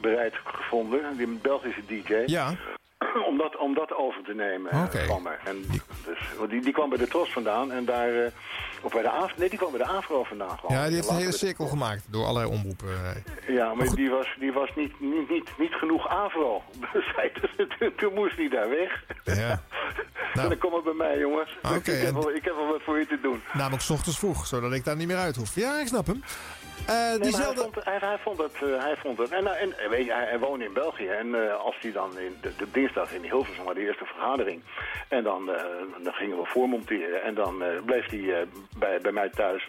bereid 0.00 0.34
gevonden, 0.44 1.16
die 1.16 1.26
Belgische 1.42 1.86
DJ. 1.86 2.22
Ja. 2.26 2.54
om, 3.28 3.38
dat, 3.38 3.56
om 3.56 3.74
dat 3.74 3.94
over 3.94 4.22
te 4.22 4.34
nemen 4.34 4.70
eh, 4.70 4.82
Oké. 4.84 5.04
van 5.04 5.22
me. 5.22 5.30
En 5.44 5.64
dus, 6.06 6.18
die, 6.48 6.60
die 6.60 6.72
kwam 6.72 6.88
bij 6.88 6.98
de 6.98 7.08
Tros 7.08 7.32
vandaan 7.32 7.72
en 7.72 7.84
daar... 7.84 8.08
eh, 8.24 8.30
of 8.82 8.92
bij 8.92 9.02
de 9.02 9.10
Afro... 9.10 9.34
Nee, 9.38 9.48
die 9.48 9.58
kwam 9.58 9.70
bij 9.70 9.80
de 9.80 9.86
Afro 9.86 10.24
vandaan. 10.24 10.58
geloof 10.58 10.72
Ja, 10.72 10.86
die 10.86 10.94
heeft 10.94 11.08
een 11.08 11.16
hele 11.16 11.30
de- 11.30 11.36
cirkel 11.36 11.66
gemaakt 11.66 12.06
door 12.10 12.24
allerlei 12.24 12.52
omroepen. 12.54 12.88
eh. 12.88 13.54
Ja, 13.54 13.74
maar 13.74 13.86
die 13.94 14.10
was, 14.10 14.26
die 14.38 14.52
was 14.52 14.70
niet, 14.76 15.00
niet, 15.00 15.28
niet, 15.30 15.50
niet 15.58 15.72
genoeg 15.74 16.08
Afro. 16.08 16.62
Dus 16.92 17.14
toen, 17.78 17.94
toen 17.96 18.14
moest 18.14 18.36
hij 18.36 18.48
daar 18.48 18.68
weg. 18.68 19.04
Ja. 19.24 19.60
Dan 20.36 20.58
kom 20.58 20.70
maar 20.72 20.82
bij 20.82 20.92
mij, 20.92 21.18
jongens. 21.18 21.58
Oké, 21.62 21.74
ik, 21.92 22.02
heb 22.02 22.12
wel, 22.14 22.30
ik 22.34 22.44
heb 22.44 22.54
wel 22.54 22.66
wat 22.66 22.82
voor 22.82 22.98
je 22.98 23.06
te 23.06 23.18
doen. 23.22 23.42
Namelijk 23.52 23.82
's 23.82 23.90
ochtends 23.90 24.18
vroeg, 24.18 24.46
zodat 24.46 24.72
ik 24.72 24.84
daar 24.84 24.96
niet 24.96 25.06
meer 25.06 25.16
uit 25.16 25.36
hoef. 25.36 25.54
Ja, 25.54 25.78
ik 25.80 25.86
snap 25.86 26.06
hem. 26.06 26.22
Eh, 26.86 26.94
Nee, 26.94 27.08
maar 27.08 27.18
diezelfde... 27.18 27.60
hij, 27.62 27.70
vond, 27.72 27.84
hij, 27.84 27.98
hij 28.08 28.18
vond 28.18 28.38
het. 28.38 28.52
eh, 28.54 28.82
hij 28.82 28.96
vond 28.96 29.18
het. 29.18 29.30
En, 29.30 29.44
nou, 29.44 29.56
en 29.56 29.78
eh, 29.78 29.88
weet 29.88 30.04
je, 30.04 30.12
hij, 30.12 30.24
hij 30.24 30.38
woonde 30.38 30.64
in 30.64 30.72
België. 30.72 31.06
En 31.08 31.58
als 31.58 31.76
hij 31.80 31.92
dan 31.92 32.18
in 32.18 32.36
de, 32.40 32.52
de 32.56 32.66
dinsdag 32.72 33.12
in 33.12 33.22
Hilversum 33.22 33.64
maar 33.64 33.74
de 33.74 33.80
eerste 33.86 34.04
vergadering. 34.04 34.62
En 35.08 35.22
dan, 35.22 35.46
dan 36.02 36.12
gingen 36.12 36.36
we 36.36 36.44
voormonteren. 36.46 37.22
En 37.22 37.34
dan 37.34 37.62
bleef 37.84 38.06
hij 38.10 38.46
bij, 38.78 39.00
bij 39.00 39.12
mij 39.12 39.28
thuis 39.30 39.68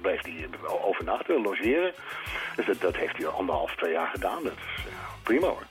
bleef 0.00 0.22
hij 0.22 0.48
overnachten, 0.84 1.42
logeren. 1.42 1.92
Dus 2.56 2.66
dat, 2.66 2.80
dat 2.80 2.96
heeft 2.96 3.16
hij 3.16 3.26
anderhalf, 3.26 3.74
twee 3.76 3.92
jaar 3.92 4.08
gedaan. 4.12 4.42
Dat 4.42 4.52
is 4.52 4.82
prima 5.22 5.46
hoor. 5.46 5.62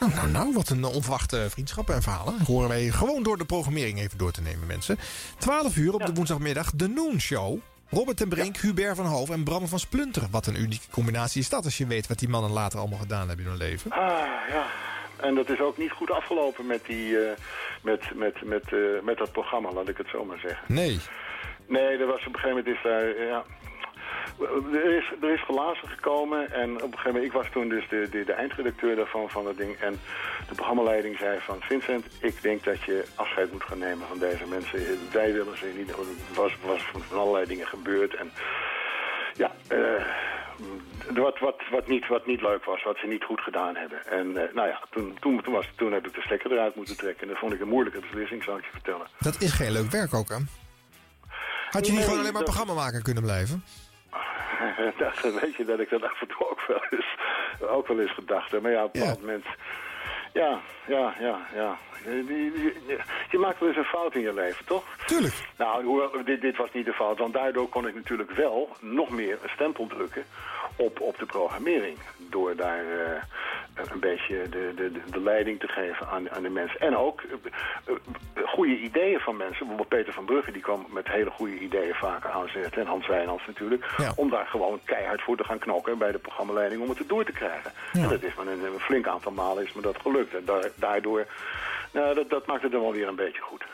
Nou, 0.00 0.12
nou, 0.14 0.30
nou, 0.30 0.52
wat 0.52 0.68
een 0.68 0.84
onverwachte 0.84 1.46
vriendschappen 1.50 1.94
en 1.94 2.02
verhalen. 2.02 2.34
Horen 2.46 2.68
wij 2.68 2.88
gewoon 2.88 3.22
door 3.22 3.38
de 3.38 3.44
programmering 3.44 3.98
even 3.98 4.18
door 4.18 4.32
te 4.32 4.42
nemen, 4.42 4.66
mensen. 4.66 4.98
12 5.38 5.76
uur 5.76 5.94
op 5.94 6.06
de 6.06 6.14
woensdagmiddag, 6.14 6.70
de 6.74 6.88
Noon 6.88 7.20
Show. 7.20 7.58
Robert 7.90 8.16
ten 8.16 8.28
Brink, 8.28 8.56
Hubert 8.56 8.96
van 8.96 9.06
Hoof 9.06 9.30
en 9.30 9.44
Bram 9.44 9.66
van 9.66 9.78
Splunteren. 9.78 10.30
Wat 10.30 10.46
een 10.46 10.60
unieke 10.60 10.90
combinatie 10.90 11.40
is 11.40 11.48
dat 11.48 11.64
als 11.64 11.78
je 11.78 11.86
weet 11.86 12.06
wat 12.06 12.18
die 12.18 12.28
mannen 12.28 12.50
later 12.50 12.78
allemaal 12.78 12.98
gedaan 12.98 13.28
hebben 13.28 13.44
in 13.44 13.50
hun 13.50 13.60
leven. 13.60 13.90
Ah, 13.90 13.98
ja. 14.48 14.66
En 15.16 15.34
dat 15.34 15.48
is 15.48 15.60
ook 15.60 15.78
niet 15.78 15.90
goed 15.90 16.10
afgelopen 16.10 16.66
met, 16.66 16.84
die, 16.86 17.18
eh, 17.18 17.36
met, 17.82 18.14
met, 18.14 18.44
met, 18.44 18.72
eh, 18.72 18.78
met 19.02 19.18
dat 19.18 19.32
programma, 19.32 19.72
laat 19.72 19.88
ik 19.88 19.96
het 19.96 20.08
zo 20.08 20.24
maar 20.24 20.38
zeggen. 20.38 20.74
Nee. 20.74 20.98
Nee, 21.66 21.98
er 21.98 22.06
was 22.06 22.26
op 22.26 22.34
een 22.34 22.40
gegeven 22.40 22.56
moment 22.56 22.66
is 22.66 22.82
daar, 22.82 23.02
eh, 23.02 23.26
ja, 23.28 23.44
er 24.72 24.96
is, 24.96 25.12
er 25.22 25.30
is 25.32 25.42
glazen 25.42 25.88
gekomen 25.88 26.52
en 26.52 26.70
op 26.74 26.82
een 26.82 26.98
gegeven 26.98 27.12
moment, 27.12 27.24
ik 27.24 27.32
was 27.32 27.46
toen 27.52 27.68
dus 27.68 27.88
de, 27.88 28.08
de, 28.10 28.24
de 28.24 28.32
eindredacteur 28.32 28.96
daarvan 28.96 29.30
van 29.30 29.46
het 29.46 29.56
ding 29.56 29.76
en 29.76 29.92
de 30.48 30.54
programmaleiding 30.54 31.18
zei 31.18 31.40
van 31.40 31.60
Vincent, 31.60 32.06
ik 32.20 32.42
denk 32.42 32.64
dat 32.64 32.82
je 32.82 33.04
afscheid 33.14 33.52
moet 33.52 33.62
gaan 33.64 33.78
nemen 33.78 34.06
van 34.08 34.18
deze 34.18 34.46
mensen. 34.46 34.78
Wij 35.12 35.32
willen 35.32 35.58
ze 35.58 35.72
niet, 35.76 35.90
er 35.90 35.96
was, 36.34 36.56
was 36.64 36.82
van 37.08 37.18
allerlei 37.18 37.46
dingen 37.46 37.66
gebeurd 37.66 38.14
en 38.14 38.30
ja, 39.34 39.52
eh, 39.68 40.04
wat, 41.14 41.38
wat, 41.38 41.62
wat, 41.70 41.86
niet, 41.88 42.08
wat 42.08 42.26
niet 42.26 42.40
leuk 42.40 42.64
was, 42.64 42.82
wat 42.82 42.96
ze 42.96 43.06
niet 43.06 43.24
goed 43.24 43.40
gedaan 43.40 43.76
hebben. 43.76 44.06
En 44.06 44.36
eh, 44.36 44.54
nou 44.54 44.68
ja, 44.68 44.80
toen, 44.90 45.16
toen, 45.20 45.42
toen, 45.42 45.52
was, 45.52 45.66
toen 45.76 45.92
heb 45.92 46.06
ik 46.06 46.14
de 46.14 46.20
stekker 46.20 46.52
eruit 46.52 46.74
moeten 46.74 46.96
trekken 46.96 47.22
en 47.22 47.28
dat 47.28 47.38
vond 47.38 47.52
ik 47.52 47.60
een 47.60 47.68
moeilijke 47.68 48.00
beslissing, 48.00 48.42
zal 48.44 48.56
ik 48.58 48.64
je 48.64 48.70
vertellen. 48.70 49.06
Dat 49.18 49.40
is 49.40 49.52
geen 49.52 49.72
leuk 49.72 49.90
werk 49.90 50.14
ook, 50.14 50.28
hè? 50.28 50.36
Had 51.70 51.86
je 51.86 51.92
niet 51.92 52.00
Nee, 52.00 52.02
gewoon 52.08 52.18
alleen 52.20 52.32
maar 52.32 52.42
dat- 52.44 52.54
programmamaker 52.54 53.02
kunnen 53.02 53.22
blijven? 53.22 53.64
dat, 54.98 55.40
weet 55.40 55.54
je 55.54 55.64
dat 55.64 55.80
ik 55.80 55.90
dat 55.90 56.02
af 56.02 56.20
en 56.20 56.26
toe 56.26 56.50
ook 56.50 56.66
wel 56.66 56.84
eens, 56.90 57.16
ook 57.60 57.86
wel 57.86 58.00
eens 58.00 58.14
gedacht 58.14 58.50
heb. 58.50 58.62
Maar 58.62 58.70
ja, 58.70 58.84
op 58.84 58.94
een 58.94 59.00
bepaald 59.00 59.20
moment... 59.20 59.46
Ja, 60.32 60.60
ja, 60.86 61.14
ja, 61.20 61.38
ja. 61.54 61.76
Je, 62.04 62.24
je- 62.26 62.74
je- 62.86 63.00
je 63.30 63.38
maakt 63.38 63.58
wel 63.58 63.68
eens 63.68 63.78
een 63.78 63.84
fout 63.84 64.14
in 64.14 64.20
je 64.20 64.34
leven, 64.34 64.64
toch? 64.64 64.84
Tuurlijk. 65.06 65.34
Nou, 65.58 65.84
hoewel, 65.84 66.10
dit, 66.24 66.40
dit 66.40 66.56
was 66.56 66.72
niet 66.72 66.84
de 66.84 66.92
fout, 66.92 67.18
want 67.18 67.32
daardoor 67.34 67.68
kon 67.68 67.86
ik 67.88 67.94
natuurlijk 67.94 68.30
wel 68.30 68.68
nog 68.80 69.10
meer 69.10 69.38
een 69.42 69.48
stempel 69.48 69.86
drukken 69.86 70.24
op, 70.76 71.00
op 71.00 71.18
de 71.18 71.26
programmering. 71.26 71.98
Door 72.16 72.56
daar 72.56 72.78
eh, 72.78 73.22
een 73.92 74.00
beetje 74.00 74.48
de, 74.48 74.72
de, 74.76 74.92
de- 74.92 75.10
de 75.10 75.20
leiding 75.20 75.60
te 75.60 75.68
geven 75.68 76.08
aan, 76.08 76.30
aan 76.30 76.42
de 76.42 76.48
mensen. 76.48 76.80
En 76.80 76.96
ook 76.96 77.20
eh, 77.22 77.32
eh, 77.84 77.94
goede 78.48 78.78
ideeën 78.78 79.20
van 79.20 79.36
mensen. 79.36 79.58
Bijvoorbeeld 79.58 79.88
Peter 79.88 80.12
van 80.12 80.24
Brugge, 80.24 80.52
die 80.52 80.62
kwam 80.62 80.86
met 80.88 81.08
hele 81.08 81.30
goede 81.30 81.58
ideeën 81.58 81.94
vaker 81.94 82.30
aanzetten. 82.30 82.80
En 82.80 82.86
Hans 82.88 83.06
Wijnands 83.06 83.46
natuurlijk. 83.46 83.84
Om 84.16 84.30
daar 84.30 84.46
gewoon 84.46 84.80
keihard 84.84 85.22
voor 85.22 85.36
te 85.36 85.44
gaan 85.44 85.58
knokken 85.58 85.98
bij 85.98 86.12
de 86.12 86.18
programmaleiding 86.18 86.82
om 86.82 86.88
het 86.88 86.98
erdoor 86.98 87.24
te 87.24 87.32
krijgen. 87.32 87.72
En 87.92 88.08
dat 88.08 88.22
is 88.22 88.34
maar 88.34 88.46
een, 88.46 88.64
een 88.64 88.78
flink 88.80 89.06
aantal 89.06 89.32
malen 89.32 89.64
is 89.64 89.72
me 89.72 89.82
dat 89.82 90.00
gelukt. 90.00 90.34
En 90.34 90.44
daar- 90.44 90.70
daardoor, 90.74 91.26
nou, 91.92 92.14
dat, 92.14 92.30
dat 92.30 92.46
maakt 92.46 92.62
het 92.62 92.72
dan 92.72 92.80
wel 92.80 92.92
weer 92.92 93.08
een 93.08 93.16
beetje 93.16 93.40
goed. 93.40 93.64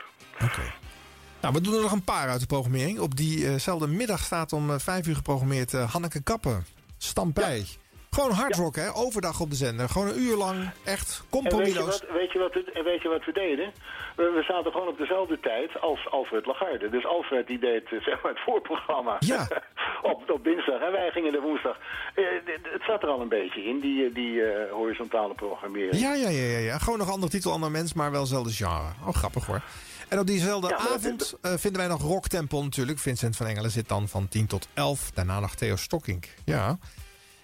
Nou, 1.41 1.55
we 1.55 1.61
doen 1.61 1.75
er 1.75 1.81
nog 1.81 1.93
een 1.93 2.05
paar 2.05 2.29
uit 2.29 2.41
de 2.41 2.47
programmering. 2.47 2.99
Op 2.99 3.17
diezelfde 3.17 3.87
middag 3.87 4.25
staat 4.25 4.53
om 4.53 4.71
eh, 4.71 4.79
vijf 4.79 5.07
uur 5.07 5.17
geprogrammeerd 5.17 5.75
eh, 5.75 5.93
Hanneke 5.93 6.23
Kappen. 6.23 6.65
Stampij. 6.99 7.67
Gewoon 8.11 8.31
hardrock, 8.31 8.77
hè? 8.77 8.95
Overdag 8.95 9.41
op 9.41 9.51
de 9.51 9.57
zender. 9.57 9.89
Gewoon 9.89 10.09
een 10.09 10.19
uur 10.21 10.37
lang. 10.37 10.71
Echt 10.85 11.09
En 11.09 11.15
weet 11.15 11.17
je, 11.21 11.27
compromisloos. 11.31 11.87
wat, 12.01 12.05
weet, 12.13 12.33
je 12.33 12.39
wat, 12.39 12.55
we- 12.55 12.71
en 12.75 12.85
weet 12.85 13.03
je 13.03 13.09
wat 13.09 13.25
we 13.25 13.33
deden? 13.33 13.73
We, 14.17 14.23
we 14.37 14.43
zaten 14.43 14.73
gewoon 14.73 14.89
op 14.89 14.99
dezelfde 14.99 15.41
tijd 15.41 15.81
als 15.81 16.11
Alfred 16.11 16.47
Lagarde. 16.47 16.89
Dus 16.91 17.07
Alfred 17.07 17.47
die 17.47 17.59
deed 17.59 17.85
eh, 17.85 18.01
zeg 18.01 18.23
maar, 18.23 18.33
het 18.33 18.41
voorprogramma 18.45 19.19
op, 20.13 20.31
op 20.31 20.45
dinsdag. 20.45 20.81
En 20.81 20.93
wij 20.93 21.11
gingen 21.11 21.33
de 21.33 21.41
woensdag. 21.41 21.77
Eh, 22.15 22.25
het 22.73 22.83
zat 22.87 23.03
er 23.03 23.09
al 23.09 23.21
een 23.21 23.29
beetje 23.29 23.63
in, 23.65 23.81
die, 23.81 24.07
eh, 24.07 24.15
die 24.15 24.43
horizontale 24.71 25.35
programmering. 25.35 26.01
Ja, 26.01 26.15
ja, 26.15 26.29
ja, 26.29 26.47
ja, 26.47 26.59
ja. 26.59 26.79
Gewoon 26.79 26.99
nog 26.99 27.11
andere 27.11 27.33
titel, 27.33 27.53
ander 27.53 27.71
mens, 27.71 27.93
maar 27.93 28.11
wel 28.11 28.23
dezelfde 28.23 28.53
genre. 28.53 28.91
Oh, 29.07 29.15
grappig 29.15 29.47
hoor. 29.47 29.61
En 30.09 30.19
op 30.19 30.27
diezelfde 30.27 30.69
Ja, 30.69 30.77
avond 30.77 31.35
vinden 31.43 31.81
wij 31.81 31.91
nog 31.91 32.03
Rock 32.03 32.27
Temple 32.29 32.63
natuurlijk. 32.63 32.99
Vincent 32.99 33.37
van 33.37 33.47
Engelen 33.47 33.71
zit 33.71 33.89
dan 33.89 34.09
van 34.09 34.29
10 34.29 34.47
tot 34.47 34.69
11. 34.75 35.11
Daarna 35.11 35.41
nog 35.41 35.55
Theo 35.55 35.77
Stokkink. 35.77 36.29
Ja. 36.45 36.79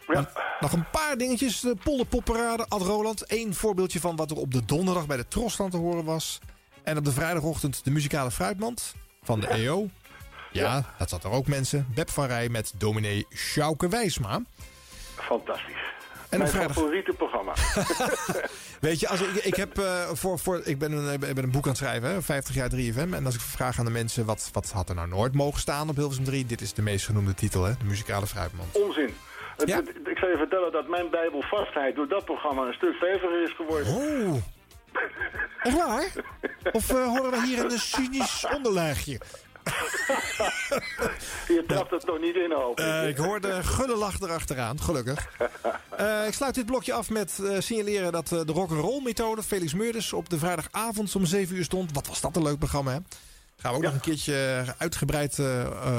En 0.07 0.29
Nog 0.61 0.73
een 0.73 0.91
paar 0.91 1.17
dingetjes. 1.17 1.61
De 1.61 1.77
polderpopparade, 1.85 2.67
Ad 2.69 2.83
Roland. 2.83 3.33
Eén 3.33 3.55
voorbeeldje 3.55 4.01
van 4.01 4.17
wat 4.17 4.31
er 4.31 4.37
op 4.37 4.53
de 4.53 4.65
donderdag 4.65 5.07
bij 5.07 5.17
de 5.17 5.29
Trosland 5.29 5.71
te 5.71 5.77
horen 5.77 6.05
was. 6.05 6.39
En 6.83 6.97
op 6.99 7.05
de 7.05 7.13
vrijdagochtend 7.13 7.85
de 7.85 7.91
muzikale 7.91 8.31
fruitmand 8.31 8.95
van 9.23 9.41
de 9.41 9.47
EO. 9.47 9.89
Ja, 10.53 10.85
dat 10.99 11.09
zat 11.09 11.25
er 11.25 11.31
ook 11.31 11.47
mensen. 11.47 11.87
Beb 11.95 12.11
van 12.11 12.27
Rij 12.27 12.49
met 12.49 12.73
dominee 12.77 13.27
Sjouke 13.35 13.89
Wijsma. 13.89 14.41
Fantastisch. 15.15 15.85
En 16.29 16.39
Mijn 16.39 16.51
vrijdag... 16.51 16.77
favoriete 16.77 17.13
programma. 17.13 17.53
Weet 18.81 19.01
je, 19.01 19.09
als 19.09 19.21
ik, 19.21 19.45
ik, 19.45 19.55
heb, 19.55 19.79
eh, 19.79 20.09
voor, 20.13 20.39
voor, 20.39 20.61
ik, 20.65 20.79
ben 20.79 20.93
een, 20.93 21.13
ik 21.13 21.35
ben 21.35 21.45
een 21.45 21.51
boek 21.51 21.65
aan 21.65 21.69
het 21.69 21.79
schrijven, 21.79 22.09
hè, 22.11 22.23
50 22.23 22.55
jaar 22.55 22.71
3FM. 22.71 23.15
En 23.15 23.25
als 23.25 23.35
ik 23.35 23.41
vraag 23.41 23.79
aan 23.79 23.85
de 23.85 23.91
mensen, 23.91 24.25
wat, 24.25 24.51
wat 24.53 24.71
had 24.71 24.89
er 24.89 24.95
nou 24.95 25.09
nooit 25.09 25.35
mogen 25.35 25.61
staan 25.61 25.89
op 25.89 25.97
Hilversum 25.97 26.25
3? 26.25 26.47
Dit 26.47 26.61
is 26.61 26.73
de 26.73 26.83
meest 26.83 27.07
genoemde 27.07 27.35
titel, 27.35 27.65
hè, 27.65 27.73
de 27.79 27.85
muzikale 27.85 28.27
fruitmand. 28.27 28.77
Onzin. 28.77 29.15
Het- 29.57 29.89
ik 30.09 30.19
zal 30.19 30.29
je 30.29 30.37
vertellen 30.37 30.73
dat 30.73 30.89
mijn 30.89 31.11
bijbelvastheid 31.11 31.95
door 31.97 32.09
dat 32.09 32.25
programma 32.25 32.63
een 32.63 32.73
stuk 32.75 32.95
steviger 32.95 33.43
is 33.43 33.53
geworden. 33.57 33.95
Oh. 33.95 34.37
Echt 35.63 35.77
waar? 35.77 36.13
Of 36.73 36.91
eh, 36.91 37.07
horen 37.07 37.31
we 37.31 37.47
hier 37.47 37.65
een 37.65 37.79
cynisch 37.79 38.47
onderlaagje? 38.55 39.21
Je 41.49 41.65
trapt 41.67 41.91
het 41.91 42.07
nog 42.07 42.21
niet 42.21 42.35
in, 42.35 42.53
hoop 42.53 42.79
ik. 42.81 42.85
Eh, 42.87 43.09
ik 43.09 43.17
hoor 43.17 43.41
de 43.41 43.63
gulle 43.63 43.97
lach 43.97 44.21
erachteraan, 44.21 44.81
gelukkig. 44.81 45.27
Eh, 45.97 46.27
ik 46.27 46.33
sluit 46.33 46.55
dit 46.55 46.67
blokje 46.67 46.93
af 46.93 47.11
met 47.11 47.39
eh, 47.45 47.61
signaleren 47.61 48.13
dat 48.13 48.29
de 48.29 48.45
rock'n'roll 48.47 49.03
methode... 49.03 49.43
Felix 49.43 49.75
Meurders 49.75 50.13
op 50.13 50.29
de 50.29 50.39
vrijdagavond 50.39 51.15
om 51.17 51.25
7 51.27 51.57
uur 51.57 51.65
stond. 51.65 51.93
Wat 51.93 52.07
was 52.07 52.21
dat 52.21 52.37
een 52.37 52.43
leuk 52.43 52.59
programma, 52.59 52.91
hè? 52.93 52.99
Gaan 53.57 53.71
we 53.71 53.77
ook 53.77 53.83
nog 53.83 53.93
een 53.93 54.01
keertje 54.01 54.65
uitgebreid 54.79 55.41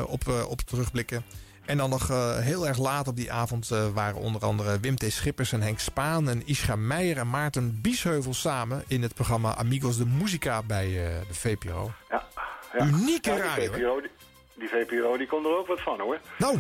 op, 0.06 0.22
op 0.48 0.60
terugblikken. 0.62 1.26
En 1.68 1.78
dan 1.78 1.90
nog 1.90 2.10
eh, 2.10 2.38
heel 2.38 2.68
erg 2.68 2.78
laat 2.78 3.08
op 3.08 3.16
die 3.16 3.32
avond 3.32 3.72
eh, 3.72 3.88
waren 3.94 4.20
onder 4.20 4.42
andere 4.42 4.80
Wim 4.80 4.96
T. 4.96 5.12
Schippers 5.12 5.52
en 5.52 5.62
Henk 5.62 5.80
Spaan... 5.80 6.30
en 6.30 6.42
Ischa 6.46 6.76
Meijer 6.76 7.18
en 7.18 7.30
Maarten 7.30 7.82
Biesheuvel 7.82 8.34
samen 8.34 8.84
in 8.88 9.02
het 9.02 9.14
programma 9.14 9.56
Amigos 9.56 9.98
de 9.98 10.06
Musica 10.06 10.64
bij 10.64 10.86
eh, 10.86 11.28
de 11.28 11.34
VPRO. 11.34 11.92
Ja. 12.10 12.24
Unieke 12.86 13.30
Ja, 13.30 13.36
die 13.36 13.44
radio, 13.44 13.72
hè? 13.72 13.78
VPRO, 13.78 14.02
die, 14.02 14.12
die 14.56 14.68
VPRO 14.68 15.18
die 15.18 15.28
kon 15.28 15.46
er 15.46 15.58
ook 15.58 15.68
wat 15.68 15.82
van, 15.82 16.00
hoor. 16.00 16.20
Nou. 16.38 16.60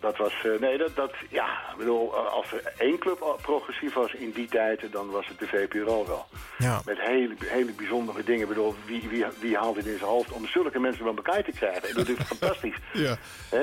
Dat 0.00 0.16
was, 0.16 0.32
eh, 0.44 0.60
nee, 0.60 0.78
dat, 0.78 0.96
dat, 0.96 1.12
ja, 1.30 1.44
ik 1.70 1.76
bedoel, 1.78 2.14
eh, 2.16 2.32
als 2.32 2.52
er 2.52 2.72
één 2.78 2.98
club 2.98 3.38
progressief 3.42 3.94
was 3.94 4.12
in 4.12 4.30
die 4.30 4.48
tijd, 4.48 4.92
dan 4.92 5.10
was 5.10 5.28
het 5.28 5.38
de 5.38 5.46
VPRO 5.46 6.06
wel. 6.06 6.26
Ja. 6.58 6.80
Met 6.84 6.98
hele, 7.00 7.34
hele 7.38 7.72
bijzondere 7.72 8.24
dingen. 8.24 8.42
Ik 8.42 8.48
bedoel, 8.48 8.74
wie, 8.86 9.08
wie, 9.08 9.24
wie 9.40 9.56
haalt 9.56 9.76
het 9.76 9.86
in 9.86 9.98
zijn 9.98 10.10
hoofd 10.10 10.32
om 10.32 10.46
zulke 10.46 10.78
mensen 10.78 11.04
bij 11.04 11.14
elkaar 11.14 11.44
te 11.44 11.50
krijgen? 11.50 11.94
Dat 12.04 12.08
is 12.08 12.16
fantastisch. 12.26 12.76
Ja. 12.92 13.16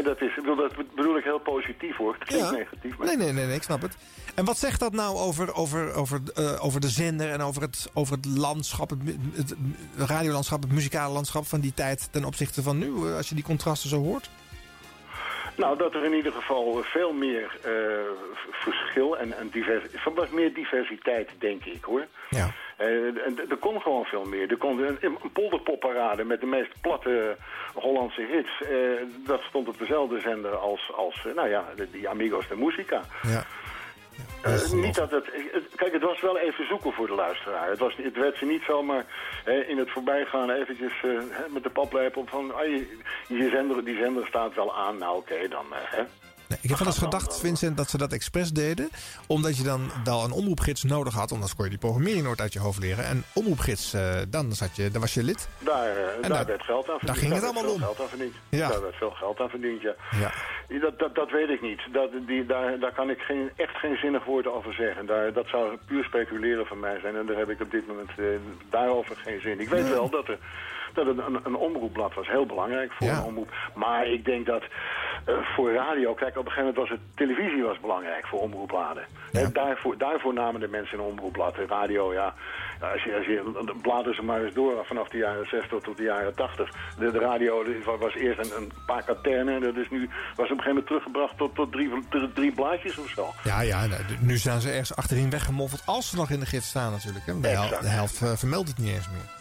Dat, 0.04 0.22
is, 0.22 0.36
bedoel, 0.36 0.56
dat 0.56 0.76
bedoel 0.96 1.18
ik 1.18 1.24
heel 1.24 1.40
positief, 1.40 1.96
hoor. 1.96 2.14
Het 2.14 2.24
klinkt 2.28 2.50
Ja. 2.50 2.56
negatief, 2.56 2.98
maar... 2.98 3.08
Nee, 3.08 3.18
nee, 3.18 3.32
nee, 3.32 3.46
nee, 3.46 3.56
ik 3.56 3.64
snap 3.64 3.82
het. 3.82 3.96
En 4.36 4.46
wat 4.46 4.58
zegt 4.58 4.80
dat 4.80 4.94
nou 4.94 5.18
over, 5.18 5.54
over, 5.54 5.94
over, 5.94 6.22
eh, 6.34 6.66
over 6.66 6.80
de 6.82 6.90
zender 6.90 7.30
en 7.30 7.42
over 7.42 7.62
het, 7.62 7.90
over 7.94 8.16
het 8.16 8.26
landschap, 8.26 8.90
het, 8.90 9.00
het, 9.34 9.50
het 9.50 10.10
radiolandschap, 10.10 10.62
het 10.62 10.72
muzikale 10.72 11.14
landschap 11.14 11.48
van 11.48 11.60
die 11.60 11.74
tijd 11.74 12.08
ten 12.12 12.26
opzichte 12.26 12.64
van 12.64 12.78
nu, 12.78 13.14
als 13.14 13.30
je 13.30 13.36
die 13.36 13.44
contrasten 13.44 13.90
zo 13.90 13.98
hoort? 14.04 14.30
Nou, 15.56 15.78
dat 15.78 15.94
er 15.94 16.06
in 16.06 16.14
ieder 16.14 16.32
geval 16.32 16.84
veel 16.84 17.14
meer 17.14 17.58
eh, 17.64 17.72
verschil 18.52 19.18
en, 19.18 19.38
en 19.38 19.50
divers, 19.50 19.84
van 19.94 20.14
wat 20.14 20.32
meer 20.32 20.54
diversiteit, 20.54 21.30
denk 21.40 21.66
ik, 21.66 21.84
hoor. 21.84 22.06
Ja. 22.30 22.50
Eh, 22.78 23.50
er 23.50 23.58
kon 23.60 23.82
gewoon 23.82 24.06
veel 24.06 24.26
meer. 24.26 24.50
Er 24.52 24.58
kon 24.58 24.80
een, 24.80 24.98
een 25.02 25.32
polderpopparade 25.34 26.24
met 26.24 26.40
de 26.40 26.46
meest 26.46 26.82
platte 26.82 27.38
Hollandse 27.74 28.22
hits. 28.22 28.62
eh, 28.62 28.78
dat 29.26 29.42
stond 29.42 29.68
op 29.68 29.80
dezelfde 29.80 30.20
zender 30.20 30.56
als, 30.56 30.92
als 30.96 31.28
nou 31.36 31.50
ja, 31.50 31.64
de, 31.76 31.92
die 31.92 32.10
Amigos 32.10 32.48
de 32.48 32.56
Musica. 32.56 33.02
Ja. 33.22 33.44
Eh, 34.44 34.72
niet 34.72 34.96
dat 34.96 35.12
het, 35.12 35.26
het- 35.52 35.76
kijk, 35.76 35.94
het 35.94 36.02
was 36.02 36.22
wel 36.22 36.38
even 36.38 36.68
zoeken 36.68 36.94
voor 36.94 37.08
de 37.08 37.14
luisteraar. 37.14 37.70
Het, 37.70 37.80
was, 37.80 37.96
het 37.96 38.16
werd 38.18 38.38
ze 38.38 38.46
niet 38.46 38.64
zomaar 38.68 39.06
hè, 39.44 39.62
in 39.64 39.78
het 39.78 39.92
voorbijgaan 39.92 40.50
eventjes 40.50 40.94
eh, 41.04 41.10
hè, 41.30 41.44
met 41.50 41.64
de 41.64 41.70
paplepel 41.70 42.24
van... 42.28 42.56
ah, 42.56 42.66
je, 42.66 42.98
je 43.28 43.50
zender, 43.50 43.86
die 43.86 43.98
zender 43.98 44.28
staat 44.28 44.56
wel 44.56 44.76
aan, 44.76 44.98
nou 44.98 45.18
oké, 45.18 45.48
dan... 45.48 45.66
eh, 45.74 45.80
hè. 45.84 46.04
Nee, 46.54 46.62
ik 46.64 46.70
heb 46.70 46.78
wel 46.80 46.88
eens 46.88 46.98
gedacht, 46.98 47.40
Vincent, 47.40 47.78
dat 47.78 47.90
ze 47.90 47.98
dat 47.98 48.12
expres 48.14 48.52
deden. 48.52 48.90
Omdat 49.28 49.58
je 49.58 49.64
dan 49.64 49.92
wel 50.04 50.24
een 50.24 50.32
omroepgids 50.32 50.84
nodig 50.84 51.14
had. 51.14 51.32
Anders 51.32 51.56
kon 51.56 51.64
je 51.64 51.70
die 51.70 51.80
programmering 51.80 52.24
nooit 52.24 52.42
uit 52.42 52.54
je 52.54 52.60
hoofd 52.60 52.80
leren. 52.80 53.06
En 53.06 53.24
omroepgids, 53.34 53.94
eh, 53.94 54.16
dan, 54.28 54.52
zat 54.52 54.76
je, 54.76 54.92
dan 54.92 55.02
was 55.02 55.14
je 55.14 55.24
lid. 55.24 55.48
Daar, 55.60 55.90
eh, 55.90 55.96
daar, 56.22 56.30
daar- 56.30 56.46
werd 56.46 56.64
geld 56.64 56.90
aan 56.90 57.00
verdiend. 57.00 57.06
daar 57.08 57.16
ging 57.16 57.34
het 57.34 57.44
allemaal 57.44 57.74
om. 57.74 57.80
Geld 57.80 58.02
aan 58.02 58.08
verdiend. 58.08 58.36
Ja. 58.50 58.68
Daar 58.68 58.82
werd 58.82 58.96
veel 58.96 59.12
geld 59.12 59.40
aan 59.40 59.50
verdiend, 59.50 59.82
ja. 59.82 59.94
Ja. 60.20 60.32
Dat, 60.80 61.00
dat, 61.00 61.16
dat 61.16 61.32
weet 61.32 61.50
ik 61.50 61.62
niet. 61.62 61.82
Dat, 61.92 62.10
die, 62.28 62.46
daar, 62.46 62.80
daar 62.80 62.94
kan 62.94 63.10
ik 63.10 63.20
geen, 63.20 63.52
echt 63.56 63.76
geen 63.78 63.98
zinnig 63.98 64.26
woord 64.26 64.48
over 64.48 64.74
zeggen. 64.74 65.06
Daar, 65.06 65.34
dat 65.34 65.48
zou 65.48 65.78
puur 65.86 66.04
speculeren 66.04 66.66
van 66.66 66.80
mij 66.80 67.00
zijn. 67.00 67.16
En 67.16 67.26
daar 67.26 67.38
heb 67.38 67.50
ik 67.50 67.62
op 67.62 67.72
dit 67.72 67.88
moment 67.88 68.10
eh, 68.18 68.26
daarover 68.70 69.16
geen 69.16 69.42
zin. 69.42 69.60
Ik 69.60 69.70
weet 69.70 69.90
wel 69.90 70.10
dat, 70.10 70.28
er, 70.28 70.38
dat 70.96 71.08
een, 71.08 71.20
een, 71.26 71.40
een 71.44 71.56
omroepblad 71.56 72.14
was 72.14 72.28
heel 72.28 72.46
belangrijk 72.46 72.92
voor 72.92 73.08
Ja. 73.08 73.18
een 73.18 73.24
omroep. 73.24 73.54
Maar 73.76 74.08
ik 74.08 74.26
denk 74.26 74.46
dat 74.46 74.64
eh, 75.26 75.36
voor 75.56 75.74
radio... 75.74 76.14
Kijk, 76.14 76.38
op 76.38 76.46
een 76.46 76.52
gegeven 76.52 76.74
moment 76.74 76.78
was 76.78 76.90
het... 76.90 77.00
Televisie 77.16 77.64
was 77.64 77.80
belangrijk 77.80 78.28
voor 78.28 78.40
omroepbladen. 78.40 79.04
Eh, 79.32 79.48
daarvoor, 79.54 79.98
daarvoor 79.98 80.34
namen 80.34 80.60
de 80.62 80.68
mensen 80.68 81.00
een 81.00 81.06
omroepblad. 81.06 81.56
Radio, 81.70 82.14
ja... 82.14 82.34
ja, 82.84 82.92
Als 82.92 83.04
je, 83.04 83.16
als 83.16 83.26
je, 83.26 83.74
bladeren 83.82 84.16
ze 84.16 84.22
maar 84.24 84.44
eens 84.44 84.54
door 84.54 84.86
vanaf 84.86 85.08
de 85.10 85.18
jaren 85.18 85.48
60 85.48 85.80
tot 85.82 85.98
de 85.98 86.04
jaren 86.04 86.36
80. 86.36 86.72
De, 87.00 87.12
de 87.12 87.20
radio 87.20 87.64
was- 88.00 88.16
eerst 88.16 88.40
een, 88.40 88.58
een 88.62 88.72
paar 88.86 89.04
katernen. 89.04 89.56
En 89.56 89.62
dat 89.62 89.76
is 89.76 89.90
nu, 89.90 90.00
was 90.10 90.10
op 90.32 90.40
een 90.40 90.48
gegeven 90.48 90.68
moment 90.68 90.88
teruggebracht 90.88 91.38
tot, 91.38 91.56
tot 91.56 91.72
drie, 91.72 91.90
drie, 92.10 92.34
drie 92.34 92.52
blaadjes 92.52 92.98
of 92.98 93.10
zo. 93.10 93.34
Ja, 93.44 93.62
ja, 93.62 93.86
nou, 93.86 94.02
nu 94.20 94.38
zijn 94.38 94.62
ze 94.62 94.70
ergens 94.70 94.96
achterin 94.96 95.30
weggemoffeld. 95.30 95.82
Als 95.86 96.10
ze 96.10 96.16
nog 96.16 96.30
in 96.30 96.40
de 96.40 96.46
gids 96.46 96.68
staan 96.68 96.92
natuurlijk. 96.92 97.26
Hè. 97.26 97.40
De, 97.40 97.48
hel- 97.48 97.80
de 97.82 97.88
helft 97.88 98.22
eh, 98.22 98.32
vermeldt 98.36 98.68
het 98.70 98.78
niet 98.78 98.94
eens 98.96 99.10
meer. 99.10 99.32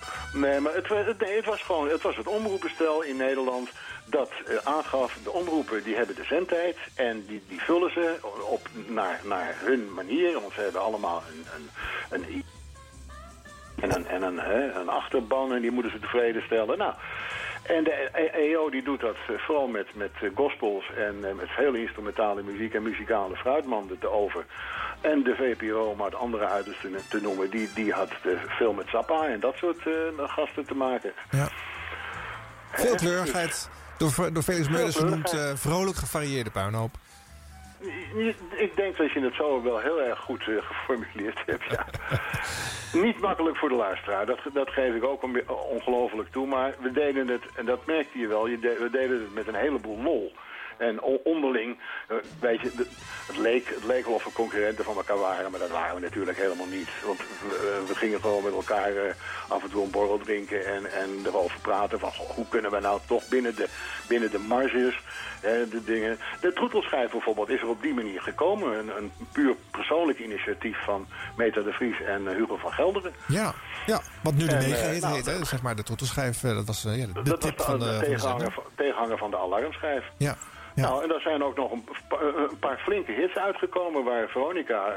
Nee, 0.43 0.61
maar 0.61 0.75
het, 0.75 0.89
het, 0.89 1.21
nee, 1.21 1.37
het 1.37 1.45
was 1.47 1.63
gewoon 1.63 1.89
het, 1.89 2.03
was 2.03 2.17
het 2.17 2.27
omroepenstel 2.27 3.03
in 3.03 3.17
Nederland 3.17 3.69
dat 4.05 4.31
eh, 4.47 4.57
aangaf, 4.65 5.19
de 5.25 5.31
omroepen 5.33 5.83
die 5.83 5.97
hebben 5.97 6.17
de 6.17 6.25
zendtijd 6.25 6.77
en 6.95 7.25
die, 7.27 7.43
die 7.49 7.61
vullen 7.61 7.91
ze 7.93 8.17
op, 8.51 8.69
naar, 8.87 9.21
naar 9.25 9.55
hun 9.65 9.93
manier. 9.95 10.33
Want 10.41 10.53
ze 10.53 10.61
hebben 10.61 10.81
allemaal 10.83 11.23
een, 11.33 11.45
een, 11.57 11.69
een, 12.25 12.45
en 13.83 13.95
een, 13.95 14.07
en 14.07 14.23
een, 14.23 14.39
hè, 14.39 14.73
een 14.81 14.89
achterban 14.89 15.53
en 15.55 15.61
die 15.61 15.71
moeten 15.71 15.93
ze 15.93 15.99
tevreden 15.99 16.43
stellen. 16.43 16.79
Nou, 16.79 16.95
en 17.63 17.85
de 17.85 18.09
E- 18.13 18.51
EO 18.51 18.71
die 18.71 18.83
doet 18.83 19.01
dat 19.01 19.17
eh, 19.29 19.35
vooral 19.39 19.67
met, 19.67 19.87
met 19.95 20.11
eh, 20.21 20.29
gospels 20.35 20.85
en 20.97 21.25
eh, 21.25 21.35
met 21.35 21.49
veel 21.49 21.75
instrumentale 21.75 22.43
muziek 22.43 22.75
en 22.75 22.83
muzikale 22.83 23.37
fruitmanden 23.37 23.99
te 23.99 24.11
over. 24.11 24.45
En 25.01 25.23
de 25.23 25.35
VPRO, 25.35 25.85
om 25.85 26.03
uit 26.03 26.15
andere 26.15 26.47
uitersten 26.47 26.97
te, 27.09 27.21
noemen, 27.21 27.51
die, 27.51 27.71
die 27.75 27.93
had 27.93 28.11
veel 28.49 28.73
met 28.73 28.89
Zappa 28.89 29.27
en 29.27 29.41
dat 29.41 29.55
soort 29.57 29.83
gasten 30.17 30.67
te 30.67 30.75
maken. 30.75 31.13
Veel 32.73 32.95
kleurigheid. 32.95 33.69
Door, 33.99 34.33
door 34.33 34.43
Felix 34.43 34.69
Meurders 34.69 34.97
genoemd 34.97 35.37
vrolijk 35.55 35.97
gevarieerde 35.97 36.51
puinhoop. 36.51 36.95
Ik 38.57 38.77
denk 38.77 38.97
dat 38.97 39.11
je 39.13 39.21
het 39.21 39.35
zo 39.35 39.63
wel 39.63 39.79
heel 39.79 40.03
erg 40.03 40.19
goed 40.19 40.49
eh, 40.49 40.55
geformuleerd 40.61 41.39
hebt, 41.47 41.65
ja. 41.71 41.87
Niet 43.03 43.21
makkelijk 43.21 43.57
voor 43.57 43.69
de 43.69 43.75
luisteraar, 43.75 44.27
dat, 44.27 44.39
dat 44.53 44.71
geef 44.71 44.95
ik 44.95 45.05
ook 45.05 45.23
ongelooflijk 45.71 46.29
toe. 46.33 46.47
Maar 46.47 46.75
we 46.81 46.93
deden 46.93 47.29
het, 47.29 47.43
en 47.55 47.65
dat 47.67 47.87
merkte 47.87 48.19
je 48.19 48.27
wel, 48.27 48.47
je 48.47 48.59
de- 48.59 48.77
we 48.81 48.91
deden 48.91 49.21
het 49.21 49.35
met 49.35 49.47
een 49.49 49.55
heleboel 49.55 50.03
lol. 50.03 50.33
En 50.79 51.01
onderling, 51.25 51.79
eh, 52.09 52.17
weet 52.41 52.61
je, 52.61 52.71
het 53.27 53.37
leek, 53.37 53.69
het 53.69 53.85
leek 53.85 54.05
wel 54.05 54.15
of 54.15 54.25
we 54.25 54.33
concurrenten 54.33 54.85
van 54.85 54.97
elkaar 54.97 55.19
waren, 55.19 55.51
maar 55.51 55.61
dat 55.61 55.71
waren 55.71 55.95
we 55.95 56.01
natuurlijk 56.01 56.39
helemaal 56.39 56.67
niet. 56.67 56.89
Want 57.07 57.19
we, 57.19 57.25
eh, 57.83 57.89
we 57.89 57.95
gingen 57.95 58.21
gewoon 58.21 58.43
met 58.45 58.53
elkaar 58.53 59.17
af 59.49 59.63
en 59.63 59.71
toe 59.71 59.85
een 59.85 59.91
borrel 59.91 60.19
drinken 60.19 60.67
en, 60.67 60.93
en 60.93 61.09
erover 61.27 61.61
praten 61.61 61.99
van 61.99 62.13
goh, 62.13 62.31
hoe 62.31 62.49
kunnen 62.49 62.71
we 62.71 62.81
nou 62.81 63.01
toch 63.07 63.29
binnen 63.29 63.55
de, 63.57 63.69
binnen 64.09 64.31
de 64.31 64.39
marges 64.39 65.01
de 65.43 65.83
dingen... 65.85 66.19
De 66.41 66.53
troetelschijf 66.53 67.11
bijvoorbeeld 67.11 67.49
is 67.49 67.61
er 67.61 67.69
op 67.69 67.83
die 67.83 67.95
manier 67.95 68.21
gekomen. 68.21 68.79
Een, 68.79 68.97
een 68.97 69.13
puur 69.33 69.55
persoonlijk 69.71 70.19
initiatief 70.19 70.85
van 70.85 71.07
Meta 71.37 71.61
de 71.61 71.73
Vries 71.73 72.03
en 72.03 72.29
eh, 72.29 72.35
Hugo 72.35 72.57
van 72.57 72.73
Gelderen. 72.73 73.13
Ja, 73.29 73.55
ja, 73.87 74.01
wat 74.23 74.35
nu 74.35 74.47
de 74.47 74.55
En, 74.55 74.71
mega 74.71 74.87
eh, 74.87 75.01
nou, 75.01 75.15
heet, 75.15 75.27
hè? 75.27 75.45
zeg 75.45 75.63
maar 75.63 75.77
de 75.77 75.83
trottelschijf. 75.83 76.45
eh, 76.45 76.55
dat 76.55 76.67
was 76.67 76.83
ja, 76.83 77.07
de, 77.07 77.23
dat 77.23 77.41
tip 77.41 77.59
was 77.59 77.67
van 77.67 77.79
de, 77.79 77.85
de, 77.85 77.91
van 77.91 78.01
de 78.01 78.07
tegenhanger, 78.07 78.53
van, 78.53 78.63
tegenhanger 78.75 79.19
van 79.19 79.31
de 79.31 79.39
alarmschijf. 79.39 80.05
Ja. 80.17 80.37
Nou, 80.75 81.03
en 81.03 81.09
daar 81.09 81.21
zijn 81.21 81.45
ook 81.45 81.57
nog 81.57 81.71
een, 81.73 81.85
een 82.51 82.59
paar 82.59 82.79
flinke 82.79 83.13
hits 83.13 83.37
uitgekomen 83.37 84.05
waar 84.05 84.29
Veronica 84.29 84.93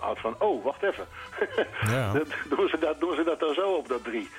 had 0.00 0.18
van, 0.18 0.34
oh, 0.38 0.64
wacht 0.64 0.82
even. 0.82 1.06
Ja. 1.94 2.12
Doen, 2.48 2.68
ze 2.68 2.76
dat, 2.80 3.00
doen 3.00 3.14
ze 3.14 3.22
dat 3.24 3.40
dan 3.40 3.54
zo 3.54 3.68
op, 3.68 3.88
dat 3.88 4.04
drie? 4.04 4.30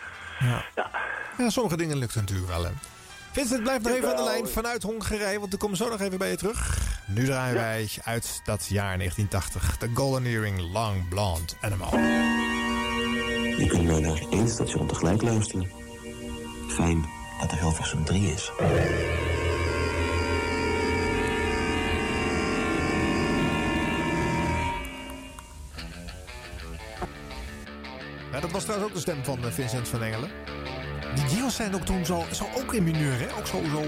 Ja, 1.38 1.50
sommige 1.50 1.78
dingen 1.78 1.98
lukt 1.98 2.16
natuurlijk 2.16 2.50
wel. 2.50 2.64
Hè. 2.64 2.72
Vincent, 3.34 3.64
blijf 3.64 3.82
nog 3.82 3.94
even 3.94 4.10
aan 4.10 4.16
de 4.16 4.24
lijn 4.24 4.48
vanuit 4.48 4.84
Hongarije, 4.84 5.40
want 5.40 5.52
we 5.52 5.58
komen 5.58 5.78
zo 5.78 5.90
nog 5.90 6.02
even 6.02 6.18
bij 6.18 6.30
je 6.30 6.36
terug. 6.36 6.78
Nu 7.08 7.26
draaien 7.26 7.56
wij 7.56 7.90
uit 8.04 8.42
dat 8.44 8.66
jaar 8.70 8.98
1980. 8.98 9.78
De 9.78 9.90
Golden 9.94 10.26
Earring 10.26 10.60
Long 10.74 11.08
Blonde 11.10 11.54
Animal. 11.62 11.98
Je 13.58 13.66
kunt 13.68 13.88
maar 13.88 14.02
naar 14.02 14.22
één 14.30 14.50
station 14.50 14.88
tegelijk 14.88 15.22
luisteren. 15.22 15.72
Fijn 16.68 17.06
dat 17.42 17.52
er 17.52 17.60
Hilversum 17.60 18.06
3 18.06 18.34
is. 18.34 18.52
Ja, 28.32 28.40
dat 28.40 28.52
was 28.52 28.64
trouwens 28.64 28.90
ook 28.90 28.96
de 28.96 29.02
stem 29.02 29.24
van 29.24 29.46
eh, 29.46 29.52
Vincent 29.52 29.88
van 29.88 30.04
Engelen. 30.04 30.30
Die 31.16 31.26
jingles 31.30 31.56
zijn 31.56 31.76
ook 31.76 31.86
toen 31.86 32.06
zo, 32.06 32.24
zo 32.32 32.46
ook 32.58 32.74
in 32.74 32.84
mineur, 32.84 33.20
hè? 33.20 33.38
Ook 33.38 33.48
zo, 33.48 33.62
zo 33.72 33.84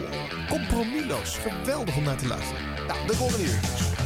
compromisloos. 0.49 1.37
Geweldig 1.37 1.97
om 1.97 2.03
naar 2.03 2.17
te 2.17 2.27
luisteren. 2.27 2.61
Nou, 2.87 3.07
de 3.07 3.15
Golden 3.15 3.39
Earring 3.39 4.04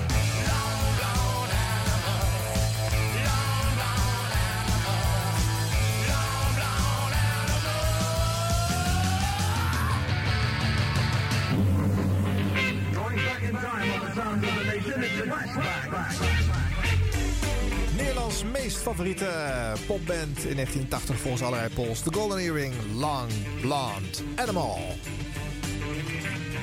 Nederlands 18.30 18.64
meest 18.64 18.78
favoriete 18.78 19.26
eh, 19.26 19.72
popband 19.88 20.38
in 20.46 20.56
1980 20.56 21.20
volgens 21.20 21.44
allerlei 21.44 21.70
polls. 21.74 22.02
The 22.02 22.14
Golden 22.14 22.38
Earring, 22.38 22.74
Long 22.96 23.32
Blonde 23.62 24.18
Animal. 24.36 24.80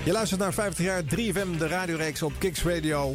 Je 0.05 0.12
luistert 0.12 0.40
naar 0.40 0.52
50 0.52 0.84
jaar 0.84 1.02
3FM, 1.02 1.59
de 1.59 1.66
radioreeks 1.66 2.22
op 2.22 2.32
Kicks 2.38 2.62
Radio. 2.62 3.14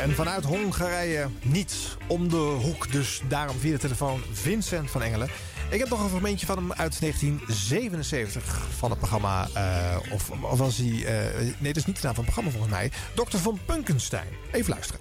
En 0.00 0.14
vanuit 0.14 0.44
Hongarije 0.44 1.28
niets 1.42 1.96
om 2.06 2.28
de 2.28 2.36
hoek. 2.36 2.92
Dus 2.92 3.22
daarom 3.28 3.56
via 3.58 3.72
de 3.72 3.78
telefoon 3.78 4.20
Vincent 4.32 4.90
van 4.90 5.02
Engelen. 5.02 5.28
Ik 5.70 5.78
heb 5.78 5.88
nog 5.88 6.02
een 6.02 6.08
fragmentje 6.08 6.46
van 6.46 6.56
hem 6.56 6.72
uit 6.72 7.00
1977 7.00 8.66
van 8.78 8.90
het 8.90 8.98
programma. 8.98 9.48
eh, 9.54 9.96
of, 10.12 10.30
of 10.30 10.58
was 10.58 10.76
hij. 10.76 11.04
eh, 11.04 11.40
nee, 11.58 11.72
dat 11.72 11.76
is 11.76 11.86
niet 11.86 12.00
de 12.00 12.06
naam 12.06 12.14
van 12.14 12.24
het 12.24 12.34
programma 12.34 12.50
volgens 12.50 12.72
mij. 12.72 12.90
Dr. 13.14 13.36
van 13.36 13.58
Punkenstein. 13.66 14.28
Even 14.52 14.70
luisteren. 14.70 15.00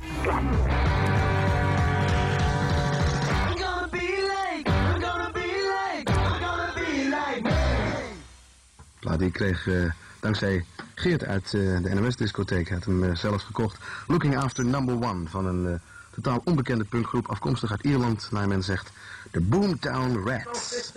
Plaat 9.18 9.32
die 9.32 9.32
kreeg 9.32 9.68
eh, 9.68 9.92
dankzij 10.20 10.66
Geert 10.96 11.26
uit 11.26 11.46
eh, 11.46 11.52
de 11.52 11.90
NMS-discotheek. 11.94 12.70
Had 12.70 12.86
hem 12.86 13.04
eh, 13.04 13.16
zelfs 13.16 13.44
gekocht. 13.44 13.78
Looking 14.08 14.38
After 14.38 14.66
Number 14.66 14.96
One 14.96 15.28
van 15.28 15.46
een 15.46 15.80
totaal 16.12 16.42
onbekende 16.44 16.84
punkgroep 16.84 17.28
afkomstig 17.28 17.72
uit 17.72 17.84
Ierland. 17.84 18.28
Naar 18.32 18.48
men 18.48 18.64
zegt 18.64 18.92
de 19.32 19.42
Boomtown 19.42 20.30
Rats. 20.30 20.92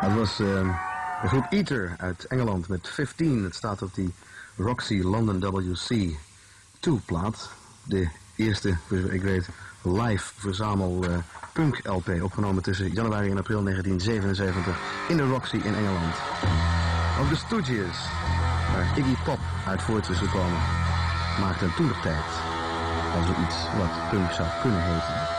Dat 0.00 0.12
was 0.14 0.36
de 0.36 0.72
groep 1.26 1.46
Eater 1.50 1.94
uit 1.98 2.24
Engeland 2.24 2.68
met 2.68 2.88
15. 2.88 3.44
Het 3.44 3.54
staat 3.54 3.82
op 3.82 3.94
die 3.94 4.12
Roxy 4.56 5.00
London 5.00 5.40
WC 5.40 6.16
2-plaat. 6.88 7.50
De 7.82 8.08
eerste, 8.36 8.76
ik 9.10 9.22
weet, 9.22 9.48
live 9.82 10.32
verzamel 10.36 11.02
eh, 11.02 11.16
punk 11.52 11.80
LP 11.82 12.22
opgenomen 12.22 12.62
tussen 12.62 12.92
januari 12.92 13.30
en 13.30 13.38
april 13.38 13.62
1977 13.62 14.78
in 15.08 15.16
de 15.16 15.26
Roxy 15.26 15.56
in 15.56 15.74
Engeland. 15.74 16.14
Ook 17.20 17.28
de 17.28 17.36
Stooges, 17.36 17.98
waar 18.74 18.98
Iggy 18.98 19.14
Pop 19.24 19.38
uit 19.66 19.82
voort 19.82 20.08
is 20.08 20.18
gekomen, 20.18 20.60
maakten 21.40 21.74
toen 21.74 21.88
de 21.88 22.00
tijd 22.02 22.24
al 23.14 23.22
zoiets 23.22 23.56
wat 23.78 24.08
punk 24.10 24.32
zou 24.32 24.48
kunnen 24.62 24.82
heten. 24.82 25.38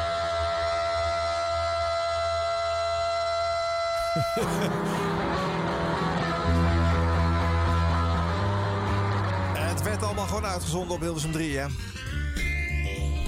Het 9.72 9.82
werd 9.82 10.04
allemaal 10.04 10.28
gewoon 10.28 10.46
uitgezonden 10.46 10.96
op 10.96 11.02
Hilversum 11.02 11.32
3, 11.32 11.58
hè? 11.58 11.66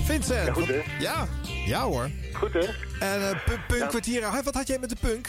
Vincent. 0.03 0.45
Ja, 0.47 0.53
goed, 0.53 0.67
hè? 0.67 0.81
Ja, 0.99 1.25
ja 1.65 1.81
hoor. 1.81 2.09
Goed, 2.33 2.53
hè? 2.53 2.59
En 2.99 3.21
eh, 3.29 3.43
pu- 3.45 3.59
punkkwartier. 3.67 4.31
Hey, 4.31 4.43
Wat 4.43 4.53
had 4.53 4.67
jij 4.67 4.77
met 4.79 4.89
de 4.89 4.95
punk? 5.01 5.27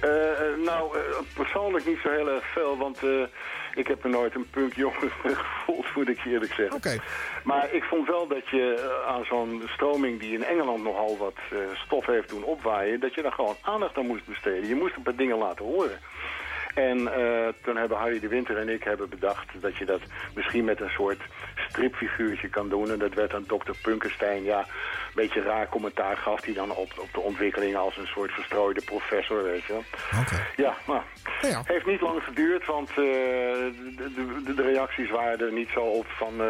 Eh, 0.00 0.30
eh, 0.30 0.58
nou, 0.64 0.96
persoonlijk 1.34 1.86
niet 1.86 1.98
zo 2.02 2.10
heel 2.10 2.28
erg 2.28 2.44
veel, 2.52 2.76
want 2.78 2.98
ik 3.74 3.86
heb 3.86 4.04
me 4.04 4.10
nooit 4.10 4.34
een 4.34 4.50
punkjongen 4.50 5.10
gevoeld, 5.22 5.86
moet 5.94 6.08
ik 6.08 6.24
eerlijk 6.24 6.52
zeggen. 6.52 6.76
Oké. 6.76 6.96
Maar 7.44 7.72
ik 7.72 7.82
vond 7.84 8.06
wel 8.08 8.26
dat 8.26 8.48
je 8.48 8.94
aan 9.08 9.24
zo'n 9.24 9.62
stroming 9.66 10.20
die 10.20 10.32
in 10.32 10.44
Engeland 10.44 10.82
nogal 10.82 11.16
wat 11.18 11.36
stof 11.74 12.06
heeft 12.06 12.28
doen 12.28 12.44
opwaaien, 12.44 13.00
dat 13.00 13.14
je 13.14 13.22
daar 13.22 13.32
gewoon 13.32 13.56
aandacht 13.62 13.96
aan 13.96 14.06
moest 14.06 14.26
besteden. 14.26 14.68
Je 14.68 14.74
moest 14.74 14.96
een 14.96 15.02
paar 15.02 15.16
dingen 15.16 15.38
laten 15.38 15.64
horen. 15.64 15.98
En 16.76 17.12
eh, 17.14 17.48
toen 17.62 17.76
hebben 17.76 17.98
Harry 17.98 18.20
de 18.20 18.28
Winter 18.28 18.56
en 18.58 18.68
ik 18.68 18.84
hebben 18.84 19.08
bedacht 19.08 19.46
dat 19.60 19.76
je 19.76 19.84
dat 19.84 20.00
misschien 20.34 20.64
met 20.64 20.80
een 20.80 20.90
soort 20.90 21.20
stripfiguurtje 21.68 22.48
kan 22.48 22.68
doen. 22.68 22.90
En 22.90 22.98
dat 22.98 23.14
werd 23.14 23.30
dan 23.30 23.46
Dr. 23.46 23.72
Punkenstein, 23.82 24.44
ja, 24.44 24.58
een 24.58 25.14
beetje 25.14 25.42
raar 25.42 25.68
commentaar 25.68 26.16
gaf 26.16 26.44
hij 26.44 26.54
dan 26.54 26.70
op, 26.70 26.92
op 26.98 27.08
de 27.12 27.20
ontwikkelingen 27.20 27.78
als 27.78 27.96
een 27.96 28.06
soort 28.06 28.30
verstrooide 28.32 28.82
professor, 28.84 29.42
weet 29.42 29.64
je 29.64 29.72
wel. 29.72 29.84
Ja, 30.56 30.76
maar 30.86 31.04
heeft 31.64 31.86
niet 31.86 32.00
lang 32.00 32.22
geduurd, 32.22 32.66
want 32.66 32.88
eh, 32.88 32.96
de, 32.96 34.42
de, 34.44 34.54
de 34.54 34.62
reacties 34.62 35.10
waren 35.10 35.40
er 35.40 35.52
niet 35.52 35.68
zo 35.68 35.80
op 35.80 36.06
van, 36.06 36.32
eh, 36.32 36.46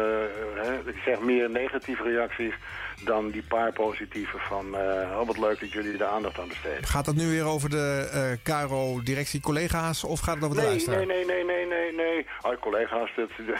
hè, 0.55 0.73
ik 0.85 1.01
zeg 1.05 1.19
meer 1.19 1.49
negatieve 1.49 2.03
reacties 2.03 2.53
dan 3.03 3.29
die 3.29 3.43
paar 3.47 3.71
positieve 3.73 4.37
van, 4.37 4.75
oh 4.75 5.25
wat 5.27 5.37
leuk 5.37 5.59
dat 5.59 5.71
jullie 5.71 5.97
er 5.97 6.05
aandacht 6.05 6.39
aan 6.39 6.47
besteden. 6.47 6.83
Gaat 6.83 7.05
het 7.05 7.15
nu 7.15 7.27
weer 7.29 7.45
over 7.45 7.69
de 7.69 8.09
eh 8.13 8.21
Caro-directie-collega's 8.43 10.03
of 10.03 10.19
gaat 10.19 10.35
het 10.35 10.43
over 10.43 10.55
de 10.55 10.61
Nee, 10.61 10.69
luisteraar? 10.71 11.05
nee, 11.05 11.25
nee, 11.25 11.43
nee, 11.43 11.65
nee, 11.65 11.65
nee, 11.65 11.93
nee. 11.95 12.25
Oh, 12.41 12.59
collega's, 12.61 13.09
dat, 13.15 13.29
dat- 13.47 13.59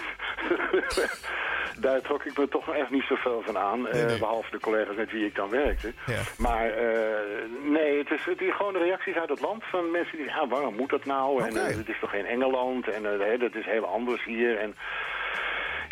daar 1.86 2.02
trok 2.02 2.24
ik 2.24 2.38
me 2.38 2.48
toch 2.48 2.74
echt 2.76 2.90
niet 2.92 3.04
zoveel 3.04 3.42
van 3.46 3.58
aan. 3.58 3.88
eh, 3.88 4.20
behalve 4.20 4.52
de 4.52 4.60
collega's 4.60 4.96
met 4.96 5.12
wie 5.12 5.26
ik 5.26 5.36
dan 5.36 5.50
werkte. 5.50 5.94
Ja. 6.06 6.22
Maar 6.38 6.72
nee, 7.64 7.98
het 7.98 8.12
is, 8.12 8.26
het 8.26 8.42
is 8.42 8.56
gewoon 8.56 8.74
de 8.74 8.80
reacties 8.80 9.16
uit 9.16 9.30
het 9.30 9.42
land 9.42 9.64
van 9.64 9.92
mensen 9.92 10.18
die 10.18 10.26
ja, 10.26 10.48
waarom 10.48 10.76
moet 10.76 10.90
dat 10.90 11.06
nou? 11.06 11.44
En 11.44 11.56
het 11.78 11.90
is 11.90 12.00
toch 12.02 12.10
geen 12.10 12.26
Engeland? 12.26 12.88
En 12.88 13.04
dat 13.40 13.56
is 13.56 13.66
heel 13.66 13.86
anders 13.86 14.24
hier. 14.24 14.58
En 14.58 14.76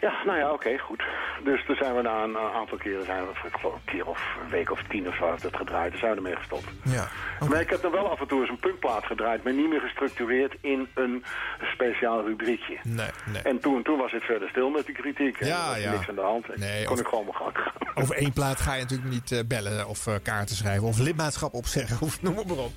ja, 0.05 0.23
nou 0.25 0.37
ja, 0.37 0.51
oké, 0.51 0.77
goed. 0.77 1.03
Dus 1.43 1.65
toen 1.65 1.75
zijn 1.75 1.95
we 1.95 2.01
na 2.01 2.23
een 2.23 2.35
eh, 2.35 2.55
aantal 2.55 2.77
keren, 2.77 3.05
zijn 3.05 3.23
we, 3.25 3.31
ik 3.47 3.55
geloof 3.59 3.73
een 3.73 3.93
keer 3.93 4.05
of 4.05 4.21
een 4.43 4.49
week 4.49 4.71
of 4.71 4.81
tien 4.89 5.07
of 5.07 5.15
zo, 5.15 5.29
heeft 5.29 5.43
het 5.43 5.55
gedraaid. 5.55 5.91
Toen 5.91 5.99
zijn 5.99 6.11
we 6.11 6.17
ermee 6.17 6.35
gestopt. 6.35 6.67
Ja. 6.83 7.07
Maar 7.49 7.61
ik 7.61 7.69
heb 7.69 7.81
dan 7.81 7.91
wel 7.91 8.09
af 8.11 8.19
en 8.19 8.27
toe 8.27 8.41
eens 8.41 8.49
een 8.49 8.59
punkplaat 8.59 9.05
gedraaid, 9.05 9.43
maar 9.43 9.53
niet 9.53 9.69
meer 9.69 9.79
gestructureerd 9.79 10.55
in 10.61 10.87
een 10.93 11.23
speciaal 11.73 12.25
rubriekje. 12.25 12.77
Nee, 12.83 13.09
nee. 13.25 13.41
En 13.41 13.59
toen, 13.59 13.83
toen 13.83 13.97
was 13.97 14.11
het 14.11 14.23
verder 14.23 14.49
stil 14.49 14.69
met 14.69 14.85
die 14.85 14.95
kritiek. 14.95 15.43
Ja, 15.43 15.75
ja. 15.75 15.91
niks 15.91 16.09
aan 16.09 16.15
de 16.15 16.21
hand. 16.21 16.55
Nee, 16.55 16.85
kon 16.85 16.99
ik 16.99 17.07
gewoon 17.07 17.25
mijn 17.25 17.37
gang 17.37 17.57
gaan. 17.57 17.73
Over 18.03 18.15
één 18.15 18.33
plaat 18.33 18.59
ga 18.59 18.73
je 18.73 18.81
natuurlijk 18.81 19.09
niet 19.09 19.31
eh, 19.31 19.39
bellen 19.47 19.87
of 19.87 20.07
eh, 20.07 20.15
kaarten 20.23 20.55
schrijven 20.55 20.87
of 20.87 20.99
lidmaatschap 20.99 21.53
opzeggen 21.53 21.97
of 22.07 22.21
noem 22.21 22.35
maar 22.35 22.57
op. 22.57 22.71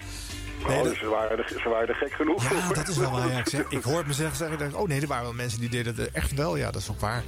Oh, 0.66 0.86
ze, 0.98 1.08
waren 1.08 1.38
er, 1.38 1.48
ze 1.62 1.68
waren 1.68 1.88
er 1.88 1.94
gek 1.94 2.12
genoeg 2.12 2.42
Ja, 2.42 2.48
voor. 2.48 2.74
dat 2.74 2.88
is 2.88 2.96
wel 2.96 3.10
waar. 3.10 3.28
Ja. 3.28 3.38
Ik, 3.38 3.48
zeg, 3.48 3.64
ik 3.68 3.82
hoor 3.82 3.96
het 3.98 4.06
mezelf 4.06 4.34
zeggen, 4.34 4.52
ik 4.52 4.58
denk, 4.58 4.76
oh 4.80 4.88
nee, 4.88 5.00
er 5.00 5.06
waren 5.06 5.24
wel 5.24 5.32
mensen 5.32 5.60
die 5.60 5.68
deden 5.68 5.94
het 5.96 6.10
echt 6.12 6.34
wel. 6.34 6.56
Ja, 6.56 6.70
dat 6.70 6.82
is 6.82 6.90
ook 6.90 7.00
waar. 7.00 7.22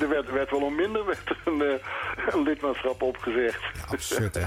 er 0.00 0.08
werd, 0.08 0.30
werd 0.30 0.50
wel 0.50 0.60
om 0.60 0.74
minder 0.74 1.06
werd 1.06 1.28
er 1.28 1.38
een, 1.44 1.62
eh, 1.62 2.34
een 2.34 2.42
lidmaatschap 2.42 3.02
opgezegd. 3.02 3.60
Absurd, 3.88 4.34
hè? 4.34 4.46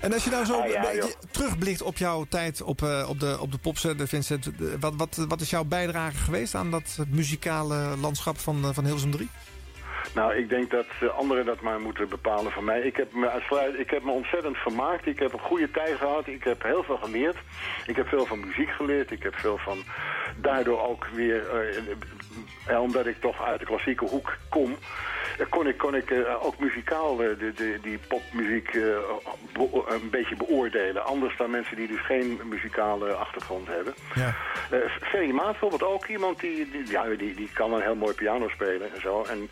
En 0.00 0.12
als 0.12 0.24
je 0.24 0.30
nou 0.30 0.44
zo 0.44 0.60
Ah, 0.60 0.70
ja, 0.70 0.92
een 0.92 1.12
terugblikt 1.30 1.82
op 1.82 1.96
jouw 1.98 2.24
tijd 2.28 2.62
op, 2.62 2.82
eh, 2.82 3.06
op 3.08 3.20
de, 3.20 3.36
op 3.40 3.52
de 3.52 3.58
popzender, 3.58 4.08
Vincent. 4.08 4.46
eh, 4.46 4.52
Wat, 4.80 4.92
wat, 4.96 5.16
wat 5.28 5.40
is 5.40 5.50
jouw 5.50 5.64
bijdrage 5.64 6.16
geweest 6.16 6.54
aan 6.54 6.70
dat 6.70 6.98
muzikale 7.08 7.96
landschap 8.00 8.38
van, 8.38 8.74
van 8.74 8.84
Hilversum 8.84 9.10
3? 9.10 9.28
Nou, 10.14 10.34
ik 10.34 10.48
denk 10.48 10.70
dat 10.70 10.86
eh, 11.00 11.08
anderen 11.18 11.44
dat 11.44 11.60
maar 11.60 11.80
moeten 11.80 12.08
bepalen 12.08 12.52
van 12.52 12.64
mij. 12.64 12.80
Ik 12.80 12.96
heb, 12.96 13.12
me 13.12 13.74
ik 13.78 13.90
heb 13.90 14.02
me 14.02 14.10
ontzettend 14.10 14.56
vermaakt. 14.56 15.06
Ik 15.06 15.18
heb 15.18 15.32
een 15.32 15.38
goede 15.38 15.70
tijd 15.70 15.96
gehad. 15.96 16.26
Ik 16.26 16.44
heb 16.44 16.62
heel 16.62 16.82
veel 16.82 16.96
geleerd. 16.96 17.36
Ik 17.86 17.96
heb 17.96 18.08
veel 18.08 18.26
van 18.26 18.40
muziek 18.40 18.70
geleerd. 18.70 19.10
Ik 19.10 19.22
heb 19.22 19.34
veel 19.38 19.58
van... 19.58 19.78
Daardoor 20.36 20.80
ook 20.88 21.06
weer... 21.12 21.48
eh, 21.50 21.76
eh, 22.66 22.82
omdat 22.82 23.06
ik 23.06 23.20
toch 23.20 23.42
uit 23.44 23.58
de 23.60 23.66
klassieke 23.66 24.04
hoek 24.04 24.36
kom... 24.48 24.76
kon 25.48 25.66
ik, 25.66 25.78
kon 25.78 25.94
ik 25.94 26.10
eh, 26.10 26.44
ook 26.44 26.58
muzikaal 26.58 27.16
de, 27.16 27.52
de, 27.56 27.78
die 27.82 27.98
popmuziek 28.08 28.68
eh, 28.74 28.82
be- 29.52 29.84
een 29.88 30.10
beetje 30.10 30.36
beoordelen. 30.36 31.04
Anders 31.04 31.36
dan 31.36 31.50
mensen 31.50 31.76
die 31.76 31.88
dus 31.88 32.00
geen 32.04 32.40
muzikale 32.44 33.12
achtergrond 33.12 33.66
hebben. 33.68 33.94
Ja. 34.14 34.34
Ferry 35.02 35.30
Maat 35.30 35.50
bijvoorbeeld 35.50 35.82
ook 35.82 36.06
iemand 36.06 36.40
die, 36.40 36.70
die, 36.70 36.90
ja, 36.90 37.04
die, 37.04 37.34
die 37.34 37.50
kan 37.54 37.72
een 37.72 37.82
heel 37.82 37.94
mooi 37.96 38.14
piano 38.14 38.48
spelen 38.48 38.94
en 38.94 39.00
zo. 39.00 39.24
En 39.28 39.50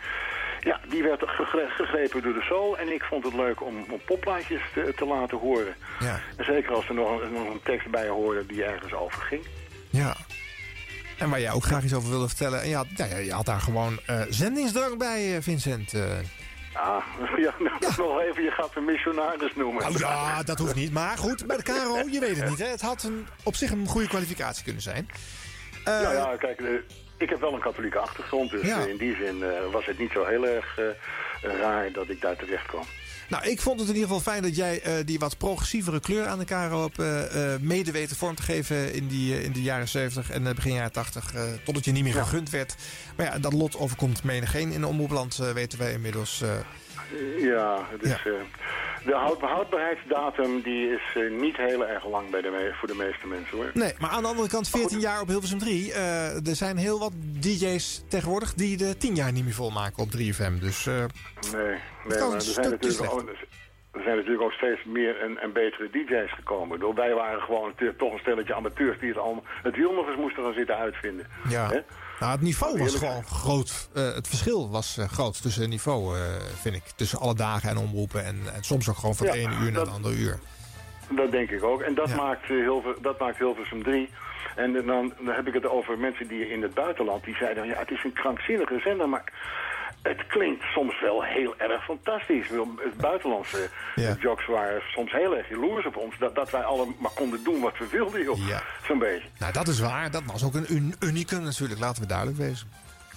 ja, 0.71 0.81
die 0.89 1.03
werd 1.03 1.23
gegre- 1.27 1.69
gegrepen 1.69 2.23
door 2.23 2.33
de 2.33 2.43
soul. 2.43 2.79
En 2.79 2.93
ik 2.93 3.03
vond 3.05 3.25
het 3.25 3.35
leuk 3.35 3.63
om, 3.63 3.85
om 3.91 4.01
popplaatjes 4.07 4.61
te, 4.75 4.93
te 4.97 5.05
laten 5.07 5.39
horen. 5.39 5.75
Ja. 6.01 6.21
En 6.37 6.45
zeker 6.45 6.75
als 6.75 6.89
er 6.89 6.95
nog, 6.95 7.21
een- 7.21 7.33
nog 7.33 7.49
een 7.49 7.61
tekst 7.63 7.91
bij 7.91 8.09
hoorde 8.09 8.47
die 8.47 8.65
ergens 8.65 8.93
over 8.95 9.23
ging. 9.23 9.45
Ja. 9.91 10.17
En 11.19 11.31
waar 11.31 11.41
jij 11.41 11.53
ook 11.53 11.65
graag 11.65 11.85
iets 11.85 11.95
over 11.95 12.11
wilde 12.11 12.29
vertellen. 12.29 12.63
En 12.63 12.69
je 12.69 12.75
had, 12.77 12.87
ja, 12.97 13.05
je 13.17 13.33
had 13.33 13.47
daar 13.47 13.61
gewoon 13.61 14.01
zendingsdrang 14.29 14.99
bij, 14.99 15.37
eh, 15.37 15.43
Vincent. 15.43 15.93
eh. 15.95 16.03
Ja, 16.77 17.03
ja, 17.37 17.55
nog 17.97 18.21
even, 18.21 18.43
je 18.43 18.51
gaat 18.51 18.75
me 18.75 18.81
missionaris 18.81 19.55
noemen. 19.55 19.83
Nou 19.83 19.99
ja, 19.99 20.43
dat 20.43 20.59
hoeft 20.59 20.75
niet. 20.75 20.93
Maar 20.93 21.19
goed, 21.19 21.47
bij 21.47 21.57
de 21.57 21.63
KRO, 21.63 21.97
je 22.11 22.21
weet 22.21 22.37
het 22.37 22.49
niet. 22.49 22.59
Hè? 22.59 22.67
Het 22.67 22.81
had 22.81 23.03
een, 23.03 23.27
op 23.43 23.55
zich 23.55 23.71
een 23.71 23.87
goede 23.87 24.09
kwalificatie 24.09 24.65
kunnen 24.65 24.83
zijn. 24.83 25.09
Ja, 25.85 26.13
ja, 26.13 26.37
kijk, 26.39 26.61
ik 27.19 27.29
heb 27.31 27.41
wel 27.41 27.53
een 27.55 27.61
katholieke 27.61 27.99
achtergrond. 27.99 28.51
Dus 28.51 28.67
Ja. 28.67 28.81
eh, 28.83 28.89
in 28.89 28.97
die 28.97 29.17
zin 29.17 29.43
eh, 29.43 29.49
was 29.73 29.87
het 29.87 29.99
niet 29.99 30.11
zo 30.13 30.25
heel 30.25 30.47
erg 30.47 30.79
eh, 30.79 30.85
raar 31.61 31.93
dat 31.93 32.09
ik 32.09 32.21
daar 32.21 32.37
terecht 32.37 32.67
kwam. 32.67 32.85
Nou, 33.29 33.45
ik 33.49 33.61
vond 33.61 33.81
het 33.81 33.89
in 33.89 33.95
ieder 33.95 34.09
geval 34.09 34.33
fijn 34.33 34.43
dat 34.43 34.57
jij 34.57 34.83
die 35.05 35.19
wat 35.19 35.39
progressievere 35.39 36.01
kleur 36.01 36.27
aan 36.27 36.39
de 36.39 36.45
hebt 36.83 36.99
eh, 36.99 37.55
eh, 37.55 37.61
mede 37.61 37.91
weten 37.91 38.17
vorm 38.17 38.35
te 38.35 38.43
geven 38.43 38.93
in, 38.95 39.07
die, 39.09 39.43
in 39.43 39.53
de 39.53 39.63
jaren 39.63 39.89
70 39.89 40.31
en 40.31 40.43
begin 40.55 40.73
jaren 40.73 40.93
80. 40.93 41.35
eh, 41.35 41.43
totdat 41.65 41.85
je 41.85 41.93
niet 41.93 42.05
meer 42.05 42.13
gegund 42.13 42.51
werd. 42.51 42.75
Maar 43.17 43.27
ja, 43.27 43.39
dat 43.39 43.53
lot 43.53 43.77
overkomt 43.77 44.23
menigeen 44.23 44.73
in 44.73 44.81
de 44.81 44.87
omroepland, 44.87 45.37
weten 45.37 45.79
wij 45.79 45.93
inmiddels. 45.93 46.43
Ja, 47.39 47.79
eh, 48.03 48.33
de 49.05 49.15
houd, 49.15 49.41
houdbaarheidsdatum 49.41 50.61
die 50.61 50.91
is 50.91 51.03
eh, 51.15 51.31
niet 51.31 51.57
heel 51.57 51.87
erg 51.87 52.07
lang 52.09 52.31
bij 52.31 52.41
de 52.41 52.73
voor 52.79 52.89
de 52.89 52.95
meeste 52.95 53.27
mensen 53.27 53.57
hoor. 53.57 53.71
Nee, 53.75 53.95
maar 53.99 54.11
aan 54.11 54.23
de 54.23 54.29
andere 54.29 54.49
kant 54.49 54.69
14 54.69 55.01
jaar 55.01 55.21
op 55.21 55.29
Hilversum 55.29 55.59
3. 55.59 55.93
eh, 55.93 56.47
er 56.47 56.57
zijn 56.57 56.77
heel 56.77 56.99
wat 56.99 57.13
DJ's 57.41 58.05
tegenwoordig 58.09 58.55
die 58.55 58.77
de 58.77 58.97
10 58.97 59.15
jaar 59.15 59.33
niet 59.33 59.45
meer 59.45 59.55
volmaken 59.55 60.03
op 60.03 60.09
3FM. 60.11 60.59
Dus 60.61 60.85
Nee, 60.85 61.07
nee 61.53 61.79
maar 62.19 62.33
er 62.33 62.41
zijn 62.41 62.71
natuurlijk 62.71 63.01
er 63.97 64.03
zijn 64.03 64.17
natuurlijk 64.17 64.43
ook 64.43 64.53
steeds 64.53 64.85
meer 64.85 65.21
en, 65.21 65.39
en 65.39 65.53
betere 65.53 65.91
DJ's 65.91 66.33
gekomen. 66.35 66.79
Door 66.81 66.95
wij 66.95 67.15
waren 67.15 67.41
gewoon 67.41 67.75
toch 67.97 68.13
een 68.13 68.19
stelletje 68.19 68.55
amateurs 68.55 68.99
die 68.99 69.09
het, 69.09 69.19
allemaal, 69.19 69.45
het 69.63 69.77
wiel 69.77 69.93
nog 69.93 70.07
eens 70.07 70.17
moesten 70.17 70.43
gaan 70.43 70.53
zitten 70.53 70.77
uitvinden. 70.77 71.27
Ja. 71.49 71.69
Hè? 71.69 71.81
Nou, 72.21 72.33
het 72.33 72.41
niveau 72.41 72.79
was 72.79 72.95
gewoon 72.95 73.25
groot. 73.25 73.89
Eh, 73.95 74.15
het 74.15 74.29
verschil 74.29 74.71
was 74.71 74.99
eh, 74.99 75.09
groot 75.09 75.43
tussen 75.43 75.63
het 75.63 75.71
niveau, 75.71 76.19
eh, 76.19 76.23
vind 76.61 76.75
ik. 76.75 76.83
Tussen 76.97 77.19
alle 77.19 77.35
dagen 77.35 77.71
en 77.71 77.77
omroepen. 77.77 78.25
En, 78.25 78.41
en 78.55 78.65
soms 78.65 78.89
ook 78.89 78.97
gewoon 78.97 79.15
van 79.15 79.27
het 79.27 79.35
Ja, 79.35 79.41
ene 79.41 79.65
uur 79.65 79.73
naar 79.73 79.81
het 79.81 79.91
andere 79.91 80.15
uur. 80.15 80.39
Dat 81.11 81.31
denk 81.31 81.51
ik 81.51 81.63
ook. 81.63 81.81
En 81.81 81.95
dat, 81.95 82.15
maakt, 82.15 82.43
eh, 82.43 82.49
Hilver, 82.49 82.95
dat 83.03 83.19
maakt 83.19 83.39
Hilversum 83.39 83.83
3. 83.83 84.09
En 84.57 84.73
dan, 84.73 84.85
dan 85.21 85.35
heb 85.35 85.47
ik 85.47 85.55
het 85.55 85.67
over 85.67 85.99
mensen 85.99 86.29
die 86.29 86.51
in 86.51 86.63
het 86.63 86.75
buitenland... 86.75 87.25
die 87.25 87.37
zeiden, 87.37 87.67
ja, 87.67 87.79
het 87.79 87.91
is 87.91 88.05
een 88.05 88.13
krankzinnige 88.13 88.81
zender... 88.85 89.09
maar 89.09 89.33
het 90.09 90.27
klinkt 90.27 90.65
soms 90.75 91.01
wel 91.01 91.23
heel 91.23 91.55
erg 91.59 91.85
fantastisch. 91.85 92.49
Het 92.49 92.97
buitenlandse 92.97 93.69
Ja. 93.95 94.17
jocks 94.21 94.47
waren 94.47 94.83
soms 94.95 95.13
heel 95.13 95.37
erg 95.37 95.49
jaloers 95.49 95.87
op 95.87 95.97
ons... 95.97 96.19
dat, 96.19 96.35
dat 96.35 96.51
wij 96.51 96.63
allemaal 96.63 97.13
konden 97.15 97.45
doen 97.45 97.61
wat 97.61 97.79
we 97.79 97.87
wilden, 97.91 98.23
joh. 98.23 98.39
Zo'n 98.87 98.99
beetje. 98.99 99.29
Nou, 99.39 99.53
dat 99.53 99.69
is 99.69 99.81
waar. 99.81 100.11
Dat 100.11 100.23
was 100.27 100.45
ook 100.45 100.55
een 100.55 100.67
un 100.69 100.95
unicum 101.01 101.43
natuurlijk. 101.43 101.81
Laten 101.81 102.03
we 102.03 102.09
duidelijk 102.09 102.39
wezen. 102.39 102.71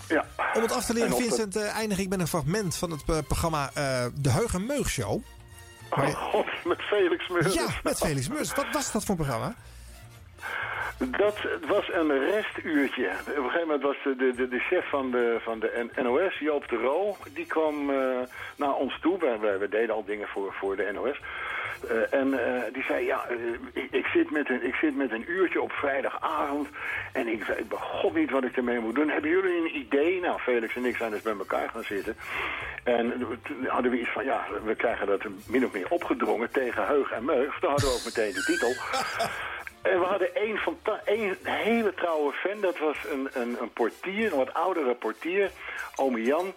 Ja. 0.08 0.26
Om 0.54 0.62
het 0.62 0.72
af 0.72 0.86
te 0.86 0.94
leren, 0.94 1.16
Vincent, 1.16 1.56
eh, 1.56 1.76
eindig 1.76 1.98
ik 1.98 2.10
met 2.10 2.20
een 2.20 2.28
fragment 2.28 2.76
van 2.76 2.92
het 2.92 3.04
eh, 3.08 3.18
programma 3.28 3.70
eh, 3.74 4.06
De 4.16 4.30
Heug 4.30 4.54
en 4.54 4.66
Meug 4.66 4.90
Show. 4.90 5.22
Oh 5.90 6.08
god, 6.08 6.46
met 6.66 6.82
Felix 6.82 7.28
Meurders. 7.30 7.54
Ja, 7.54 7.68
met 7.84 7.98
Felix 7.98 8.28
Meurders. 8.28 8.54
Wat 8.54 8.66
was 8.72 8.92
dat 8.92 9.06
voor 9.06 9.16
programma? 9.16 9.56
Dat 11.00 11.38
was 11.68 11.94
een 11.94 12.20
restuurtje. 12.20 13.10
Op 13.10 13.28
een 13.28 13.44
gegeven 13.44 13.68
moment 13.68 13.82
was 13.82 13.96
de, 14.04 14.34
de, 14.36 14.48
de, 14.48 14.60
chef 14.60 14.90
van 14.90 15.12
de, 15.12 15.38
van 15.42 15.60
de 15.60 15.90
NOS, 16.02 16.40
Joop 16.40 16.70
de 16.70 16.76
Roo, 16.76 17.16
die 17.34 17.46
kwam 17.46 17.90
eh, 17.90 18.20
naar 18.58 18.74
ons 18.74 19.00
toe. 19.02 19.20
Wij, 19.20 19.60
wij 19.60 19.70
deden 19.70 19.96
al 19.96 20.06
dingen 20.06 20.28
voor, 20.28 20.54
voor 20.54 20.76
de 20.76 20.92
NOS. 20.94 21.20
Eh, 21.88 22.20
en 22.20 22.46
eh, 22.46 22.74
die 22.74 22.84
zei, 22.84 23.06
ja, 23.06 23.28
ik, 23.74 23.92
ik, 23.92 24.06
zit 24.06 24.32
met 24.32 24.50
een, 24.50 24.66
ik 24.66 24.76
zit 24.76 24.96
met 24.96 25.12
een 25.12 25.32
uurtje 25.32 25.62
op 25.62 25.72
vrijdagavond 25.72 26.68
en 27.14 27.28
ik 27.28 27.46
bij 27.46 27.78
god 27.78 28.14
niet 28.14 28.32
wat 28.32 28.44
ik 28.44 28.58
ermee 28.58 28.80
moet 28.80 28.96
doen. 28.96 29.10
Hebben 29.10 29.30
jullie 29.30 29.58
een 29.58 29.76
idee? 29.78 30.20
Nou, 30.20 30.40
Felix 30.40 30.76
en 30.76 30.86
ik 30.86 30.96
zijn 30.96 31.12
dus 31.12 31.22
bij 31.22 31.36
elkaar 31.38 31.70
gaan 31.70 31.84
zitten. 31.84 32.16
En 32.84 33.14
toen 33.44 33.66
hadden 33.68 33.92
we 33.92 34.00
iets 34.00 34.12
van, 34.12 34.24
ja, 34.24 34.46
we 34.64 34.76
krijgen 34.76 35.08
dat 35.08 35.22
min 35.48 35.66
of 35.66 35.74
meer 35.74 35.90
opgedrongen 35.90 36.52
tegen 36.52 36.86
heug 36.86 37.12
en 37.12 37.26
meug. 37.26 37.60
Toen 37.60 37.70
hadden 37.70 37.90
we 37.90 37.96
ook 37.96 38.06
meteen 38.06 38.34
de 38.34 38.44
titel. 38.44 38.74
En 39.82 40.00
we 40.00 40.06
hadden 40.06 40.36
één, 40.36 41.38
hele 41.44 41.94
trouwe 41.94 42.32
fan, 42.34 42.62
dat 42.62 42.78
was 42.78 42.98
een, 43.12 43.30
een, 43.34 43.58
een 43.62 43.74
portier, 43.74 44.32
een 44.32 44.38
wat 44.38 44.54
oudere 44.54 44.94
portier, 44.94 45.52
ome 45.96 46.24
Jan. 46.24 46.54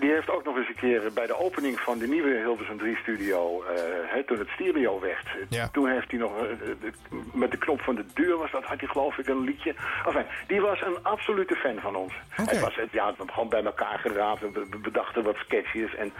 Die 0.00 0.10
heeft 0.10 0.30
ook 0.30 0.44
nog 0.44 0.56
eens 0.56 0.68
een 0.68 0.74
keer 0.74 1.12
bij 1.14 1.26
de 1.26 1.38
opening 1.38 1.80
van 1.80 1.98
de 1.98 2.06
nieuwe 2.08 2.36
Hilversum 2.36 2.78
3 2.78 2.96
studio, 2.96 3.62
eh, 3.62 3.74
hè, 4.06 4.24
toen 4.24 4.38
het 4.38 4.48
stereo 4.48 5.00
werd, 5.00 5.26
toen 5.72 5.88
heeft 5.88 6.10
hij 6.10 6.20
nog, 6.20 6.32
eh, 6.36 6.42
de- 6.80 6.92
met 7.32 7.50
de 7.50 7.56
knop 7.58 7.80
van 7.80 7.94
de 7.94 8.04
deur 8.14 8.36
was 8.38 8.50
dat, 8.50 8.62
had 8.64 8.78
hij 8.80 8.88
geloof 8.88 9.18
ik 9.18 9.28
een 9.28 9.40
liedje. 9.44 9.74
Enfin, 10.06 10.24
die 10.46 10.60
was 10.60 10.80
een 10.80 10.96
absolute 11.02 11.54
fan 11.54 11.78
van 11.80 11.94
ons. 11.96 12.12
Het 12.28 12.60
was, 12.60 12.74
het, 12.74 12.92
ja, 12.92 13.14
gewoon 13.26 13.48
bij 13.48 13.64
elkaar 13.64 13.98
geraapt, 13.98 14.42
en 14.42 14.52
we 14.52 14.78
bedachten 14.82 15.22
wat 15.22 15.36
sketches 15.36 15.94
en 15.94 16.12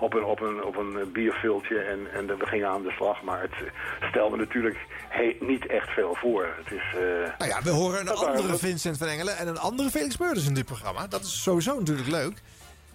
op 0.00 0.14
een, 0.14 0.24
op 0.24 0.40
een, 0.40 0.64
op 0.64 0.76
een 0.76 1.12
bierviltje 1.12 1.78
en, 1.78 2.06
en 2.12 2.26
we 2.38 2.46
gingen 2.46 2.68
aan 2.68 2.82
de 2.82 2.90
slag. 2.90 3.22
Maar 3.22 3.40
het 3.40 3.52
eh, 4.00 4.08
stelde 4.08 4.36
natuurlijk 4.36 4.76
he- 5.08 5.36
niet 5.40 5.66
echt 5.66 5.88
veel 5.90 6.14
voor. 6.14 6.48
Het 6.64 6.72
is... 6.72 6.82
eh, 6.94 7.00
Nou 7.38 7.50
ja, 7.50 7.62
we 7.62 7.70
horen 7.70 8.00
een 8.00 8.06
waren 8.06 8.26
andere 8.36 8.58
Vincent 8.58 8.98
van 8.98 9.06
Engelen 9.06 9.36
en 9.36 9.46
een 9.48 9.58
andere 9.58 9.90
Felix 9.90 10.18
Meurders 10.18 10.46
in 10.46 10.54
dit 10.54 10.64
programma. 10.66 11.06
Dat 11.06 11.20
is 11.20 11.42
sowieso 11.42 11.78
natuurlijk 11.78 12.08
leuk. 12.08 12.38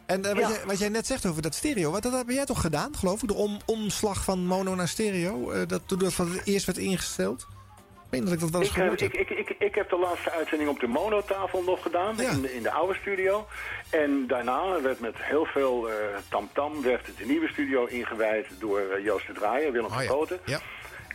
En 0.10 0.26
eh, 0.26 0.34
wat, 0.34 0.42
Ja. 0.42 0.50
jij, 0.50 0.66
wat 0.66 0.80
jij 0.80 0.90
net 0.90 1.08
zegt 1.08 1.26
over 1.26 1.42
dat 1.42 1.56
stereo, 1.56 1.92
wat, 1.92 2.04
dat 2.04 2.14
heb 2.14 2.30
jij 2.30 2.46
toch 2.46 2.62
gedaan, 2.62 2.96
geloof 2.98 3.22
ik? 3.22 3.28
De 3.28 3.34
om, 3.34 3.60
omslag 3.66 4.24
van 4.24 4.46
mono 4.46 4.76
naar 4.76 4.88
stereo, 4.88 5.52
eh, 5.52 5.68
dat, 5.68 5.82
toen 5.86 6.00
dat 6.00 6.14
van 6.14 6.32
het 6.32 6.42
eerst 6.46 6.66
werd 6.66 6.78
ingesteld? 6.78 7.48
Ik 8.06 8.16
meen 8.16 8.24
dat 8.24 8.34
ik 8.34 8.40
dat 8.40 8.50
wel 8.50 8.60
eens 8.62 8.70
Ik, 8.70 8.76
heb- 8.76 8.84
gehoord 8.84 9.00
heb. 9.02 9.14
ik, 9.14 9.30
ik, 9.30 9.50
ik, 9.50 9.56
ik 9.60 9.76
heb 9.76 9.90
de 9.90 9.98
laatste 9.98 10.32
uitzending 10.32 10.70
op 10.70 10.80
de 10.80 10.88
monotafel 10.88 11.64
nog 11.64 11.82
gedaan, 11.82 12.22
in, 12.22 12.42
de, 12.42 12.56
in 12.56 12.64
de 12.64 12.72
oude 12.72 12.94
studio. 13.02 13.48
En 13.90 14.28
daarna 14.28 14.82
werd 14.82 15.00
met 15.00 15.14
heel 15.18 15.46
veel 15.46 15.90
eh, 15.90 15.96
tamtam 16.30 16.82
werd 16.82 17.06
de 17.18 17.26
nieuwe 17.26 17.48
studio 17.48 17.86
ingewijd 17.86 18.46
door 18.60 18.80
eh, 18.80 19.04
Joost 19.04 19.28
de 19.28 19.34
Draaier, 19.34 19.72
Willem 19.72 19.90
van 19.90 20.06
Koten. 20.06 20.40
Ja. 20.46 20.60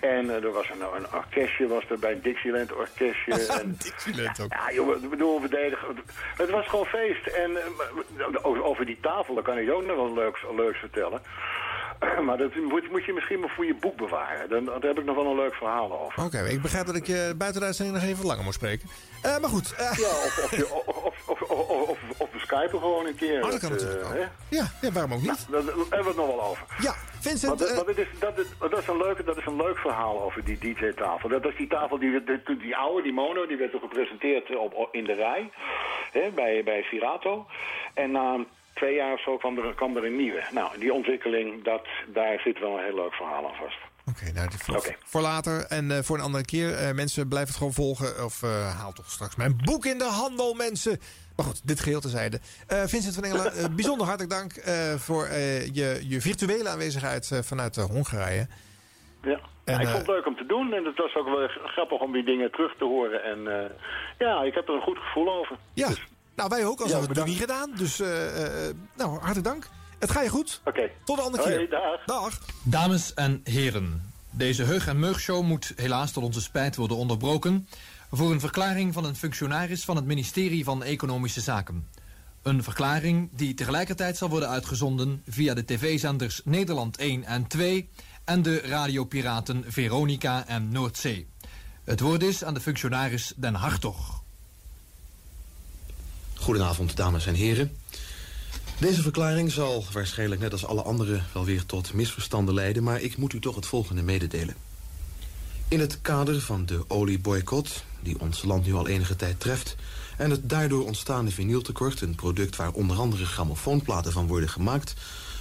En 0.04 0.30
eh, 0.30 0.44
er 0.44 0.52
was 0.52 0.70
een, 0.70 0.80
een 0.80 1.06
orkestje, 1.14 1.66
was 1.66 1.84
er 1.88 1.98
bij 1.98 2.12
een 2.12 2.20
Dixieland 2.22 2.72
orkestje. 2.72 3.46
en, 3.60 3.76
Dixieland 3.78 4.40
ook. 4.40 4.52
ja, 4.52 4.68
ik 4.68 5.10
bedoel, 5.10 5.40
we 5.40 5.48
deden, 5.48 5.78
het 6.36 6.50
was 6.50 6.66
gewoon 6.66 6.86
feest. 6.86 7.26
En 7.26 7.50
eh, 7.56 8.66
over, 8.66 8.86
die 8.86 8.98
tafel, 9.00 9.34
daar 9.34 9.44
kan 9.44 9.58
ik 9.58 9.70
ook 9.70 9.86
nog 9.86 9.96
wel 9.96 10.14
leuks, 10.14 10.44
leuks 10.56 10.78
vertellen. 10.78 11.20
Maar 12.26 12.36
dat 12.38 12.54
moet, 12.54 12.90
moet 12.90 13.04
je 13.04 13.12
misschien 13.12 13.40
maar 13.40 13.48
voor 13.48 13.66
je 13.66 13.74
boek 13.74 13.96
bewaren. 13.96 14.48
Dan, 14.48 14.64
daar 14.64 14.80
heb 14.80 14.98
ik 14.98 15.04
nog 15.04 15.16
wel 15.16 15.26
een 15.26 15.36
leuk 15.36 15.54
verhaal 15.54 16.00
over. 16.00 16.24
Oké, 16.24 16.38
ik 16.48 16.62
begrijp 16.62 16.86
dat 16.86 16.94
ik 16.96 17.06
je 17.06 17.34
buiten 17.36 17.60
de 17.60 17.66
uitzending 17.66 17.96
nog 17.98 18.06
even 18.08 18.26
langer 18.26 18.44
moet 18.44 18.54
spreken. 18.54 18.88
Eh, 19.22 19.38
maar 19.38 19.50
goed. 19.50 19.74
eh, 19.76 19.92
Ja, 19.98 20.08
of, 20.08 20.40
of, 20.44 20.50
je- 20.50 20.70
of, 20.72 21.98
of, 22.18 22.30
we 22.32 22.38
skypen 22.38 22.78
gewoon 22.78 23.06
een 23.06 23.14
keer. 23.14 23.44
Oh, 23.44 23.50
dat 23.50 23.58
kan 23.60 23.70
eh, 23.70 23.76
natuurlijk 23.76 24.08
hè? 24.08 24.18
ja, 24.56 24.64
ja, 24.80 24.92
waarom 24.92 25.12
ook 25.12 25.20
niet? 25.20 25.46
Nou, 25.50 25.64
daar 25.64 25.74
hebben 25.74 25.88
we 25.90 26.06
het 26.06 26.16
nog 26.16 26.26
wel 26.26 26.42
over. 26.42 26.66
Ja, 26.78 26.94
Vincent... 27.20 27.62
Eh, 27.64 27.76
het 27.86 27.98
is, 27.98 28.06
dat, 28.18 28.38
is, 28.38 28.46
dat, 28.58 28.78
is 28.78 28.86
een 28.86 28.96
leuk, 28.96 29.26
dat 29.26 29.36
is 29.36 29.46
een 29.46 29.56
leuk 29.56 29.78
verhaal 29.78 30.22
over 30.22 30.44
die 30.44 30.58
DJ-tafel. 30.58 31.28
Dat 31.28 31.44
is 31.44 31.56
die 31.56 31.68
tafel, 31.68 31.98
die, 31.98 32.24
die, 32.24 32.56
die, 32.58 32.76
oude, 32.76 33.02
die 33.02 33.12
mono, 33.12 33.46
die 33.46 33.56
werd 33.56 33.70
toen 33.70 33.80
gepresenteerd 33.80 34.56
op, 34.56 34.88
in 34.92 35.04
de 35.04 35.12
rij. 35.12 35.50
Hè, 36.12 36.30
bij, 36.34 36.62
bij 36.64 36.82
Virato. 36.82 37.46
En 37.94 38.10
na 38.10 38.44
twee 38.74 38.94
jaar 38.94 39.12
of 39.12 39.22
zo 39.22 39.36
kwam 39.36 39.58
er, 39.58 39.74
kwam 39.74 39.96
er 39.96 40.04
een 40.04 40.16
nieuwe. 40.16 40.42
Nou, 40.50 40.78
die 40.78 40.92
ontwikkeling, 40.92 41.64
dat, 41.64 41.86
daar 42.06 42.40
zit 42.40 42.58
wel 42.58 42.78
een 42.78 42.84
heel 42.84 42.94
leuk 42.94 43.14
verhaal 43.14 43.46
aan 43.48 43.56
vast. 43.56 43.78
Oké, 44.08 44.32
nou, 44.32 44.48
die 44.48 44.58
voor, 44.58 44.76
Oké. 44.76 44.94
voor 45.04 45.20
later 45.20 45.66
en 45.68 45.90
eh, 45.90 45.98
voor 46.02 46.16
een 46.16 46.22
andere 46.22 46.44
keer. 46.44 46.74
Eh, 46.74 46.94
mensen, 46.94 47.28
blijven 47.28 47.48
het 47.48 47.58
gewoon 47.58 47.72
volgen. 47.72 48.24
Of 48.24 48.42
eh, 48.42 48.80
haal 48.80 48.92
toch 48.92 49.10
straks 49.10 49.36
mijn 49.36 49.60
boek 49.64 49.84
in 49.84 49.98
de 49.98 50.04
handel, 50.04 50.54
mensen. 50.54 50.98
Maar 51.36 51.46
goed, 51.46 51.66
dit 51.66 51.80
geheel 51.80 52.00
terzijde. 52.00 52.38
Vincent 52.66 53.14
van 53.14 53.24
Engelen, 53.24 53.74
bijzonder 53.74 54.06
hartelijk 54.06 54.34
dank 54.34 54.52
voor 54.98 55.28
je, 55.72 56.00
je 56.08 56.20
virtuele 56.20 56.68
aanwezigheid 56.68 57.40
vanuit 57.42 57.76
Hongarije. 57.76 58.46
Ja. 59.22 59.40
En, 59.64 59.74
Ja, 59.74 59.80
ik 59.80 59.86
vond 59.86 60.06
het 60.06 60.16
leuk 60.16 60.26
om 60.26 60.36
te 60.36 60.46
doen 60.46 60.72
en 60.72 60.84
het 60.84 60.96
was 60.96 61.14
ook 61.14 61.26
wel 61.26 61.48
grappig 61.48 62.00
om 62.00 62.12
die 62.12 62.24
dingen 62.24 62.50
terug 62.50 62.74
te 62.78 62.84
horen. 62.84 63.24
En 63.24 63.70
ja, 64.18 64.42
ik 64.42 64.54
heb 64.54 64.68
er 64.68 64.74
een 64.74 64.80
goed 64.80 64.98
gevoel 64.98 65.32
over. 65.32 65.56
Ja, 65.72 65.88
nou 66.36 66.48
wij 66.48 66.66
ook, 66.66 66.80
als 66.80 66.90
Ja, 66.90 67.00
we 67.00 67.06
het 67.06 67.16
nog 67.16 67.26
niet 67.26 67.38
gedaan. 67.38 67.70
Dus 67.76 68.00
eh, 68.00 68.66
eh, 68.68 68.74
nou, 68.96 69.10
hartelijk 69.10 69.44
dank. 69.44 69.68
Het 69.98 70.10
ga 70.10 70.22
je 70.22 70.28
goed. 70.28 70.60
Oké. 70.64 70.90
Tot 71.04 71.16
de 71.16 71.22
andere 71.22 71.42
Hoi, 71.42 71.56
keer. 71.56 71.70
dag. 71.70 72.04
Dag. 72.04 72.40
Dames 72.62 73.14
en 73.14 73.40
heren, 73.44 74.12
deze 74.30 74.62
Heug 74.62 74.86
en 74.86 74.98
Meug 74.98 75.20
show 75.20 75.44
moet 75.44 75.72
helaas 75.76 76.12
tot 76.12 76.24
onze 76.24 76.40
spijt 76.40 76.76
worden 76.76 76.96
onderbroken 76.96 77.68
voor 78.10 78.30
een 78.30 78.40
verklaring 78.40 78.92
van 78.92 79.04
een 79.04 79.16
functionaris 79.16 79.84
van 79.84 79.96
het 79.96 80.04
ministerie 80.04 80.64
van 80.64 80.82
Economische 80.82 81.40
Zaken. 81.40 81.88
Een 82.42 82.62
verklaring 82.62 83.28
die 83.32 83.54
tegelijkertijd 83.54 84.16
zal 84.16 84.28
worden 84.28 84.48
uitgezonden 84.48 85.22
via 85.28 85.54
de 85.54 85.64
tv-zenders 85.64 86.40
Nederland 86.44 86.96
1 86.96 87.24
en 87.24 87.46
2 87.46 87.88
en 88.24 88.42
de 88.42 88.60
radiopiraten 88.60 89.64
Veronica 89.68 90.46
en 90.46 90.68
Noordzee. 90.68 91.28
Het 91.84 92.00
woord 92.00 92.22
is 92.22 92.44
aan 92.44 92.54
de 92.54 92.60
functionaris 92.60 93.32
Den 93.36 93.54
Hartog. 93.54 94.23
Goedenavond, 96.34 96.96
dames 96.96 97.26
en 97.26 97.34
heren. 97.34 97.76
Deze 98.78 99.02
verklaring 99.02 99.52
zal 99.52 99.84
waarschijnlijk 99.92 100.40
net 100.40 100.52
als 100.52 100.66
alle 100.66 100.82
andere 100.82 101.20
wel 101.32 101.44
weer 101.44 101.66
tot 101.66 101.92
misverstanden 101.92 102.54
leiden... 102.54 102.82
maar 102.82 103.00
ik 103.00 103.16
moet 103.16 103.32
u 103.32 103.40
toch 103.40 103.54
het 103.54 103.66
volgende 103.66 104.02
mededelen. 104.02 104.54
In 105.68 105.80
het 105.80 106.00
kader 106.00 106.40
van 106.40 106.66
de 106.66 106.84
olieboycott, 106.88 107.84
die 108.00 108.20
ons 108.20 108.42
land 108.42 108.66
nu 108.66 108.74
al 108.74 108.88
enige 108.88 109.16
tijd 109.16 109.40
treft... 109.40 109.76
en 110.16 110.30
het 110.30 110.48
daardoor 110.48 110.84
ontstaande 110.84 111.30
vinyltekort, 111.30 112.00
een 112.00 112.14
product 112.14 112.56
waar 112.56 112.72
onder 112.72 112.96
andere 112.96 113.26
grammofoonplaten 113.26 114.12
van 114.12 114.26
worden 114.26 114.48
gemaakt... 114.48 114.94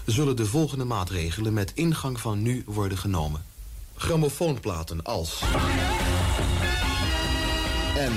zullen 0.06 0.36
de 0.36 0.46
volgende 0.46 0.86
maatregelen 0.86 1.54
met 1.54 1.72
ingang 1.76 2.20
van 2.20 2.42
nu 2.42 2.64
worden 2.66 2.98
genomen. 2.98 3.46
Grammofoonplaten 3.96 5.04
als... 5.04 5.42
En... 7.98 8.14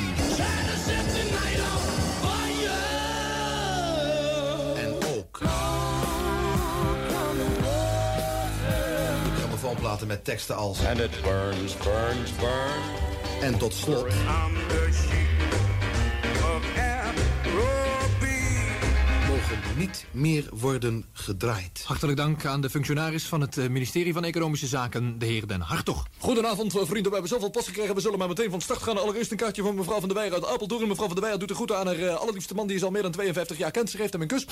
Met 10.05 10.24
teksten 10.24 10.56
als. 10.56 10.85
And 10.86 11.01
it 11.01 11.10
burns, 11.23 11.77
burns, 11.77 12.31
burns. 12.36 13.43
En 13.43 13.59
tot 13.59 13.74
slot. 13.74 14.06
Niet 19.77 20.07
meer 20.11 20.48
worden 20.53 21.05
gedraaid. 21.12 21.82
Hartelijk 21.85 22.19
dank 22.19 22.44
aan 22.44 22.61
de 22.61 22.70
functionaris 22.70 23.24
van 23.24 23.40
het 23.40 23.59
eh, 23.59 23.69
ministerie 23.69 24.12
van 24.12 24.24
Economische 24.24 24.66
Zaken, 24.66 25.19
de 25.19 25.27
heer 25.27 25.47
Den 25.47 25.61
Hartog. 25.61 26.07
Goedenavond, 26.19 26.77
eh, 26.77 26.82
vrienden. 26.85 27.05
We 27.05 27.19
hebben 27.19 27.28
zoveel 27.28 27.51
post 27.51 27.66
gekregen. 27.66 27.94
We 27.94 28.01
zullen 28.01 28.19
maar 28.19 28.28
meteen 28.28 28.51
van 28.51 28.61
start 28.61 28.82
gaan. 28.82 28.98
Allereerst 28.98 29.31
een 29.31 29.36
kaartje 29.36 29.62
van 29.62 29.74
mevrouw 29.74 29.98
van 29.98 30.09
der 30.09 30.16
Weijer 30.16 30.35
uit 30.35 30.47
Apeldoorn. 30.47 30.89
Mevrouw 30.89 31.07
van 31.07 31.15
der 31.15 31.20
Weijer 31.20 31.39
doet 31.39 31.48
de 31.48 31.55
groeten 31.55 31.78
aan 31.78 31.86
haar 31.86 31.98
eh, 31.98 32.15
allerliefste 32.15 32.55
man... 32.55 32.66
die 32.66 32.77
is 32.77 32.82
al 32.82 32.90
meer 32.90 33.03
dan 33.03 33.11
52 33.11 33.59
jaar 33.59 33.70
kent. 33.70 33.90
Ze 33.90 33.97
geeft 33.97 34.12
hem 34.12 34.23
een 34.23 34.28
kus. 34.28 34.47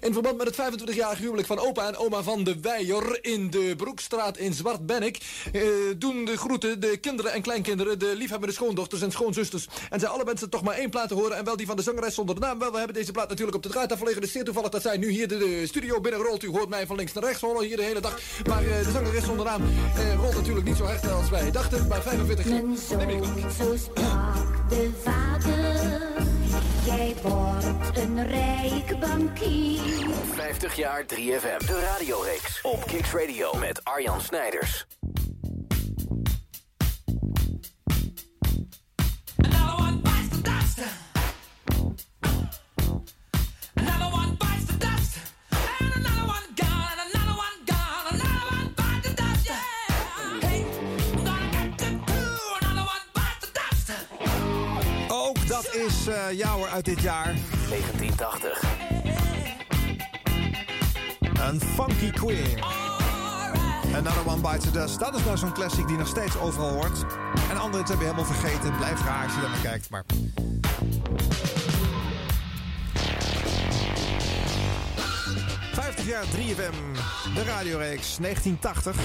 In 0.00 0.12
verband 0.12 0.36
met 0.36 0.56
het 0.56 0.80
25-jarig 0.80 1.18
huwelijk 1.18 1.46
van 1.46 1.58
opa 1.58 1.86
en 1.86 1.96
oma 1.96 2.22
van 2.22 2.44
de 2.44 2.60
Weijer... 2.60 3.24
in 3.24 3.50
de 3.50 3.74
Broekstraat 3.76 4.36
in 4.36 4.54
Zwartbennik... 4.54 5.18
eh, 5.52 5.62
doen 5.96 6.24
de 6.24 6.36
groeten 6.36 6.80
de 6.80 6.96
kinderen 6.96 7.32
en 7.32 7.42
kleinkinderen... 7.42 7.98
de 7.98 8.12
liefhebbende 8.16 8.54
schoondochters 8.54 9.02
en 9.02 9.10
schoonzusters. 9.10 9.68
En 9.90 10.00
zij 10.00 10.08
alle 10.08 10.24
wensen 10.24 10.50
toch 10.50 10.62
maar 10.62 10.74
één 10.74 10.90
plaat 10.90 11.08
te 11.08 11.14
horen... 11.14 11.36
en 11.36 11.44
wel 11.44 11.56
die 11.56 11.66
van 11.66 11.76
de 11.76 11.82
zangeres 11.82 12.14
zonder 12.14 12.34
de 12.34 12.40
naam. 12.40 12.58
Wel, 12.58 12.70
we 12.70 12.78
hebben 12.78 12.96
deze 12.96 13.12
plaat 13.12 13.28
natuurlijk 13.28 13.56
op 13.56 13.62
de 13.62 13.68
draaitafel 13.68 14.04
liggen. 14.04 14.22
Is 14.22 14.32
zeer 14.32 14.44
toevallig 14.44 14.67
dat 14.72 14.82
zij 14.82 14.96
nu 14.96 15.10
hier 15.10 15.28
de, 15.28 15.38
de 15.38 15.66
studio 15.66 16.00
binnenrolt. 16.00 16.42
U 16.42 16.48
hoort 16.48 16.68
mij 16.68 16.86
van 16.86 16.96
links 16.96 17.12
naar 17.12 17.24
rechts 17.24 17.40
rollen 17.40 17.66
hier 17.66 17.76
de 17.76 17.82
hele 17.82 18.00
dag. 18.00 18.18
Maar 18.48 18.62
eh, 18.62 18.84
de 18.84 18.90
zangeres 18.90 19.24
zonder 19.24 19.44
naam 19.44 19.62
eh, 19.62 20.14
rolt 20.14 20.34
natuurlijk 20.34 20.66
niet 20.66 20.76
zo 20.76 20.84
hard 20.84 21.10
als 21.10 21.30
wij 21.30 21.50
dachten. 21.50 21.86
Maar 21.86 22.02
45 22.02 22.46
Mijn 22.46 22.76
zoon, 22.76 23.50
zo 23.58 23.76
sprak 23.76 24.68
de 24.68 24.90
vader. 25.02 26.16
Jij 26.84 27.14
wordt 27.22 27.96
een 27.96 28.26
rijk 28.26 29.00
bankier. 29.00 30.06
50 30.34 30.76
jaar 30.76 31.02
3FM. 31.02 31.66
De 31.66 31.80
radioreeks 31.92 32.60
op 32.62 32.84
Kicks 32.86 33.12
Radio 33.12 33.52
met 33.58 33.84
Arjan 33.84 34.20
Snijders. 34.20 34.86
Dat 55.72 55.80
is 55.80 56.06
eh 56.06 56.38
jouwer 56.38 56.68
uit 56.68 56.84
dit 56.84 57.00
jaar. 57.00 57.34
1980. 57.68 58.62
Een 61.40 61.60
funky 61.60 62.10
queen. 62.10 62.62
Another 63.94 64.26
One 64.26 64.40
Bites 64.40 64.64
the 64.64 64.70
Dust. 64.70 64.98
Dat 64.98 65.14
is 65.14 65.24
nou 65.24 65.36
zo'n 65.36 65.52
classic 65.52 65.86
die 65.86 65.96
nog 65.96 66.06
steeds 66.06 66.38
overal 66.38 66.70
hoort. 66.70 67.04
En 67.50 67.56
anderen 67.56 67.78
het 67.78 67.88
hebben 67.88 68.06
helemaal 68.06 68.24
vergeten. 68.24 68.76
Blijft 68.76 69.02
raar 69.02 69.24
als 69.24 69.34
je 69.34 69.40
naar 69.40 69.60
kijkt. 69.62 69.90
Maar 69.90 70.04
50 75.72 76.06
jaar 76.06 76.24
3FM, 76.24 76.74
de 77.34 77.44
radioreeks 77.44 78.16
1980. 78.16 78.96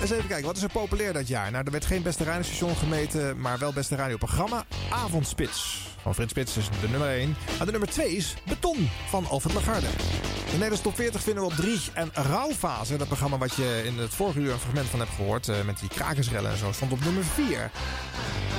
Eens 0.00 0.10
even 0.10 0.26
kijken, 0.28 0.46
wat 0.46 0.56
is 0.56 0.62
er 0.62 0.70
populair 0.70 1.12
dat 1.12 1.28
jaar? 1.28 1.50
Nou, 1.50 1.64
er 1.64 1.70
werd 1.70 1.84
geen 1.84 2.02
beste 2.02 2.24
radiostation 2.24 2.76
gemeten, 2.76 3.40
maar 3.40 3.58
wel 3.58 3.72
beste 3.72 3.96
radioprogramma. 3.96 4.64
Avondspits 4.90 5.90
van 6.02 6.14
Frits 6.14 6.30
Spits 6.30 6.56
is 6.56 6.68
de 6.80 6.88
nummer 6.88 7.08
1. 7.08 7.36
En 7.58 7.66
de 7.66 7.70
nummer 7.70 7.90
2 7.90 8.16
is 8.16 8.34
Beton 8.48 8.88
van 9.08 9.26
Alfred 9.28 9.54
Lagarde. 9.54 10.41
De 10.52 10.58
Nederlandse 10.58 10.88
top 10.88 10.96
40 10.96 11.22
vinden 11.22 11.42
we 11.42 11.50
op 11.50 11.56
3. 11.56 11.80
En 11.92 12.10
Rouwfase, 12.12 12.96
dat 12.96 13.06
programma 13.06 13.38
wat 13.38 13.54
je 13.54 13.82
in 13.84 13.98
het 13.98 14.14
vorige 14.14 14.38
uur 14.38 14.52
een 14.52 14.58
fragment 14.58 14.88
van 14.88 14.98
hebt 14.98 15.10
gehoord... 15.10 15.48
eh, 15.48 15.64
met 15.64 15.78
die 15.78 15.88
krakersrellen 15.88 16.50
en 16.50 16.56
zo, 16.56 16.72
stond 16.72 16.92
op 16.92 17.04
nummer 17.04 17.24
4. 17.24 17.70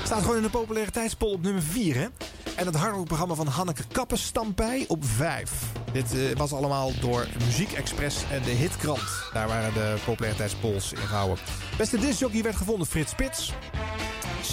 Staat 0.03 0.21
gewoon 0.21 0.35
in 0.35 0.41
de 0.41 0.49
populariteitspol 0.49 1.31
op 1.31 1.41
nummer 1.41 1.61
4, 1.61 1.95
hè? 1.95 2.07
En 2.55 2.65
het 2.65 2.75
hardrockprogramma 2.75 3.33
van 3.33 3.47
Hanneke 3.47 3.83
Kappen 3.91 4.17
stampij 4.17 4.85
op 4.87 5.05
5. 5.05 5.51
Dit 5.91 6.13
eh, 6.13 6.37
was 6.37 6.53
allemaal 6.53 6.91
door 6.99 7.27
Muziek 7.45 7.71
Express 7.71 8.17
en 8.31 8.41
de 8.43 8.51
Hitkrant. 8.51 9.29
Daar 9.33 9.47
waren 9.47 9.73
de 9.73 9.95
populariteitspols 10.05 10.93
in 10.93 11.07
gehouden. 11.07 11.37
Beste 11.77 11.97
discjockey 11.97 12.43
werd 12.43 12.55
gevonden 12.55 12.87
Frits 12.87 13.11
Spits. 13.11 13.51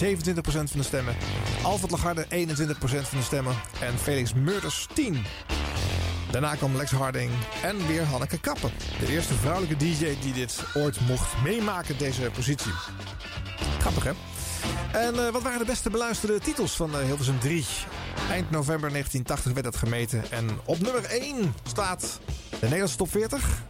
27% 0.05 0.43
van 0.43 0.65
de 0.73 0.83
stemmen. 0.83 1.17
Alfred 1.63 1.91
Lagarde 1.91 2.25
21% 2.25 2.29
van 2.79 3.19
de 3.19 3.25
stemmen. 3.25 3.55
En 3.81 3.99
Felix 3.99 4.35
Murders 4.35 4.87
10. 4.95 5.25
Daarna 6.31 6.55
kwam 6.55 6.77
Lex 6.77 6.91
Harding 6.91 7.31
en 7.63 7.87
weer 7.87 8.05
Hanneke 8.05 8.39
Kappen. 8.39 8.71
De 8.99 9.13
eerste 9.13 9.35
vrouwelijke 9.35 9.77
DJ 9.77 10.17
die 10.21 10.33
dit 10.33 10.63
ooit 10.75 11.01
mocht 11.01 11.43
meemaken, 11.43 11.99
deze 11.99 12.31
positie. 12.35 12.73
Grappig, 13.79 14.05
hè? 14.05 14.13
En 14.93 15.27
eh, 15.27 15.33
wat 15.33 15.43
waren 15.43 15.59
de 15.59 15.65
beste 15.65 15.91
beluisterde 15.91 16.39
titels 16.39 16.77
van 16.77 16.91
uh, 16.91 16.99
Hilversum 16.99 17.39
3? 17.39 17.65
Eind 18.31 18.51
november 18.51 18.91
1980 18.91 19.53
werd 19.53 19.65
dat 19.65 19.77
gemeten. 19.77 20.31
En 20.31 20.49
op 20.65 20.81
nummer 20.81 21.05
1 21.05 21.55
staat 21.69 22.21
de 22.49 22.57
Nederlandse 22.61 22.97
top 22.97 23.11
40. 23.11 23.63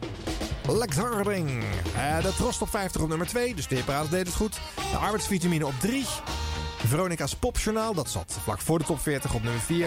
Lex 0.69 0.97
Harding. 0.97 1.63
Uh, 1.97 2.23
de 2.23 2.35
Tros 2.37 2.59
top 2.59 2.71
50 2.71 3.01
op 3.01 3.09
nummer 3.09 3.27
2, 3.27 3.55
dus 3.55 3.69
de 3.69 3.75
Hipparade 3.75 4.09
deed 4.09 4.27
het 4.27 4.37
goed. 4.37 4.61
De 4.91 4.97
arbeidsvitamine 4.97 5.67
op 5.67 5.75
3. 5.81 6.07
Veronica's 6.87 7.35
Popjournaal, 7.35 7.95
dat 7.95 8.11
zat 8.11 8.39
vlak 8.43 8.61
voor 8.61 8.79
de 8.79 8.85
top 8.85 9.01
40 9.01 9.35
op 9.35 9.43
nummer 9.43 9.61
4. 9.61 9.87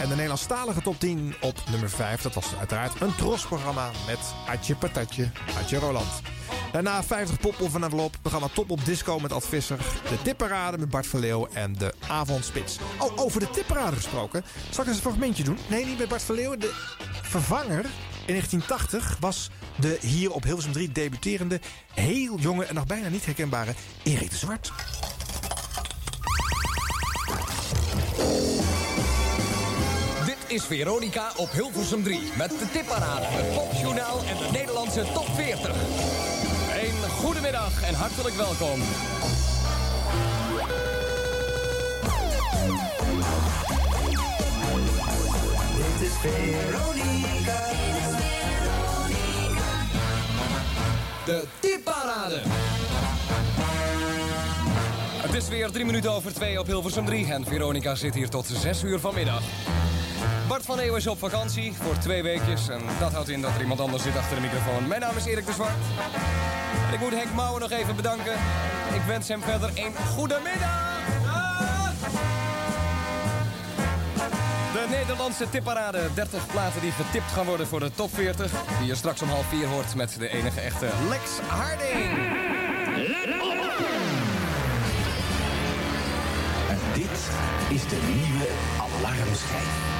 En 0.00 0.08
de 0.08 0.14
Nederlandstalige 0.14 0.82
top 0.82 1.00
10 1.00 1.34
op 1.40 1.62
nummer 1.70 1.90
5. 1.90 2.22
Dat 2.22 2.34
was 2.34 2.46
uiteraard 2.58 3.00
een 3.00 3.14
Tros-programma 3.14 3.90
met 4.06 4.18
Adje 4.48 4.76
Patatje, 4.76 5.30
Adje 5.58 5.78
Roland. 5.78 6.22
Daarna 6.72 7.02
50 7.02 7.38
pop 7.38 7.60
of 7.60 7.74
een 7.74 7.82
envelop. 7.82 8.16
Programma 8.20 8.48
Top 8.54 8.70
op 8.70 8.84
Disco 8.84 9.18
met 9.18 9.32
Ad 9.32 9.46
Visser. 9.46 9.78
De 10.08 10.22
tipparade 10.22 10.78
met 10.78 10.90
Bart 10.90 11.06
van 11.06 11.20
Leeuw 11.20 11.48
en 11.52 11.72
de 11.72 11.94
Avondspits. 12.08 12.78
Oh, 12.98 13.12
over 13.16 13.40
de 13.40 13.50
tipparade 13.50 13.96
gesproken. 13.96 14.44
Zal 14.70 14.82
ik 14.82 14.88
eens 14.88 14.96
een 14.96 15.02
fragmentje 15.02 15.44
doen? 15.44 15.58
Nee, 15.68 15.84
niet 15.84 15.98
met 15.98 16.08
Bart 16.08 16.22
van 16.22 16.34
Leeuw. 16.34 16.56
De 16.56 16.72
vervanger 17.22 17.84
in 18.26 18.34
1980 18.34 19.16
was 19.20 19.50
de 19.76 19.98
hier 20.00 20.32
op 20.32 20.42
Hilversum 20.42 20.72
3 20.72 20.92
debuterende... 20.92 21.60
heel 21.94 22.38
jonge 22.38 22.64
en 22.64 22.74
nog 22.74 22.86
bijna 22.86 23.08
niet 23.08 23.24
herkenbare 23.24 23.74
Erik 24.02 24.30
de 24.30 24.36
Zwart. 24.36 24.72
Dit 27.28 28.07
is 30.48 30.64
Veronica 30.64 31.32
op 31.36 31.50
Hilversum 31.50 32.02
3 32.02 32.20
met 32.36 32.48
de 32.48 32.70
tipparade, 32.72 33.24
het 33.26 33.54
popjournaal 33.54 34.18
en 34.18 34.36
de 34.36 34.48
Nederlandse 34.52 35.04
top 35.12 35.26
40. 35.34 35.70
Een 36.82 37.10
goedemiddag 37.10 37.82
en 37.82 37.94
hartelijk 37.94 38.34
welkom. 38.34 38.80
Dit 45.76 46.08
is 46.08 46.14
Veronica. 46.20 47.66
De 51.24 51.44
tipparade. 51.60 52.42
Is 55.38 55.48
weer 55.48 55.70
drie 55.70 55.84
minuten 55.84 56.12
over 56.12 56.34
twee 56.34 56.58
op 56.58 56.66
Hilversum 56.66 57.04
3 57.04 57.32
en 57.32 57.44
Veronica 57.44 57.94
zit 57.94 58.14
hier 58.14 58.28
tot 58.28 58.46
6 58.46 58.82
uur 58.82 58.98
vanmiddag. 58.98 59.42
Bart 60.48 60.64
van 60.64 60.78
Eeuwen 60.78 60.98
is 60.98 61.06
op 61.06 61.18
vakantie 61.18 61.72
voor 61.72 61.98
twee 61.98 62.22
weekjes 62.22 62.68
en 62.68 62.80
dat 63.00 63.12
houdt 63.12 63.28
in 63.28 63.40
dat 63.40 63.54
er 63.54 63.60
iemand 63.60 63.80
anders 63.80 64.02
zit 64.02 64.16
achter 64.16 64.36
de 64.36 64.42
microfoon. 64.42 64.88
Mijn 64.88 65.00
naam 65.00 65.16
is 65.16 65.24
Erik 65.24 65.46
de 65.46 65.52
Zwart. 65.52 65.70
En 66.88 66.94
ik 66.94 67.00
moet 67.00 67.10
Henk 67.10 67.34
Mouwen 67.34 67.60
nog 67.60 67.70
even 67.70 67.96
bedanken. 67.96 68.32
Ik 68.94 69.02
wens 69.06 69.28
hem 69.28 69.42
verder 69.42 69.70
een 69.74 69.94
goede 70.16 70.38
middag. 70.44 70.96
De 74.72 74.86
Nederlandse 74.90 75.50
tipparade. 75.50 76.08
30 76.14 76.46
platen 76.46 76.80
die 76.80 76.92
getipt 76.92 77.32
gaan 77.32 77.46
worden 77.46 77.66
voor 77.66 77.80
de 77.80 77.90
top 77.94 78.14
40. 78.14 78.52
Die 78.78 78.86
je 78.86 78.94
straks 78.94 79.22
om 79.22 79.28
half 79.28 79.46
vier 79.46 79.66
hoort 79.66 79.94
met 79.94 80.16
de 80.18 80.28
enige 80.28 80.60
echte 80.60 80.88
Lex 81.08 81.38
Harding. 81.48 82.28
Is 87.70 87.82
de 87.88 87.98
nieuwe 88.06 88.48
alarmschijf. 88.78 89.96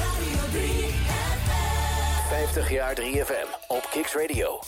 50 2.29 2.71
jaar 2.71 2.95
3FM 2.99 3.47
op 3.67 3.87
Kicks 3.91 4.13
Radio. 4.13 4.59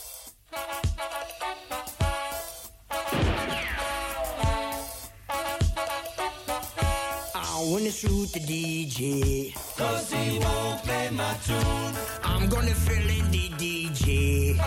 I 7.35 7.69
wanna 7.69 7.91
shoot 7.91 8.31
the 8.31 8.39
DJ 8.39 9.53
Cause 9.77 10.15
he 10.15 10.39
won't 10.39 10.83
play 10.83 11.09
my 11.11 11.35
tune 11.45 11.93
I'm 12.23 12.49
gonna 12.49 12.75
fill 12.75 13.09
in 13.09 13.31
the 13.31 13.49
DJ 13.57 14.57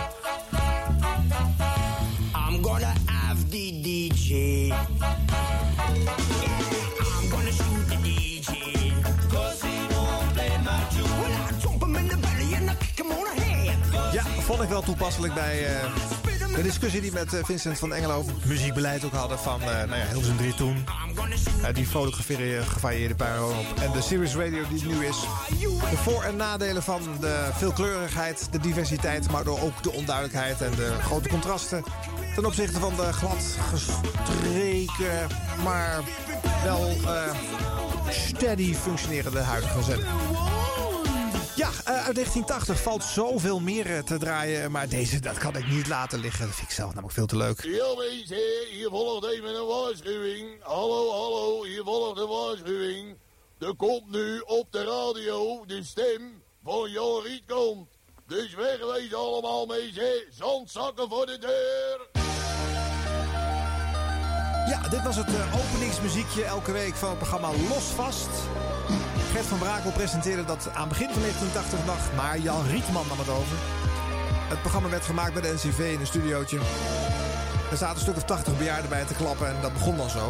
I'm 2.33 2.61
gonna 2.61 2.93
have 3.07 3.49
the 3.49 3.71
DJ. 3.83 4.71
Vond 14.57 14.69
ik 14.69 14.75
wel 14.75 14.85
toepasselijk 14.85 15.33
bij 15.33 15.65
eh, 15.65 16.55
de 16.55 16.61
discussie 16.63 17.01
die 17.01 17.11
met 17.11 17.33
eh, 17.33 17.43
Vincent 17.43 17.79
van 17.79 17.93
Engelo 17.93 18.15
over 18.15 18.33
muziekbeleid 18.45 19.05
ook 19.05 19.13
hadden 19.13 19.39
van 19.39 19.61
eh 19.61 19.67
nou 19.67 19.95
ja, 19.95 20.05
Hilversum 20.05 20.37
3 20.37 20.53
toen. 20.53 20.85
Die 21.73 21.85
gevarieerde 22.65 23.15
puinhoop. 23.15 23.65
En 23.81 23.91
de 23.91 24.01
Series 24.01 24.35
Radio 24.35 24.63
die 24.69 24.85
nu 24.85 25.05
is. 25.05 25.19
De 25.89 25.97
voor- 25.97 26.23
en 26.23 26.35
nadelen 26.35 26.83
van 26.83 27.01
de 27.19 27.49
veelkleurigheid, 27.51 28.47
de 28.51 28.59
diversiteit, 28.59 29.31
maar 29.31 29.43
door 29.43 29.61
ook 29.61 29.83
de 29.83 29.91
onduidelijkheid 29.91 30.61
en 30.61 30.71
de 30.71 30.95
grote 31.01 31.29
contrasten. 31.29 31.83
Ten 32.35 32.45
opzichte 32.45 32.79
van 32.79 32.95
de 32.95 33.13
glad 33.13 33.57
gestreken, 33.69 35.27
maar 35.63 36.01
wel 36.63 36.95
steady 38.09 38.73
functionerende 38.73 39.39
huidige 39.39 39.83
zender. 39.83 40.07
Ja, 41.57 41.69
eh, 41.69 42.05
uit 42.05 42.15
1980 42.15 42.81
valt 42.81 43.03
zoveel 43.03 43.59
meer 43.59 43.95
eh, 43.95 44.03
te 44.03 44.17
draaien. 44.17 44.71
Maar 44.71 44.89
deze, 44.89 45.19
dat 45.19 45.37
kan 45.37 45.55
ik 45.55 45.67
niet 45.67 45.87
laten 45.87 46.19
liggen. 46.19 46.45
Dat 46.45 46.55
vind 46.55 46.67
ik 46.67 46.75
zelf 46.75 46.89
namelijk 46.89 47.13
veel 47.13 47.25
te 47.25 47.37
leuk. 47.37 47.63
Ja, 47.63 47.85
mensen, 47.97 48.37
hier 48.71 48.89
volgt 48.89 49.25
even 49.25 49.55
een 49.55 49.65
waarschuwing. 49.65 50.63
Hallo, 50.63 51.11
hallo, 51.11 51.63
hier 51.63 51.83
volgt 51.83 52.19
een 52.19 52.27
waarschuwing. 52.27 53.17
Er 53.59 53.75
komt 53.75 54.11
nu 54.11 54.39
op 54.39 54.71
de 54.71 54.83
radio 54.83 55.65
de 55.65 55.83
stem 55.83 56.41
van 56.63 56.91
Jan 56.91 57.21
Rietkant. 57.23 57.87
Dus 58.27 58.53
wegwezen 58.53 59.17
allemaal, 59.17 59.65
mensen. 59.65 60.23
Zandzakken 60.29 61.09
voor 61.09 61.25
de 61.25 61.37
deur. 61.39 62.25
Ja, 64.69 64.89
dit 64.89 65.03
was 65.03 65.15
het 65.15 65.27
eh, 65.27 65.55
openingsmuziekje 65.55 66.43
elke 66.43 66.71
week 66.71 66.95
van 66.95 67.09
het 67.09 67.17
programma 67.17 67.51
Los 67.69 67.83
Vast. 67.83 68.29
Gert 69.37 69.49
van 69.49 69.67
Brakel 69.67 69.91
presenteerde 69.91 70.45
dat 70.45 70.69
aan 70.73 70.89
begin 70.93 71.09
van 71.15 71.21
1980 71.21 71.85
nog, 71.91 72.01
maar 72.15 72.37
Jan 72.39 72.67
Rietman 72.67 73.07
nam 73.07 73.19
het 73.19 73.29
over. 73.29 73.57
Het 74.53 74.61
programma 74.61 74.89
werd 74.89 75.05
gemaakt 75.05 75.33
bij 75.33 75.41
de 75.41 75.53
NCV 75.53 75.79
in 75.95 75.99
een 75.99 76.13
studiootje. 76.15 76.59
Er 77.71 77.77
zaten 77.77 77.95
een 77.95 78.01
stuk 78.07 78.15
of 78.15 78.23
80 78.23 78.57
bejaarden 78.57 78.89
bij 78.89 79.05
te 79.05 79.13
klappen 79.13 79.47
en 79.47 79.61
dat 79.61 79.73
begon 79.73 79.97
dan 79.97 80.09
zo. 80.09 80.25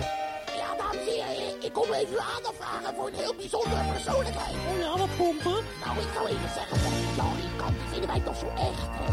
Ja, 0.61 0.69
dames 0.81 1.07
en 1.07 1.27
heren, 1.31 1.63
ik 1.67 1.73
kom 1.73 1.89
even 1.99 2.13
uw 2.17 2.25
aandacht 2.35 2.57
vragen 2.61 2.91
voor 2.95 3.07
een 3.07 3.19
heel 3.23 3.35
bijzondere 3.41 3.83
persoonlijkheid. 3.93 4.55
Oh 4.69 4.77
ja, 4.85 4.91
wat 5.03 5.13
komt 5.21 5.43
er? 5.55 5.61
Nou, 5.83 5.93
ik 6.05 6.09
zou 6.15 6.23
even 6.33 6.51
zeggen, 6.57 6.77
Jan 7.19 7.33
Rietkant, 7.41 7.75
die 7.79 7.89
vinden 7.93 8.09
wij 8.13 8.21
toch 8.27 8.37
zo 8.43 8.49
echt, 8.69 8.89
hè? 8.99 9.09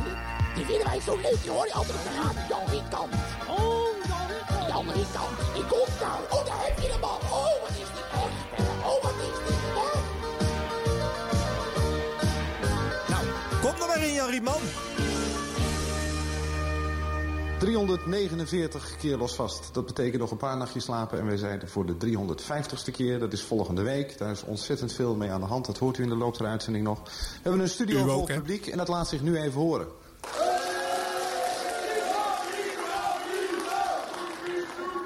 Die 0.56 0.66
vinden 0.70 0.86
wij 0.90 1.00
zo 1.08 1.14
leuk, 1.26 1.38
die 1.42 1.52
hoor 1.56 1.66
je 1.70 1.74
altijd 1.80 1.96
op 1.98 2.04
de 2.08 2.14
radio, 2.20 2.42
Jan 2.52 2.66
Rietkant. 2.74 3.12
Oh, 3.58 3.88
Jan 4.10 4.26
Rietkant. 4.32 4.66
Jan 4.72 4.86
Rietkant, 4.96 5.36
die 5.56 5.66
komt 5.72 5.96
nou. 6.04 6.18
Oh, 6.34 6.42
daar 6.48 6.62
heb 6.66 6.76
je 6.84 6.88
hem 6.94 7.04
al. 7.12 7.23
Jan 14.12 14.30
Rietman. 14.30 14.60
349 17.58 18.96
keer 18.96 19.16
los 19.16 19.34
vast. 19.34 19.68
Dat 19.72 19.86
betekent 19.86 20.20
nog 20.20 20.30
een 20.30 20.36
paar 20.36 20.56
nachtjes 20.56 20.84
slapen. 20.84 21.18
En 21.18 21.26
wij 21.26 21.36
zijn 21.36 21.60
er 21.60 21.68
voor 21.68 21.86
de 21.86 21.94
350ste 22.06 22.90
keer. 22.92 23.18
Dat 23.18 23.32
is 23.32 23.42
volgende 23.42 23.82
week. 23.82 24.18
Daar 24.18 24.30
is 24.30 24.44
ontzettend 24.44 24.92
veel 24.92 25.14
mee 25.14 25.30
aan 25.30 25.40
de 25.40 25.46
hand. 25.46 25.66
Dat 25.66 25.78
hoort 25.78 25.98
u 25.98 26.02
in 26.02 26.08
de 26.08 26.16
loop 26.16 26.38
der 26.38 26.46
uitzending 26.46 26.84
nog. 26.84 27.02
We 27.02 27.10
hebben 27.42 27.60
een 27.60 27.68
studio 27.68 28.00
ook, 28.00 28.08
vol 28.08 28.28
hè? 28.28 28.34
publiek. 28.34 28.66
En 28.66 28.78
dat 28.78 28.88
laat 28.88 29.08
zich 29.08 29.22
nu 29.22 29.36
even 29.36 29.60
horen. 29.60 29.86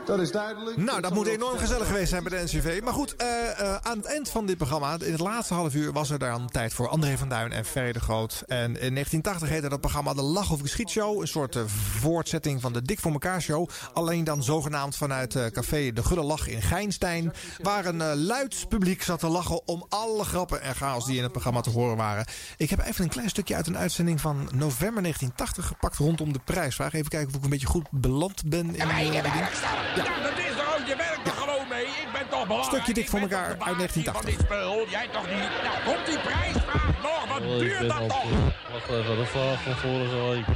Dat 0.08 0.18
is 0.20 0.30
duidelijk. 0.30 0.76
Nou, 0.76 1.00
dat 1.00 1.14
moet 1.14 1.26
enorm 1.26 1.58
gezellig 1.58 1.86
geweest 1.86 2.08
zijn 2.08 2.22
bij 2.24 2.38
de 2.38 2.44
NCV. 2.44 2.80
Maar 2.84 2.92
goed, 2.92 3.16
eh, 3.16 3.26
eh, 3.60 3.76
aan 3.82 3.96
het 3.96 4.06
eind 4.06 4.28
van 4.28 4.46
dit 4.46 4.56
programma, 4.56 4.96
in 5.00 5.12
het 5.12 5.20
laatste 5.20 5.54
half 5.54 5.74
uur, 5.74 5.92
was 5.92 6.10
er 6.10 6.18
dan 6.18 6.48
tijd 6.48 6.74
voor 6.74 6.88
André 6.88 7.18
van 7.18 7.28
Duin 7.28 7.52
en 7.52 7.64
Ferry 7.64 7.92
de 7.92 8.00
Groot. 8.00 8.42
En 8.46 8.80
in 8.80 8.92
1980 8.92 9.48
heette 9.48 9.68
dat 9.68 9.80
programma 9.80 10.14
de 10.14 10.22
Lach 10.22 10.50
of 10.50 10.60
Geschietshow. 10.60 11.20
Een 11.20 11.28
soort 11.28 11.56
eh, 11.56 11.62
voortzetting 12.00 12.60
van 12.60 12.72
de 12.72 12.82
Dik 12.82 13.00
voor 13.00 13.12
elkaar 13.12 13.42
show. 13.42 13.68
Alleen 13.92 14.24
dan 14.24 14.42
zogenaamd 14.42 14.96
vanuit 14.96 15.34
eh, 15.34 15.46
café 15.46 15.92
De 15.92 16.04
Gulle 16.04 16.22
Lach 16.22 16.48
in 16.48 16.62
Geinstein. 16.62 17.32
Waar 17.62 17.84
een 17.86 18.16
luid 18.16 18.64
publiek 18.68 19.02
zat 19.02 19.20
te 19.20 19.28
lachen 19.28 19.66
om 19.66 19.86
alle 19.88 20.24
grappen 20.24 20.62
en 20.62 20.74
chaos 20.74 21.04
die 21.06 21.16
in 21.16 21.22
het 21.22 21.32
programma 21.32 21.60
te 21.60 21.70
horen 21.70 21.96
waren. 21.96 22.24
Ik 22.56 22.70
heb 22.70 22.80
even 22.86 23.04
een 23.04 23.10
klein 23.10 23.28
stukje 23.28 23.54
uit 23.54 23.66
een 23.66 23.78
uitzending 23.78 24.20
van 24.20 24.36
november 24.36 25.02
1980 25.02 25.66
gepakt 25.66 25.96
rondom 25.96 26.32
de 26.32 26.40
prijsvraag. 26.44 26.92
Even 26.92 27.08
kijken 27.08 27.28
of 27.28 27.34
ik 27.36 27.44
een 27.44 27.50
beetje 27.50 27.66
goed 27.66 27.86
beland 27.90 28.48
ben. 28.48 28.66
In, 28.76 28.88
die- 28.96 29.22
werkt 29.22 29.97
Ja, 30.04 30.16
dat 30.28 30.38
is 30.46 30.54
toch 30.56 30.70
ook, 30.78 30.86
je 30.86 30.96
werkt 30.96 31.26
er 31.30 31.32
gewoon 31.42 31.68
mee. 31.68 31.86
Ik 32.04 32.08
ben 32.12 32.26
toch 32.28 32.46
belangrijk. 32.46 32.74
Stukje 32.74 32.94
dik 32.94 33.08
voor 33.08 33.20
elkaar 33.26 33.46
uit 33.46 33.58
baas 33.58 33.68
hier 33.68 33.76
1980. 33.76 34.14
Van 34.16 34.30
dit 34.30 34.40
spul, 34.46 34.76
jij 34.96 35.06
toch 35.16 35.26
niet? 35.34 35.50
Nou, 35.66 35.76
komt 35.88 36.04
die 36.10 36.18
prijsvraag 36.28 36.92
nog? 37.08 37.20
Wat 37.32 37.42
Oh, 37.50 37.58
duurt 37.58 37.88
dat 37.88 38.08
toch? 38.08 38.22
voor- 38.22 38.72
Wacht 38.72 38.88
even, 38.98 39.16
de 39.22 39.26
vraag 39.34 39.58
van 39.66 39.76
vorige 39.84 40.18
week. 40.30 40.46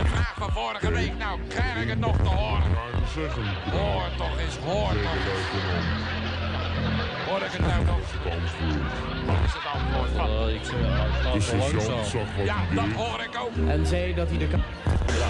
De 0.00 0.06
vraag 0.14 0.34
van 0.42 0.50
vorige 0.52 0.90
week, 0.92 1.14
nou, 1.18 1.34
krijg 1.48 1.76
ik 1.84 1.88
het 1.88 1.98
nog 2.08 2.16
te 2.16 2.28
horen? 2.28 2.64
Hoor 3.72 4.08
toch 4.16 4.38
eens, 4.38 4.56
hoor 4.64 4.92
toch 5.06 5.22
eens. 5.32 5.46
Hoor 7.26 7.42
ik 7.42 7.52
het 7.52 7.60
nou 7.66 7.84
nog? 7.84 7.98
Wat 9.26 9.36
is 9.46 9.52
het 9.52 9.66
antwoord? 9.74 10.12
Wat? 10.16 10.48
Uh, 10.48 10.54
ik 10.54 10.62
De 11.48 11.56
langzaam. 11.56 12.44
Ja, 12.44 12.56
dat 12.74 12.92
hoor 12.96 13.20
ik 13.20 13.34
ook. 13.42 13.68
En 13.68 13.86
zei 13.86 14.14
dat 14.14 14.28
hij 14.28 14.38
de... 14.38 14.48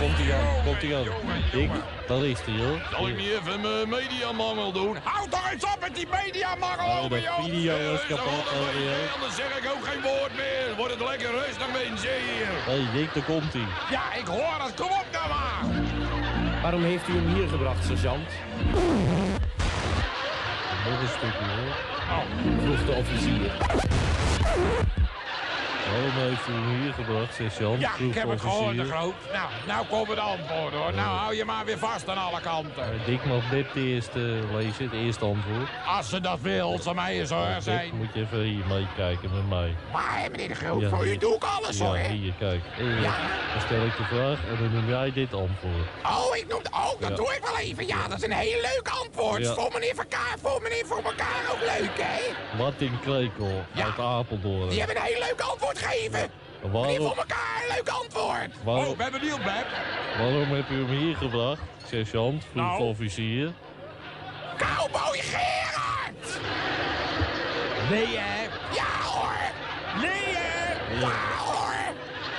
Komt 0.01 0.17
hij 0.19 0.35
aan, 0.39 0.65
komt 0.65 0.83
hij 0.83 0.97
aan. 0.97 1.61
Ik, 1.63 1.71
daar 2.07 2.25
is 2.25 2.41
hij 2.47 2.67
hoor. 2.67 2.79
Zal 2.91 3.09
ik 3.09 3.17
niet 3.17 3.29
even 3.39 3.61
mijn 3.61 3.89
mediamangel 3.89 4.73
doen? 4.73 4.97
Houd 5.03 5.31
toch 5.31 5.51
eens 5.53 5.65
op 5.65 5.79
met 5.81 5.95
die 5.95 6.07
mediamangel 6.23 6.87
Oh, 6.87 7.05
over 7.05 7.21
jou. 7.21 7.43
video 7.43 7.77
is 7.95 8.01
Eh, 8.01 8.09
kapot 8.09 8.47
alweer. 8.57 8.97
Anders 9.15 9.35
zeg 9.37 9.51
ik 9.61 9.65
ook 9.75 9.85
geen 9.91 10.03
woord 10.03 10.33
meer. 10.43 10.67
Wordt 10.77 10.93
het 10.95 11.03
lekker 11.11 11.31
rustig 11.31 11.69
mensen 11.81 12.15
hier. 12.27 12.49
Hé, 12.71 12.81
hey, 12.83 12.87
Dick, 12.95 13.15
daar 13.15 13.23
komt 13.33 13.53
hij. 13.53 13.69
Ja, 13.91 14.05
ik 14.23 14.27
hoor 14.27 14.57
het. 14.65 14.75
Kom 14.75 14.91
op 15.03 15.07
nou 15.13 15.29
maar. 15.35 15.61
Waarom 16.63 16.83
heeft 16.83 17.09
u 17.09 17.13
hem 17.13 17.29
hier 17.35 17.49
gebracht, 17.49 17.85
sergeant? 17.85 18.29
Nog 20.91 21.01
een 21.01 21.09
stukje 21.09 21.45
hoor. 21.57 21.77
Vroeg 22.63 22.85
de 22.85 22.93
officier. 22.93 23.51
Waarom 25.91 26.11
heeft 26.11 26.47
u 26.49 26.53
hem 26.53 26.81
hier 26.83 26.93
gebracht, 26.93 27.35
sergeant? 27.35 27.81
Ja, 27.81 27.91
ik 27.99 28.15
heb 28.15 28.29
het 28.29 28.41
gehoord, 28.41 28.77
de 28.77 28.85
groot. 28.85 29.15
Nou, 29.33 29.49
nou 29.67 29.87
komen 29.87 30.15
de 30.15 30.21
antwoorden 30.21 30.79
hoor. 30.81 30.93
Nou 30.95 31.17
hou 31.19 31.35
je 31.35 31.45
maar 31.45 31.65
weer 31.65 31.79
vast 31.79 32.09
aan 32.09 32.17
alle 32.19 32.41
kanten. 32.41 32.83
Eh, 32.83 33.07
Dick 33.07 33.25
mag 33.25 33.49
dit 33.51 33.67
de 33.75 33.81
eerste 33.81 34.19
lezen, 34.53 34.85
het 34.85 34.93
eerste 34.93 35.25
antwoord. 35.25 35.69
Als 35.87 36.09
ze 36.09 36.21
dat 36.21 36.41
wil, 36.41 36.79
zal 36.83 36.95
mij 36.95 37.21
eens 37.21 37.31
hoor 37.31 37.47
zijn. 37.61 37.91
moet 37.97 38.15
je 38.15 38.21
even 38.21 38.41
hier 38.41 38.65
meekijken 38.69 39.31
met 39.35 39.49
mij. 39.49 39.75
Maar 39.93 40.21
hè, 40.21 40.29
meneer 40.31 40.49
de 40.49 40.55
Groot, 40.55 40.81
Ja, 40.81 40.89
voor 40.89 41.07
u 41.07 41.17
doe 41.17 41.35
ik 41.35 41.45
alles 41.45 41.79
hoor. 41.81 41.99
Ja, 41.99 42.09
hier, 42.09 42.33
kijk. 42.39 42.61
Eh, 42.79 43.03
Dan 43.53 43.61
stel 43.65 43.85
ik 43.85 43.97
de 43.97 44.05
vraag 44.05 44.39
en 44.49 44.57
dan 44.63 44.73
noem 44.73 44.89
jij 44.89 45.13
dit 45.13 45.35
antwoord. 45.35 45.87
Oh, 46.07 46.37
ik 46.37 46.47
noem 46.49 46.61
Oh, 46.73 47.01
dat 47.01 47.09
Ja. 47.11 47.17
doe 47.17 47.35
ik 47.35 47.41
wel 47.43 47.59
even. 47.59 47.87
Ja, 47.87 48.09
dat 48.09 48.17
is 48.19 48.25
een 48.25 48.33
heel 48.33 48.61
leuk 48.61 48.89
antwoord. 49.03 49.43
Ja. 49.43 49.55
Voor 49.55 49.71
meneer 49.73 49.95
Verkaar, 49.95 50.35
voor 50.43 50.63
meneer 50.63 50.87
voor 50.87 50.97
elkaar 51.05 51.43
ook 51.53 51.61
leuk, 51.61 51.91
hè? 52.01 52.33
Martin 52.57 52.99
Krekel 53.01 53.65
uit 53.75 53.99
Apeldoorn. 53.99 54.69
Die 54.69 54.79
hebben 54.79 54.97
een 54.97 55.03
heel 55.03 55.19
leuk 55.21 55.41
antwoord 55.41 55.76
Meneer 55.83 56.31
Waarom, 56.73 56.97
voor 56.97 57.17
elkaar, 57.17 57.63
een 57.69 57.75
leuk 57.77 57.89
antwoord. 57.89 58.51
Waarom- 58.65 58.85
Oh, 58.85 58.97
ben 58.97 59.13
benieuwd, 59.13 59.45
Beb. 59.45 59.67
waarom 60.19 60.53
heb 60.53 60.69
u 60.71 60.75
hem 60.75 60.89
hier 60.99 61.17
gebracht, 61.17 61.61
sergeant, 61.89 62.45
vroeg 62.45 62.63
Nou. 62.65 62.83
officier? 62.83 63.53
Cowboy 64.57 65.19
Gerard! 65.19 66.39
Nee, 67.91 68.17
hè? 68.17 68.43
Ja, 68.75 68.91
hoor! 69.09 69.37
Nee, 70.03 70.35
hè? 70.35 70.73
Ja, 71.01 71.13
hoor! 71.47 71.75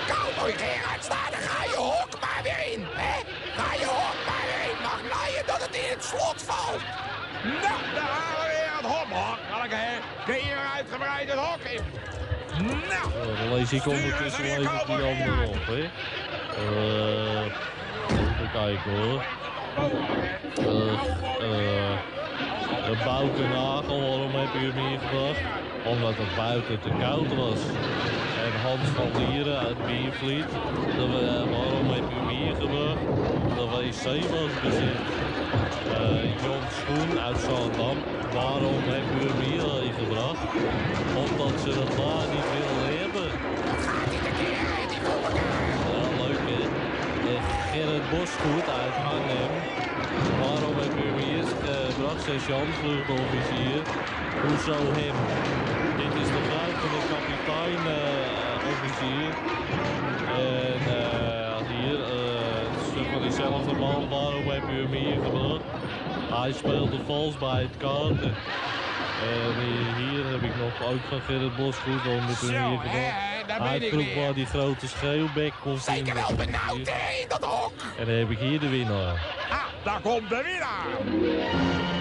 Cowboy 0.08 0.52
Gerard, 0.58 1.04
sta 1.04 1.30
daar, 1.32 1.40
ga 1.42 1.64
je 1.64 1.76
hok 1.76 2.20
maar 2.22 2.40
weer 2.44 2.74
in, 2.74 2.86
hè? 2.90 3.16
Ga 3.62 3.74
je 3.74 3.86
hok 3.86 4.18
maar 4.28 4.44
weer 4.50 4.70
in. 4.72 4.82
Mag 4.82 5.02
naaien 5.18 5.44
dat 5.46 5.62
het 5.62 5.76
in 5.76 5.90
het 5.90 6.04
slot 6.04 6.42
valt. 6.44 6.82
Nou, 7.44 7.82
daar 7.96 8.10
halen 8.10 8.42
we 8.42 8.56
weer 8.56 8.76
het 8.78 8.86
hophok. 8.86 9.38
Welke, 9.60 9.76
hè? 9.76 9.96
Kun 10.26 10.36
je 10.36 10.44
weer 10.46 10.70
uitgebreid 10.76 11.30
het 11.30 11.40
hok 11.40 11.60
in? 11.64 11.82
Nou! 12.62 13.38
Dan 13.38 13.54
lees 13.54 13.74
ik 13.74 13.88
ondertussen 13.88 14.46
ik 14.46 14.84
die 14.86 14.96
andere 14.96 15.48
op, 15.48 15.66
hè? 15.66 15.82
Eh, 16.58 17.46
even 18.12 18.50
kijken 18.54 18.92
hoor. 18.92 19.24
Nagel, 23.54 24.00
waarom 24.02 24.32
heb 24.34 24.54
je 24.54 24.72
hem 24.72 24.88
hier 24.88 25.00
gebracht? 25.00 25.42
Omdat 25.86 26.16
het 26.18 26.36
buiten 26.36 26.80
te 26.80 26.90
koud 27.00 27.36
was. 27.36 27.62
En 28.46 28.54
Hans 28.62 28.88
van 28.96 29.10
Dieren 29.18 29.60
uit 29.60 29.86
Biervliet, 29.86 30.52
waarom 31.52 31.90
heb 31.90 32.04
je 32.10 32.16
hem 32.16 32.28
hier 32.28 32.56
gebracht? 32.56 33.37
De 33.58 33.64
wc 33.64 34.06
was 34.32 34.54
bezet. 34.64 35.00
Eh, 35.98 36.44
John 36.44 36.64
Schoen 36.78 37.20
uit 37.20 37.40
Zaandam, 37.46 37.98
waarom 38.34 38.82
heb 38.94 39.06
je 39.14 39.28
hem 39.28 39.40
hier 39.48 39.94
gebracht? 40.02 40.44
Omdat 41.24 41.56
ze 41.64 41.70
dat 41.80 41.92
daar 42.00 42.28
niet 42.34 42.48
willen 42.56 42.88
hebben. 43.02 43.28
Ja, 45.92 46.04
leuk 46.22 46.44
hè. 46.50 46.64
Gerrit 47.72 48.06
Bosgoed 48.12 48.68
uit 48.82 48.96
Arnhem, 49.12 49.54
waarom 50.42 50.76
heb 50.82 50.92
Goedemiddag, 51.98 52.20
sergeant, 52.28 52.72
vluchtofficier. 52.80 53.82
Hoezo 54.44 54.78
hem? 54.98 55.18
Dit 56.00 56.14
is 56.22 56.30
de 56.36 56.42
vrouw 56.48 56.72
van 56.82 56.92
de 56.96 57.02
kapitein, 57.12 57.82
eh, 57.98 58.72
officier. 58.72 59.30
Gebracht? 65.24 65.64
Hij 66.34 66.52
speelde 66.52 66.98
vals 67.06 67.38
bij 67.38 67.62
het 67.62 67.78
kaarten. 67.78 68.36
En 69.24 69.52
eh, 69.52 69.96
hier 69.98 70.26
heb 70.32 70.42
ik 70.42 70.56
nog 70.56 70.90
ook 70.90 71.00
van 71.10 71.22
Gerrit 71.22 71.56
Bosgoed, 71.56 72.06
u 72.06 72.10
hem 72.10 72.28
hier 72.28 72.80
ben 73.48 73.62
Hij 73.62 73.80
weer. 73.80 74.16
waar 74.24 74.34
die 74.34 74.46
grote 74.46 74.88
schreeuwbek 74.88 75.54
kon 75.62 75.78
Zeker 75.78 76.14
wel 76.14 76.36
benauwd, 76.36 76.90
hè, 76.90 77.22
in 77.22 77.28
dat 77.28 77.44
hok. 77.44 77.72
En 78.00 78.06
dan 78.06 78.16
heb 78.16 78.30
ik 78.30 78.38
hier 78.38 78.60
de 78.60 78.70
winnaar. 78.70 79.26
Ah, 79.50 79.64
daar 79.84 80.00
komt 80.02 80.30
de 80.30 80.44
winnaar. 80.44 81.97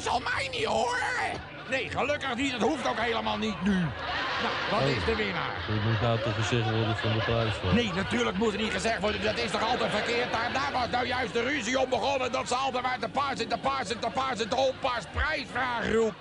Je 0.00 0.08
zal 0.08 0.20
mij 0.20 0.48
niet 0.50 0.64
horen. 0.64 1.40
Nee, 1.70 1.88
gelukkig 1.90 2.36
niet. 2.36 2.50
Dat 2.50 2.60
hoeft 2.60 2.88
ook 2.88 3.00
helemaal 3.00 3.38
niet 3.38 3.62
nu. 3.62 3.74
Nou, 3.74 4.54
wat 4.70 4.82
is 4.82 5.04
de 5.04 5.16
winnaar? 5.16 5.54
Er 5.68 5.88
moet 5.88 6.00
nou 6.00 6.18
toch 6.20 6.34
gezegd 6.34 6.70
worden 6.70 6.96
van 6.96 7.12
de 7.12 7.18
prijs. 7.18 7.74
Nee, 7.74 7.92
natuurlijk 7.92 8.36
moet 8.36 8.52
er 8.52 8.58
niet 8.58 8.72
gezegd 8.72 9.00
worden. 9.00 9.22
Dat 9.22 9.38
is 9.38 9.50
toch 9.50 9.70
altijd 9.70 9.90
verkeerd? 9.90 10.32
Daar, 10.32 10.50
daar 10.52 10.70
was 10.72 10.88
nou 10.90 11.06
juist 11.06 11.32
de 11.32 11.42
ruzie 11.42 11.80
om 11.80 11.88
begonnen. 11.88 12.32
Dat 12.32 12.48
ze 12.48 12.54
altijd 12.54 12.82
maar 12.82 12.98
te 12.98 13.08
paars 13.08 13.40
en 13.40 13.48
te 13.48 13.58
paars 13.58 13.90
en 13.90 13.98
te 13.98 14.08
paars 14.14 14.40
en 14.42 14.48
te 14.48 14.56
oppaars 14.56 15.04
prijsvraag 15.12 15.92
roep. 15.92 16.14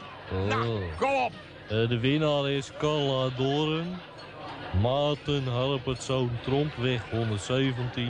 Nou, 0.48 0.84
kom 1.00 1.14
op. 1.14 1.32
Eh, 1.68 1.90
de 1.90 2.00
winnaar 2.00 2.50
is 2.50 2.72
Carla 2.78 3.30
Doren. 3.38 4.02
Maarten 4.82 5.48
Harpertzoon 5.48 6.30
Trompweg 6.44 7.02
117. 7.12 8.06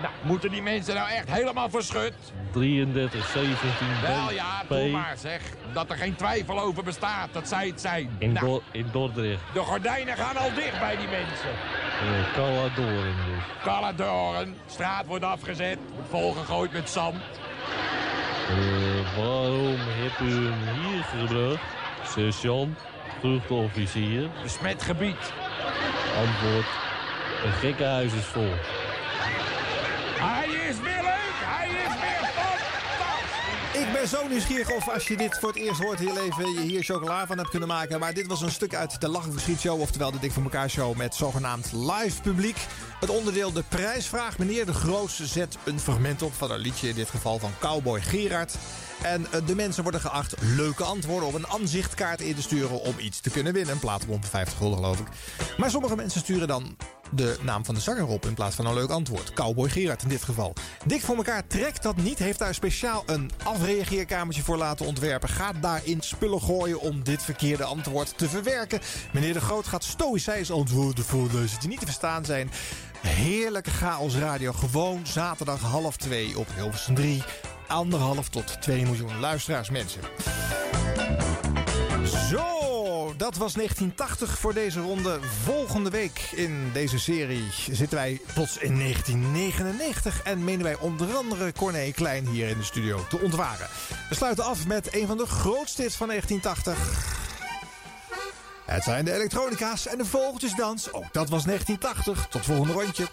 Nou, 0.00 0.12
moeten 0.22 0.50
die 0.50 0.62
mensen 0.62 0.94
nou 0.94 1.10
echt 1.10 1.30
helemaal 1.30 1.70
verschut? 1.70 2.14
3317 2.50 3.86
Wel 4.02 4.32
ja, 4.32 4.62
doe 4.68 4.88
maar 4.88 5.16
zeg. 5.18 5.40
Dat 5.72 5.90
er 5.90 5.96
geen 5.96 6.16
twijfel 6.16 6.60
over 6.60 6.84
bestaat. 6.84 7.32
Dat 7.32 7.48
zij 7.48 7.66
het 7.66 7.80
zijn. 7.80 8.16
In, 8.18 8.32
Nou, 8.32 8.60
in 8.70 8.86
Dordrecht. 8.92 9.40
de 9.52 9.60
gordijnen 9.60 10.16
gaan 10.16 10.36
al 10.36 10.54
dicht 10.54 10.78
bij 10.78 10.96
die 10.96 11.08
mensen. 11.08 11.50
Doren 12.74 13.14
dus. 13.26 13.44
Caladoren, 13.62 14.56
straat 14.66 15.06
wordt 15.06 15.24
afgezet. 15.24 15.78
Wordt 15.94 16.08
volgegooid 16.08 16.72
met 16.72 16.90
zand. 16.90 17.16
Eh, 18.48 19.16
waarom 19.16 19.76
heb 19.78 20.20
u 20.20 20.32
hem 20.32 20.78
hier 20.80 21.04
gebracht? 21.04 21.62
Sergeant, 22.04 22.78
vluchtofficier. 23.20 24.28
Besmet 24.42 24.82
gebied. 24.82 25.32
Antwoord, 26.16 26.66
een 27.44 27.52
gekkenhuis 27.52 28.12
is 28.12 28.24
vol. 28.24 28.52
Hij 30.18 30.46
is 30.46 30.80
weer 30.80 31.02
leuk. 31.02 31.36
Hij 31.44 31.68
is 31.68 32.00
weer 32.00 32.28
fantastisch. 32.34 33.86
Ik 33.86 33.92
ben 33.92 34.08
zo 34.08 34.28
nieuwsgierig 34.28 34.70
of 34.70 34.88
als 34.88 35.08
je 35.08 35.16
dit 35.16 35.38
voor 35.38 35.48
het 35.48 35.58
eerst 35.58 35.82
hoort 35.82 36.00
in 36.00 36.06
je 36.06 36.12
leven... 36.12 36.52
je 36.52 36.60
hier 36.60 36.84
chocola 36.84 37.26
van 37.26 37.38
hebt 37.38 37.50
kunnen 37.50 37.68
maken. 37.68 38.00
Maar 38.00 38.14
dit 38.14 38.26
was 38.26 38.40
een 38.40 38.50
stuk 38.50 38.74
uit 38.74 39.00
de 39.00 39.08
Lachen 39.08 39.32
Verschiet 39.32 39.60
Show... 39.60 39.80
oftewel 39.80 40.10
de 40.10 40.18
Dik 40.18 40.32
voor 40.32 40.42
elkaar 40.42 40.70
show 40.70 40.96
met 40.96 41.14
zogenaamd 41.14 41.72
live 41.72 42.20
publiek. 42.22 42.66
Het 43.00 43.10
onderdeel 43.10 43.52
de 43.52 43.64
prijsvraag. 43.68 44.38
Meneer 44.38 44.66
de 44.66 44.74
Groos 44.74 45.20
zet 45.22 45.56
een 45.64 45.80
fragment 45.80 46.22
op 46.22 46.34
van 46.34 46.50
een 46.50 46.58
liedje... 46.58 46.88
in 46.88 46.94
dit 46.94 47.10
geval 47.10 47.38
van 47.38 47.52
Cowboy 47.58 48.00
Gerard. 48.00 48.54
En 49.02 49.26
eh, 49.30 49.46
de 49.46 49.54
mensen 49.54 49.82
worden 49.82 50.00
geacht 50.00 50.34
leuke 50.40 50.84
antwoorden 50.84 51.28
op 51.28 51.34
een 51.34 51.46
aanzichtkaart 51.46 52.20
in 52.20 52.34
te 52.34 52.42
sturen... 52.42 52.80
om 52.80 52.94
iets 52.98 53.20
te 53.20 53.30
kunnen 53.30 53.52
winnen. 53.52 53.74
Een 53.74 53.80
platenbon 53.80 54.20
van 54.20 54.30
50 54.30 54.58
gulden 54.58 54.78
geloof 54.78 54.98
ik. 54.98 55.06
Maar 55.56 55.70
sommige 55.70 55.96
mensen 55.96 56.20
sturen 56.20 56.48
dan 56.48 56.76
de 57.10 57.38
naam 57.42 57.64
van 57.64 57.74
de 57.74 57.80
zanger 57.80 58.06
op 58.06 58.26
in 58.26 58.34
plaats 58.34 58.56
van 58.56 58.66
een 58.66 58.74
leuk 58.74 58.90
antwoord. 58.90 59.32
Cowboy 59.32 59.68
Gerard 59.68 60.02
in 60.02 60.08
dit 60.08 60.22
geval. 60.22 60.52
Dik 60.84 61.00
voor 61.00 61.16
elkaar 61.16 61.46
trekt 61.46 61.82
dat 61.82 61.96
niet. 61.96 62.18
Heeft 62.18 62.38
daar 62.38 62.54
speciaal 62.54 63.02
een 63.06 63.30
afreageerkamertje 63.44 64.42
voor 64.42 64.56
laten 64.56 64.86
ontwerpen. 64.86 65.28
Gaat 65.28 65.62
daarin 65.62 66.00
spullen 66.00 66.40
gooien 66.40 66.80
om 66.80 67.04
dit 67.04 67.22
verkeerde 67.22 67.64
antwoord 67.64 68.18
te 68.18 68.28
verwerken. 68.28 68.80
Meneer 69.12 69.32
de 69.32 69.40
Groot 69.40 69.66
gaat 69.66 69.84
stoïcijns 69.84 70.50
antwoorden 70.50 71.04
voorlezen 71.04 71.60
die 71.60 71.68
niet 71.68 71.80
te 71.80 71.86
verstaan 71.86 72.24
zijn. 72.24 72.50
Heerlijke 73.00 73.70
chaos 73.70 74.16
radio. 74.16 74.52
Gewoon 74.52 75.06
zaterdag 75.06 75.60
half 75.60 75.96
twee 75.96 76.38
op 76.38 76.46
Hilversum 76.54 76.94
3. 76.94 77.22
Anderhalf 77.72 78.28
tot 78.28 78.62
2 78.62 78.82
miljoen 78.82 79.20
luisteraars 79.20 79.70
mensen. 79.70 80.00
Zo, 82.30 83.14
dat 83.16 83.36
was 83.36 83.52
1980 83.52 84.38
voor 84.38 84.54
deze 84.54 84.80
ronde. 84.80 85.18
Volgende 85.44 85.90
week 85.90 86.30
in 86.34 86.70
deze 86.72 86.98
serie 86.98 87.44
zitten 87.70 87.98
wij 87.98 88.20
plots 88.34 88.58
in 88.58 88.78
1999 88.78 90.22
en 90.22 90.44
menen 90.44 90.62
wij 90.62 90.76
onder 90.78 91.16
andere 91.16 91.52
Corné 91.52 91.90
Klein 91.90 92.26
hier 92.26 92.48
in 92.48 92.58
de 92.58 92.64
studio 92.64 93.06
te 93.08 93.18
ontwaren. 93.18 93.66
We 94.08 94.14
sluiten 94.14 94.44
af 94.44 94.66
met 94.66 94.94
een 94.94 95.06
van 95.06 95.16
de 95.16 95.26
grootste 95.26 95.82
hits 95.82 95.96
van 95.96 96.08
1980. 96.08 97.20
Het 98.64 98.82
zijn 98.82 99.04
de 99.04 99.12
elektronica's 99.12 99.86
en 99.86 99.98
de 99.98 100.04
vogeltjesdans. 100.04 100.92
Ook 100.92 101.12
dat 101.12 101.28
was 101.28 101.44
1980. 101.44 102.26
Tot 102.30 102.44
volgende 102.44 102.72
rondje. 102.72 103.06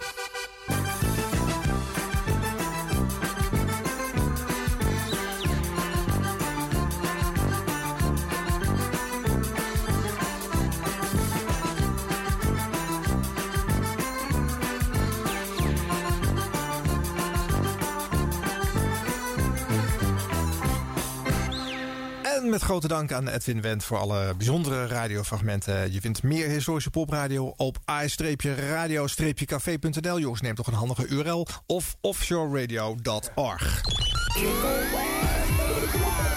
En 22.39 22.49
met 22.49 22.61
grote 22.61 22.87
dank 22.87 23.11
aan 23.11 23.27
Edwin 23.27 23.61
Wendt 23.61 23.83
voor 23.83 23.97
alle 23.97 24.35
bijzondere 24.35 24.87
radiofragmenten. 24.87 25.91
Je 25.91 26.01
vindt 26.01 26.23
meer 26.23 26.47
historische 26.47 26.89
popradio 26.89 27.53
op 27.55 27.77
i-radio-café.nl. 28.03 30.19
Jongens, 30.19 30.41
neem 30.41 30.55
toch 30.55 30.67
een 30.67 30.73
handige 30.73 31.07
URL. 31.07 31.47
Of 31.65 31.95
offshoreradio.org. 32.01 33.81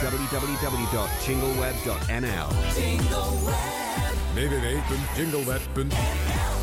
www.jingleweb.nl 0.00 2.46
www.jingleweb.nl 4.34 6.61